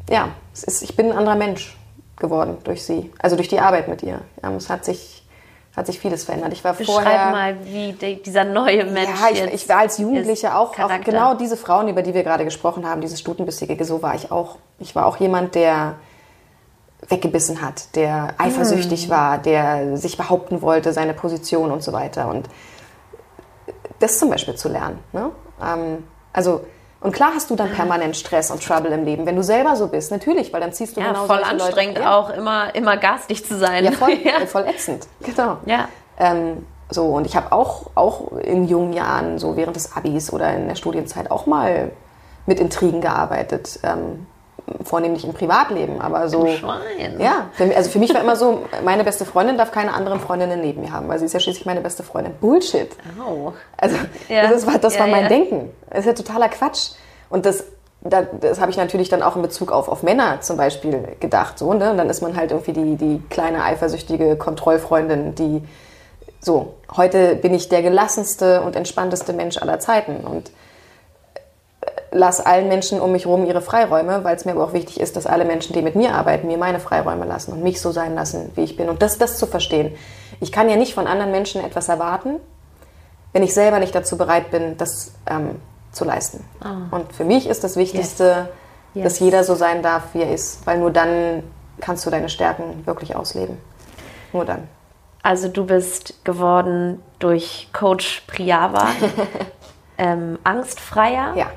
ja, 0.09 0.29
ist, 0.53 0.81
ich 0.81 0.95
bin 0.95 1.11
ein 1.11 1.17
anderer 1.17 1.35
Mensch 1.35 1.77
geworden 2.17 2.57
durch 2.63 2.83
sie, 2.83 3.11
also 3.19 3.35
durch 3.35 3.47
die 3.47 3.59
Arbeit 3.59 3.87
mit 3.87 4.03
ihr. 4.03 4.21
Es 4.57 4.69
hat 4.69 4.85
sich 4.85 5.23
hat 5.77 5.85
sich 5.85 5.99
vieles 5.99 6.23
verändert. 6.23 6.51
Ich 6.53 6.63
war 6.63 6.73
Beschreib 6.73 7.03
vorher 7.03 7.29
mal, 7.29 7.55
wie 7.63 7.93
de, 7.93 8.15
dieser 8.15 8.43
neue 8.43 8.83
Mensch 8.83 9.21
Ja, 9.21 9.29
ich, 9.31 9.53
ich 9.53 9.69
war 9.69 9.77
als 9.77 9.99
Jugendliche 9.99 10.55
auch, 10.55 10.77
auch, 10.79 11.01
genau 11.01 11.35
diese 11.35 11.55
Frauen, 11.55 11.87
über 11.87 12.01
die 12.01 12.15
wir 12.15 12.23
gerade 12.23 12.43
gesprochen 12.45 12.89
haben, 12.89 12.99
dieses 12.99 13.19
Stutenbissige, 13.19 13.85
so 13.85 14.01
war 14.01 14.15
ich 14.15 14.31
auch. 14.31 14.57
Ich 14.79 14.95
war 14.95 15.05
auch 15.05 15.17
jemand, 15.17 15.53
der 15.53 15.97
weggebissen 17.07 17.61
hat, 17.61 17.95
der 17.95 18.33
eifersüchtig 18.39 19.07
mm. 19.07 19.11
war, 19.11 19.37
der 19.37 19.97
sich 19.97 20.17
behaupten 20.17 20.63
wollte, 20.63 20.93
seine 20.93 21.13
Position 21.13 21.69
und 21.69 21.83
so 21.83 21.93
weiter. 21.93 22.27
Und 22.27 22.49
das 23.99 24.17
zum 24.17 24.31
Beispiel 24.31 24.55
zu 24.55 24.69
lernen. 24.69 24.97
Ne? 25.13 25.29
Ähm, 25.63 26.03
also 26.33 26.65
und 26.99 27.11
klar 27.11 27.31
hast 27.35 27.49
du 27.49 27.55
dann 27.55 27.71
permanent 27.71 28.15
Stress 28.15 28.49
und 28.49 28.65
Trouble 28.65 28.91
im 28.91 29.05
Leben, 29.05 29.25
wenn 29.25 29.35
du 29.35 29.43
selber 29.43 29.75
so 29.75 29.87
bist, 29.87 30.11
natürlich, 30.11 30.51
weil 30.51 30.61
dann 30.61 30.73
ziehst 30.73 30.97
du 30.97 31.01
ja, 31.01 31.09
genau 31.09 31.25
voll 31.25 31.43
anstrengend 31.43 31.97
Leute, 31.97 32.09
ja. 32.09 32.17
auch 32.17 32.29
immer 32.31 32.73
immer 32.73 32.97
garstig 32.97 33.45
zu 33.45 33.57
sein. 33.57 33.85
Ja, 33.85 33.91
voll, 33.91 34.17
ja. 34.23 34.45
voll 34.45 34.65
ätzend. 34.67 35.07
Genau. 35.21 35.57
Ja. 35.65 35.89
Ähm, 36.17 36.65
so 36.89 37.05
und 37.05 37.27
ich 37.27 37.35
habe 37.35 37.51
auch 37.51 37.91
auch 37.95 38.31
in 38.37 38.67
jungen 38.67 38.93
Jahren 38.93 39.37
so 39.37 39.55
während 39.55 39.75
des 39.75 39.95
Abis 39.95 40.33
oder 40.33 40.53
in 40.53 40.67
der 40.67 40.75
Studienzeit 40.75 41.29
auch 41.29 41.45
mal 41.45 41.91
mit 42.47 42.59
Intrigen 42.59 43.01
gearbeitet. 43.01 43.79
Ähm, 43.83 44.25
vornehmlich 44.83 45.23
im 45.23 45.33
Privatleben, 45.33 46.01
aber 46.01 46.27
so. 46.27 46.47
Schwein. 46.47 47.19
Ja, 47.19 47.49
also 47.75 47.89
für 47.89 47.99
mich 47.99 48.13
war 48.13 48.21
immer 48.21 48.35
so, 48.35 48.65
meine 48.83 49.03
beste 49.03 49.25
Freundin 49.25 49.57
darf 49.57 49.71
keine 49.71 49.93
anderen 49.93 50.19
Freundinnen 50.19 50.61
neben 50.61 50.81
mir 50.81 50.91
haben, 50.91 51.07
weil 51.07 51.19
sie 51.19 51.25
ist 51.25 51.33
ja 51.33 51.39
schließlich 51.39 51.65
meine 51.65 51.81
beste 51.81 52.03
Freundin. 52.03 52.33
Bullshit. 52.39 52.89
Oh. 53.19 53.53
Also 53.77 53.95
ja. 54.27 54.49
das 54.49 54.67
war, 54.67 54.77
das 54.77 54.95
ja, 54.95 55.01
war 55.01 55.07
mein 55.07 55.23
ja. 55.23 55.29
Denken. 55.29 55.71
Das 55.89 55.99
ist 55.99 56.05
ja 56.05 56.13
totaler 56.13 56.49
Quatsch. 56.49 56.91
Und 57.29 57.45
das, 57.45 57.63
das, 58.01 58.25
das 58.41 58.61
habe 58.61 58.71
ich 58.71 58.77
natürlich 58.77 59.09
dann 59.09 59.23
auch 59.23 59.35
in 59.35 59.41
Bezug 59.41 59.71
auf, 59.71 59.87
auf 59.87 60.03
Männer 60.03 60.41
zum 60.41 60.57
Beispiel 60.57 61.15
gedacht. 61.19 61.57
So, 61.57 61.73
ne? 61.73 61.91
Und 61.91 61.97
dann 61.97 62.09
ist 62.09 62.21
man 62.21 62.35
halt 62.35 62.51
irgendwie 62.51 62.73
die, 62.73 62.95
die 62.95 63.21
kleine 63.29 63.63
eifersüchtige 63.63 64.35
Kontrollfreundin, 64.35 65.35
die 65.35 65.63
so, 66.39 66.75
heute 66.95 67.35
bin 67.35 67.53
ich 67.53 67.69
der 67.69 67.81
gelassenste 67.81 68.61
und 68.61 68.75
entspannteste 68.75 69.33
Mensch 69.33 69.57
aller 69.57 69.79
Zeiten. 69.79 70.25
Und 70.25 70.51
lass 72.11 72.39
allen 72.39 72.67
Menschen 72.67 73.01
um 73.01 73.11
mich 73.11 73.25
herum 73.25 73.45
ihre 73.45 73.61
Freiräume, 73.61 74.23
weil 74.23 74.35
es 74.35 74.45
mir 74.45 74.51
aber 74.51 74.63
auch 74.63 74.73
wichtig 74.73 74.99
ist, 74.99 75.15
dass 75.15 75.25
alle 75.25 75.45
Menschen, 75.45 75.73
die 75.73 75.81
mit 75.81 75.95
mir 75.95 76.13
arbeiten, 76.13 76.47
mir 76.47 76.57
meine 76.57 76.79
Freiräume 76.79 77.25
lassen 77.25 77.53
und 77.53 77.63
mich 77.63 77.81
so 77.81 77.91
sein 77.91 78.15
lassen, 78.15 78.51
wie 78.55 78.63
ich 78.63 78.77
bin. 78.77 78.89
Und 78.89 79.01
das, 79.01 79.17
das 79.17 79.37
zu 79.37 79.45
verstehen. 79.45 79.95
Ich 80.39 80.51
kann 80.51 80.69
ja 80.69 80.75
nicht 80.75 80.93
von 80.93 81.07
anderen 81.07 81.31
Menschen 81.31 81.63
etwas 81.63 81.89
erwarten, 81.89 82.35
wenn 83.33 83.43
ich 83.43 83.53
selber 83.53 83.79
nicht 83.79 83.93
dazu 83.93 84.17
bereit 84.17 84.51
bin, 84.51 84.77
das 84.77 85.13
ähm, 85.29 85.59
zu 85.91 86.05
leisten. 86.05 86.43
Oh. 86.63 86.95
Und 86.95 87.13
für 87.13 87.23
mich 87.23 87.47
ist 87.47 87.63
das 87.63 87.75
Wichtigste, 87.75 88.23
yes. 88.23 88.47
Yes. 88.93 89.03
dass 89.03 89.19
jeder 89.19 89.43
so 89.43 89.55
sein 89.55 89.81
darf, 89.81 90.13
wie 90.13 90.21
er 90.21 90.33
ist, 90.33 90.65
weil 90.65 90.79
nur 90.79 90.91
dann 90.91 91.43
kannst 91.79 92.05
du 92.05 92.09
deine 92.09 92.29
Stärken 92.29 92.85
wirklich 92.85 93.15
ausleben. 93.15 93.57
Nur 94.33 94.45
dann. 94.45 94.67
Also 95.23 95.49
du 95.49 95.65
bist 95.65 96.23
geworden 96.23 97.01
durch 97.19 97.69
Coach 97.73 98.23
Priava 98.27 98.87
ähm, 99.97 100.39
angstfreier. 100.43 101.33
Ja 101.35 101.47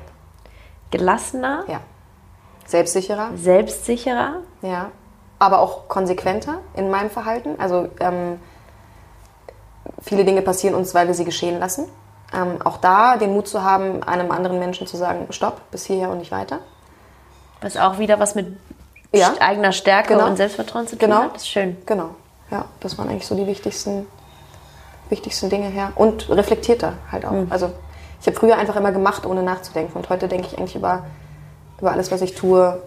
gelassener. 0.91 1.63
Ja. 1.67 1.79
Selbstsicherer. 2.65 3.31
Selbstsicherer. 3.35 4.35
Ja. 4.61 4.91
Aber 5.39 5.59
auch 5.59 5.87
konsequenter 5.87 6.59
in 6.75 6.91
meinem 6.91 7.09
Verhalten. 7.09 7.59
Also 7.59 7.89
ähm, 7.99 8.39
viele 10.01 10.23
Dinge 10.23 10.41
passieren 10.41 10.75
uns, 10.75 10.93
weil 10.93 11.07
wir 11.07 11.13
sie 11.13 11.25
geschehen 11.25 11.59
lassen. 11.59 11.87
Ähm, 12.33 12.61
auch 12.63 12.77
da 12.77 13.17
den 13.17 13.33
Mut 13.33 13.47
zu 13.47 13.63
haben, 13.63 14.03
einem 14.03 14.31
anderen 14.31 14.59
Menschen 14.59 14.87
zu 14.87 14.95
sagen, 14.95 15.27
stopp, 15.31 15.59
bis 15.71 15.85
hierher 15.85 16.09
und 16.09 16.19
nicht 16.19 16.31
weiter. 16.31 16.59
Was 17.61 17.75
auch 17.77 17.99
wieder 17.99 18.19
was 18.19 18.35
mit 18.35 18.57
ja. 19.11 19.33
eigener 19.39 19.71
Stärke 19.71 20.13
genau. 20.13 20.27
und 20.27 20.37
Selbstvertrauen 20.37 20.87
zu 20.87 20.97
tun 20.97 21.09
genau. 21.09 21.23
hat. 21.23 21.35
Das 21.35 21.41
ist 21.43 21.49
schön. 21.49 21.77
Genau. 21.85 22.11
Ja, 22.49 22.65
das 22.79 22.97
waren 22.97 23.09
eigentlich 23.09 23.27
so 23.27 23.35
die 23.35 23.47
wichtigsten, 23.47 24.07
wichtigsten 25.09 25.49
Dinge 25.49 25.67
her. 25.67 25.91
Und 25.95 26.29
reflektierter 26.29 26.93
halt 27.11 27.25
auch. 27.25 27.31
Mhm. 27.31 27.47
Also 27.49 27.71
ich 28.21 28.27
habe 28.27 28.37
früher 28.37 28.57
einfach 28.57 28.75
immer 28.75 28.91
gemacht, 28.91 29.25
ohne 29.25 29.43
nachzudenken. 29.43 29.97
Und 29.97 30.09
heute 30.09 30.27
denke 30.27 30.47
ich 30.47 30.57
eigentlich 30.57 30.75
über, 30.75 31.03
über 31.79 31.91
alles, 31.91 32.11
was 32.11 32.21
ich 32.21 32.35
tue, 32.35 32.81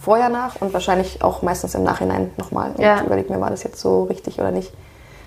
vorher 0.00 0.28
nach 0.28 0.60
und 0.60 0.72
wahrscheinlich 0.72 1.22
auch 1.24 1.42
meistens 1.42 1.74
im 1.74 1.82
Nachhinein 1.82 2.30
nochmal. 2.36 2.70
Und 2.72 2.80
Ja. 2.80 3.02
überlege 3.02 3.32
mir, 3.32 3.40
war 3.40 3.50
das 3.50 3.62
jetzt 3.62 3.80
so 3.80 4.04
richtig 4.04 4.38
oder 4.38 4.50
nicht. 4.50 4.72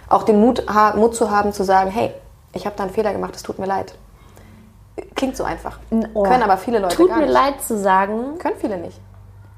Auch 0.07 0.23
den 0.23 0.39
Mut, 0.39 0.63
Mut 0.95 1.15
zu 1.15 1.31
haben, 1.31 1.51
zu 1.53 1.63
sagen, 1.63 1.89
hey, 1.91 2.13
ich 2.53 2.65
habe 2.65 2.75
da 2.77 2.83
einen 2.83 2.93
Fehler 2.93 3.11
gemacht, 3.11 3.35
es 3.35 3.43
tut 3.43 3.57
mir 3.59 3.65
leid. 3.65 3.95
Klingt 5.15 5.35
so 5.35 5.43
einfach. 5.43 5.79
Oh. 6.13 6.23
Können 6.23 6.43
aber 6.43 6.57
viele 6.57 6.79
Leute 6.79 6.95
Tut 6.95 7.09
gar 7.09 7.17
mir 7.17 7.25
nicht. 7.25 7.33
leid 7.33 7.61
zu 7.61 7.77
sagen, 7.77 8.37
Können 8.37 8.55
viele 8.59 8.77
nicht. 8.77 8.99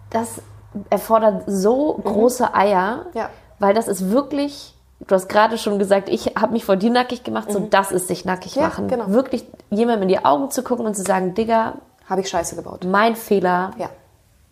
das 0.10 0.42
erfordert 0.90 1.44
so 1.48 1.96
große 2.04 2.54
Eier, 2.56 3.06
Mhm. 3.14 3.18
Ja. 3.20 3.30
weil 3.60 3.74
das 3.74 3.88
ist 3.88 4.10
wirklich, 4.12 4.77
du 5.00 5.16
hast 5.16 5.30
gerade 5.30 5.58
schon 5.58 5.80
gesagt, 5.80 6.10
ich 6.10 6.34
habe 6.40 6.54
mich 6.54 6.66
vor 6.66 6.76
dir 6.76 6.90
nackig 6.90 7.24
gemacht, 7.24 7.52
so 7.52 7.60
das 7.60 7.92
ist 7.92 8.08
sich 8.08 8.26
nackig 8.26 8.56
Mhm. 8.56 8.62
Ja, 8.62 8.68
machen. 8.70 8.88
genau. 8.88 9.08
Wirklich 9.10 9.46
jemandem 9.70 10.04
in 10.04 10.08
die 10.10 10.24
Augen 10.26 10.52
zu 10.52 10.64
gucken 10.64 10.86
und 10.86 10.96
zu 10.96 11.04
sagen, 11.04 11.34
Digga, 11.36 11.74
Habe 12.10 12.22
ich 12.22 12.30
Scheiße 12.30 12.56
gebaut. 12.56 12.86
mein 12.86 13.16
Fehler. 13.16 13.72
Ja. 13.78 13.90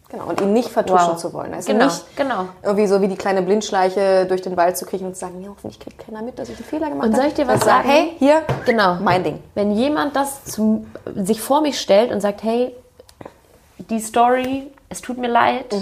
Genau. 0.09 0.25
Und 0.25 0.39
ihn 0.39 0.53
nicht 0.53 0.69
vertuschen 0.69 1.13
Wow. 1.13 1.17
zu 1.17 1.33
wollen. 1.33 1.51
Also 1.53 1.71
Genau, 1.71 1.85
nicht 1.85 2.15
genau. 2.15 2.45
irgendwie 2.61 2.85
so 2.85 3.01
wie 3.01 3.07
die 3.07 3.15
kleine 3.15 3.41
Blindschleiche 3.41 4.27
durch 4.27 4.43
den 4.43 4.55
Wald 4.55 4.77
zu 4.77 4.85
kriechen 4.85 5.07
und 5.07 5.15
zu 5.15 5.21
sagen, 5.21 5.41
ja, 5.41 5.49
hoffentlich 5.49 5.79
kriegt 5.79 5.97
keiner 6.05 6.21
mit, 6.21 6.37
dass 6.37 6.47
ich 6.49 6.57
einen 6.57 6.65
Fehler 6.65 6.89
gemacht 6.89 7.07
Und 7.07 7.13
habe. 7.13 7.21
soll 7.23 7.27
ich 7.29 7.33
dir 7.33 7.47
was 7.47 7.61
Sondern 7.61 7.77
sagen? 7.77 7.89
Hey, 7.89 8.11
hier, 8.19 8.43
Genau. 8.67 8.95
mein 9.01 9.23
Ding. 9.23 9.41
Wenn 9.55 9.71
jemand 9.71 10.15
das 10.15 10.45
zu, 10.45 10.85
sich 11.15 11.41
vor 11.41 11.61
mich 11.61 11.81
stellt 11.81 12.11
und 12.11 12.21
sagt, 12.21 12.43
hey, 12.43 12.75
die 13.89 13.99
Story, 13.99 14.71
es 14.89 15.01
tut 15.01 15.17
mir 15.17 15.27
leid 15.27 15.73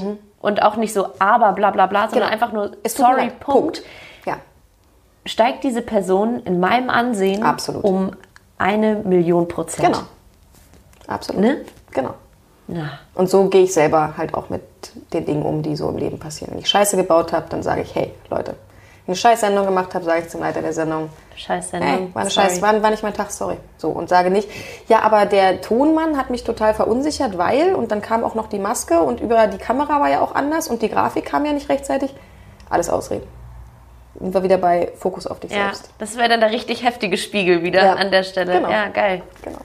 und 0.41 0.61
auch 0.63 0.77
nicht 0.77 0.93
so 0.93 1.07
aber 1.19 1.51
bla 1.51 1.71
bla 1.71 1.85
bla, 1.87 2.09
sondern 2.09 2.29
Mhm. 2.29 2.31
Genau. 2.31 2.33
einfach 2.45 2.53
nur 2.53 2.71
Es 2.83 2.95
sorry. 2.95 3.29
Punkt, 3.41 3.77
Ja. 3.79 3.83
Steigt 5.25 5.63
diese 5.63 5.81
Person 5.81 6.41
in 6.45 6.59
meinem 6.59 6.89
Ansehen 6.89 7.43
Absolut. 7.43 7.83
um 7.83 8.11
eine 8.57 8.95
Million 8.97 9.47
Prozent. 9.47 9.87
Genau. 9.87 10.03
Absolut. 11.07 11.41
Ne? 11.41 11.61
Genau. 11.91 12.13
Ja. 12.67 12.99
Und 13.13 13.29
so 13.29 13.49
gehe 13.49 13.63
ich 13.63 13.73
selber 13.73 14.13
halt 14.17 14.33
auch 14.33 14.49
mit 14.49 14.61
den 15.11 15.25
Dingen 15.25 15.43
um, 15.43 15.61
die 15.61 15.75
so 15.75 15.89
im 15.89 15.97
Leben 15.97 16.19
passieren. 16.19 16.53
Wenn 16.53 16.59
ich 16.59 16.69
Scheiße 16.69 16.95
gebaut 16.95 17.33
habe, 17.33 17.47
dann 17.49 17.61
sage 17.61 17.81
ich, 17.81 17.93
hey, 17.93 18.13
Leute, 18.29 18.55
wenn 19.05 19.15
ich 19.15 19.25
eine 19.25 19.35
Scheißsendung 19.35 19.65
gemacht 19.65 19.93
habe, 19.95 20.05
sage 20.05 20.21
ich 20.21 20.29
zum 20.29 20.39
Leiter 20.39 20.61
der 20.61 20.71
Sendung, 20.71 21.09
Scheiße. 21.35 21.77
hey, 21.77 22.09
war 22.13 22.21
eine 22.21 22.29
Sorry. 22.29 22.47
Scheiße, 22.47 22.61
war, 22.61 22.81
war 22.81 22.89
nicht 22.89 23.03
mein 23.03 23.13
Tag, 23.13 23.31
sorry. 23.31 23.57
So, 23.77 23.89
und 23.89 24.07
sage 24.07 24.29
nicht, 24.29 24.49
ja, 24.87 25.01
aber 25.01 25.25
der 25.25 25.59
Tonmann 25.59 26.17
hat 26.17 26.29
mich 26.29 26.45
total 26.45 26.73
verunsichert, 26.73 27.37
weil, 27.37 27.75
und 27.75 27.91
dann 27.91 28.01
kam 28.01 28.23
auch 28.23 28.33
noch 28.33 28.47
die 28.47 28.59
Maske 28.59 29.01
und 29.01 29.19
über 29.19 29.47
die 29.47 29.57
Kamera 29.57 29.99
war 29.99 30.09
ja 30.09 30.21
auch 30.21 30.35
anders 30.35 30.69
und 30.69 30.81
die 30.81 30.89
Grafik 30.89 31.25
kam 31.25 31.45
ja 31.45 31.51
nicht 31.51 31.67
rechtzeitig. 31.67 32.15
Alles 32.69 32.89
ausreden. 32.89 33.27
Sind 34.23 34.33
wir 34.33 34.41
wieder 34.43 34.57
bei 34.57 34.89
Fokus 34.97 35.27
auf 35.27 35.41
dich 35.41 35.51
Ja, 35.51 35.65
selbst. 35.65 35.89
das 35.97 36.15
wäre 36.15 36.29
dann 36.29 36.39
der 36.39 36.49
richtig 36.51 36.81
heftige 36.85 37.17
Spiegel 37.17 37.61
wieder 37.61 37.83
Ja. 37.83 37.93
an 37.95 38.09
der 38.09 38.23
Stelle. 38.23 38.53
Genau. 38.53 38.69
Ja, 38.71 38.87
geil. 38.87 39.21
Genau. 39.43 39.57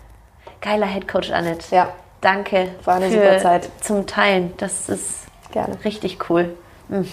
Geiler 0.60 0.86
Headcoach, 0.86 1.32
Annette. 1.32 1.72
Ja, 1.74 1.92
Danke 2.20 2.70
War 2.84 2.96
eine 2.96 3.08
für 3.08 3.12
super 3.14 3.38
Zeit. 3.38 3.68
zum 3.80 4.04
Teilen. 4.08 4.52
Das 4.56 4.88
ist 4.88 5.26
gerne. 5.52 5.76
richtig 5.84 6.28
cool. 6.28 6.56
Hm. 6.88 7.08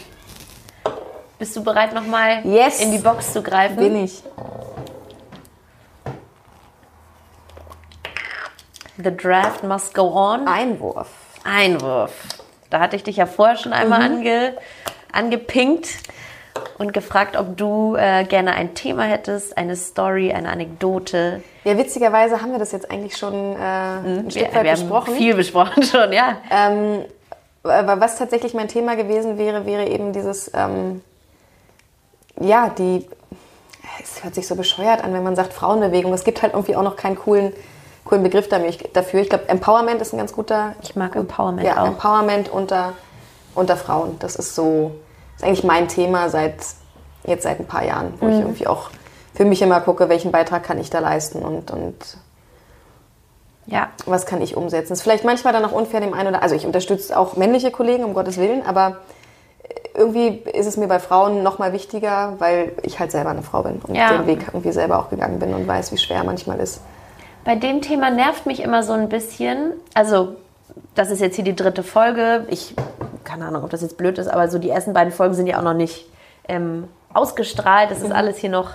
Bist 1.37 1.55
du 1.55 1.63
bereit, 1.63 1.93
nochmal 1.93 2.43
Yes. 2.43 2.81
in 2.81 2.91
die 2.91 2.97
Box 2.97 3.31
zu 3.31 3.43
greifen? 3.43 3.75
Bin 3.75 4.03
ich. 4.03 4.23
The 8.97 9.15
draft 9.15 9.63
must 9.63 9.93
go 9.93 10.07
on. 10.13 10.47
Einwurf. 10.47 11.09
Einwurf. 11.43 12.11
Da 12.71 12.79
hatte 12.79 12.95
ich 12.95 13.03
dich 13.03 13.17
ja 13.17 13.27
vorher 13.27 13.57
schon 13.57 13.73
einmal 13.73 13.99
Mhm. 14.09 14.17
ange, 14.17 14.57
angepinkt 15.11 15.87
und 16.77 16.93
gefragt, 16.93 17.37
ob 17.37 17.57
du 17.57 17.95
äh, 17.95 18.25
gerne 18.25 18.53
ein 18.53 18.73
Thema 18.75 19.03
hättest, 19.03 19.57
eine 19.57 19.75
Story, 19.75 20.33
eine 20.33 20.49
Anekdote. 20.49 21.41
Ja, 21.63 21.77
witzigerweise 21.77 22.41
haben 22.41 22.51
wir 22.51 22.59
das 22.59 22.71
jetzt 22.71 22.91
eigentlich 22.91 23.17
schon 23.17 23.33
äh, 23.33 23.57
ein 23.57 24.31
Stück 24.31 24.43
Ja, 24.43 24.55
weit 24.55 24.63
wir 24.63 24.71
besprochen. 24.71 25.07
haben 25.13 25.17
viel 25.17 25.35
besprochen 25.35 25.83
schon, 25.91 26.11
ja. 26.11 26.37
Ähm, 26.51 27.05
aber 27.63 27.99
was 27.99 28.17
tatsächlich 28.17 28.53
mein 28.53 28.67
Thema 28.67 28.95
gewesen 28.95 29.37
wäre, 29.37 29.65
wäre 29.65 29.87
eben 29.87 30.13
dieses, 30.13 30.51
ähm, 30.53 31.01
ja, 32.39 32.69
die, 32.77 33.07
es 34.03 34.23
hört 34.23 34.35
sich 34.35 34.47
so 34.47 34.55
bescheuert 34.55 35.03
an, 35.03 35.13
wenn 35.13 35.23
man 35.23 35.35
sagt 35.35 35.53
Frauenbewegung. 35.53 36.13
Es 36.13 36.23
gibt 36.23 36.41
halt 36.41 36.53
irgendwie 36.53 36.75
auch 36.75 36.83
noch 36.83 36.95
keinen 36.95 37.15
coolen 37.15 37.53
coolen 38.05 38.23
Begriff 38.23 38.47
dafür. 38.47 39.21
Ich 39.21 39.29
glaube, 39.29 39.49
Empowerment 39.49 39.99
ist 40.01 40.13
ein 40.13 40.17
ganz 40.17 40.31
guter. 40.31 40.75
Ich 40.81 40.95
mag 40.95 41.15
Empowerment 41.15 41.65
ja, 41.67 41.81
auch. 41.81 41.87
Empowerment 41.87 42.49
unter, 42.49 42.93
unter 43.55 43.75
Frauen. 43.75 44.17
Das 44.19 44.35
ist 44.35 44.55
so, 44.55 44.95
ist 45.37 45.43
eigentlich 45.43 45.63
mein 45.63 45.87
Thema 45.87 46.29
seit 46.29 46.55
jetzt 47.25 47.43
seit 47.43 47.59
ein 47.59 47.65
paar 47.65 47.83
Jahren, 47.83 48.13
wo 48.19 48.25
Mhm. 48.25 48.31
ich 48.33 48.39
irgendwie 48.39 48.67
auch 48.67 48.89
für 49.33 49.45
mich 49.45 49.61
immer 49.61 49.81
gucke, 49.81 50.09
welchen 50.09 50.31
Beitrag 50.31 50.63
kann 50.63 50.77
ich 50.77 50.89
da 50.89 50.99
leisten 50.99 51.39
und, 51.39 51.71
und 51.71 51.95
Ja. 53.65 53.89
was 54.05 54.25
kann 54.27 54.41
ich 54.41 54.55
umsetzen. 54.55 54.93
Ist 54.93 55.01
vielleicht 55.01 55.25
manchmal 55.25 55.51
dann 55.53 55.65
auch 55.65 55.71
unfair 55.71 55.99
dem 56.01 56.13
einen 56.13 56.27
oder 56.29 56.43
also 56.43 56.53
ich 56.55 56.65
unterstütze 56.65 57.17
auch 57.17 57.35
männliche 57.35 57.71
Kollegen, 57.71 58.03
um 58.03 58.13
Gottes 58.13 58.37
Willen, 58.37 58.63
aber 58.65 58.97
irgendwie 59.95 60.27
ist 60.51 60.67
es 60.67 60.77
mir 60.77 60.87
bei 60.87 60.99
Frauen 60.99 61.41
noch 61.41 61.57
mal 61.57 61.73
wichtiger, 61.73 62.33
weil 62.39 62.73
ich 62.83 62.99
halt 62.99 63.11
selber 63.11 63.31
eine 63.31 63.41
Frau 63.41 63.63
bin 63.63 63.81
und 63.87 63.95
Ja. 63.95 64.09
den 64.17 64.27
Weg 64.27 64.41
irgendwie 64.47 64.71
selber 64.71 64.99
auch 64.99 65.09
gegangen 65.09 65.39
bin 65.39 65.53
und 65.53 65.67
weiß, 65.67 65.91
wie 65.91 65.97
schwer 65.97 66.23
manchmal 66.23 66.59
ist. 66.59 66.81
Bei 67.43 67.55
dem 67.55 67.81
Thema 67.81 68.11
nervt 68.11 68.45
mich 68.45 68.59
immer 68.61 68.83
so 68.83 68.93
ein 68.93 69.09
bisschen, 69.09 69.73
also 69.93 70.35
das 70.95 71.09
ist 71.11 71.21
jetzt 71.21 71.35
hier 71.35 71.43
die 71.45 71.55
dritte 71.55 71.81
Folge. 71.83 72.45
Ich, 72.49 72.75
keine 73.25 73.45
Ahnung, 73.45 73.63
ob 73.63 73.69
das 73.69 73.81
jetzt 73.81 73.97
blöd 73.97 74.17
ist, 74.17 74.27
aber 74.27 74.47
so 74.47 74.59
die 74.59 74.69
ersten 74.69 74.93
beiden 74.93 75.11
Folgen 75.11 75.33
sind 75.33 75.47
ja 75.47 75.59
auch 75.59 75.63
noch 75.63 75.73
nicht 75.73 76.05
ähm, 76.47 76.87
ausgestrahlt. 77.13 77.91
Das 77.91 78.01
ist 78.01 78.11
alles 78.11 78.37
hier 78.37 78.49
noch 78.49 78.69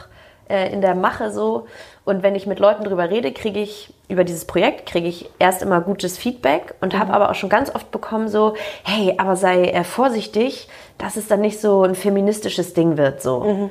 äh, 0.48 0.72
in 0.72 0.80
der 0.80 0.94
Mache 0.94 1.30
so. 1.30 1.66
Und 2.04 2.22
wenn 2.22 2.34
ich 2.34 2.46
mit 2.46 2.58
Leuten 2.58 2.84
drüber 2.84 3.08
rede, 3.08 3.32
kriege 3.32 3.60
ich 3.60 3.94
über 4.08 4.24
dieses 4.24 4.44
Projekt 4.44 4.86
kriege 4.86 5.06
ich 5.06 5.30
erst 5.38 5.62
immer 5.62 5.80
gutes 5.80 6.18
Feedback 6.18 6.74
und 6.80 6.98
habe 6.98 7.12
aber 7.12 7.30
auch 7.30 7.36
schon 7.36 7.48
ganz 7.48 7.72
oft 7.72 7.92
bekommen 7.92 8.28
so, 8.28 8.54
hey, 8.82 9.14
aber 9.18 9.36
sei 9.36 9.66
äh, 9.66 9.84
vorsichtig, 9.84 10.68
dass 10.98 11.16
es 11.16 11.28
dann 11.28 11.40
nicht 11.40 11.60
so 11.60 11.84
ein 11.84 11.94
feministisches 11.94 12.74
Ding 12.74 12.96
wird 12.96 13.22
so. 13.22 13.70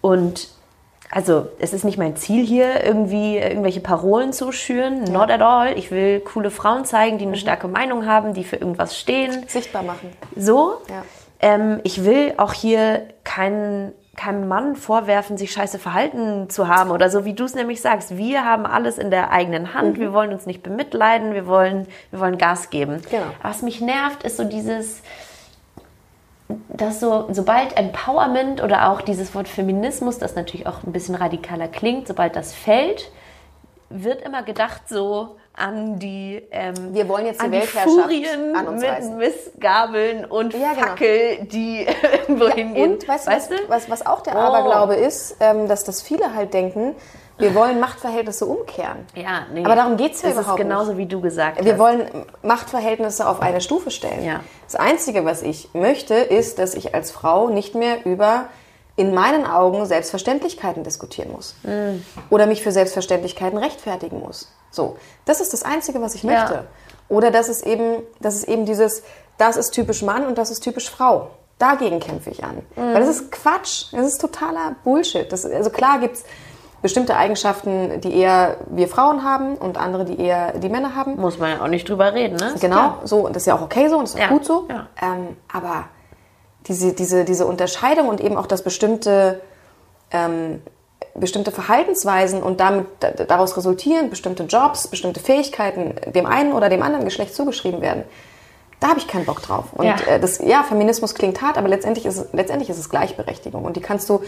Und 0.00 0.48
also 1.10 1.48
es 1.58 1.72
ist 1.72 1.84
nicht 1.84 1.98
mein 1.98 2.16
Ziel 2.16 2.44
hier, 2.44 2.84
irgendwie 2.84 3.36
äh, 3.36 3.48
irgendwelche 3.48 3.80
Parolen 3.80 4.32
zu 4.32 4.52
schüren. 4.52 5.04
Not 5.04 5.30
at 5.30 5.40
all. 5.40 5.76
Ich 5.78 5.90
will 5.90 6.20
coole 6.20 6.50
Frauen 6.50 6.84
zeigen, 6.84 7.18
die 7.18 7.26
eine 7.26 7.36
starke 7.36 7.68
Meinung 7.68 8.06
haben, 8.06 8.34
die 8.34 8.44
für 8.44 8.56
irgendwas 8.56 8.98
stehen. 8.98 9.44
Sichtbar 9.48 9.82
machen. 9.82 10.10
So. 10.36 10.80
Ja. 10.88 11.02
Ähm, 11.40 11.80
ich 11.84 12.04
will 12.04 12.34
auch 12.38 12.52
hier 12.52 13.08
keinen 13.24 13.92
keinem 14.16 14.48
Mann 14.48 14.76
vorwerfen, 14.76 15.36
sich 15.36 15.52
scheiße 15.52 15.78
verhalten 15.78 16.48
zu 16.48 16.68
haben 16.68 16.90
oder 16.90 17.10
so, 17.10 17.24
wie 17.24 17.34
du 17.34 17.44
es 17.44 17.54
nämlich 17.54 17.82
sagst. 17.82 18.16
Wir 18.16 18.44
haben 18.44 18.64
alles 18.64 18.96
in 18.98 19.10
der 19.10 19.30
eigenen 19.30 19.74
Hand. 19.74 20.00
Wir 20.00 20.12
wollen 20.12 20.32
uns 20.32 20.46
nicht 20.46 20.62
bemitleiden. 20.62 21.34
Wir 21.34 21.46
wollen, 21.46 21.86
wir 22.10 22.20
wollen 22.20 22.38
Gas 22.38 22.70
geben. 22.70 23.02
Genau. 23.10 23.26
Was 23.42 23.60
mich 23.62 23.80
nervt, 23.80 24.22
ist 24.22 24.38
so 24.38 24.44
dieses, 24.44 25.02
dass 26.68 27.00
so, 27.00 27.26
sobald 27.32 27.76
Empowerment 27.76 28.62
oder 28.62 28.90
auch 28.90 29.00
dieses 29.00 29.34
Wort 29.34 29.48
Feminismus, 29.48 30.18
das 30.18 30.34
natürlich 30.36 30.66
auch 30.66 30.84
ein 30.84 30.92
bisschen 30.92 31.14
radikaler 31.14 31.68
klingt, 31.68 32.06
sobald 32.06 32.36
das 32.36 32.54
fällt, 32.54 33.10
wird 33.88 34.22
immer 34.22 34.42
gedacht 34.42 34.82
so 34.88 35.36
an 35.54 35.98
die, 35.98 36.42
ähm, 36.50 36.74
Wir 36.92 37.08
wollen 37.08 37.26
jetzt 37.26 37.42
die 37.42 37.48
die 37.50 37.60
Furien 37.62 38.52
mit 38.52 38.84
reißen. 38.84 39.16
Missgabeln 39.16 40.24
und 40.26 40.52
Ja, 40.52 40.74
genau. 40.74 40.86
Fackel, 40.88 41.46
die 41.50 41.86
irgendwo 42.26 42.48
hingehen. 42.48 42.92
Und 42.94 43.08
weißt, 43.08 43.26
du, 43.26 43.30
weißt 43.30 43.50
was, 43.50 43.60
du? 43.60 43.68
was, 43.68 43.90
was 43.90 44.06
auch 44.06 44.20
der 44.20 44.34
Oh. 44.36 44.38
Aberglaube 44.38 44.94
ist, 44.96 45.36
ähm, 45.40 45.66
dass 45.66 45.84
das 45.84 46.02
viele 46.02 46.34
halt 46.34 46.52
denken, 46.52 46.94
wir 47.38 47.54
wollen 47.54 47.80
Machtverhältnisse 47.80 48.46
umkehren. 48.46 49.06
Ja, 49.14 49.46
nee. 49.52 49.64
Aber 49.64 49.76
darum 49.76 49.96
geht's 49.96 50.22
ja 50.22 50.30
Das 50.30 50.38
überhaupt 50.38 50.58
ist 50.58 50.64
genauso, 50.66 50.96
wie 50.96 51.06
du 51.06 51.20
gesagt 51.20 51.62
Wir 51.64 51.72
hast. 51.72 51.78
wollen 51.78 52.06
Machtverhältnisse 52.42 53.26
auf 53.28 53.40
eine 53.42 53.60
Stufe 53.60 53.90
stellen. 53.90 54.24
Ja. 54.24 54.40
Das 54.64 54.76
Einzige, 54.76 55.24
was 55.24 55.42
ich 55.42 55.70
möchte, 55.74 56.14
ist, 56.14 56.58
dass 56.58 56.74
ich 56.74 56.94
als 56.94 57.10
Frau 57.10 57.48
nicht 57.48 57.74
mehr 57.74 58.06
über 58.06 58.46
in 58.96 59.12
meinen 59.14 59.46
Augen 59.46 59.84
Selbstverständlichkeiten 59.84 60.82
diskutieren 60.82 61.30
muss. 61.30 61.54
Mm. 61.64 62.00
Oder 62.30 62.46
mich 62.46 62.62
für 62.62 62.72
Selbstverständlichkeiten 62.72 63.58
rechtfertigen 63.58 64.20
muss. 64.20 64.50
So, 64.70 64.96
das 65.26 65.40
ist 65.42 65.52
das 65.52 65.62
Einzige, 65.64 66.00
was 66.00 66.14
ich 66.14 66.22
Ja. 66.22 66.30
möchte. 66.40 66.66
Oder 67.10 67.30
dass 67.30 67.48
es 67.48 67.62
eben, 67.62 68.02
dass 68.20 68.34
es 68.36 68.44
eben 68.44 68.64
dieses, 68.64 69.02
das 69.36 69.58
ist 69.58 69.72
typisch 69.72 70.00
Mann 70.02 70.26
und 70.26 70.38
das 70.38 70.50
ist 70.50 70.60
typisch 70.60 70.90
Frau. 70.90 71.30
Dagegen 71.58 72.00
kämpfe 72.00 72.30
ich 72.30 72.42
an. 72.42 72.56
Mm. 72.74 72.94
Weil 72.94 73.00
das 73.00 73.08
ist 73.08 73.30
Quatsch. 73.32 73.86
Das 73.92 74.06
ist 74.06 74.20
totaler 74.20 74.76
Bullshit. 74.82 75.30
Das, 75.30 75.44
also 75.44 75.68
klar 75.70 75.98
gibt's 76.00 76.24
bestimmte 76.86 77.16
Eigenschaften, 77.16 78.00
die 78.00 78.14
eher 78.16 78.58
wir 78.70 78.86
Frauen 78.86 79.24
haben 79.24 79.56
und 79.56 79.76
andere, 79.76 80.04
die 80.04 80.20
eher 80.20 80.52
die 80.58 80.68
Männer 80.68 80.94
haben. 80.94 81.16
Muss 81.16 81.38
man 81.38 81.50
ja 81.50 81.60
auch 81.62 81.66
nicht 81.68 81.88
drüber 81.88 82.14
reden, 82.14 82.36
ne? 82.36 82.54
Genau, 82.60 82.76
klar. 82.76 83.00
so, 83.04 83.26
und 83.26 83.34
das 83.34 83.42
ist 83.42 83.46
ja 83.46 83.56
auch 83.56 83.62
okay 83.62 83.88
so 83.88 83.96
und 83.98 84.02
das 84.04 84.10
ist 84.14 84.16
auch 84.20 84.20
Ja, 84.22 84.28
gut 84.28 84.44
so. 84.44 84.66
ja. 84.70 84.86
Ähm, 85.02 85.36
aber 85.52 85.84
diese, 86.68 86.92
diese, 86.92 87.24
diese 87.24 87.44
Unterscheidung 87.46 88.08
und 88.08 88.20
eben 88.20 88.36
auch 88.36 88.46
das 88.46 88.62
bestimmte, 88.62 89.40
ähm, 90.12 90.62
bestimmte 91.14 91.50
Verhaltensweisen 91.50 92.42
und 92.42 92.60
damit 92.60 92.86
da- 93.00 93.10
daraus 93.10 93.56
resultieren 93.56 94.08
bestimmte 94.10 94.44
Jobs, 94.44 94.86
bestimmte 94.88 95.18
Fähigkeiten 95.20 95.94
dem 96.14 96.26
einen 96.26 96.52
oder 96.52 96.68
dem 96.68 96.82
anderen 96.82 97.04
Geschlecht 97.04 97.34
zugeschrieben 97.34 97.80
werden, 97.80 98.04
da 98.80 98.88
habe 98.88 98.98
ich 98.98 99.08
keinen 99.08 99.24
Bock 99.24 99.42
drauf. 99.42 99.64
Und 99.72 99.86
Ja. 99.86 99.96
äh, 100.06 100.20
das, 100.20 100.38
ja, 100.38 100.62
Feminismus 100.62 101.14
klingt 101.14 101.40
hart, 101.42 101.56
aber 101.58 101.66
letztendlich 101.68 102.04
ist, 102.06 102.26
letztendlich 102.32 102.68
ist 102.70 102.78
es 102.78 102.90
Gleichberechtigung. 102.90 103.64
Und 103.64 103.76
die 103.76 103.80
kannst 103.80 104.08
du, 104.08 104.20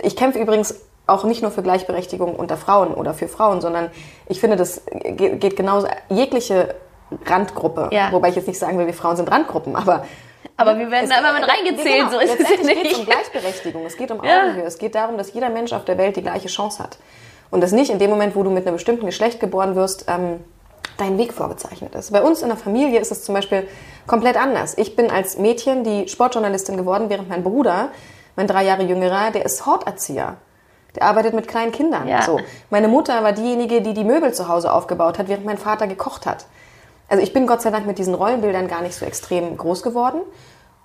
ich 0.00 0.14
kämpfe 0.16 0.38
übrigens 0.38 0.74
auch 1.06 1.24
nicht 1.24 1.42
nur 1.42 1.50
für 1.50 1.62
Gleichberechtigung 1.62 2.34
unter 2.34 2.56
Frauen 2.56 2.92
oder 2.94 3.14
für 3.14 3.28
Frauen, 3.28 3.60
sondern 3.60 3.90
ich 4.28 4.40
finde, 4.40 4.56
das 4.56 4.82
geht, 4.90 5.40
geht 5.40 5.56
genauso, 5.56 5.86
jegliche 6.08 6.74
Randgruppe, 7.24 7.90
Ja. 7.92 8.10
wobei 8.12 8.30
ich 8.30 8.36
jetzt 8.36 8.48
nicht 8.48 8.58
sagen 8.58 8.78
will, 8.78 8.86
wir 8.86 8.94
Frauen 8.94 9.16
sind 9.16 9.30
Randgruppen, 9.30 9.76
aber 9.76 10.04
Aber 10.56 10.78
wir 10.78 10.90
werden 10.90 11.08
da 11.10 11.18
immer 11.18 11.32
mit 11.38 11.42
äh, 11.48 11.50
reingezählt, 11.52 12.08
genau, 12.08 12.10
so 12.12 12.18
ist 12.18 12.40
es 12.40 12.48
geht 12.48 12.60
es 12.60 12.68
um 12.68 12.82
nicht. 12.82 13.06
Gleichberechtigung, 13.06 13.84
es 13.86 13.96
geht 13.96 14.10
um 14.10 14.24
Ja. 14.24 14.42
Augenhöhe, 14.42 14.64
es 14.64 14.78
geht 14.78 14.94
darum, 14.94 15.16
dass 15.18 15.32
jeder 15.32 15.50
Mensch 15.50 15.72
auf 15.72 15.84
der 15.84 15.98
Welt 15.98 16.16
die 16.16 16.22
gleiche 16.22 16.48
Chance 16.48 16.82
hat. 16.82 16.98
Und 17.50 17.60
dass 17.62 17.70
nicht 17.72 17.90
in 17.90 17.98
dem 17.98 18.10
Moment, 18.10 18.34
wo 18.34 18.42
du 18.42 18.50
mit 18.50 18.66
einem 18.66 18.74
bestimmten 18.76 19.06
Geschlecht 19.06 19.38
geboren 19.38 19.76
wirst, 19.76 20.06
ähm, 20.08 20.40
dein 20.98 21.18
Weg 21.18 21.32
vorgezeichnet 21.32 21.94
ist. 21.94 22.10
Bei 22.12 22.22
uns 22.22 22.42
in 22.42 22.48
der 22.48 22.56
Familie 22.56 22.98
ist 23.00 23.12
es 23.12 23.22
zum 23.22 23.34
Beispiel 23.34 23.68
komplett 24.06 24.36
anders. 24.36 24.76
Ich 24.78 24.96
bin 24.96 25.10
als 25.10 25.36
Mädchen 25.38 25.84
die 25.84 26.08
Sportjournalistin 26.08 26.76
geworden, 26.76 27.08
während 27.10 27.28
mein 27.28 27.44
Bruder, 27.44 27.88
mein 28.34 28.46
drei 28.46 28.64
Jahre 28.64 28.82
jüngerer, 28.82 29.30
der 29.30 29.44
ist 29.44 29.66
Horterzieher. 29.66 30.36
Der 30.96 31.04
arbeitet 31.04 31.34
mit 31.34 31.48
kleinen 31.48 31.72
Kindern. 31.72 32.08
Ja. 32.08 32.22
So. 32.22 32.40
Meine 32.70 32.88
Mutter 32.88 33.22
war 33.22 33.32
diejenige, 33.32 33.82
die 33.82 33.94
die 33.94 34.04
Möbel 34.04 34.32
zu 34.34 34.48
Hause 34.48 34.72
aufgebaut 34.72 35.18
hat, 35.18 35.28
während 35.28 35.46
mein 35.46 35.58
Vater 35.58 35.86
gekocht 35.86 36.26
hat. 36.26 36.46
Also 37.08 37.22
ich 37.22 37.32
bin 37.32 37.46
Gott 37.46 37.62
sei 37.62 37.70
Dank 37.70 37.86
mit 37.86 37.98
diesen 37.98 38.14
Rollenbildern 38.14 38.66
gar 38.68 38.82
nicht 38.82 38.94
so 38.94 39.06
extrem 39.06 39.56
groß 39.56 39.82
geworden 39.82 40.20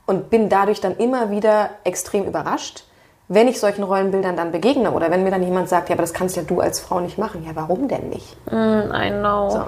und 0.05 0.29
bin 0.29 0.49
dadurch 0.49 0.81
dann 0.81 0.97
immer 0.97 1.31
wieder 1.31 1.69
extrem 1.83 2.25
überrascht, 2.25 2.83
wenn 3.27 3.47
ich 3.47 3.59
solchen 3.59 3.83
Rollenbildern 3.83 4.35
dann 4.35 4.51
begegne 4.51 4.91
oder 4.91 5.09
wenn 5.09 5.23
mir 5.23 5.31
dann 5.31 5.41
jemand 5.41 5.69
sagt, 5.69 5.89
ja, 5.89 5.95
aber 5.95 6.03
das 6.03 6.13
kannst 6.13 6.35
ja 6.35 6.43
du 6.43 6.59
als 6.59 6.79
Frau 6.79 6.99
nicht 6.99 7.17
machen. 7.17 7.43
Ja, 7.45 7.51
warum 7.55 7.87
denn 7.87 8.09
nicht? 8.09 8.35
I 8.51 9.09
know. 9.09 9.49
So. 9.49 9.63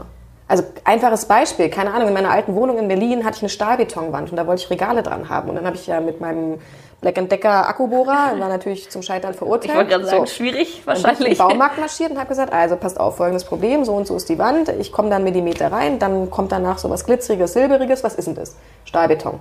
Also 0.48 0.64
einfaches 0.84 1.26
Beispiel, 1.26 1.70
keine 1.70 1.94
Ahnung, 1.94 2.10
in 2.10 2.14
meiner 2.14 2.30
alten 2.30 2.54
Wohnung 2.56 2.78
in 2.78 2.88
Berlin 2.88 3.24
hatte 3.26 3.38
ich 3.38 3.42
eine 3.42 3.50
Stahlbetonwand 3.50 4.30
und 4.32 4.38
da 4.38 4.46
wollte 4.46 4.64
ich 4.64 4.70
Regale 4.70 5.02
dran 5.02 5.30
haben. 5.30 5.50
Und 5.50 5.56
dann 5.56 5.66
habe 5.66 5.78
ich 5.78 5.88
ja 5.88 6.02
mit 6.02 6.20
meinem 6.20 6.60
Black 7.04 7.30
Decker 7.30 7.68
Akkubohrer, 7.70 8.34
war 8.40 8.50
natürlich 8.50 8.90
zum 8.90 9.04
Scheitern 9.04 9.34
verurteilt. 9.36 9.70
Ich 9.72 9.76
wollte 9.76 9.90
gerade 9.92 10.06
sagen, 10.06 10.26
So. 10.26 10.34
schwierig 10.34 10.82
Dann 10.86 10.96
bin 10.96 10.98
ich 10.98 11.04
wahrscheinlich. 11.06 11.38
den 11.38 11.48
Baumarkt 11.48 11.78
marschiert 11.78 12.12
und 12.12 12.18
habe 12.18 12.30
gesagt, 12.30 12.52
also 12.52 12.76
passt 12.78 13.00
auf, 13.00 13.18
folgendes 13.18 13.44
Problem, 13.44 13.86
so 13.86 13.94
und 13.94 14.08
so 14.08 14.16
ist 14.16 14.28
die 14.30 14.40
Wand, 14.40 14.70
ich 14.70 14.92
komme 14.92 15.10
dann 15.12 15.24
Millimeter 15.24 15.72
rein, 15.72 16.00
dann 16.00 16.32
kommt 16.32 16.52
danach 16.52 16.80
so 16.80 16.90
was 16.90 17.06
glitzeriges, 17.06 17.54
silberiges, 17.54 18.04
was 18.04 18.16
ist 18.16 18.26
denn 18.28 18.36
das? 18.36 18.56
Stahlbeton. 18.86 19.40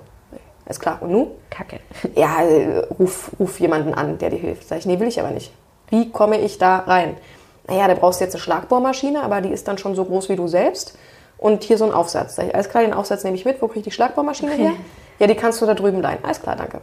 Ist 0.69 0.81
klar. 0.81 0.99
Und 1.01 1.11
nu? 1.11 1.29
Kacke. 1.51 1.81
Ja, 2.15 2.37
ruf, 2.99 3.31
ruf 3.41 3.59
jemanden 3.59 3.95
an, 3.95 4.19
der 4.19 4.31
dir 4.31 4.39
hilft. 4.39 4.69
Sag 4.69 4.79
ich, 4.79 4.87
nee, 4.87 5.01
will 5.01 5.09
ich 5.09 5.19
aber 5.19 5.31
nicht. 5.31 5.53
Wie 5.89 6.11
komme 6.11 6.39
ich 6.39 6.57
da 6.59 6.79
rein? 6.79 7.17
Naja, 7.69 7.89
da 7.89 7.95
brauchst 7.95 8.21
du 8.21 8.25
jetzt 8.25 8.35
eine 8.35 8.41
Schlagbohrmaschine, 8.43 9.23
aber 9.23 9.41
die 9.41 9.51
ist 9.51 9.67
dann 9.69 9.77
schon 9.79 9.95
so 9.95 10.05
groß 10.05 10.29
wie 10.29 10.37
du 10.37 10.47
selbst. 10.49 10.97
Und 11.37 11.65
hier 11.65 11.79
so 11.79 11.85
ein 11.85 11.93
Aufsatz. 11.93 12.37
Sag 12.37 12.47
ich, 12.47 12.55
alles 12.55 12.69
klar, 12.69 12.85
den 12.85 12.95
Aufsatz 12.95 13.25
nehme 13.25 13.37
ich 13.37 13.45
mit. 13.45 13.61
Wo 13.61 13.67
kriege 13.67 13.81
ich 13.81 13.85
die 13.85 13.91
Schlagbohrmaschine 13.91 14.53
her? 14.53 14.73
Ja, 15.19 15.27
die 15.27 15.35
kannst 15.35 15.61
du 15.61 15.67
da 15.67 15.75
drüben 15.75 16.01
leihen. 16.01 16.19
Alles 16.23 16.41
klar, 16.41 16.55
danke. 16.55 16.81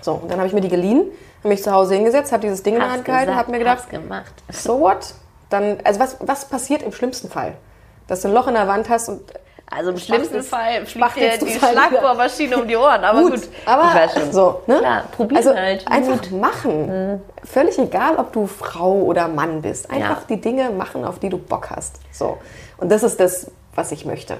So, 0.00 0.12
und 0.14 0.30
dann 0.30 0.38
habe 0.38 0.46
ich 0.48 0.54
mir 0.54 0.60
die 0.60 0.68
geliehen, 0.68 1.04
habe 1.40 1.48
mich 1.48 1.62
zu 1.62 1.72
Hause 1.72 1.94
hingesetzt, 1.94 2.32
habe 2.32 2.42
dieses 2.42 2.62
Ding 2.62 2.74
in 2.74 2.80
der 2.80 2.90
Hand 2.90 3.04
gehalten, 3.04 3.34
habe 3.34 3.50
mir 3.50 3.58
gedacht, 3.58 3.90
gemacht. 3.90 4.32
so 4.52 4.80
what? 4.80 5.14
Dann, 5.50 5.78
also 5.84 5.98
was, 6.00 6.16
was 6.20 6.44
passiert 6.44 6.82
im 6.82 6.92
schlimmsten 6.92 7.28
Fall? 7.28 7.54
Dass 8.06 8.22
du 8.22 8.28
ein 8.28 8.34
Loch 8.34 8.46
in 8.48 8.54
der 8.54 8.68
Wand 8.68 8.88
hast 8.88 9.08
und 9.08 9.20
Also 9.70 9.90
im 9.90 9.98
schlimmsten 9.98 10.42
Fall 10.42 10.86
fliegt 10.86 11.16
dir 11.16 11.38
die. 11.38 11.58
Schlagbohrmaschine 11.58 12.56
um 12.56 12.68
die 12.68 12.76
Ohren. 12.76 13.02
Aber 13.04 13.22
gut, 13.22 13.48
aber 13.66 13.88
ich 13.88 13.94
weiß 13.94 14.12
schon. 14.14 14.32
so, 14.32 14.62
ne? 14.66 14.78
Klar, 14.78 15.04
probier 15.10 15.38
also 15.38 15.54
halt. 15.54 15.86
einfach 15.90 16.30
machen. 16.30 17.20
Völlig 17.44 17.78
egal, 17.78 18.16
ob 18.16 18.32
du 18.32 18.46
Frau 18.46 18.92
oder 19.02 19.28
Mann 19.28 19.62
bist. 19.62 19.90
Einfach 19.90 20.20
Ja. 20.20 20.26
die 20.28 20.40
Dinge 20.40 20.70
machen, 20.70 21.04
auf 21.04 21.18
die 21.18 21.28
du 21.28 21.38
Bock 21.38 21.70
hast. 21.70 21.96
So. 22.12 22.38
Und 22.78 22.90
das 22.90 23.02
ist 23.02 23.18
das, 23.20 23.50
was 23.74 23.90
ich 23.92 24.04
möchte. 24.04 24.36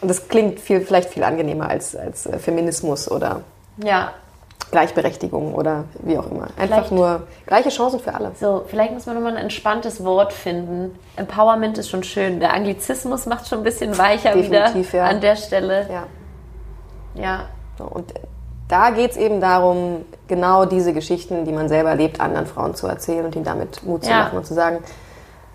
Und 0.00 0.08
das 0.08 0.28
klingt 0.28 0.60
viel, 0.60 0.80
vielleicht 0.80 1.10
viel 1.10 1.24
angenehmer 1.24 1.68
als, 1.68 1.94
als 1.94 2.24
äh, 2.26 2.38
Feminismus 2.38 3.10
oder 3.10 3.42
Ja, 3.76 4.12
Gleichberechtigung 4.70 5.54
oder 5.54 5.84
wie 6.02 6.16
auch 6.18 6.30
immer. 6.30 6.48
Einfach 6.56 6.86
Vielleicht- 6.86 6.92
nur 6.92 7.22
gleiche 7.46 7.68
Chancen 7.70 7.98
für 8.00 8.14
alle. 8.14 8.32
so, 8.38 8.62
vielleicht 8.66 8.92
muss 8.92 9.06
man 9.06 9.16
nochmal 9.16 9.32
ein 9.36 9.42
entspanntes 9.44 10.04
Wort 10.04 10.32
finden. 10.32 10.96
Empowerment 11.16 11.76
ist 11.78 11.88
schon 11.88 12.02
schön. 12.04 12.38
Der 12.40 12.54
Anglizismus 12.54 13.26
macht 13.26 13.48
schon 13.48 13.58
ein 13.58 13.64
bisschen 13.64 13.96
weicher 13.98 14.32
Definitiv, 14.32 14.92
wieder 14.92 15.02
ja. 15.04 15.08
an 15.10 15.20
der 15.20 15.36
Stelle. 15.36 15.86
Ja. 15.90 16.02
Ja. 17.14 17.40
So, 17.78 17.84
und 17.84 18.12
da 18.68 18.90
geht 18.90 19.10
es 19.12 19.16
eben 19.16 19.40
darum, 19.40 20.04
genau 20.28 20.64
diese 20.64 20.92
Geschichten, 20.92 21.44
die 21.44 21.52
man 21.52 21.68
selber 21.68 21.90
erlebt, 21.90 22.20
anderen 22.20 22.46
Frauen 22.46 22.74
zu 22.76 22.86
erzählen 22.86 23.24
und 23.24 23.34
ihnen 23.34 23.44
damit 23.44 23.82
Mut 23.84 24.04
zu 24.04 24.10
Ja. 24.10 24.20
machen 24.24 24.38
und 24.38 24.46
zu 24.46 24.54
sagen, 24.54 24.78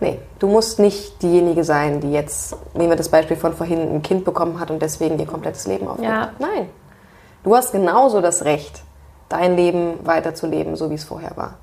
Nee, 0.02 0.20
du 0.40 0.48
musst 0.48 0.78
nicht 0.78 1.22
diejenige 1.22 1.64
sein, 1.64 2.02
die 2.02 2.12
jetzt, 2.12 2.54
nehmen 2.74 2.90
wir 2.90 2.98
das 2.98 3.08
Beispiel 3.08 3.38
von 3.38 3.54
vorhin, 3.54 3.80
ein 3.96 4.02
Kind 4.02 4.26
bekommen 4.26 4.60
hat 4.60 4.70
und 4.70 4.82
deswegen 4.82 5.18
ihr 5.18 5.26
komplettes 5.26 5.68
Leben 5.68 5.88
aufgibt. 5.88 6.10
Ja. 6.10 6.32
Nein. 6.38 6.68
Du 7.46 7.56
hast 7.56 7.72
genauso 7.72 8.20
das 8.20 8.44
Recht, 8.44 8.84
dein 9.30 9.56
Leben 9.56 10.06
weiterzuleben, 10.06 10.76
so 10.76 10.90
wie 10.90 10.96
es 10.96 11.04
vorher 11.04 11.36
war. 11.38 11.56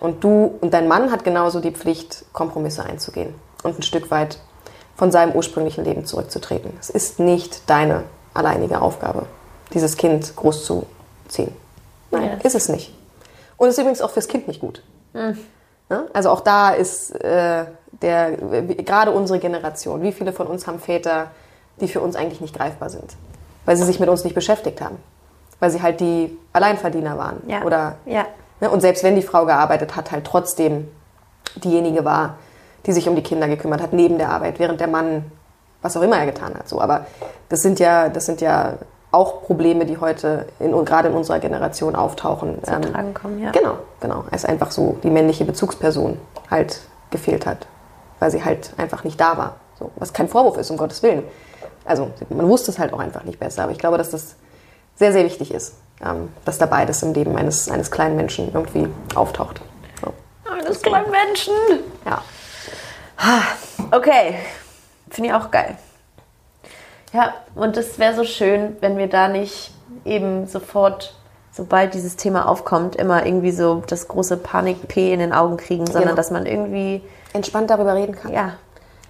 Und 0.00 0.24
du 0.24 0.58
und 0.60 0.72
dein 0.74 0.88
Mann 0.88 1.12
hat 1.12 1.24
genauso 1.24 1.60
die 1.60 1.70
Pflicht, 1.70 2.24
Kompromisse 2.32 2.84
einzugehen 2.84 3.34
und 3.62 3.78
ein 3.78 3.82
Stück 3.82 4.10
weit 4.10 4.38
von 4.96 5.10
seinem 5.12 5.32
ursprünglichen 5.32 5.84
Leben 5.84 6.04
zurückzutreten. 6.04 6.72
Es 6.80 6.90
ist 6.90 7.18
nicht 7.20 7.68
deine 7.70 8.04
alleinige 8.34 8.80
Aufgabe, 8.82 9.26
dieses 9.72 9.96
Kind 9.96 10.34
großzuziehen. 10.36 11.54
Nein, 12.10 12.38
Yes. 12.42 12.54
ist 12.54 12.54
es 12.54 12.68
nicht. 12.68 12.94
Und 13.56 13.68
ist 13.68 13.78
übrigens 13.78 14.00
auch 14.02 14.10
fürs 14.10 14.28
Kind 14.28 14.48
nicht 14.48 14.60
gut. 14.60 14.82
Ne? 15.88 16.08
Also 16.12 16.30
auch 16.30 16.40
da 16.40 16.70
ist 16.70 17.10
äh, 17.22 17.64
der, 18.02 18.32
gerade 18.32 19.12
unsere 19.12 19.38
Generation, 19.38 20.02
wie 20.02 20.12
viele 20.12 20.32
von 20.32 20.46
uns 20.46 20.66
haben 20.66 20.80
Väter, 20.80 21.30
die 21.80 21.88
für 21.88 22.00
uns 22.00 22.16
eigentlich 22.16 22.40
nicht 22.40 22.54
greifbar 22.56 22.90
sind, 22.90 23.14
weil 23.66 23.76
sie 23.76 23.84
sich 23.84 24.00
mit 24.00 24.08
uns 24.08 24.24
nicht 24.24 24.34
beschäftigt 24.34 24.80
haben, 24.80 24.96
weil 25.62 25.70
sie 25.70 25.80
halt 25.80 26.00
die 26.00 26.36
Alleinverdiener 26.52 27.16
waren 27.16 27.36
Ja. 27.46 27.62
oder 27.62 27.94
Ja. 28.04 28.26
ne? 28.60 28.68
und 28.68 28.80
selbst 28.80 29.04
wenn 29.04 29.14
die 29.14 29.22
Frau 29.22 29.46
gearbeitet 29.46 29.94
hat, 29.94 30.10
halt 30.10 30.24
trotzdem 30.24 30.88
diejenige 31.54 32.04
war, 32.04 32.34
die 32.84 32.90
sich 32.92 33.08
um 33.08 33.14
die 33.14 33.22
Kinder 33.22 33.46
gekümmert 33.46 33.80
hat 33.80 33.92
neben 33.92 34.18
der 34.18 34.30
Arbeit, 34.30 34.58
während 34.58 34.80
der 34.80 34.88
Mann 34.88 35.30
was 35.82 35.96
auch 35.96 36.02
immer 36.02 36.16
er 36.18 36.26
getan 36.26 36.54
hat. 36.54 36.68
So, 36.68 36.80
aber 36.80 37.06
das 37.48 37.62
sind 37.62 37.78
ja, 37.80 38.08
das 38.08 38.26
sind 38.26 38.40
ja 38.40 38.74
auch 39.12 39.42
Probleme, 39.42 39.84
die 39.84 39.98
heute 39.98 40.46
in, 40.58 40.72
gerade 40.84 41.08
in 41.08 41.14
unserer 41.14 41.38
Generation 41.38 41.94
auftauchen. 41.96 42.58
Zum 42.64 42.82
Tragen 42.82 43.14
kommen, 43.14 43.38
ja. 43.40 43.50
Genau, 43.50 43.74
genau. 44.00 44.24
Als 44.30 44.44
einfach 44.44 44.70
so 44.70 44.96
die 45.02 45.10
männliche 45.10 45.44
Bezugsperson 45.44 46.18
halt 46.50 46.80
gefehlt 47.10 47.46
hat, 47.46 47.66
weil 48.20 48.30
sie 48.30 48.44
halt 48.44 48.72
einfach 48.78 49.02
nicht 49.04 49.20
da 49.20 49.36
war. 49.36 49.56
So, 49.78 49.90
was 49.96 50.12
kein 50.12 50.28
Vorwurf 50.28 50.56
ist, 50.56 50.70
um 50.70 50.76
Gottes 50.76 51.02
Willen. 51.02 51.24
Also 51.84 52.10
man 52.30 52.48
wusste 52.48 52.70
es 52.70 52.78
halt 52.78 52.92
auch 52.92 53.00
einfach 53.00 53.24
nicht 53.24 53.38
besser. 53.40 53.64
Aber 53.64 53.72
ich 53.72 53.78
glaube, 53.78 53.98
dass 53.98 54.10
das 54.10 54.36
sehr, 55.02 55.12
sehr 55.12 55.24
wichtig 55.24 55.52
ist, 55.52 55.74
ähm, 56.04 56.28
dass 56.44 56.58
da 56.58 56.66
beides 56.66 57.02
im 57.02 57.12
Leben 57.12 57.36
eines, 57.36 57.68
eines 57.68 57.90
kleinen 57.90 58.14
Menschen 58.14 58.52
irgendwie 58.54 58.86
auftaucht. 59.16 59.60
So. 60.00 60.12
Eines 60.48 60.80
kleinen 60.80 61.10
Menschen. 61.10 61.52
Ja. 62.06 62.22
Okay, 63.90 64.36
finde 65.10 65.30
ich 65.30 65.34
auch 65.34 65.50
geil. 65.50 65.76
Ja, 67.12 67.34
und 67.56 67.76
es 67.76 67.98
wäre 67.98 68.14
so 68.14 68.22
schön, 68.24 68.76
wenn 68.80 68.96
wir 68.96 69.08
da 69.08 69.26
nicht 69.28 69.72
eben 70.04 70.46
sofort, 70.46 71.14
sobald 71.52 71.94
dieses 71.94 72.16
Thema 72.16 72.48
aufkommt, 72.48 72.94
immer 72.96 73.26
irgendwie 73.26 73.50
so 73.52 73.82
das 73.88 74.06
große 74.08 74.36
Panik-P 74.36 75.12
in 75.12 75.18
den 75.18 75.32
Augen 75.32 75.56
kriegen, 75.56 75.84
sondern 75.86 76.02
Genau. 76.04 76.14
dass 76.16 76.30
man 76.30 76.46
irgendwie, 76.46 77.02
Entspannt 77.32 77.70
darüber 77.70 77.94
reden 77.94 78.14
kann. 78.14 78.32
ja, 78.32 78.52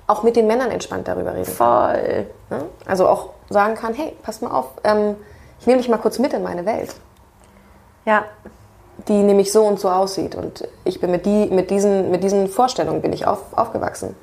Auch 0.07 0.23
mit 0.23 0.37
den 0.37 0.47
Männern 0.47 0.71
entspannt 0.71 1.07
darüber 1.07 1.33
reden 1.35 1.45
kann. 1.45 1.55
voll. 1.55 2.27
Ne? 2.51 2.65
Also 2.87 3.07
auch 3.09 3.31
sagen 3.51 3.75
kann, 3.77 3.95
hey, 3.95 4.17
pass 4.23 4.41
mal 4.41 4.51
auf, 4.51 4.67
ähm, 4.85 5.17
ich 5.63 5.67
nehme 5.69 5.79
dich 5.79 5.89
mal 5.89 5.99
kurz 5.99 6.19
mit 6.19 6.33
in 6.33 6.43
meine 6.43 6.67
Welt. 6.67 6.93
Ja, 8.05 8.25
die 9.07 9.23
nämlich 9.23 9.53
so 9.53 9.65
und 9.65 9.79
so 9.79 9.89
aussieht. 9.89 10.35
Und 10.35 10.69
ich 10.85 11.01
bin 11.01 11.13
mit, 11.13 11.25
die, 11.25 11.47
mit, 11.47 11.71
diesen, 11.71 12.11
mit 12.11 12.25
diesen 12.25 12.49
Vorstellungen 12.49 13.01
bin 13.01 13.13
ich 13.13 13.29
auf, 13.29 13.39
aufgewachsen. 13.57 14.17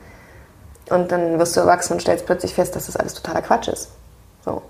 Und 0.90 1.14
dann 1.14 1.40
wirst 1.40 1.56
du 1.56 1.62
erwachsen 1.62 1.94
und 1.94 2.02
stellst 2.02 2.26
plötzlich 2.26 2.54
fest, 2.54 2.76
dass 2.76 2.88
das 2.88 2.98
alles 2.98 3.14
totaler 3.14 3.42
Quatsch 3.42 3.70
ist. 3.70 3.90
So. 4.44 4.62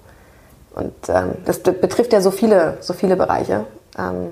Und 0.76 0.94
ähm, 1.10 1.38
das 1.46 1.60
be- 1.60 1.72
betrifft 1.72 2.14
ja 2.14 2.22
so 2.22 2.30
viele, 2.30 2.78
so 2.82 2.94
viele 2.94 3.16
Bereiche. 3.16 3.66
Ähm, 3.98 4.32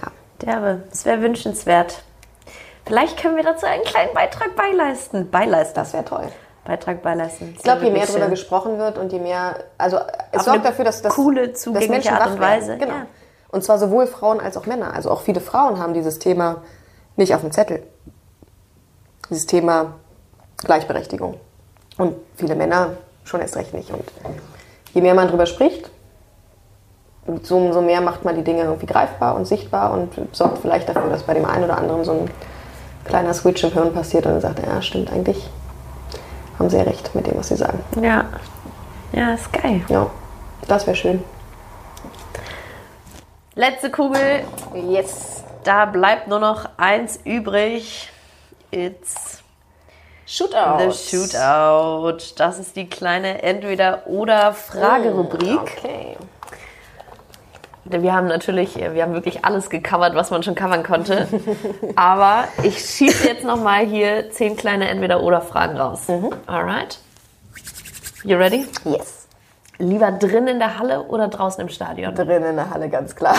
ja. 0.00 0.12
derbe. 0.40 0.84
Es 0.92 1.04
wäre 1.04 1.20
wünschenswert. 1.22 2.04
Vielleicht 2.86 3.20
können 3.20 3.34
wir 3.34 3.42
dazu 3.42 3.66
einen 3.66 3.82
kleinen 3.82 4.14
Beitrag 4.14 4.54
beileisten. 4.54 5.28
Beileisten. 5.28 5.74
Das 5.74 5.92
wäre 5.92 6.04
toll. 6.04 6.28
Beitrag 6.70 7.02
beileisten. 7.02 7.54
Ich 7.56 7.62
glaube, 7.64 7.84
je 7.84 7.90
mehr 7.90 8.06
darüber 8.06 8.28
gesprochen 8.28 8.78
wird 8.78 8.96
und 8.96 9.12
je 9.12 9.18
mehr, 9.18 9.56
also 9.76 9.98
es 10.30 10.40
Auf 10.40 10.46
sorgt 10.46 10.64
dafür, 10.64 10.84
dass 10.84 11.02
das 11.02 11.12
coole, 11.12 11.52
zugängliche 11.52 12.12
Art 12.12 12.30
und 12.30 12.40
werden. 12.40 12.60
Weise, 12.60 12.78
Genau. 12.78 12.92
ja. 12.92 13.06
Und 13.48 13.64
zwar 13.64 13.78
sowohl 13.78 14.06
Frauen 14.06 14.40
als 14.40 14.56
auch 14.56 14.66
Männer. 14.66 14.94
Also 14.94 15.10
auch 15.10 15.22
viele 15.22 15.40
Frauen 15.40 15.80
haben 15.80 15.94
dieses 15.94 16.20
Thema 16.20 16.62
nicht 17.16 17.34
auf 17.34 17.40
dem 17.40 17.50
Zettel. 17.50 17.82
Dieses 19.28 19.46
Thema 19.46 19.94
Gleichberechtigung. 20.58 21.40
Und 21.98 22.14
viele 22.36 22.54
Männer 22.54 22.90
schon 23.24 23.40
erst 23.40 23.56
recht 23.56 23.74
nicht. 23.74 23.90
Und 23.90 24.04
je 24.94 25.02
mehr 25.02 25.14
man 25.14 25.26
darüber 25.26 25.46
spricht, 25.46 25.90
so, 27.42 27.56
umso 27.56 27.80
mehr 27.80 28.00
macht 28.00 28.24
man 28.24 28.36
die 28.36 28.44
Dinge 28.44 28.62
irgendwie 28.62 28.86
greifbar 28.86 29.34
und 29.34 29.44
sichtbar 29.46 29.92
und 29.92 30.12
sorgt 30.30 30.58
vielleicht 30.58 30.88
dafür, 30.88 31.10
dass 31.10 31.24
bei 31.24 31.34
dem 31.34 31.44
einen 31.44 31.64
oder 31.64 31.78
anderen 31.78 32.04
so 32.04 32.12
ein 32.12 32.30
kleiner 33.04 33.34
Switch 33.34 33.64
im 33.64 33.72
Hirn 33.72 33.92
passiert 33.92 34.26
und 34.26 34.32
dann 34.32 34.40
sagt, 34.40 34.64
ja, 34.64 34.80
stimmt 34.80 35.12
eigentlich. 35.12 35.50
Haben 36.60 36.68
sie 36.68 36.76
ja 36.76 36.82
recht 36.82 37.14
mit 37.14 37.26
dem, 37.26 37.38
was 37.38 37.48
sie 37.48 37.56
sagen. 37.56 37.82
Ja. 38.02 38.26
Ja, 39.12 39.32
ist 39.32 39.50
geil. 39.50 39.80
Ja, 39.88 40.10
das 40.68 40.86
wäre 40.86 40.94
schön. 40.94 41.24
Letzte 43.54 43.90
Kugel. 43.90 44.44
Yes. 44.74 45.42
Da 45.64 45.86
bleibt 45.86 46.28
nur 46.28 46.38
noch 46.38 46.68
eins 46.76 47.18
übrig. 47.24 48.10
It's 48.70 49.42
Shootout. 50.26 50.78
the 50.78 50.92
Shootout. 50.92 52.34
Das 52.36 52.58
ist 52.58 52.76
die 52.76 52.90
kleine 52.90 53.42
Entweder-Oder-Fragerubrik. 53.42 55.60
Okay. 55.60 56.18
Wir 57.90 58.14
haben 58.14 58.28
natürlich, 58.28 58.76
wir 58.76 59.02
haben 59.02 59.14
wirklich 59.14 59.44
alles 59.44 59.68
gecovert, 59.68 60.14
was 60.14 60.30
man 60.30 60.42
schon 60.42 60.54
covern 60.54 60.82
konnte. 60.82 61.26
Aber 61.96 62.44
ich 62.62 62.78
schieße 62.78 63.26
jetzt 63.26 63.44
nochmal 63.44 63.84
hier 63.84 64.30
zehn 64.30 64.56
kleine 64.56 64.88
Entweder-Oder-Fragen 64.88 65.76
raus. 65.76 66.06
Alright? 66.46 66.98
You 68.22 68.36
ready? 68.36 68.66
Yes. 68.84 69.26
Lieber 69.78 70.12
drin 70.12 70.46
in 70.46 70.58
der 70.58 70.78
Halle 70.78 71.02
oder 71.04 71.28
draußen 71.28 71.62
im 71.62 71.68
Stadion? 71.68 72.14
Drin 72.14 72.44
in 72.44 72.56
der 72.56 72.70
Halle, 72.70 72.88
ganz 72.90 73.16
klar. 73.16 73.36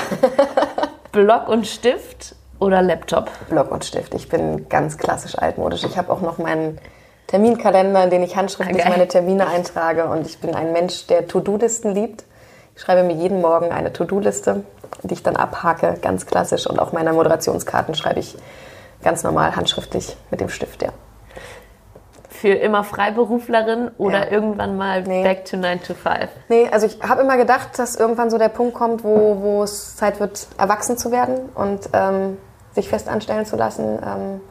Block 1.11 1.47
und 1.47 1.67
Stift 1.67 2.35
oder 2.59 2.81
Laptop? 2.81 3.29
Block 3.49 3.71
und 3.71 3.85
Stift. 3.85 4.13
Ich 4.15 4.27
bin 4.27 4.67
ganz 4.67 4.97
klassisch 4.97 5.37
altmodisch. 5.37 5.83
Ich 5.83 5.97
habe 5.97 6.11
auch 6.11 6.21
noch 6.21 6.39
meinen 6.39 6.79
Terminkalender, 7.27 8.03
in 8.03 8.09
den 8.09 8.23
ich 8.23 8.35
handschriftlich 8.35 8.79
geil. 8.79 8.89
meine 8.89 9.07
Termine 9.07 9.47
eintrage. 9.47 10.05
Und 10.05 10.25
ich 10.25 10.39
bin 10.39 10.55
ein 10.55 10.73
Mensch, 10.73 11.07
der 11.07 11.27
To-Do-Listen 11.27 11.93
liebt. 11.93 12.25
Ich 12.75 12.81
schreibe 12.81 13.03
mir 13.03 13.13
jeden 13.13 13.41
Morgen 13.41 13.71
eine 13.71 13.93
To-Do-Liste, 13.93 14.63
die 15.03 15.13
ich 15.13 15.23
dann 15.23 15.35
abhake, 15.35 15.97
ganz 16.01 16.25
klassisch. 16.25 16.67
Und 16.67 16.79
auch 16.79 16.93
meine 16.93 17.13
Moderationskarten 17.13 17.95
schreibe 17.95 18.19
ich 18.19 18.37
ganz 19.03 19.23
normal 19.23 19.55
handschriftlich 19.55 20.15
mit 20.29 20.41
dem 20.41 20.49
Stift, 20.49 20.81
ja. 20.83 20.89
Für 22.29 22.53
immer 22.53 22.83
Freiberuflerin 22.83 23.91
oder 23.99 24.25
Ja. 24.25 24.31
irgendwann 24.31 24.75
mal 24.75 25.03
Nee. 25.03 25.21
back 25.23 25.45
to 25.45 25.57
9 25.57 25.81
to 25.83 25.93
5? 25.93 26.29
Nee, 26.49 26.67
also 26.71 26.87
ich 26.87 26.99
habe 27.03 27.21
immer 27.21 27.37
gedacht, 27.37 27.77
dass 27.77 27.95
irgendwann 27.95 28.31
so 28.31 28.39
der 28.39 28.49
Punkt 28.49 28.73
kommt, 28.73 29.03
wo, 29.03 29.37
wo 29.41 29.63
es 29.63 29.95
Zeit 29.95 30.19
wird, 30.19 30.47
erwachsen 30.57 30.97
zu 30.97 31.11
werden 31.11 31.49
und 31.53 31.89
ähm, 31.93 32.37
sich 32.73 32.89
fest 32.89 33.07
anstellen 33.09 33.45
zu 33.45 33.57
lassen. 33.57 33.99
Ähm, 34.03 34.41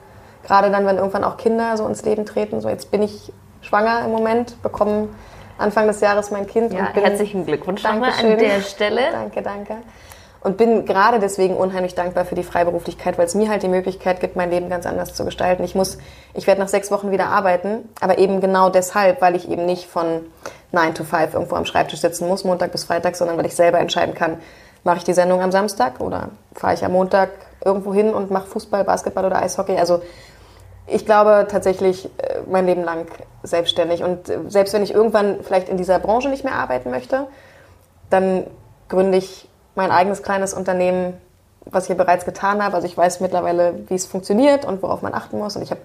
Gerade 0.46 0.70
dann, 0.70 0.86
wenn 0.86 0.96
irgendwann 0.96 1.24
auch 1.24 1.36
Kinder 1.36 1.76
so 1.76 1.86
ins 1.86 2.02
Leben 2.04 2.26
treten. 2.26 2.60
So, 2.60 2.68
jetzt 2.68 2.90
bin 2.90 3.02
ich 3.02 3.32
schwanger 3.60 4.04
im 4.04 4.10
Moment, 4.12 4.60
bekomme 4.62 5.08
Anfang 5.60 5.86
des 5.86 6.00
Jahres 6.00 6.30
mein 6.30 6.46
Kind. 6.46 6.72
Ja, 6.72 6.80
und 6.80 6.94
bin, 6.94 7.04
herzlichen 7.04 7.46
Glückwunsch 7.46 7.82
nochmal 7.82 8.12
an 8.18 8.38
der 8.38 8.60
Stelle. 8.60 9.02
Danke, 9.12 9.42
danke. 9.42 9.76
Und 10.42 10.56
bin 10.56 10.86
gerade 10.86 11.18
deswegen 11.18 11.54
unheimlich 11.54 11.94
dankbar 11.94 12.24
für 12.24 12.34
die 12.34 12.42
Freiberuflichkeit, 12.42 13.18
weil 13.18 13.26
es 13.26 13.34
mir 13.34 13.50
halt 13.50 13.62
die 13.62 13.68
Möglichkeit 13.68 14.20
gibt, 14.20 14.36
mein 14.36 14.50
Leben 14.50 14.70
ganz 14.70 14.86
anders 14.86 15.12
zu 15.12 15.26
gestalten. 15.26 15.62
Ich 15.64 15.74
muss, 15.74 15.98
ich 16.32 16.46
werde 16.46 16.62
nach 16.62 16.68
sechs 16.68 16.90
Wochen 16.90 17.10
wieder 17.10 17.26
arbeiten, 17.26 17.88
aber 18.00 18.16
eben 18.16 18.40
genau 18.40 18.70
deshalb, 18.70 19.20
weil 19.20 19.36
ich 19.36 19.50
eben 19.50 19.66
nicht 19.66 19.86
von 19.86 20.22
9 20.72 20.94
to 20.94 21.04
5 21.04 21.34
irgendwo 21.34 21.56
am 21.56 21.66
Schreibtisch 21.66 22.00
sitzen 22.00 22.26
muss, 22.26 22.44
Montag 22.44 22.72
bis 22.72 22.84
Freitag, 22.84 23.16
sondern 23.16 23.36
weil 23.36 23.44
ich 23.44 23.54
selber 23.54 23.80
entscheiden 23.80 24.14
kann, 24.14 24.38
mache 24.82 24.98
ich 24.98 25.04
die 25.04 25.12
Sendung 25.12 25.42
am 25.42 25.52
Samstag 25.52 26.00
oder 26.00 26.30
fahre 26.54 26.72
ich 26.72 26.84
am 26.84 26.92
Montag 26.92 27.30
irgendwo 27.62 27.92
hin 27.92 28.14
und 28.14 28.30
mache 28.30 28.46
Fußball, 28.46 28.84
Basketball 28.84 29.26
oder 29.26 29.42
Eishockey. 29.42 29.76
Also 29.76 30.00
ich 30.90 31.06
glaube 31.06 31.46
tatsächlich 31.50 32.06
äh, 32.18 32.40
mein 32.48 32.66
Leben 32.66 32.84
lang 32.84 33.06
selbstständig. 33.42 34.02
Und 34.02 34.28
äh, 34.28 34.38
selbst 34.48 34.74
wenn 34.74 34.82
ich 34.82 34.92
irgendwann 34.92 35.42
vielleicht 35.42 35.68
in 35.68 35.76
dieser 35.76 35.98
Branche 35.98 36.28
nicht 36.28 36.44
mehr 36.44 36.54
arbeiten 36.54 36.90
möchte, 36.90 37.26
dann 38.10 38.46
gründe 38.88 39.18
ich 39.18 39.48
mein 39.74 39.90
eigenes 39.90 40.22
kleines 40.22 40.52
Unternehmen, 40.52 41.14
was 41.64 41.84
ich 41.84 41.90
ja 41.90 41.94
bereits 41.94 42.24
getan 42.24 42.62
habe. 42.62 42.74
Also 42.74 42.86
ich 42.86 42.96
weiß 42.96 43.20
mittlerweile, 43.20 43.74
wie 43.88 43.94
es 43.94 44.06
funktioniert 44.06 44.64
und 44.64 44.82
worauf 44.82 45.02
man 45.02 45.14
achten 45.14 45.38
muss. 45.38 45.56
Und 45.56 45.62
ich 45.62 45.70
habe 45.70 45.80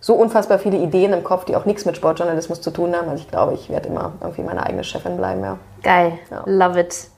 so 0.00 0.14
unfassbar 0.14 0.58
viele 0.58 0.78
Ideen 0.78 1.12
im 1.12 1.24
Kopf, 1.24 1.44
die 1.44 1.56
auch 1.56 1.64
nichts 1.64 1.84
mit 1.84 1.96
Sportjournalismus 1.96 2.60
zu 2.60 2.70
tun 2.70 2.94
haben. 2.94 3.08
Also 3.08 3.22
ich 3.22 3.30
glaube, 3.30 3.54
ich 3.54 3.68
werde 3.68 3.88
immer 3.88 4.12
irgendwie 4.20 4.42
meine 4.42 4.64
eigene 4.64 4.84
Chefin 4.84 5.16
bleiben, 5.16 5.42
ja. 5.42 5.58
Geil. 5.82 6.18
Ja. 6.30 6.42
Love 6.46 6.80
it. 6.80 7.08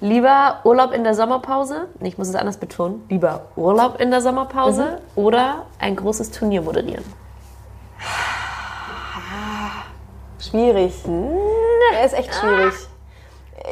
Lieber 0.00 0.60
Urlaub 0.62 0.92
in 0.92 1.02
der 1.02 1.14
Sommerpause, 1.14 1.88
nee, 1.98 2.08
ich 2.08 2.18
muss 2.18 2.28
es 2.28 2.36
anders 2.36 2.56
betonen, 2.56 3.04
lieber 3.08 3.46
Urlaub 3.56 4.00
in 4.00 4.12
der 4.12 4.20
Sommerpause 4.20 5.00
oder 5.16 5.66
ein 5.80 5.96
großes 5.96 6.30
Turnier 6.30 6.62
moderieren? 6.62 7.04
Schwierig. 10.38 10.94
Er 11.94 12.06
ist 12.06 12.12
echt 12.14 12.32
schwierig. 12.32 12.74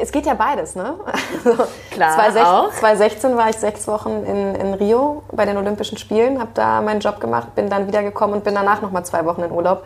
es 0.01 0.11
geht 0.11 0.27
ja 0.27 0.35
beides, 0.35 0.75
ne? 0.75 0.95
Also 1.07 1.65
Klar, 1.93 2.15
2016, 2.15 2.45
auch. 2.45 2.73
2016 2.73 3.37
war 3.37 3.49
ich 3.49 3.57
sechs 3.57 3.87
Wochen 3.87 4.25
in, 4.25 4.55
in 4.57 4.75
Rio 4.75 5.23
bei 5.31 5.45
den 5.45 5.57
Olympischen 5.57 5.97
Spielen, 5.97 6.41
habe 6.41 6.51
da 6.55 6.81
meinen 6.81 6.99
Job 6.99 7.21
gemacht, 7.21 7.55
bin 7.55 7.71
dann 7.71 7.87
wiedergekommen 7.87 8.37
und 8.37 8.45
bin 8.45 8.57
danach 8.57 8.83
nochmal 8.83 9.05
zwei 9.05 9.25
Wochen 9.25 9.43
in 9.45 9.53
Urlaub. 9.53 9.85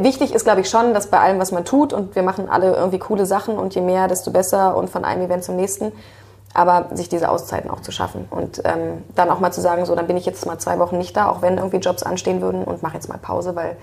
Wichtig 0.00 0.32
ist, 0.32 0.44
glaube 0.44 0.60
ich, 0.60 0.70
schon, 0.70 0.94
dass 0.94 1.08
bei 1.08 1.18
allem, 1.18 1.38
was 1.38 1.50
man 1.50 1.64
tut, 1.64 1.92
und 1.92 2.14
wir 2.14 2.22
machen 2.22 2.48
alle 2.48 2.74
irgendwie 2.74 2.98
coole 2.98 3.26
Sachen 3.26 3.58
und 3.58 3.74
je 3.74 3.80
mehr, 3.80 4.06
desto 4.06 4.30
besser 4.30 4.76
und 4.76 4.88
von 4.88 5.04
einem 5.04 5.22
Event 5.22 5.42
zum 5.42 5.56
nächsten, 5.56 5.92
aber 6.54 6.86
sich 6.92 7.08
diese 7.08 7.30
Auszeiten 7.30 7.70
auch 7.70 7.80
zu 7.80 7.92
schaffen 7.92 8.26
und 8.30 8.62
ähm, 8.64 9.02
dann 9.14 9.30
auch 9.30 9.40
mal 9.40 9.52
zu 9.52 9.60
sagen, 9.60 9.84
so, 9.86 9.94
dann 9.94 10.06
bin 10.06 10.16
ich 10.16 10.26
jetzt 10.26 10.46
mal 10.46 10.58
zwei 10.58 10.78
Wochen 10.78 10.98
nicht 10.98 11.16
da, 11.16 11.28
auch 11.28 11.42
wenn 11.42 11.56
irgendwie 11.56 11.78
Jobs 11.78 12.02
anstehen 12.02 12.40
würden 12.40 12.62
und 12.62 12.82
mache 12.82 12.94
jetzt 12.94 13.08
mal 13.08 13.18
Pause, 13.18 13.56
weil 13.56 13.76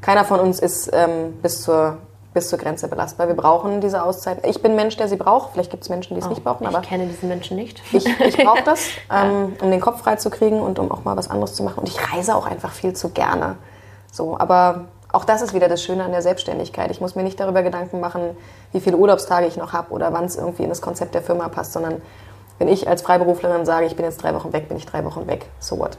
keiner 0.00 0.24
von 0.24 0.40
uns 0.40 0.58
ist 0.58 0.90
ähm, 0.92 1.38
bis 1.42 1.62
zur 1.62 1.98
bis 2.34 2.48
zur 2.48 2.58
Grenze 2.58 2.88
belastbar. 2.88 3.28
Wir 3.28 3.36
brauchen 3.36 3.80
diese 3.80 4.02
Auszeit. 4.02 4.44
Ich 4.44 4.60
bin 4.60 4.72
ein 4.72 4.76
Mensch, 4.76 4.96
der 4.96 5.08
sie 5.08 5.16
braucht. 5.16 5.52
Vielleicht 5.52 5.70
gibt 5.70 5.84
es 5.84 5.88
Menschen, 5.88 6.14
die 6.14 6.20
es 6.20 6.28
nicht 6.28 6.42
brauchen, 6.42 6.66
aber 6.66 6.80
ich 6.80 6.88
kenne 6.88 7.06
diesen 7.06 7.28
Menschen 7.28 7.56
nicht. 7.56 7.80
ich, 7.92 8.04
ich 8.06 8.36
brauche 8.36 8.62
das, 8.64 8.88
ähm, 9.12 9.54
um 9.62 9.70
den 9.70 9.80
Kopf 9.80 10.02
frei 10.02 10.16
zu 10.16 10.30
kriegen 10.30 10.60
und 10.60 10.80
um 10.80 10.90
auch 10.90 11.04
mal 11.04 11.16
was 11.16 11.30
anderes 11.30 11.54
zu 11.54 11.62
machen. 11.62 11.78
Und 11.78 11.88
ich 11.88 12.12
reise 12.12 12.34
auch 12.34 12.46
einfach 12.46 12.72
viel 12.72 12.92
zu 12.92 13.10
gerne. 13.10 13.56
So, 14.10 14.36
aber 14.38 14.86
auch 15.14 15.24
das 15.24 15.42
ist 15.42 15.54
wieder 15.54 15.68
das 15.68 15.82
Schöne 15.82 16.04
an 16.04 16.10
der 16.10 16.22
Selbstständigkeit. 16.22 16.90
Ich 16.90 17.00
muss 17.00 17.14
mir 17.14 17.22
nicht 17.22 17.38
darüber 17.38 17.62
Gedanken 17.62 18.00
machen, 18.00 18.36
wie 18.72 18.80
viele 18.80 18.96
Urlaubstage 18.96 19.46
ich 19.46 19.56
noch 19.56 19.72
habe 19.72 19.92
oder 19.92 20.12
wann 20.12 20.24
es 20.24 20.36
irgendwie 20.36 20.64
in 20.64 20.68
das 20.68 20.82
Konzept 20.82 21.14
der 21.14 21.22
Firma 21.22 21.48
passt, 21.48 21.72
sondern 21.72 22.02
wenn 22.58 22.68
ich 22.68 22.88
als 22.88 23.02
Freiberuflerin 23.02 23.64
sage, 23.64 23.86
ich 23.86 23.96
bin 23.96 24.04
jetzt 24.04 24.22
drei 24.22 24.34
Wochen 24.34 24.52
weg, 24.52 24.68
bin 24.68 24.76
ich 24.76 24.86
drei 24.86 25.04
Wochen 25.04 25.26
weg. 25.26 25.46
So 25.60 25.78
what? 25.78 25.96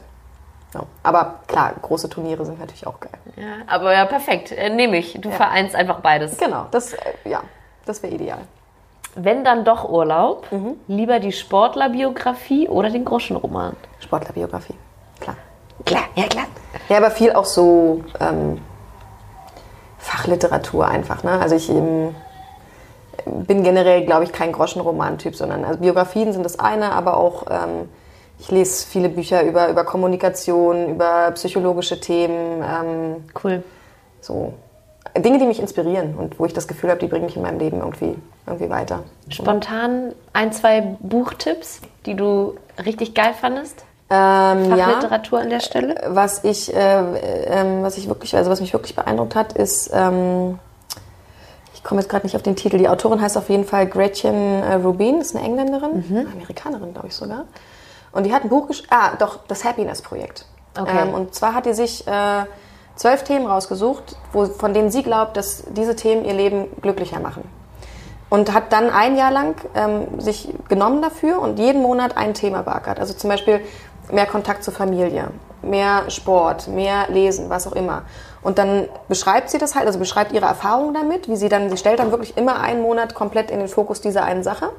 Ja. 0.74 0.82
Aber 1.02 1.40
klar, 1.46 1.72
große 1.80 2.08
Turniere 2.08 2.44
sind 2.44 2.58
natürlich 2.58 2.86
auch 2.86 3.00
geil. 3.00 3.12
Ja, 3.36 3.64
aber 3.66 3.94
ja, 3.94 4.04
perfekt. 4.04 4.52
Äh, 4.52 4.70
Nehme 4.70 4.98
ich. 4.98 5.18
Du 5.20 5.30
vereinst 5.30 5.74
einfach 5.74 6.00
beides. 6.00 6.36
Genau, 6.38 6.66
das, 6.70 6.92
äh, 6.92 6.98
ja, 7.24 7.42
das 7.84 8.02
wäre 8.02 8.12
ideal. 8.14 8.38
Wenn 9.14 9.44
dann 9.44 9.64
doch 9.64 9.88
Urlaub, 9.88 10.46
lieber 10.88 11.20
die 11.20 11.32
Sportlerbiografie 11.32 12.68
oder 12.68 12.90
den 12.90 13.06
Groschenroman? 13.06 13.74
Sportlerbiografie, 14.00 14.74
klar. 15.20 15.36
Klar, 15.86 16.02
ja 16.16 16.24
klar. 16.24 16.44
Ja, 16.90 16.98
aber 16.98 17.10
viel 17.10 17.32
auch 17.32 17.46
so 17.46 18.02
ähm, 18.20 18.60
Fachliteratur 20.06 20.86
einfach. 20.86 21.24
Ne? 21.24 21.32
Also 21.32 21.56
ich 21.56 21.68
ähm, 21.68 22.14
bin 23.24 23.64
generell, 23.64 24.04
glaube 24.04 24.22
ich, 24.22 24.32
kein 24.32 24.52
Groschenroman-Typ, 24.52 25.34
sondern 25.34 25.64
also 25.64 25.80
Biografien 25.80 26.32
sind 26.32 26.44
das 26.44 26.60
eine, 26.60 26.92
aber 26.92 27.16
auch 27.16 27.46
ähm, 27.50 27.88
ich 28.38 28.50
lese 28.52 28.86
viele 28.86 29.08
Bücher 29.08 29.42
über, 29.42 29.68
über 29.68 29.82
Kommunikation, 29.84 30.90
über 30.90 31.32
psychologische 31.32 31.98
Themen, 32.00 32.62
ähm, 32.62 33.24
Cool. 33.42 33.64
so 34.20 34.54
Dinge, 35.18 35.38
die 35.38 35.46
mich 35.46 35.58
inspirieren 35.58 36.14
und 36.14 36.38
wo 36.38 36.46
ich 36.46 36.52
das 36.52 36.68
Gefühl 36.68 36.90
habe, 36.90 37.00
die 37.00 37.08
bringen 37.08 37.24
mich 37.24 37.36
in 37.36 37.42
meinem 37.42 37.58
Leben 37.58 37.78
irgendwie, 37.78 38.14
irgendwie 38.46 38.70
weiter. 38.70 39.02
Spontan 39.28 40.12
ein, 40.32 40.52
zwei 40.52 40.82
Buchtipps, 41.00 41.80
die 42.04 42.14
du 42.14 42.54
richtig 42.84 43.14
geil 43.14 43.34
fandest? 43.34 43.84
Ähm, 44.08 44.76
ja. 44.76 44.86
Fachliteratur 44.86 45.40
an 45.40 45.50
der 45.50 45.60
Stelle? 45.60 45.96
Was 46.08 46.44
ich, 46.44 46.74
äh, 46.74 46.98
ähm, 47.46 47.82
was 47.82 47.98
ich 47.98 48.08
wirklich, 48.08 48.36
also 48.36 48.50
was 48.50 48.60
mich 48.60 48.72
wirklich 48.72 48.94
beeindruckt 48.94 49.34
hat, 49.34 49.52
ist, 49.54 49.90
ähm, 49.92 50.58
ich 51.74 51.82
komme 51.82 52.00
jetzt 52.00 52.08
gerade 52.08 52.24
nicht 52.24 52.36
auf 52.36 52.42
den 52.42 52.56
Titel. 52.56 52.78
Die 52.78 52.88
Autorin 52.88 53.20
heißt 53.20 53.36
auf 53.36 53.48
jeden 53.48 53.64
Fall 53.64 53.86
Gretchen 53.86 54.62
äh, 54.62 54.74
Rubin, 54.74 55.20
ist 55.20 55.34
eine 55.34 55.44
Engländerin, 55.44 56.04
Mhm. 56.08 56.28
Amerikanerin, 56.32 56.92
glaube 56.92 57.08
ich 57.08 57.14
sogar. 57.14 57.44
Und 58.12 58.24
die 58.24 58.32
hat 58.32 58.44
ein 58.44 58.48
Buch 58.48 58.68
geschrieben, 58.68 58.88
ah, 58.90 59.10
doch, 59.18 59.40
das 59.48 59.64
Happiness 59.64 60.02
Projekt. 60.02 60.46
Okay. 60.78 60.90
Ähm, 61.02 61.12
und 61.14 61.34
zwar 61.34 61.54
hat 61.54 61.66
die 61.66 61.74
sich 61.74 62.06
äh, 62.06 62.44
zwölf 62.94 63.24
Themen 63.24 63.46
rausgesucht, 63.46 64.16
wo, 64.32 64.46
von 64.46 64.72
denen 64.72 64.90
sie 64.90 65.02
glaubt, 65.02 65.36
dass 65.36 65.64
diese 65.70 65.96
Themen 65.96 66.24
ihr 66.24 66.34
Leben 66.34 66.66
glücklicher 66.80 67.20
machen. 67.20 67.44
Und 68.28 68.52
hat 68.52 68.72
dann 68.72 68.90
ein 68.90 69.16
Jahr 69.16 69.30
lang 69.30 69.54
ähm, 69.76 70.20
sich 70.20 70.48
genommen 70.68 71.00
dafür 71.00 71.40
und 71.40 71.58
jeden 71.60 71.80
Monat 71.80 72.16
ein 72.16 72.34
Thema 72.34 72.62
beackert. 72.62 72.98
Also 72.98 73.14
zum 73.14 73.30
Beispiel 73.30 73.60
mehr 74.12 74.26
Kontakt 74.26 74.64
zur 74.64 74.72
Familie, 74.72 75.28
mehr 75.62 76.10
Sport, 76.10 76.68
mehr 76.68 77.08
Lesen, 77.08 77.50
was 77.50 77.66
auch 77.66 77.72
immer. 77.72 78.02
Und 78.42 78.58
dann 78.58 78.88
beschreibt 79.08 79.50
sie 79.50 79.58
das 79.58 79.74
halt, 79.74 79.86
also 79.86 79.98
beschreibt 79.98 80.32
ihre 80.32 80.46
Erfahrungen 80.46 80.94
damit, 80.94 81.28
wie 81.28 81.36
sie 81.36 81.48
dann, 81.48 81.70
sie 81.70 81.76
stellt 81.76 81.98
dann 81.98 82.10
wirklich 82.10 82.36
immer 82.36 82.60
einen 82.60 82.80
Monat 82.82 83.14
komplett 83.14 83.50
in 83.50 83.58
den 83.58 83.68
Fokus 83.68 84.00
dieser 84.00 84.24
einen 84.24 84.42
Sache 84.42 84.70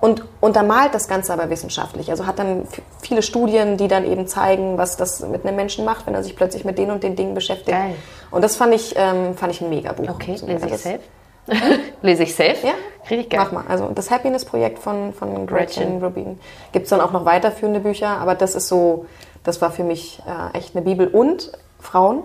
und 0.00 0.24
untermalt 0.40 0.94
das 0.94 1.08
Ganze 1.08 1.32
aber 1.32 1.50
wissenschaftlich. 1.50 2.10
Also 2.10 2.26
hat 2.26 2.38
dann 2.38 2.66
viele 3.02 3.22
Studien, 3.22 3.76
die 3.76 3.88
dann 3.88 4.04
eben 4.04 4.26
zeigen, 4.26 4.78
was 4.78 4.96
das 4.96 5.20
mit 5.20 5.44
einem 5.44 5.56
Menschen 5.56 5.84
macht, 5.84 6.06
wenn 6.06 6.14
er 6.14 6.22
sich 6.22 6.36
plötzlich 6.36 6.64
mit 6.64 6.78
den 6.78 6.90
und 6.90 7.02
den 7.02 7.16
Dingen 7.16 7.34
beschäftigt. 7.34 7.76
Geil. 7.76 7.94
Und 8.30 8.42
das 8.42 8.56
fand 8.56 8.74
ich, 8.74 8.94
ähm, 8.96 9.36
fand 9.36 9.52
ich 9.52 9.60
ein 9.60 9.70
Mega-Buch. 9.70 10.08
Okay, 10.08 10.36
So, 10.36 10.46
lese 10.46 10.66
ich 10.66 10.76
safe. 10.76 11.00
lese 12.02 12.24
ich 12.24 12.34
safe? 12.34 12.56
Ja, 12.66 12.72
Richtig 13.10 13.30
geil. 13.30 13.40
Mach 13.44 13.52
mal. 13.52 13.64
Also 13.68 13.88
das 13.94 14.10
Happiness-Projekt 14.10 14.78
von, 14.80 15.12
von 15.12 15.46
Gretchen 15.46 16.00
Gretchen. 16.00 16.04
Rubin. 16.04 16.40
Gibt 16.72 16.84
es 16.84 16.90
dann 16.90 17.00
auch 17.00 17.12
noch 17.12 17.24
weiterführende 17.24 17.80
Bücher, 17.80 18.08
aber 18.08 18.34
das 18.34 18.54
ist 18.54 18.68
so, 18.68 19.06
das 19.44 19.60
war 19.62 19.70
für 19.70 19.84
mich 19.84 20.20
äh, 20.26 20.56
echt 20.58 20.74
eine 20.74 20.84
Bibel. 20.84 21.06
Und 21.08 21.52
Frauen, 21.78 22.24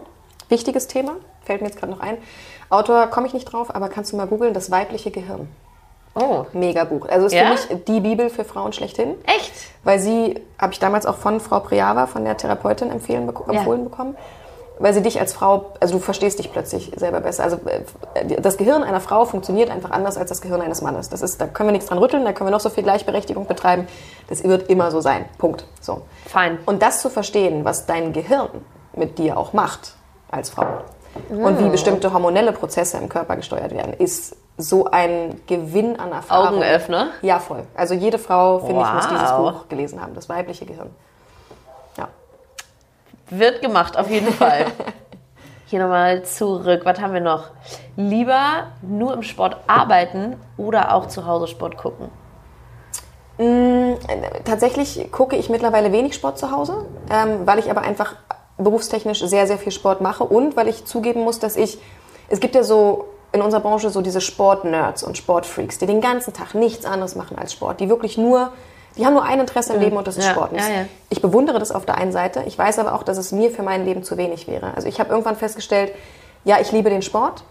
wichtiges 0.49 0.88
Thema, 0.88 1.14
fällt 1.45 1.61
mir 1.61 1.68
jetzt 1.68 1.80
gerade 1.80 1.91
noch 1.91 1.99
ein. 1.99 2.18
Autor 2.69 3.07
komme 3.07 3.27
ich 3.27 3.34
nicht 3.34 3.45
drauf, 3.45 3.73
aber 3.76 3.89
kannst 3.89 4.11
du 4.11 4.18
mal 4.18 4.26
googeln, 4.27 4.53
das 4.53 4.72
weibliche 4.72 5.11
Gehirn. 5.11 5.48
Oh, 6.15 6.45
Mega 6.53 6.84
Buch. 6.84 7.07
Also 7.07 7.27
ist 7.27 7.34
Ja? 7.34 7.45
für 7.45 7.73
mich 7.73 7.85
die 7.85 7.99
Bibel 8.02 8.30
für 8.30 8.43
Frauen 8.43 8.73
schlechthin. 8.73 9.15
echt? 9.26 9.52
Weil 9.84 9.99
sie, 9.99 10.41
habe 10.60 10.73
ich 10.73 10.80
damals 10.80 11.06
auch 11.06 11.15
von 11.18 11.39
Frau 11.39 11.60
Priava, 11.61 12.06
von 12.07 12.26
der 12.26 12.35
Therapeutin 12.38 12.91
empfehlen, 12.91 13.27
bek 13.27 13.35
Ja. 13.48 13.53
empfohlen 13.60 13.84
bekommen, 13.85 14.18
weil 14.81 14.93
sie 14.93 15.01
dich 15.01 15.19
als 15.19 15.33
Frau, 15.33 15.73
also 15.79 15.95
du 15.95 15.99
verstehst 15.99 16.39
dich 16.39 16.51
plötzlich 16.51 16.91
selber 16.95 17.21
besser. 17.21 17.43
Also 17.43 17.57
äh, 17.65 18.41
das 18.41 18.57
Gehirn 18.57 18.83
einer 18.83 18.99
Frau 18.99 19.25
funktioniert 19.25 19.69
einfach 19.69 19.91
anders 19.91 20.17
als 20.17 20.29
das 20.29 20.41
Gehirn 20.41 20.61
eines 20.61 20.81
Mannes. 20.81 21.09
Das 21.09 21.21
ist, 21.21 21.39
da 21.39 21.47
können 21.47 21.69
wir 21.69 21.73
nichts 21.73 21.87
dran 21.87 21.97
rütteln, 21.97 22.25
da 22.25 22.33
können 22.33 22.47
wir 22.47 22.51
noch 22.51 22.59
so 22.59 22.69
viel 22.69 22.83
Gleichberechtigung 22.83 23.45
betreiben. 23.45 23.87
Das 24.27 24.43
wird 24.43 24.69
immer 24.69 24.91
so 24.91 25.01
sein. 25.01 25.25
Punkt. 25.37 25.65
So. 25.79 26.01
Fein. 26.25 26.59
Und 26.65 26.81
das 26.81 27.01
zu 27.01 27.09
verstehen, 27.09 27.63
was 27.65 27.85
dein 27.85 28.13
Gehirn 28.13 28.49
mit 28.93 29.17
dir 29.17 29.37
auch 29.37 29.53
macht 29.53 29.93
als 30.29 30.49
Frau 30.49 30.65
und 31.29 31.59
wie 31.59 31.69
bestimmte 31.69 32.13
hormonelle 32.13 32.53
Prozesse 32.53 32.97
im 32.97 33.09
Körper 33.09 33.35
gesteuert 33.35 33.71
werden, 33.71 33.93
ist 33.93 34.35
so 34.57 34.85
ein 34.85 35.41
Gewinn 35.47 35.99
an 35.99 36.11
Erfahrung. 36.11 36.59
Augenöffner? 36.59 37.11
Ja, 37.21 37.39
voll. 37.39 37.63
Also 37.75 37.93
jede 37.93 38.17
Frau, 38.17 38.59
finde 38.59 38.81
ich, 38.81 38.93
muss 38.93 39.07
dieses 39.07 39.31
Wow. 39.31 39.53
Buch 39.53 39.69
gelesen 39.69 40.01
haben, 40.01 40.13
das 40.13 40.29
weibliche 40.29 40.65
Gehirn. 40.65 40.89
Wird 43.31 43.61
gemacht, 43.61 43.97
auf 43.97 44.09
jeden 44.09 44.31
Fall. 44.33 44.65
Hier 45.67 45.79
nochmal 45.79 46.23
zurück. 46.23 46.81
Was 46.83 46.99
haben 46.99 47.13
wir 47.13 47.21
noch? 47.21 47.51
Lieber 47.95 48.67
nur 48.81 49.13
im 49.13 49.23
Sport 49.23 49.55
arbeiten 49.67 50.35
oder 50.57 50.93
auch 50.93 51.07
zu 51.07 51.25
Hause 51.25 51.47
Sport 51.47 51.77
gucken? 51.77 52.09
Tatsächlich 54.43 55.09
gucke 55.13 55.37
ich 55.37 55.49
mittlerweile 55.49 55.93
wenig 55.93 56.13
Sport 56.13 56.37
zu 56.37 56.51
Hause, 56.51 56.85
ähm, 57.09 57.47
weil 57.47 57.57
ich 57.57 57.71
aber 57.71 57.81
einfach 57.81 58.17
berufstechnisch 58.57 59.21
sehr, 59.21 59.47
sehr 59.47 59.57
viel 59.57 59.71
Sport 59.71 60.01
mache 60.01 60.25
und 60.25 60.57
weil 60.57 60.67
ich 60.67 60.83
zugeben 60.83 61.23
muss, 61.23 61.39
dass 61.39 61.55
ich, 61.55 61.79
es 62.27 62.41
gibt 62.41 62.53
ja 62.53 62.63
so 62.63 63.05
in 63.31 63.41
unserer 63.41 63.61
Branche 63.61 63.89
so 63.89 64.01
diese 64.01 64.19
Sport-Nerds 64.19 65.03
und 65.03 65.17
Sportfreaks, 65.17 65.77
die 65.77 65.85
den 65.85 66.01
ganzen 66.01 66.33
Tag 66.33 66.53
nichts 66.53 66.85
anderes 66.85 67.15
machen 67.15 67.37
als 67.37 67.53
Sport, 67.53 67.79
die 67.79 67.87
wirklich 67.87 68.17
nur, 68.17 68.51
die 68.97 69.05
haben 69.05 69.13
nur 69.13 69.23
ein 69.23 69.39
Interesse 69.39 69.73
im 69.73 69.80
Leben 69.80 69.97
und 69.97 70.07
das 70.07 70.18
ist 70.18 70.26
Ja, 70.26 70.31
Sport. 70.31 70.51
Ja, 70.53 70.68
ja. 70.68 70.85
Ich 71.09 71.22
bewundere 71.22 71.59
das 71.59 71.72
auf 71.72 71.85
der 71.85 71.97
einen 71.97 72.11
Seite, 72.11 72.43
ich 72.45 72.57
weiß 72.57 72.80
aber 72.80 72.93
auch, 72.93 73.03
dass 73.03 73.18
es 73.18 73.31
mir 73.31 73.51
für 73.51 73.63
mein 73.63 73.85
Leben 73.85 74.03
zu 74.03 74.18
wenig 74.18 74.47
wäre. 74.47 74.73
Also 74.76 74.88
ich 74.88 74.99
habe 74.99 75.09
irgendwann 75.11 75.35
festgestellt, 75.35 75.93
ja, 76.43 76.59
ich 76.59 76.72
liebe 76.72 76.89
den 76.89 77.01
Sport, 77.01 77.43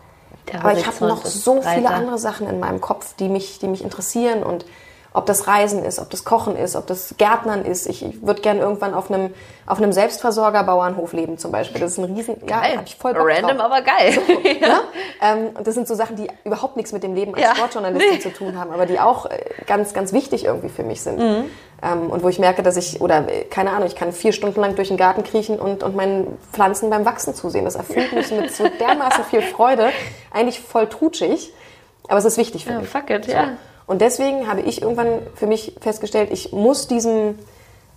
aber 0.53 0.73
ich 0.73 0.87
habe 0.87 1.07
noch 1.07 1.25
so 1.25 1.62
viele 1.62 1.91
andere 1.91 2.19
Sachen 2.19 2.49
in 2.49 2.61
meinem 2.61 2.81
Kopf, 2.81 3.15
die 3.19 3.29
mich, 3.29 3.59
die 3.59 3.69
mich 3.69 3.83
interessieren 3.83 4.43
und 4.43 4.65
ob 5.12 5.27
das 5.27 5.47
Reisen 5.49 5.85
ist, 5.85 5.99
ob 5.99 6.09
das 6.11 6.24
Kochen 6.24 6.55
ist, 6.57 6.77
ob 6.77 6.87
das 6.87 7.15
Gärtnern 7.19 7.65
ist. 7.65 7.87
Ich, 7.89 8.05
ich 8.05 8.24
würde 8.24 8.41
gern 8.43 8.59
irgendwann 8.59 8.95
auf 8.95 9.11
einem, 9.11 9.35
auf 9.66 9.78
einem 9.78 9.93
Selbstversorger-Bauernhof 9.93 11.12
leben 11.12 11.37
zum 11.37 11.51
Beispiel. 11.53 11.81
Das 11.81 11.93
ist 11.93 11.99
ein 11.99 12.05
riesen, 12.05 12.37
ja, 12.49 12.61
Geil. 12.61 12.77
hab 12.78 12.87
ich 12.87 12.95
voll 12.97 13.15
Bock 13.15 13.27
Random, 13.28 13.59
drauf. 13.59 13.66
aber 13.66 13.82
geil. 13.82 14.19
Ne? 14.61 14.81
Ähm, 15.23 15.51
und 15.57 15.66
das 15.66 15.74
sind 15.74 15.89
so 15.89 15.95
Sachen, 15.95 16.16
die 16.16 16.28
überhaupt 16.45 16.77
nichts 16.77 16.93
mit 16.93 17.03
dem 17.03 17.15
Leben 17.15 17.35
als 17.35 17.43
Ja. 17.43 17.55
Sportjournalistin 17.57 18.12
Nee. 18.15 18.19
zu 18.20 18.32
tun 18.32 18.59
haben, 18.59 18.70
aber 18.73 18.87
die 18.87 19.01
auch 19.01 19.27
äh, 19.27 19.39
ganz, 19.66 19.93
ganz 19.95 20.12
wichtig 20.12 20.45
irgendwie 20.45 20.69
für 20.69 20.82
mich 20.82 21.01
sind. 21.03 21.19
Mhm. 21.19 21.45
Ähm, 21.82 22.11
und 22.11 22.23
wo 22.23 22.28
ich 22.28 22.39
merke, 22.39 22.62
dass 22.62 22.77
ich, 22.77 23.01
oder 23.01 23.28
äh, 23.28 23.45
keine 23.45 23.70
Ahnung, 23.70 23.87
ich 23.87 23.97
kann 23.97 24.12
vier 24.12 24.32
Stunden 24.32 24.61
lang 24.61 24.74
durch 24.77 24.89
den 24.89 24.97
Garten 24.97 25.24
kriechen 25.24 25.59
und, 25.59 25.82
und 25.82 25.97
meinen 25.97 26.39
Pflanzen 26.53 26.91
beim 26.91 27.05
Wachsen 27.05 27.35
zusehen. 27.35 27.65
Das 27.65 27.74
erfüllt 27.74 28.12
mich 28.12 28.31
mit 28.31 28.53
so 28.55 28.69
dermaßen 28.69 29.24
viel 29.24 29.43
Freude. 29.43 29.91
Eigentlich 30.31 30.61
voll 30.61 30.89
trutschig, 30.89 31.53
aber 32.09 32.19
es 32.19 32.24
ist 32.24 32.37
wichtig 32.37 32.65
für 32.66 32.73
Ja, 32.73 32.78
mich. 32.81 32.89
fuck 32.89 33.09
it, 33.11 33.24
So. 33.24 33.32
ja. 33.32 33.49
Und 33.91 34.01
deswegen 34.01 34.47
habe 34.49 34.61
ich 34.61 34.83
irgendwann 34.83 35.19
für 35.35 35.49
mich 35.49 35.75
festgestellt, 35.81 36.31
ich 36.31 36.53
muss 36.53 36.87
diesem, 36.87 37.37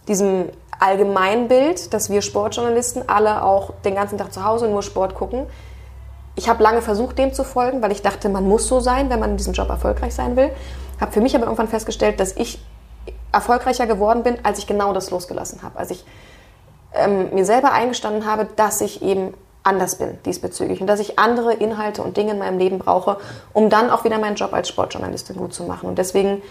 diesem 0.07 0.49
Allgemeinbild, 0.79 1.93
dass 1.93 2.09
wir 2.09 2.23
Sportjournalisten 2.23 3.07
alle 3.07 3.43
auch 3.43 3.73
den 3.85 3.93
ganzen 3.93 4.17
Tag 4.17 4.33
zu 4.33 4.43
Hause 4.43 4.67
nur 4.67 4.81
Sport 4.81 5.13
gucken. 5.13 5.45
Ich 6.35 6.49
habe 6.49 6.63
lange 6.63 6.81
versucht, 6.81 7.19
dem 7.19 7.31
zu 7.31 7.43
folgen, 7.43 7.83
weil 7.83 7.91
ich 7.91 8.01
dachte, 8.01 8.27
man 8.29 8.43
muss 8.43 8.67
so 8.67 8.79
sein, 8.79 9.11
wenn 9.11 9.19
man 9.19 9.29
in 9.29 9.37
diesem 9.37 9.53
Job 9.53 9.69
erfolgreich 9.69 10.15
sein 10.15 10.35
will. 10.35 10.49
Habe 10.99 11.11
für 11.11 11.21
mich 11.21 11.35
aber 11.35 11.43
irgendwann 11.43 11.67
festgestellt, 11.67 12.19
dass 12.19 12.35
ich 12.37 12.57
erfolgreicher 13.31 13.85
geworden 13.85 14.23
bin, 14.23 14.37
als 14.41 14.57
ich 14.57 14.65
genau 14.65 14.93
das 14.93 15.11
losgelassen 15.11 15.61
habe. 15.61 15.77
Als 15.77 15.91
ich 15.91 16.03
ähm, 16.95 17.35
mir 17.35 17.45
selber 17.45 17.71
eingestanden 17.71 18.25
habe, 18.25 18.47
dass 18.55 18.81
ich 18.81 19.03
eben 19.03 19.35
anders 19.63 19.95
bin 19.97 20.17
diesbezüglich 20.25 20.81
und 20.81 20.87
dass 20.87 20.99
ich 20.99 21.17
andere 21.19 21.53
Inhalte 21.53 22.01
und 22.03 22.17
Dinge 22.17 22.31
in 22.31 22.39
meinem 22.39 22.57
Leben 22.59 22.79
brauche, 22.79 23.17
um 23.53 23.69
dann 23.69 23.89
auch 23.89 24.03
wieder 24.03 24.19
meinen 24.19 24.35
Job 24.35 24.53
als 24.53 24.67
Sportjournalistin 24.69 25.37
gut 25.37 25.53
zu 25.53 25.63
machen. 25.63 25.87
Und 25.87 25.97
deswegen 25.97 26.41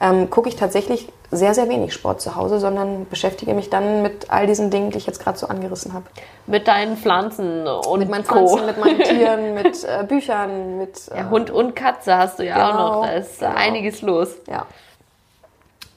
ähm, 0.00 0.30
gucke 0.30 0.48
ich 0.48 0.56
tatsächlich 0.56 1.12
sehr, 1.30 1.54
sehr 1.54 1.68
wenig 1.68 1.92
Sport 1.92 2.20
zu 2.20 2.34
Hause, 2.34 2.58
sondern 2.60 3.06
beschäftige 3.08 3.54
mich 3.54 3.70
dann 3.70 4.02
mit 4.02 4.30
all 4.30 4.46
diesen 4.46 4.70
Dingen, 4.70 4.90
die 4.90 4.98
ich 4.98 5.06
jetzt 5.06 5.20
gerade 5.22 5.38
so 5.38 5.46
angerissen 5.48 5.92
habe. 5.92 6.06
Mit 6.46 6.66
deinen 6.66 6.96
Pflanzen 6.96 7.66
und 7.66 8.00
Mit 8.00 8.08
meinen 8.08 8.26
Co. 8.26 8.46
Pflanzen, 8.48 8.66
mit 8.66 8.78
meinen 8.78 8.98
Tieren, 9.04 9.54
mit 9.54 9.84
äh, 9.84 10.04
Büchern, 10.04 10.78
mit... 10.78 11.08
Äh, 11.12 11.18
Ja, 11.18 11.30
Hund 11.30 11.50
und 11.50 11.76
Katze 11.76 12.16
hast 12.16 12.38
du 12.38 12.44
ja 12.44 12.54
auch 12.56 12.70
Genau, 12.72 12.92
noch. 13.00 13.06
Da 13.06 13.12
ist 13.12 13.38
genau. 13.38 13.52
einiges 13.54 14.02
los. 14.02 14.28
ja. 14.48 14.66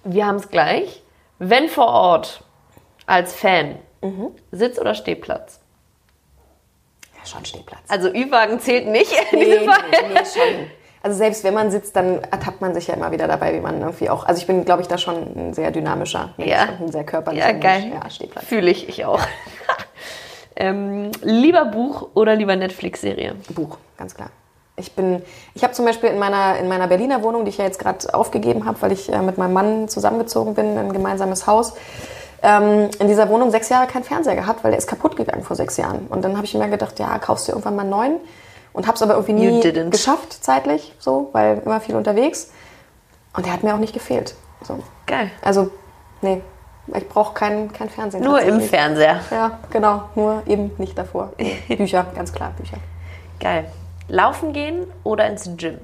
Wir 0.04 0.28
haben 0.28 0.36
es 0.36 0.50
gleich. 0.50 1.02
Wenn 1.40 1.68
vor 1.68 1.88
Ort 1.88 2.42
als 3.08 3.34
Fan, 3.34 3.76
Mhm. 4.02 4.28
Sitz- 4.52 4.78
oder 4.78 4.94
Stehplatz? 4.94 5.60
Schon 7.28 7.46
Stehplatz. 7.46 7.82
Also 7.88 8.10
Ü-Wagen 8.10 8.60
zählt 8.60 8.88
nicht 8.88 9.12
in 9.32 9.40
Nee, 9.40 9.46
diesem 9.46 9.66
Fall. 9.70 9.84
nee, 9.92 9.98
nee, 10.14 10.20
schon. 10.26 10.68
Also 11.04 11.18
selbst 11.20 11.44
wenn 11.44 11.54
man 11.54 11.70
sitzt, 11.70 11.96
dann 11.96 12.24
ertappt 12.24 12.62
man 12.62 12.74
sich 12.74 12.88
ja 12.88 12.96
immer 12.96 13.12
wieder 13.12 13.28
dabei, 13.28 13.54
wie 13.54 13.60
man 13.60 13.80
irgendwie 13.80 14.10
auch. 14.10 14.26
Also 14.26 14.42
ich 14.42 14.48
bin, 14.48 14.66
glaube 14.66 14.82
ich, 14.82 14.88
da 14.88 14.98
schon 14.98 15.16
ein 15.36 15.54
sehr 15.54 15.70
dynamischer 15.70 16.34
Mensch 16.38 16.50
Ja. 16.52 16.64
und 16.64 16.88
ein 16.88 16.92
sehr 16.92 17.04
körperlicher 17.04 17.46
Ja, 17.52 17.60
geil. 17.60 17.82
Mensch. 17.82 17.94
Ja, 18.04 18.10
Stehplatz. 18.10 18.46
Fühle 18.46 18.72
ich, 18.72 18.90
ich 18.90 19.06
auch. 19.06 19.20
ähm, 20.56 21.12
lieber 21.22 21.66
Buch 21.66 22.08
oder 22.16 22.36
lieber 22.36 22.56
Netflix-Serie? 22.56 23.36
Buch, 23.50 23.78
ganz 23.98 24.16
klar. 24.16 24.30
Ich 24.78 24.94
bin, 24.94 25.22
ich 25.54 25.64
habe 25.64 25.74
zum 25.74 25.86
Beispiel 25.86 26.10
in 26.10 26.18
meiner, 26.20 26.58
in 26.58 26.68
meiner 26.68 26.88
Berliner 26.88 27.22
Wohnung, 27.24 27.46
die 27.46 27.50
ich 27.50 27.58
ja 27.60 27.66
jetzt 27.66 27.78
gerade 27.80 28.12
aufgegeben 28.14 28.66
habe, 28.66 28.82
weil 28.82 28.92
ich 28.92 29.12
äh, 29.12 29.20
mit 29.22 29.38
meinem 29.38 29.54
Mann 29.54 29.88
zusammengezogen 29.88 30.56
bin, 30.56 30.76
ein 30.78 30.92
gemeinsames 30.92 31.46
Haus, 31.48 31.74
ähm, 32.46 32.90
in 33.00 33.08
dieser 33.08 33.28
Wohnung 33.30 33.50
sechs 33.50 33.70
Jahre 33.70 33.88
keinen 33.88 34.04
Fernseher 34.04 34.36
gehabt, 34.36 34.64
weil 34.64 34.72
der 34.72 34.78
ist 34.78 34.88
kaputt 34.88 35.16
gegangen 35.16 35.44
vor 35.44 35.56
sechs 35.56 35.78
Jahren. 35.78 36.06
Und 36.08 36.24
dann 36.24 36.38
habe 36.38 36.46
ich 36.46 36.54
mir 36.54 36.70
gedacht, 36.70 37.00
ja, 37.00 37.18
kaufst 37.18 37.48
du 37.48 37.52
irgendwann 37.52 37.76
mal 37.76 37.82
einen 37.82 37.90
neuen. 37.90 38.16
Und 38.72 38.88
habe 38.88 38.96
es 38.96 39.02
aber 39.02 39.14
irgendwie 39.14 39.34
nie 39.34 39.90
geschafft, 39.90 40.44
zeitlich, 40.44 40.94
so, 41.00 41.30
weil 41.32 41.62
immer 41.66 41.80
viel 41.80 41.96
unterwegs. 41.96 42.52
Und 43.34 43.46
der 43.46 43.54
hat 43.54 43.64
mir 43.64 43.74
auch 43.74 43.80
nicht 43.80 43.94
gefehlt. 43.94 44.36
So. 44.62 44.80
Geil. 45.06 45.32
Also, 45.42 45.72
nee, 46.22 46.42
ich 46.94 47.08
brauche 47.08 47.34
keinen 47.34 47.72
kein 47.74 47.90
Fernsehen. 47.90 48.24
Nur 48.24 48.42
im. 48.42 48.62
Fernseher. 48.62 49.22
Ja, 49.32 49.60
genau, 49.72 50.04
nur 50.16 50.44
eben 50.46 50.72
nicht 50.78 50.98
davor. 50.98 51.32
Bücher, 51.68 52.06
ganz 52.16 52.32
klar, 52.34 52.54
Bücher. 52.58 52.78
Geil. 53.40 53.66
Laufen 54.08 54.54
gehen 54.54 54.86
oder 55.04 55.26
ins 55.28 55.50
Gym? 55.58 55.80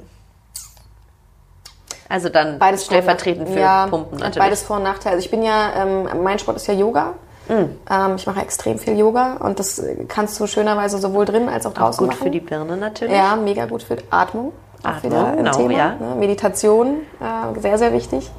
Also 2.11 2.27
dann 2.27 2.59
Beides 2.59 2.85
stellvertretend 2.85 3.47
für 3.47 3.59
ja, 3.59 3.87
Pumpen 3.87 4.19
natürlich. 4.19 4.39
Beides 4.39 4.63
Vor- 4.63 4.77
und 4.77 4.83
Nachteile. 4.83 5.15
Also 5.15 5.25
ich 5.25 5.31
bin 5.31 5.43
ja, 5.43 5.71
ähm, 5.77 6.09
mein 6.21 6.39
Sport 6.39 6.57
ist 6.57 6.67
ja 6.67 6.73
Yoga. 6.73 7.13
Mm. 7.47 7.53
Ähm, 7.89 8.15
ich 8.17 8.27
mache 8.27 8.41
extrem 8.41 8.77
viel 8.77 8.97
Yoga 8.97 9.37
und 9.39 9.59
das 9.59 9.81
kannst 10.09 10.37
du 10.39 10.45
schönerweise 10.45 10.97
sowohl 10.97 11.25
drin 11.25 11.47
als 11.47 11.65
auch 11.65 11.71
Auch 11.71 11.75
draußen 11.75 12.05
gut 12.05 12.15
machen. 12.15 12.23
für 12.25 12.29
die 12.29 12.41
Birne 12.41 12.75
natürlich. 12.75 13.15
Ja, 13.15 13.37
mega 13.37 13.65
gut 13.65 13.83
für 13.83 13.97
Atmung. 14.09 14.51
Auch 14.83 14.89
Atmung, 14.89 15.37
genau, 15.37 15.51
Thema, 15.55 15.71
ja. 15.71 15.95
Ne? 15.95 16.15
Meditation, 16.19 16.97
äh, 17.21 17.59
sehr, 17.59 17.77
sehr 17.77 17.93
wichtig, 17.93 18.29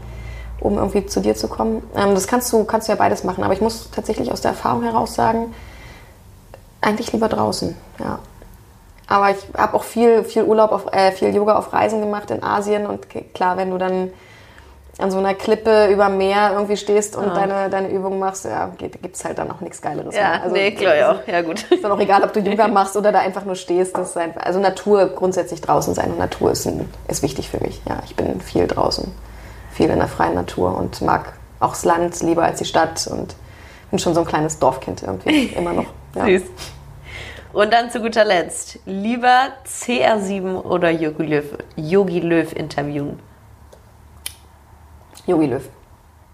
um 0.61 0.77
irgendwie 0.77 1.07
zu 1.07 1.21
dir 1.21 1.35
zu 1.35 1.49
kommen. 1.49 1.83
Ähm, 1.97 2.15
das 2.15 2.27
kannst 2.27 2.53
du, 2.53 2.65
kannst 2.65 2.89
du 2.89 2.93
ja 2.93 2.97
beides 2.97 3.25
machen, 3.25 3.43
aber 3.43 3.55
ich 3.55 3.63
muss 3.63 3.91
tatsächlich 3.91 4.31
aus 4.33 4.43
der 4.43 4.51
Erfahrung 4.51 4.83
heraus 4.83 5.15
sagen, 5.15 5.55
eigentlich 6.83 7.13
lieber 7.13 7.29
draußen, 7.29 7.75
ja. 8.01 8.19
Aber 9.13 9.29
ich 9.29 9.37
habe 9.55 9.77
auch 9.77 9.85
viel, 9.85 10.25
viel 10.25 10.45
Urlaub, 10.45 10.73
auf, 10.73 10.91
äh, 10.91 11.13
viel 11.13 11.35
Yoga 11.35 11.57
auf 11.57 11.75
Reisen 11.75 12.01
gemacht 12.01 12.31
in 12.31 12.43
Asien 12.43 12.87
und 12.87 13.09
klar, 13.35 13.59
wenn 13.59 13.71
du 13.71 13.77
dann 13.77 14.11
an 14.99 15.11
so 15.11 15.19
einer 15.19 15.35
Klippe 15.35 15.89
über 15.89 16.07
dem 16.07 16.17
Meer 16.17 16.53
irgendwie 16.55 16.79
stehst 16.79 17.15
und 17.15 17.37
deine, 17.37 17.69
deine 17.69 17.91
Übungen 17.91 18.19
machst, 18.19 18.47
ja, 18.47 18.71
gibt 18.79 19.15
es 19.15 19.25
halt 19.25 19.37
dann 19.37 19.51
auch 19.51 19.61
nichts 19.61 19.83
Geileres 19.83 20.15
Ja, 20.15 20.31
mehr. 20.31 20.43
Also, 20.45 20.55
nee, 20.55 20.71
klar, 20.71 20.97
ja. 20.97 21.21
Ja, 21.27 21.43
gut. 21.43 21.71
ist 21.71 21.85
dann 21.85 21.93
auch 21.93 21.99
egal, 21.99 22.23
ob 22.25 22.33
du 22.33 22.41
Yoga 22.41 22.69
machst 22.69 22.97
oder 22.97 23.13
da 23.13 23.19
einfach 23.19 23.45
nur 23.45 23.55
stehst. 23.55 23.99
Das 23.99 24.11
ist 24.11 24.17
einfach, 24.17 24.47
also 24.47 24.61
Natur, 24.61 25.07
grundsätzlich 25.09 25.61
draußen 25.61 25.93
sein 25.93 26.13
und 26.13 26.19
Natur 26.19 26.53
ist, 26.53 26.67
ein, 26.67 26.89
ist 27.07 27.23
wichtig 27.23 27.51
für 27.51 27.61
mich. 27.61 27.83
Ja, 27.87 27.99
ich 28.07 28.17
bin 28.17 28.41
viel 28.41 28.67
draußen, 28.67 29.13
viel 29.73 29.91
in 29.91 29.99
der 29.99 30.09
freien 30.09 30.35
Natur 30.35 30.75
und 30.75 31.03
mag 31.03 31.35
auch 31.61 31.71
das 31.71 31.85
Land 31.85 32.19
lieber 32.23 32.45
als 32.45 32.61
die 32.61 32.65
Stadt 32.65 33.07
und 33.11 33.35
bin 33.91 33.99
schon 33.99 34.15
so 34.15 34.21
ein 34.21 34.27
kleines 34.27 34.59
Dorfkind 34.59 35.03
irgendwie, 35.03 35.47
immer 35.57 35.75
noch. 35.75 35.87
Ja. 36.15 36.25
Süß. 36.25 36.45
Und 37.53 37.73
dann 37.73 37.91
zu 37.91 38.01
guter 38.01 38.25
Letzt, 38.25 38.79
lieber 38.87 39.53
CR7 39.67 40.63
oder 40.63 40.91
Yogi 40.91 41.25
Löw, 41.25 41.59
Yogi 41.77 42.21
Löw 42.21 42.51
interviewen? 42.55 43.21
Yogi 45.27 45.47
Löw. 45.47 45.69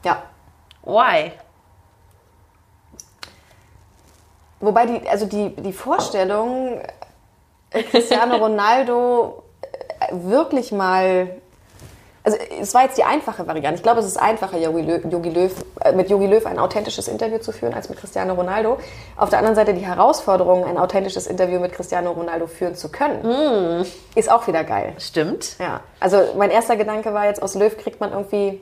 Ja. 0.05 0.23
Why? 0.83 1.33
Wobei 4.61 4.87
die, 4.87 5.09
also 5.09 5.27
die, 5.27 5.55
die 5.57 5.73
Vorstellung, 5.73 6.81
äh, 7.71 7.83
Cristiano 7.83 8.37
Ronaldo 8.37 9.43
äh, 10.01 10.13
wirklich 10.13 10.73
mal. 10.73 11.41
Also 12.29 12.41
es 12.61 12.75
war 12.75 12.83
jetzt 12.83 12.99
die 12.99 13.05
einfache 13.05 13.47
Variante. 13.47 13.77
Ich 13.77 13.83
glaube, 13.83 14.01
es 14.01 14.07
ist 14.07 14.19
einfacher, 14.19 14.59
Jogi 14.59 14.83
Löw, 14.83 15.03
Jogi 15.11 15.31
Löw, 15.31 15.51
äh, 15.81 15.93
mit 15.93 16.11
Jogi 16.11 16.27
Löw 16.27 16.45
ein 16.45 16.59
authentisches 16.59 17.09
Interview 17.09 17.39
zu 17.39 17.53
führen, 17.53 17.73
als 17.73 17.89
mit 17.89 17.99
Cristiano 17.99 18.35
Ronaldo. 18.35 18.77
Auf 19.17 19.31
der 19.31 19.39
anderen 19.39 19.57
Seite 19.57 19.73
die 19.73 19.87
Herausforderung, 19.87 20.67
ein 20.67 20.77
authentisches 20.77 21.27
Interview 21.27 21.59
mit 21.59 21.73
Cristiano 21.73 22.11
Ronaldo 22.11 22.47
führen 22.47 22.75
zu 22.75 22.91
können, 22.91 23.87
ist 24.15 24.31
auch 24.31 24.47
wieder 24.47 24.63
geil. 24.63 24.93
Stimmt. 24.99 25.57
Ja, 25.59 25.81
also 26.01 26.19
mein 26.37 26.51
erster 26.51 26.77
Gedanke 26.77 27.15
war 27.15 27.25
jetzt, 27.25 27.43
aus 27.43 27.55
Löw 27.55 27.75
kriegt 27.79 27.99
man 27.99 28.13
irgendwie, 28.13 28.61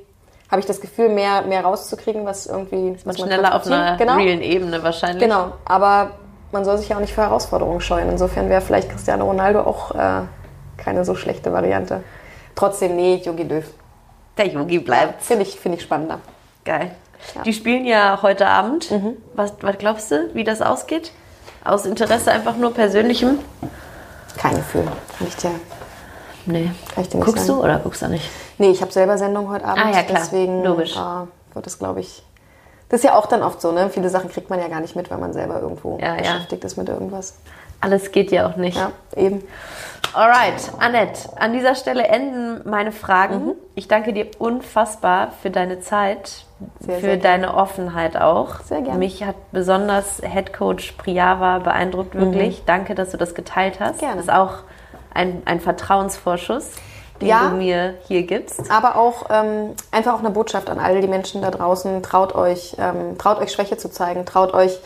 habe 0.49 0.61
ich 0.61 0.67
das 0.67 0.81
Gefühl, 0.81 1.09
mehr, 1.09 1.43
mehr 1.43 1.65
rauszukriegen, 1.65 2.25
was 2.25 2.47
irgendwie... 2.47 2.97
Was 3.05 3.19
man 3.19 3.27
Schneller 3.27 3.53
auf 3.57 3.67
einer 3.67 3.97
genau. 3.97 4.15
realen 4.15 4.43
Ebene 4.43 4.81
wahrscheinlich. 4.85 5.25
Genau, 5.25 5.55
aber 5.65 6.13
man 6.53 6.65
soll 6.65 6.79
sich 6.79 6.89
ja 6.89 6.95
auch 6.95 7.01
nicht 7.01 7.15
für 7.15 7.23
Herausforderungen 7.23 7.81
scheuen. 7.81 8.11
Insofern 8.11 8.49
wäre 8.49 8.61
vielleicht 8.61 8.91
Cristiano 8.91 9.25
Ronaldo 9.25 9.63
auch 9.63 9.93
äh, 9.93 10.21
keine 10.77 11.05
so 11.05 11.17
schlechte 11.17 11.53
Variante. 11.53 12.05
Trotzdem, 12.57 12.97
nee, 12.97 13.23
Jogi 13.25 13.45
Löw. 13.45 13.65
Der 14.37 14.49
Yogi 14.49 14.79
bleibt. 14.81 15.23
Finde 15.23 15.45
ich, 15.45 15.59
finde 15.61 15.79
ich 15.79 15.85
spannender. 15.85 16.19
Geil. 16.65 16.91
Ja. 17.35 17.43
Die 17.43 17.53
spielen 17.53 17.87
ja 17.87 18.19
heute 18.23 18.47
Abend. 18.49 18.93
Was, 19.35 19.53
was 19.61 19.79
glaubst 19.79 20.11
du, 20.11 20.35
wie 20.35 20.43
das 20.45 20.61
ausgeht? 20.61 21.13
Aus 21.65 21.87
Interesse 21.87 22.33
einfach 22.33 22.57
nur 22.57 22.73
persönlichem? 22.75 23.39
Kein 24.37 24.57
Gefühl. 24.57 24.85
Kann 25.19 25.27
ich 25.29 25.37
dir, 25.37 25.51
Nee. 26.45 26.71
kann 26.95 27.03
ich 27.05 27.09
dir 27.09 27.17
nicht 27.19 27.27
Guckst 27.27 27.47
sagen. 27.47 27.59
du 27.59 27.65
oder 27.65 27.79
guckst 27.79 28.03
du 28.03 28.09
nicht? 28.09 28.29
Nee, 28.59 28.71
ich 28.71 28.81
habe 28.83 28.93
selber 28.93 29.17
Sendung 29.19 29.49
heute 29.51 29.65
Abend. 29.65 29.85
Ah, 29.85 29.91
ja, 29.91 30.03
klar. 30.03 30.19
Deswegen 30.21 30.63
Logisch. 30.63 30.97
Äh, 30.97 31.55
wird 31.55 31.67
das, 31.67 31.79
glaube 31.79 32.01
ich. 32.01 32.23
Das 32.89 33.01
ist 33.01 33.05
ja 33.05 33.15
auch 33.17 33.27
dann 33.27 33.43
oft 33.43 33.61
so, 33.61 33.73
ne? 33.73 33.91
Viele 33.91 34.09
Sachen 34.11 34.31
kriegt 34.31 34.49
man 34.49 34.61
ja 34.61 34.69
gar 34.69 34.81
nicht 34.81 34.95
mit, 34.95 35.11
weil 35.11 35.19
man 35.19 35.33
selber 35.33 35.61
irgendwo 35.61 35.99
Ja, 36.01 36.15
ja. 36.15 36.19
beschäftigt 36.19 36.65
ist 36.65 36.77
mit 36.77 36.89
irgendwas. 36.89 37.35
Alles 37.81 38.13
geht 38.13 38.31
ja 38.31 38.49
auch 38.49 38.57
nicht. 38.57 38.77
Ja, 38.77 38.93
eben. 39.17 39.43
Alright, 40.15 40.73
Annette, 40.79 41.29
an 41.39 41.53
dieser 41.53 41.75
Stelle 41.75 42.05
enden 42.05 42.63
meine 42.69 42.91
Fragen. 42.91 43.47
Mhm. 43.49 43.53
Ich 43.75 43.87
danke 43.87 44.15
dir 44.15 44.29
unfassbar 44.39 45.33
für 45.43 45.51
deine 45.51 45.81
Zeit, 45.81 46.47
Sehr, 46.81 46.95
für 46.97 47.01
sehr 47.03 47.17
deine 47.19 47.55
Offenheit 47.55 48.17
auch. 48.17 48.61
Sehr 48.61 48.81
gerne. 48.81 48.99
Mich 48.99 49.23
hat 49.25 49.35
besonders 49.53 50.23
Head 50.23 50.55
Coach 50.55 50.93
Priava 50.93 51.59
beeindruckt, 51.59 52.15
wirklich. 52.15 52.63
Danke, 52.65 52.95
dass 52.95 53.11
du 53.11 53.19
das 53.19 53.35
geteilt 53.35 53.79
hast. 53.79 53.97
Mhm. 53.97 54.01
Gerne. 54.01 54.17
Das 54.17 54.25
ist 54.25 54.33
auch 54.33 54.55
ein, 55.13 55.43
ein 55.45 55.61
Vertrauensvorschuss, 55.61 56.71
den 57.21 57.29
Ja. 57.29 57.51
du 57.51 57.57
mir 57.57 57.95
hier 58.09 58.23
gibst. 58.23 58.71
Aber 58.71 58.97
auch 58.97 59.27
ähm, 59.29 59.75
einfach 59.91 60.15
auch 60.15 60.21
eine 60.21 60.31
Botschaft 60.31 60.71
an 60.71 60.79
all 60.79 60.99
die 61.03 61.09
Menschen 61.09 61.43
da 61.43 61.51
draußen. 61.51 62.03
Traut 62.03 62.35
euch, 62.35 62.75
ähm, 62.79 63.19
traut 63.19 63.39
euch 63.39 63.53
Schwäche 63.53 63.77
zu 63.77 63.91
zeigen, 63.91 64.25
traut 64.25 64.55
euch 64.55 64.79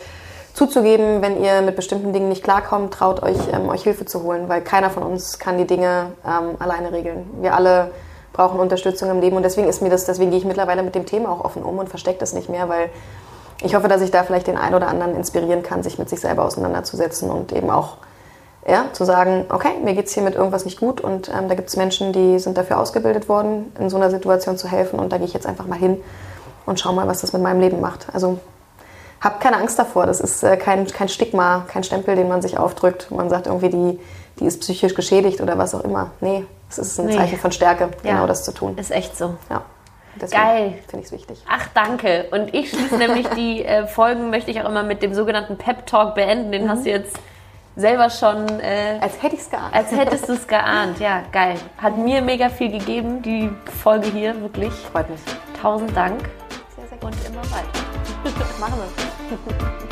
zuzugeben, 0.53 1.21
wenn 1.21 1.41
ihr 1.41 1.61
mit 1.61 1.75
bestimmten 1.75 2.13
Dingen 2.13 2.29
nicht 2.29 2.43
klarkommt, 2.43 2.93
traut 2.93 3.23
euch, 3.23 3.37
ähm, 3.51 3.69
euch 3.69 3.83
Hilfe 3.83 4.05
zu 4.05 4.23
holen, 4.23 4.49
weil 4.49 4.61
keiner 4.61 4.89
von 4.89 5.03
uns 5.03 5.39
kann 5.39 5.57
die 5.57 5.65
Dinge 5.65 6.11
ähm, 6.25 6.55
alleine 6.59 6.91
regeln. 6.91 7.29
Wir 7.41 7.55
alle 7.55 7.91
brauchen 8.33 8.59
Unterstützung 8.59 9.09
im 9.09 9.19
Leben 9.19 9.35
und 9.35 9.43
deswegen 9.43 9.67
ist 9.67 9.81
mir 9.81 9.89
das, 9.89 10.05
deswegen 10.05 10.31
gehe 10.31 10.39
ich 10.39 10.45
mittlerweile 10.45 10.83
mit 10.83 10.95
dem 10.95 11.05
Thema 11.05 11.29
auch 11.29 11.43
offen 11.43 11.63
um 11.63 11.77
und 11.79 11.89
verstecke 11.89 12.19
das 12.19 12.33
nicht 12.33 12.49
mehr, 12.49 12.69
weil 12.69 12.89
ich 13.63 13.75
hoffe, 13.75 13.87
dass 13.87 14.01
ich 14.01 14.11
da 14.11 14.23
vielleicht 14.23 14.47
den 14.47 14.57
einen 14.57 14.75
oder 14.75 14.87
anderen 14.87 15.15
inspirieren 15.15 15.63
kann, 15.63 15.83
sich 15.83 15.99
mit 15.99 16.09
sich 16.09 16.19
selber 16.19 16.45
auseinanderzusetzen 16.45 17.29
und 17.29 17.51
eben 17.53 17.69
auch 17.69 17.97
ja, 18.67 18.85
zu 18.93 19.05
sagen, 19.05 19.45
okay, 19.49 19.71
mir 19.83 19.95
geht's 19.95 20.13
hier 20.13 20.23
mit 20.23 20.35
irgendwas 20.35 20.65
nicht 20.65 20.79
gut 20.79 21.01
und 21.01 21.29
ähm, 21.29 21.49
da 21.49 21.55
gibt's 21.55 21.75
Menschen, 21.75 22.13
die 22.13 22.39
sind 22.39 22.57
dafür 22.57 22.79
ausgebildet 22.79 23.27
worden, 23.27 23.71
in 23.79 23.89
so 23.89 23.97
einer 23.97 24.11
Situation 24.11 24.57
zu 24.57 24.67
helfen 24.67 24.99
und 24.99 25.11
da 25.11 25.17
gehe 25.17 25.25
ich 25.25 25.33
jetzt 25.33 25.47
einfach 25.47 25.65
mal 25.65 25.79
hin 25.79 26.01
und 26.65 26.79
schau 26.79 26.93
mal, 26.93 27.07
was 27.07 27.21
das 27.21 27.33
mit 27.33 27.41
meinem 27.41 27.59
Leben 27.59 27.81
macht. 27.81 28.07
Also 28.13 28.39
habt 29.21 29.39
keine 29.41 29.57
Angst 29.57 29.77
davor, 29.79 30.05
das 30.05 30.19
ist 30.19 30.43
äh, 30.43 30.57
kein, 30.57 30.85
kein 30.87 31.07
Stigma, 31.09 31.65
kein 31.67 31.83
Stempel, 31.83 32.15
den 32.15 32.27
man 32.27 32.41
sich 32.41 32.57
aufdrückt. 32.57 33.09
Man 33.11 33.29
sagt 33.29 33.47
irgendwie, 33.47 33.69
die, 33.69 33.99
die 34.39 34.45
ist 34.45 34.59
psychisch 34.61 34.93
geschädigt 34.95 35.39
oder 35.41 35.57
was 35.57 35.73
auch 35.75 35.81
immer. 35.83 36.11
Nee, 36.19 36.45
es 36.69 36.77
ist 36.77 36.99
ein 36.99 37.07
Nee. 37.07 37.15
Zeichen 37.15 37.37
von 37.39 37.51
Stärke, 37.51 37.89
Ja. 38.03 38.11
genau 38.13 38.27
das 38.27 38.43
zu 38.43 38.51
tun. 38.53 38.77
Ist 38.77 38.91
echt 38.91 39.17
so. 39.17 39.35
Ja. 39.49 39.61
Deswegen 40.19 40.41
Geil. 40.41 40.73
Finde 40.89 40.99
ich 40.99 41.05
es 41.05 41.11
wichtig. 41.13 41.41
Ach, 41.49 41.67
danke. 41.73 42.25
Und 42.31 42.53
ich 42.53 42.69
schließe 42.69 42.97
nämlich 42.97 43.27
die 43.29 43.63
äh, 43.65 43.87
Folgen, 43.87 44.29
möchte 44.29 44.51
ich 44.51 44.61
auch 44.61 44.67
immer 44.67 44.83
mit 44.83 45.01
dem 45.01 45.13
sogenannten 45.13 45.57
Pep 45.57 45.85
Talk 45.85 46.15
beenden. 46.15 46.51
Den 46.51 46.69
hast 46.69 46.85
du 46.85 46.89
jetzt 46.89 47.15
selber 47.77 48.09
schon, 48.09 48.45
äh, 48.59 48.97
Als 48.99 49.21
hätte 49.23 49.35
ich 49.35 49.41
es 49.41 49.49
geahnt. 49.49 49.73
als 49.73 49.89
hättest 49.91 50.27
du 50.27 50.33
es 50.33 50.45
geahnt. 50.47 50.99
Ja, 50.99 51.21
geil. 51.31 51.55
Hat 51.77 51.97
mir 51.97 52.21
mega 52.21 52.49
viel 52.49 52.71
gegeben, 52.71 53.21
die 53.21 53.49
Folge 53.81 54.09
hier, 54.09 54.39
wirklich. 54.41 54.73
Freut 54.91 55.09
mich. 55.09 55.21
Tausend 55.61 55.95
Dank 55.95 56.19
Sehr, 56.75 56.87
sehr 56.89 56.97
gut. 56.97 57.05
und 57.11 57.27
immer 57.29 57.41
weiter. 57.43 57.79
Machen 58.59 58.73
wir. 58.75 59.10
Gracias. 59.31 59.81